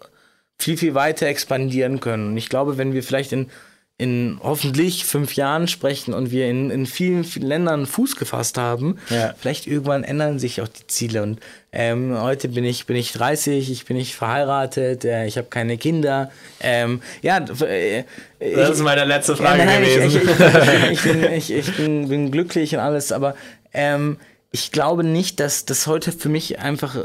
viel, 0.59 0.77
viel 0.77 0.95
weiter 0.95 1.27
expandieren 1.27 2.01
können. 2.01 2.29
Und 2.29 2.37
ich 2.37 2.49
glaube, 2.49 2.79
wenn 2.79 2.93
wir 2.93 3.03
vielleicht 3.03 3.33
in, 3.33 3.49
in 3.97 4.39
hoffentlich 4.43 5.05
fünf 5.05 5.35
Jahren 5.35 5.67
sprechen 5.69 6.15
und 6.15 6.31
wir 6.31 6.49
in, 6.49 6.71
in 6.71 6.87
vielen, 6.87 7.25
vielen 7.25 7.47
Ländern 7.47 7.87
Fuß 7.87 8.17
gefasst 8.17 8.59
haben, 8.59 8.99
Ja. 9.11 9.35
vielleicht 9.39 9.67
irgendwann 9.67 10.05
ändern 10.05 10.39
sich 10.39 10.61
auch 10.61 10.69
die 10.69 10.87
Ziele. 10.87 11.23
Und 11.23 11.41
ähm, 11.73 12.17
heute 12.21 12.49
bin 12.49 12.65
ich, 12.65 12.87
bin 12.87 12.97
ich 12.97 13.13
30, 13.13 13.71
ich 13.71 13.87
bin 13.87 13.97
nicht 13.97 14.15
verheiratet, 14.17 15.05
äh, 15.05 15.27
ich 15.27 15.37
habe 15.37 15.49
keine 15.49 15.79
Kinder. 15.79 16.31
Ähm, 16.61 17.03
ja, 17.23 17.39
äh, 17.39 18.05
das 18.39 18.71
ist 18.71 18.83
meine 18.83 19.05
letzte 19.05 19.37
Frage 19.37 19.61
ja, 19.61 19.65
nein, 19.65 19.83
gewesen. 19.83 20.07
Ich, 20.07 20.15
ich, 20.17 20.23
ich, 20.23 20.91
ich, 20.93 21.03
bin, 21.03 21.33
ich, 21.33 21.51
ich 21.53 21.77
bin, 21.77 22.09
bin 22.09 22.31
glücklich 22.31 22.75
und 22.75 22.81
alles, 22.81 23.13
aber 23.13 23.35
ähm, 23.73 24.17
ich 24.51 24.73
glaube 24.73 25.05
nicht, 25.05 25.41
dass 25.41 25.67
das 25.67 25.87
heute 25.87 26.11
für 26.13 26.29
mich 26.29 26.59
einfach 26.59 26.97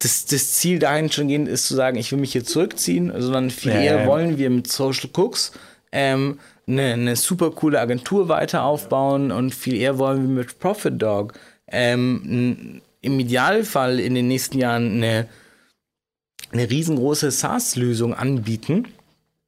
das, 0.00 0.26
das 0.26 0.52
Ziel 0.54 0.78
dahin 0.78 1.10
schon 1.10 1.28
gehen 1.28 1.46
ist, 1.46 1.66
zu 1.66 1.74
sagen, 1.74 1.96
ich 1.96 2.12
will 2.12 2.18
mich 2.18 2.32
hier 2.32 2.44
zurückziehen, 2.44 3.12
sondern 3.18 3.50
viel 3.50 3.72
Ja, 3.72 3.80
eher 3.80 4.00
ja. 4.02 4.06
wollen 4.06 4.36
wir 4.38 4.50
mit 4.50 4.70
Social 4.70 5.08
Cooks 5.16 5.52
ähm, 5.92 6.38
eine, 6.66 6.92
eine 6.92 7.16
super 7.16 7.50
coole 7.50 7.80
Agentur 7.80 8.28
weiter 8.28 8.64
aufbauen 8.64 9.30
und 9.32 9.54
viel 9.54 9.74
eher 9.76 9.98
wollen 9.98 10.22
wir 10.22 10.28
mit 10.44 10.58
Profit 10.58 11.00
Dog 11.00 11.32
ähm, 11.68 12.22
n- 12.24 12.82
im 13.00 13.18
Idealfall 13.20 13.98
in 14.00 14.14
den 14.14 14.28
nächsten 14.28 14.58
Jahren 14.58 14.96
eine, 14.96 15.28
eine 16.52 16.68
riesengroße 16.68 17.30
SaaS-Lösung 17.30 18.14
anbieten. 18.14 18.88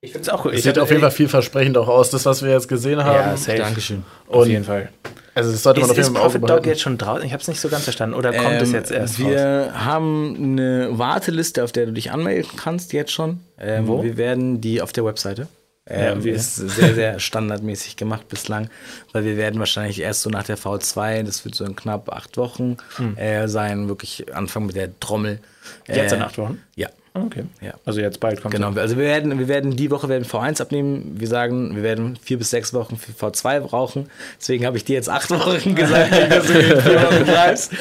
ich 0.01 0.13
finde 0.13 0.23
es 0.23 0.29
auch 0.29 0.45
cool. 0.45 0.55
Es 0.55 0.63
sieht 0.63 0.79
auf 0.79 0.89
jeden 0.91 1.01
Fall 1.03 1.11
vielversprechend 1.11 1.77
auch 1.77 1.89
aus, 1.89 2.11
das, 2.11 2.25
was 2.25 2.43
wir 2.43 2.51
jetzt 2.53 2.69
gesehen 2.69 3.03
haben. 3.05 3.31
Ja, 3.31 3.37
safe. 3.37 3.59
Dankeschön. 3.59 4.05
Auf 4.29 4.43
Und- 4.45 4.51
jeden 4.51 4.65
Fall. 4.65 4.91
Also 5.39 5.53
das 5.53 5.63
sollte 5.63 5.81
man 5.81 5.87
Ist, 5.87 5.91
auf 5.93 5.97
jeden 5.97 6.09
ist 6.09 6.13
Fall 6.15 6.27
Auge 6.27 6.39
Profit 6.41 6.51
Dog 6.51 6.67
jetzt 6.67 6.81
schon 6.83 6.99
draußen? 6.99 7.25
Ich 7.25 7.33
habe 7.33 7.41
es 7.41 7.47
nicht 7.49 7.61
so 7.61 7.69
ganz 7.69 7.85
verstanden. 7.85 8.17
Oder 8.17 8.33
kommt 8.33 8.61
es 8.61 8.71
Ähm, 8.71 8.75
jetzt 8.75 8.91
erst 8.91 9.21
raus? 9.21 9.27
Wir 9.29 9.71
haben 9.75 10.35
eine 10.37 10.99
Warteliste, 10.99 11.63
auf 11.63 11.71
der 11.71 11.87
du 11.87 11.93
dich 11.93 12.11
anmelden 12.11 12.51
kannst 12.57 12.93
jetzt 12.93 13.13
schon. 13.13 13.41
Ähm, 13.59 13.87
Wo? 13.87 14.03
Wir 14.03 14.17
werden 14.17 14.61
die 14.61 14.83
auf 14.83 14.93
der 14.93 15.05
Webseite. 15.05 15.47
Ähm, 15.87 16.21
Ja, 16.23 16.33
ist 16.33 16.57
sehr, 16.57 16.95
sehr 16.95 17.19
standardmäßig 17.21 17.97
gemacht 17.97 18.29
bislang, 18.29 18.69
weil 19.13 19.25
wir 19.25 19.37
werden 19.37 19.59
wahrscheinlich 19.61 20.01
erst 20.01 20.23
so 20.23 20.29
nach 20.29 20.43
der 20.43 20.59
V2, 20.59 21.23
das 21.23 21.45
wird 21.45 21.55
so 21.55 21.65
in 21.65 21.77
knapp 21.77 22.11
acht 22.13 22.37
Wochen 22.37 22.77
äh, 23.17 23.47
sein, 23.49 23.89
wirklich 23.89 24.35
anfangen 24.35 24.67
mit 24.67 24.77
der 24.77 24.99
Trommel. 25.01 25.39
Hm. 25.87 25.95
Jetzt 25.95 26.13
in 26.13 26.21
Äh, 26.21 26.25
acht 26.25 26.37
Wochen? 26.37 26.63
Ja. 26.77 26.89
Okay. 27.27 27.45
Ja. 27.61 27.75
Also 27.85 28.01
jetzt 28.01 28.21
bald 28.21 28.41
kommt 28.41 28.55
Genau, 28.55 28.73
also 28.73 28.97
wir 28.97 29.05
werden, 29.05 29.39
wir 29.39 29.49
werden 29.49 29.77
die 29.77 29.91
Woche 29.91 30.09
werden 30.09 30.25
V1 30.25 30.61
abnehmen. 30.61 31.17
Wir 31.19 31.29
sagen, 31.29 31.77
wir 31.77 31.83
werden 31.83 32.17
vier 32.17 32.39
bis 32.39 32.51
sechs 32.51 32.73
Wochen 32.75 32.97
für 32.97 33.13
V2 33.13 33.61
brauchen. 33.61 34.09
Deswegen 34.39 34.67
habe 34.67 34.77
ich 34.77 34.85
dir 34.85 34.95
jetzt 34.95 35.09
acht 35.09 35.31
Wochen 35.31 35.75
gesagt, 35.75 36.13
dass 36.13 36.47
du 36.47 36.53
vier 36.53 37.03
Wochen 37.03 37.25
bleibst. 37.25 37.73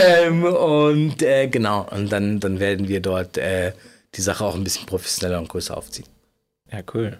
Ähm, 0.00 0.44
und 0.44 1.22
äh, 1.22 1.48
genau, 1.48 1.86
und 1.90 2.10
dann, 2.10 2.40
dann 2.40 2.60
werden 2.60 2.88
wir 2.88 3.00
dort 3.00 3.38
äh, 3.38 3.72
die 4.14 4.20
Sache 4.20 4.44
auch 4.44 4.54
ein 4.54 4.64
bisschen 4.64 4.86
professioneller 4.86 5.38
und 5.38 5.48
größer 5.48 5.76
aufziehen. 5.76 6.06
Ja, 6.70 6.80
cool. 6.94 7.18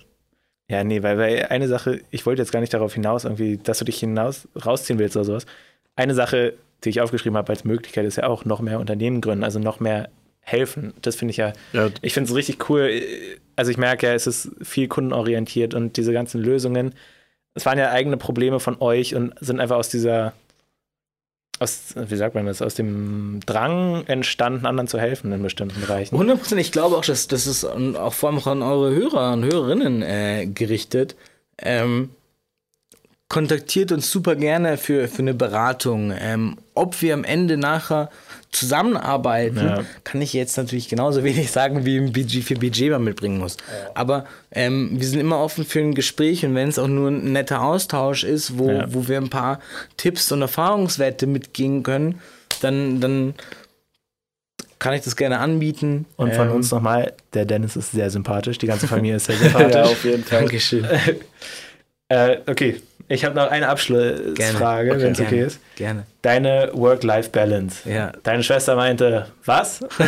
Ja, 0.68 0.83
nee, 0.83 1.03
weil, 1.03 1.18
weil 1.18 1.47
eine 1.51 1.68
Sache, 1.68 2.01
ich 2.11 2.25
wollte 2.25 2.43
jetzt 2.43 2.53
gar 2.53 2.61
nicht 2.61 2.72
darauf 2.72 2.95
hinaus, 2.95 3.25
irgendwie, 3.25 3.59
dass 3.59 3.79
du 3.79 3.85
dich 3.85 4.01
hinaus 4.01 4.49
rausziehen 4.64 4.99
willst 4.99 5.16
oder 5.16 5.25
sowas. 5.25 5.47
Eine 5.95 6.14
Sache, 6.14 6.55
die 6.83 6.89
ich 6.89 7.01
aufgeschrieben 7.01 7.37
habe 7.37 7.51
als 7.51 7.64
Möglichkeit, 7.64 8.07
ist 8.07 8.16
ja 8.16 8.27
auch 8.27 8.45
noch 8.45 8.61
mehr 8.61 8.81
Unternehmen 8.81 9.20
gründen, 9.20 9.45
also 9.45 9.59
noch 9.59 9.81
mehr 9.81 10.09
helfen. 10.45 10.95
Das 11.03 11.16
finde 11.16 11.32
ich 11.32 11.36
ja, 11.38 11.53
Ja. 11.72 11.90
ich 12.03 12.14
finde 12.14 12.30
es 12.30 12.36
richtig 12.36 12.68
cool. 12.70 13.03
Also 13.57 13.70
ich 13.70 13.76
merke 13.78 14.07
ja, 14.07 14.14
es 14.14 14.26
ist 14.26 14.51
viel 14.62 14.88
kundenorientiert 14.88 15.74
und 15.74 15.97
diese 15.97 16.12
ganzen 16.12 16.40
Lösungen, 16.42 16.95
es 17.55 17.64
waren 17.66 17.78
ja 17.78 17.90
eigene 17.90 18.16
Probleme 18.16 18.59
von 18.61 18.80
euch 18.80 19.14
und 19.14 19.32
sind 19.40 19.61
einfach 19.61 19.76
aus 19.76 19.88
dieser, 19.88 20.32
aus, 21.61 21.95
wie 21.97 22.16
sagt 22.16 22.34
man 22.34 22.47
das, 22.47 22.62
aus 22.62 22.74
dem 22.74 23.38
Drang 23.47 24.05
entstanden, 24.07 24.66
anderen 24.66 24.88
zu 24.88 24.99
helfen 24.99 25.30
in 25.32 25.42
bestimmten 25.42 25.80
Bereichen. 25.80 26.16
100 26.16 26.38
Prozent. 26.40 26.61
Ich 26.61 26.72
glaube 26.72 26.97
auch, 26.97 27.05
dass 27.05 27.28
das 27.28 27.47
ist 27.47 27.64
auch 27.64 28.12
vor 28.12 28.28
allem 28.30 28.38
auch 28.38 28.47
an 28.49 28.62
eure 28.62 28.92
Hörer 28.95 29.32
und 29.34 29.45
Hörerinnen 29.45 30.03
äh, 30.03 30.47
gerichtet. 30.47 31.14
Ähm, 31.59 32.11
kontaktiert 33.29 33.92
uns 33.92 34.11
super 34.11 34.37
gerne 34.37 34.76
für, 34.76 35.07
für 35.08 35.22
eine 35.22 35.34
Beratung. 35.34 36.12
Ähm, 36.18 36.58
ob 36.75 37.00
wir 37.03 37.14
am 37.14 37.22
Ende 37.25 37.57
nachher 37.57 38.11
zusammenarbeiten, 38.55 39.57
Ja. 39.59 39.85
kann 40.05 40.22
ich 40.22 40.33
jetzt 40.33 40.57
natürlich 40.57 40.89
genauso 40.89 41.25
wenig 41.25 41.51
sagen, 41.51 41.85
wie 41.85 41.99
ein 41.99 42.13
BG 42.13 42.43
für 42.43 42.55
Budget 42.55 42.91
man 42.91 43.05
mitbringen 43.05 43.39
muss. 43.39 43.57
Aber 43.95 44.25
ähm, 44.51 44.91
wir 44.93 45.07
sind 45.07 45.21
immer 45.21 45.39
offen 45.41 45.64
für 45.64 45.81
ein 45.81 45.95
Gespräch 45.95 46.45
und 46.47 46.55
wenn 46.55 46.68
es 46.68 46.79
auch 46.79 46.89
nur 46.89 47.11
ein 47.11 47.33
netter 47.33 47.63
Austausch 47.63 48.25
ist, 48.25 48.59
wo, 48.59 48.71
Ja. 48.71 48.87
wo 48.93 49.09
wir 49.09 49.18
ein 49.18 49.31
paar 49.31 49.61
Tipps 49.97 50.31
und 50.33 50.41
Erfahrungswerte 50.43 51.26
mitgehen 51.26 51.83
können, 51.83 52.21
dann, 52.63 53.01
dann 53.01 53.35
kann 54.79 54.95
ich 54.95 55.03
das 55.03 55.17
gerne 55.17 55.39
anbieten. 55.39 56.05
Und 56.17 56.35
von 56.35 56.49
Ähm, 56.49 56.55
uns 56.55 56.71
nochmal, 56.71 57.13
der 57.33 57.45
Dennis 57.47 57.75
ist 57.76 57.93
sehr 57.93 58.11
sympathisch, 58.11 58.59
die 58.59 58.67
ganze 58.67 58.87
Familie 58.87 59.17
ist 59.17 59.26
sehr 59.26 59.37
sympathisch. 59.39 60.05
jeden 60.05 60.25
Fall. 60.25 60.39
Dankeschön. 60.41 60.87
äh, 62.09 62.37
okay, 62.47 62.81
ich 63.09 63.25
habe 63.25 63.35
noch 63.35 63.51
eine 63.51 63.68
Abschlussfrage, 63.68 64.89
Gerne. 64.89 65.03
wenn 65.03 65.13
es 65.13 65.21
okay 65.21 65.43
ist. 65.43 65.61
Gerne. 65.76 66.07
Deine 66.22 66.71
Work-Life-Balance. 66.72 67.89
Ja. 67.89 68.13
Deine 68.22 68.43
Schwester 68.43 68.76
meinte, 68.76 69.26
was? 69.45 69.83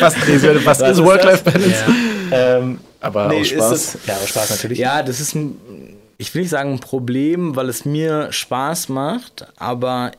was 0.00 0.16
was, 0.16 0.80
Was 0.80 0.90
ist 0.90 1.04
Work-Life-Balance? 1.04 1.84
Ja. 2.30 2.56
ähm, 2.58 2.80
Aber 3.00 3.28
nee, 3.28 3.40
aus 3.40 3.50
ist 3.50 3.50
Spaß. 3.52 3.98
ja, 4.06 4.14
aus 4.14 4.28
Spaß 4.28 4.50
natürlich. 4.50 4.78
ja, 4.78 5.02
das 5.02 5.20
ist 5.20 5.34
ein, 5.34 5.96
ich 6.18 6.34
will 6.34 6.42
nicht 6.42 6.50
sagen 6.50 6.72
ein 6.72 6.80
Problem, 6.80 7.54
weil 7.54 7.68
es 7.68 7.84
mir 7.84 8.32
Spaß 8.32 8.88
macht, 8.88 9.46
aber 9.56 10.10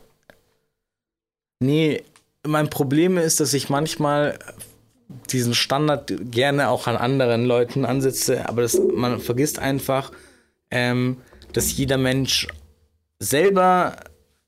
nee, 1.60 2.02
mein 2.46 2.70
Problem 2.70 3.18
ist, 3.18 3.40
dass 3.40 3.52
ich 3.54 3.68
manchmal 3.68 4.38
diesen 5.30 5.54
Standard 5.54 6.12
gerne 6.30 6.68
auch 6.68 6.86
an 6.86 6.96
anderen 6.96 7.44
Leuten 7.44 7.84
ansetze, 7.84 8.48
aber 8.48 8.62
das, 8.62 8.80
man 8.94 9.20
vergisst 9.20 9.58
einfach, 9.58 10.12
ähm, 10.70 11.18
dass 11.56 11.76
jeder 11.76 11.96
Mensch 11.98 12.46
selber 13.18 13.96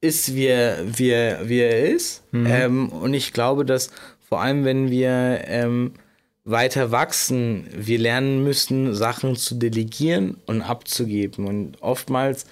ist, 0.00 0.34
wie 0.34 0.46
er, 0.46 0.78
wie 0.86 1.10
er, 1.10 1.48
wie 1.48 1.60
er 1.60 1.88
ist. 1.88 2.22
Mhm. 2.32 2.46
Ähm, 2.46 2.88
und 2.90 3.14
ich 3.14 3.32
glaube, 3.32 3.64
dass 3.64 3.90
vor 4.28 4.40
allem, 4.40 4.64
wenn 4.64 4.90
wir 4.90 5.40
ähm, 5.46 5.94
weiter 6.44 6.92
wachsen, 6.92 7.66
wir 7.74 7.98
lernen 7.98 8.44
müssen, 8.44 8.94
Sachen 8.94 9.36
zu 9.36 9.54
delegieren 9.54 10.36
und 10.46 10.62
abzugeben. 10.62 11.46
Und 11.46 11.82
oftmals, 11.82 12.44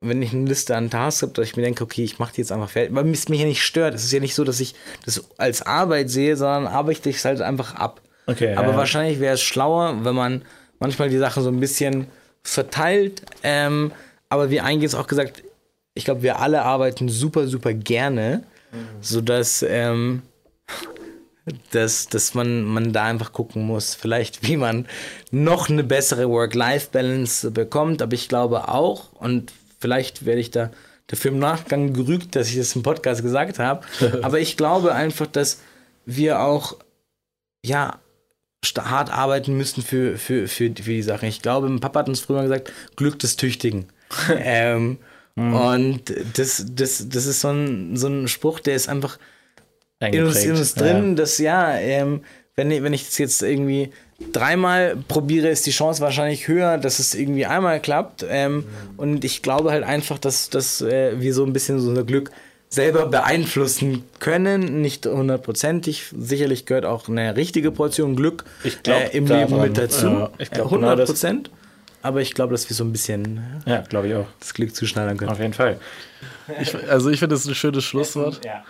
wenn 0.00 0.22
ich 0.22 0.32
eine 0.32 0.44
Liste 0.44 0.76
an 0.76 0.90
Tasks 0.90 1.22
habe, 1.22 1.32
dass 1.32 1.46
ich 1.46 1.56
mir 1.56 1.62
denke, 1.62 1.82
okay, 1.82 2.04
ich 2.04 2.18
mache 2.18 2.34
die 2.34 2.42
jetzt 2.42 2.52
einfach 2.52 2.70
fertig, 2.70 2.94
weil 2.94 3.08
es 3.08 3.28
mich 3.28 3.40
ja 3.40 3.46
nicht 3.46 3.62
stört. 3.62 3.94
Es 3.94 4.04
ist 4.04 4.12
ja 4.12 4.20
nicht 4.20 4.34
so, 4.34 4.44
dass 4.44 4.60
ich 4.60 4.74
das 5.04 5.24
als 5.38 5.62
Arbeit 5.62 6.10
sehe, 6.10 6.36
sondern 6.36 6.66
arbeite 6.66 7.08
ich 7.08 7.16
es 7.16 7.24
halt 7.24 7.40
einfach 7.40 7.74
ab. 7.74 8.02
Okay, 8.26 8.54
Aber 8.54 8.72
ja. 8.72 8.76
wahrscheinlich 8.76 9.18
wäre 9.18 9.34
es 9.34 9.42
schlauer, 9.42 10.04
wenn 10.04 10.14
man 10.14 10.42
manchmal 10.78 11.08
die 11.08 11.18
Sachen 11.18 11.42
so 11.42 11.48
ein 11.48 11.60
bisschen 11.60 12.06
verteilt. 12.48 13.22
Ähm, 13.42 13.92
aber 14.28 14.50
wie 14.50 14.60
eingehend 14.60 14.94
auch 14.94 15.06
gesagt, 15.06 15.42
ich 15.94 16.04
glaube, 16.04 16.22
wir 16.22 16.38
alle 16.38 16.62
arbeiten 16.62 17.08
super, 17.08 17.46
super 17.46 17.74
gerne, 17.74 18.44
mhm. 18.72 18.76
sodass 19.00 19.64
ähm, 19.66 20.22
dass, 21.72 22.08
dass 22.08 22.34
man, 22.34 22.62
man 22.62 22.92
da 22.92 23.04
einfach 23.04 23.32
gucken 23.32 23.62
muss, 23.64 23.94
vielleicht 23.94 24.46
wie 24.46 24.56
man 24.56 24.86
noch 25.30 25.68
eine 25.68 25.84
bessere 25.84 26.28
Work-Life-Balance 26.28 27.50
bekommt. 27.50 28.02
Aber 28.02 28.14
ich 28.14 28.28
glaube 28.28 28.68
auch, 28.68 29.12
und 29.14 29.52
vielleicht 29.78 30.26
werde 30.26 30.40
ich 30.40 30.50
da 30.50 30.70
dafür 31.06 31.32
im 31.32 31.38
Nachgang 31.38 31.94
gerügt, 31.94 32.36
dass 32.36 32.50
ich 32.50 32.56
das 32.56 32.76
im 32.76 32.82
Podcast 32.82 33.22
gesagt 33.22 33.58
habe, 33.58 33.84
aber 34.22 34.40
ich 34.40 34.56
glaube 34.56 34.94
einfach, 34.94 35.26
dass 35.26 35.60
wir 36.04 36.40
auch, 36.40 36.76
ja, 37.64 37.98
hart 38.78 39.10
arbeiten 39.10 39.56
müssen 39.56 39.82
für, 39.82 40.18
für, 40.18 40.48
für, 40.48 40.70
für 40.70 40.90
die 40.90 41.02
Sachen. 41.02 41.28
Ich 41.28 41.42
glaube, 41.42 41.68
mein 41.68 41.80
Papa 41.80 42.00
hat 42.00 42.08
uns 42.08 42.20
früher 42.20 42.42
gesagt, 42.42 42.72
Glück 42.96 43.18
des 43.18 43.36
Tüchtigen. 43.36 43.86
ähm, 44.36 44.98
mhm. 45.36 45.54
Und 45.54 46.14
das, 46.34 46.66
das, 46.70 47.08
das 47.08 47.26
ist 47.26 47.40
so 47.40 47.48
ein, 47.48 47.96
so 47.96 48.08
ein 48.08 48.28
Spruch, 48.28 48.60
der 48.60 48.74
ist 48.74 48.88
einfach 48.88 49.18
in 50.00 50.24
uns, 50.24 50.44
in 50.44 50.52
uns 50.52 50.74
drin, 50.74 51.10
ja. 51.10 51.14
dass 51.14 51.38
ja, 51.38 51.76
ähm, 51.76 52.22
wenn, 52.54 52.70
wenn 52.70 52.92
ich 52.92 53.04
das 53.06 53.18
jetzt 53.18 53.42
irgendwie 53.42 53.90
dreimal 54.32 54.96
probiere, 55.08 55.48
ist 55.48 55.66
die 55.66 55.70
Chance 55.70 56.02
wahrscheinlich 56.02 56.48
höher, 56.48 56.78
dass 56.78 56.98
es 56.98 57.14
irgendwie 57.14 57.46
einmal 57.46 57.80
klappt. 57.80 58.24
Ähm, 58.28 58.56
mhm. 58.56 58.64
Und 58.96 59.24
ich 59.24 59.42
glaube 59.42 59.70
halt 59.70 59.84
einfach, 59.84 60.18
dass, 60.18 60.50
dass 60.50 60.80
äh, 60.82 61.20
wir 61.20 61.34
so 61.34 61.44
ein 61.44 61.52
bisschen 61.52 61.78
so 61.80 61.88
unser 61.88 62.04
Glück 62.04 62.30
selber 62.68 63.06
beeinflussen 63.06 64.04
können, 64.20 64.80
nicht 64.82 65.06
hundertprozentig. 65.06 66.12
Sicherlich 66.16 66.66
gehört 66.66 66.84
auch 66.84 67.08
eine 67.08 67.36
richtige 67.36 67.70
Portion 67.70 68.16
Glück 68.16 68.44
glaub, 68.82 69.00
äh, 69.00 69.16
im 69.16 69.26
Leben 69.26 69.60
mit 69.60 69.78
dazu. 69.78 70.06
Ja, 70.06 70.30
ich 70.38 70.50
glaube 70.50 70.70
100 70.70 71.06
Prozent. 71.06 71.50
Aber 72.00 72.20
ich 72.20 72.34
glaube, 72.34 72.52
dass 72.52 72.68
wir 72.68 72.76
so 72.76 72.84
ein 72.84 72.92
bisschen 72.92 73.62
ja, 73.66 73.80
glaube 73.80 74.08
ich 74.08 74.14
auch. 74.14 74.26
das 74.38 74.54
Glück 74.54 74.74
zuschneidern 74.74 75.16
können. 75.16 75.30
Auf 75.30 75.40
jeden 75.40 75.52
Fall. 75.52 75.80
Ich, 76.60 76.74
also 76.88 77.10
ich 77.10 77.18
finde, 77.18 77.34
das 77.34 77.44
ist 77.44 77.48
ein 77.48 77.54
schönes 77.54 77.84
Schlusswort. 77.84 78.44
Ja. 78.44 78.64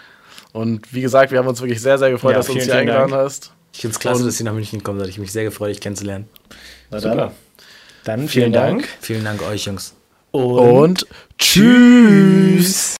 Und 0.52 0.92
wie 0.92 1.02
gesagt, 1.02 1.30
wir 1.30 1.38
haben 1.38 1.48
uns 1.48 1.60
wirklich 1.60 1.80
sehr, 1.80 1.98
sehr 1.98 2.10
gefreut, 2.10 2.32
ja, 2.32 2.38
dass 2.38 2.46
du 2.46 2.54
uns 2.54 2.64
hier 2.64 2.74
eingeladen 2.74 3.10
Dank. 3.10 3.22
hast. 3.22 3.52
Ich 3.74 3.80
finde 3.80 3.92
es 3.92 4.00
klasse, 4.00 4.20
Und 4.20 4.26
dass 4.26 4.38
Sie 4.38 4.44
nach 4.44 4.54
München 4.54 4.82
kommen. 4.82 5.06
Ich 5.08 5.18
mich 5.18 5.30
sehr 5.30 5.44
gefreut, 5.44 5.70
dich 5.70 5.80
kennenzulernen. 5.80 6.28
Na 6.90 7.00
Super. 7.00 7.32
Dann, 8.04 8.20
dann 8.20 8.28
vielen, 8.28 8.28
vielen 8.28 8.52
Dank. 8.52 8.80
Dank. 8.80 8.88
Vielen 9.00 9.24
Dank 9.24 9.42
euch, 9.42 9.66
Jungs. 9.66 9.94
Und, 10.30 10.42
Und 10.42 11.06
tschüss. 11.38 12.96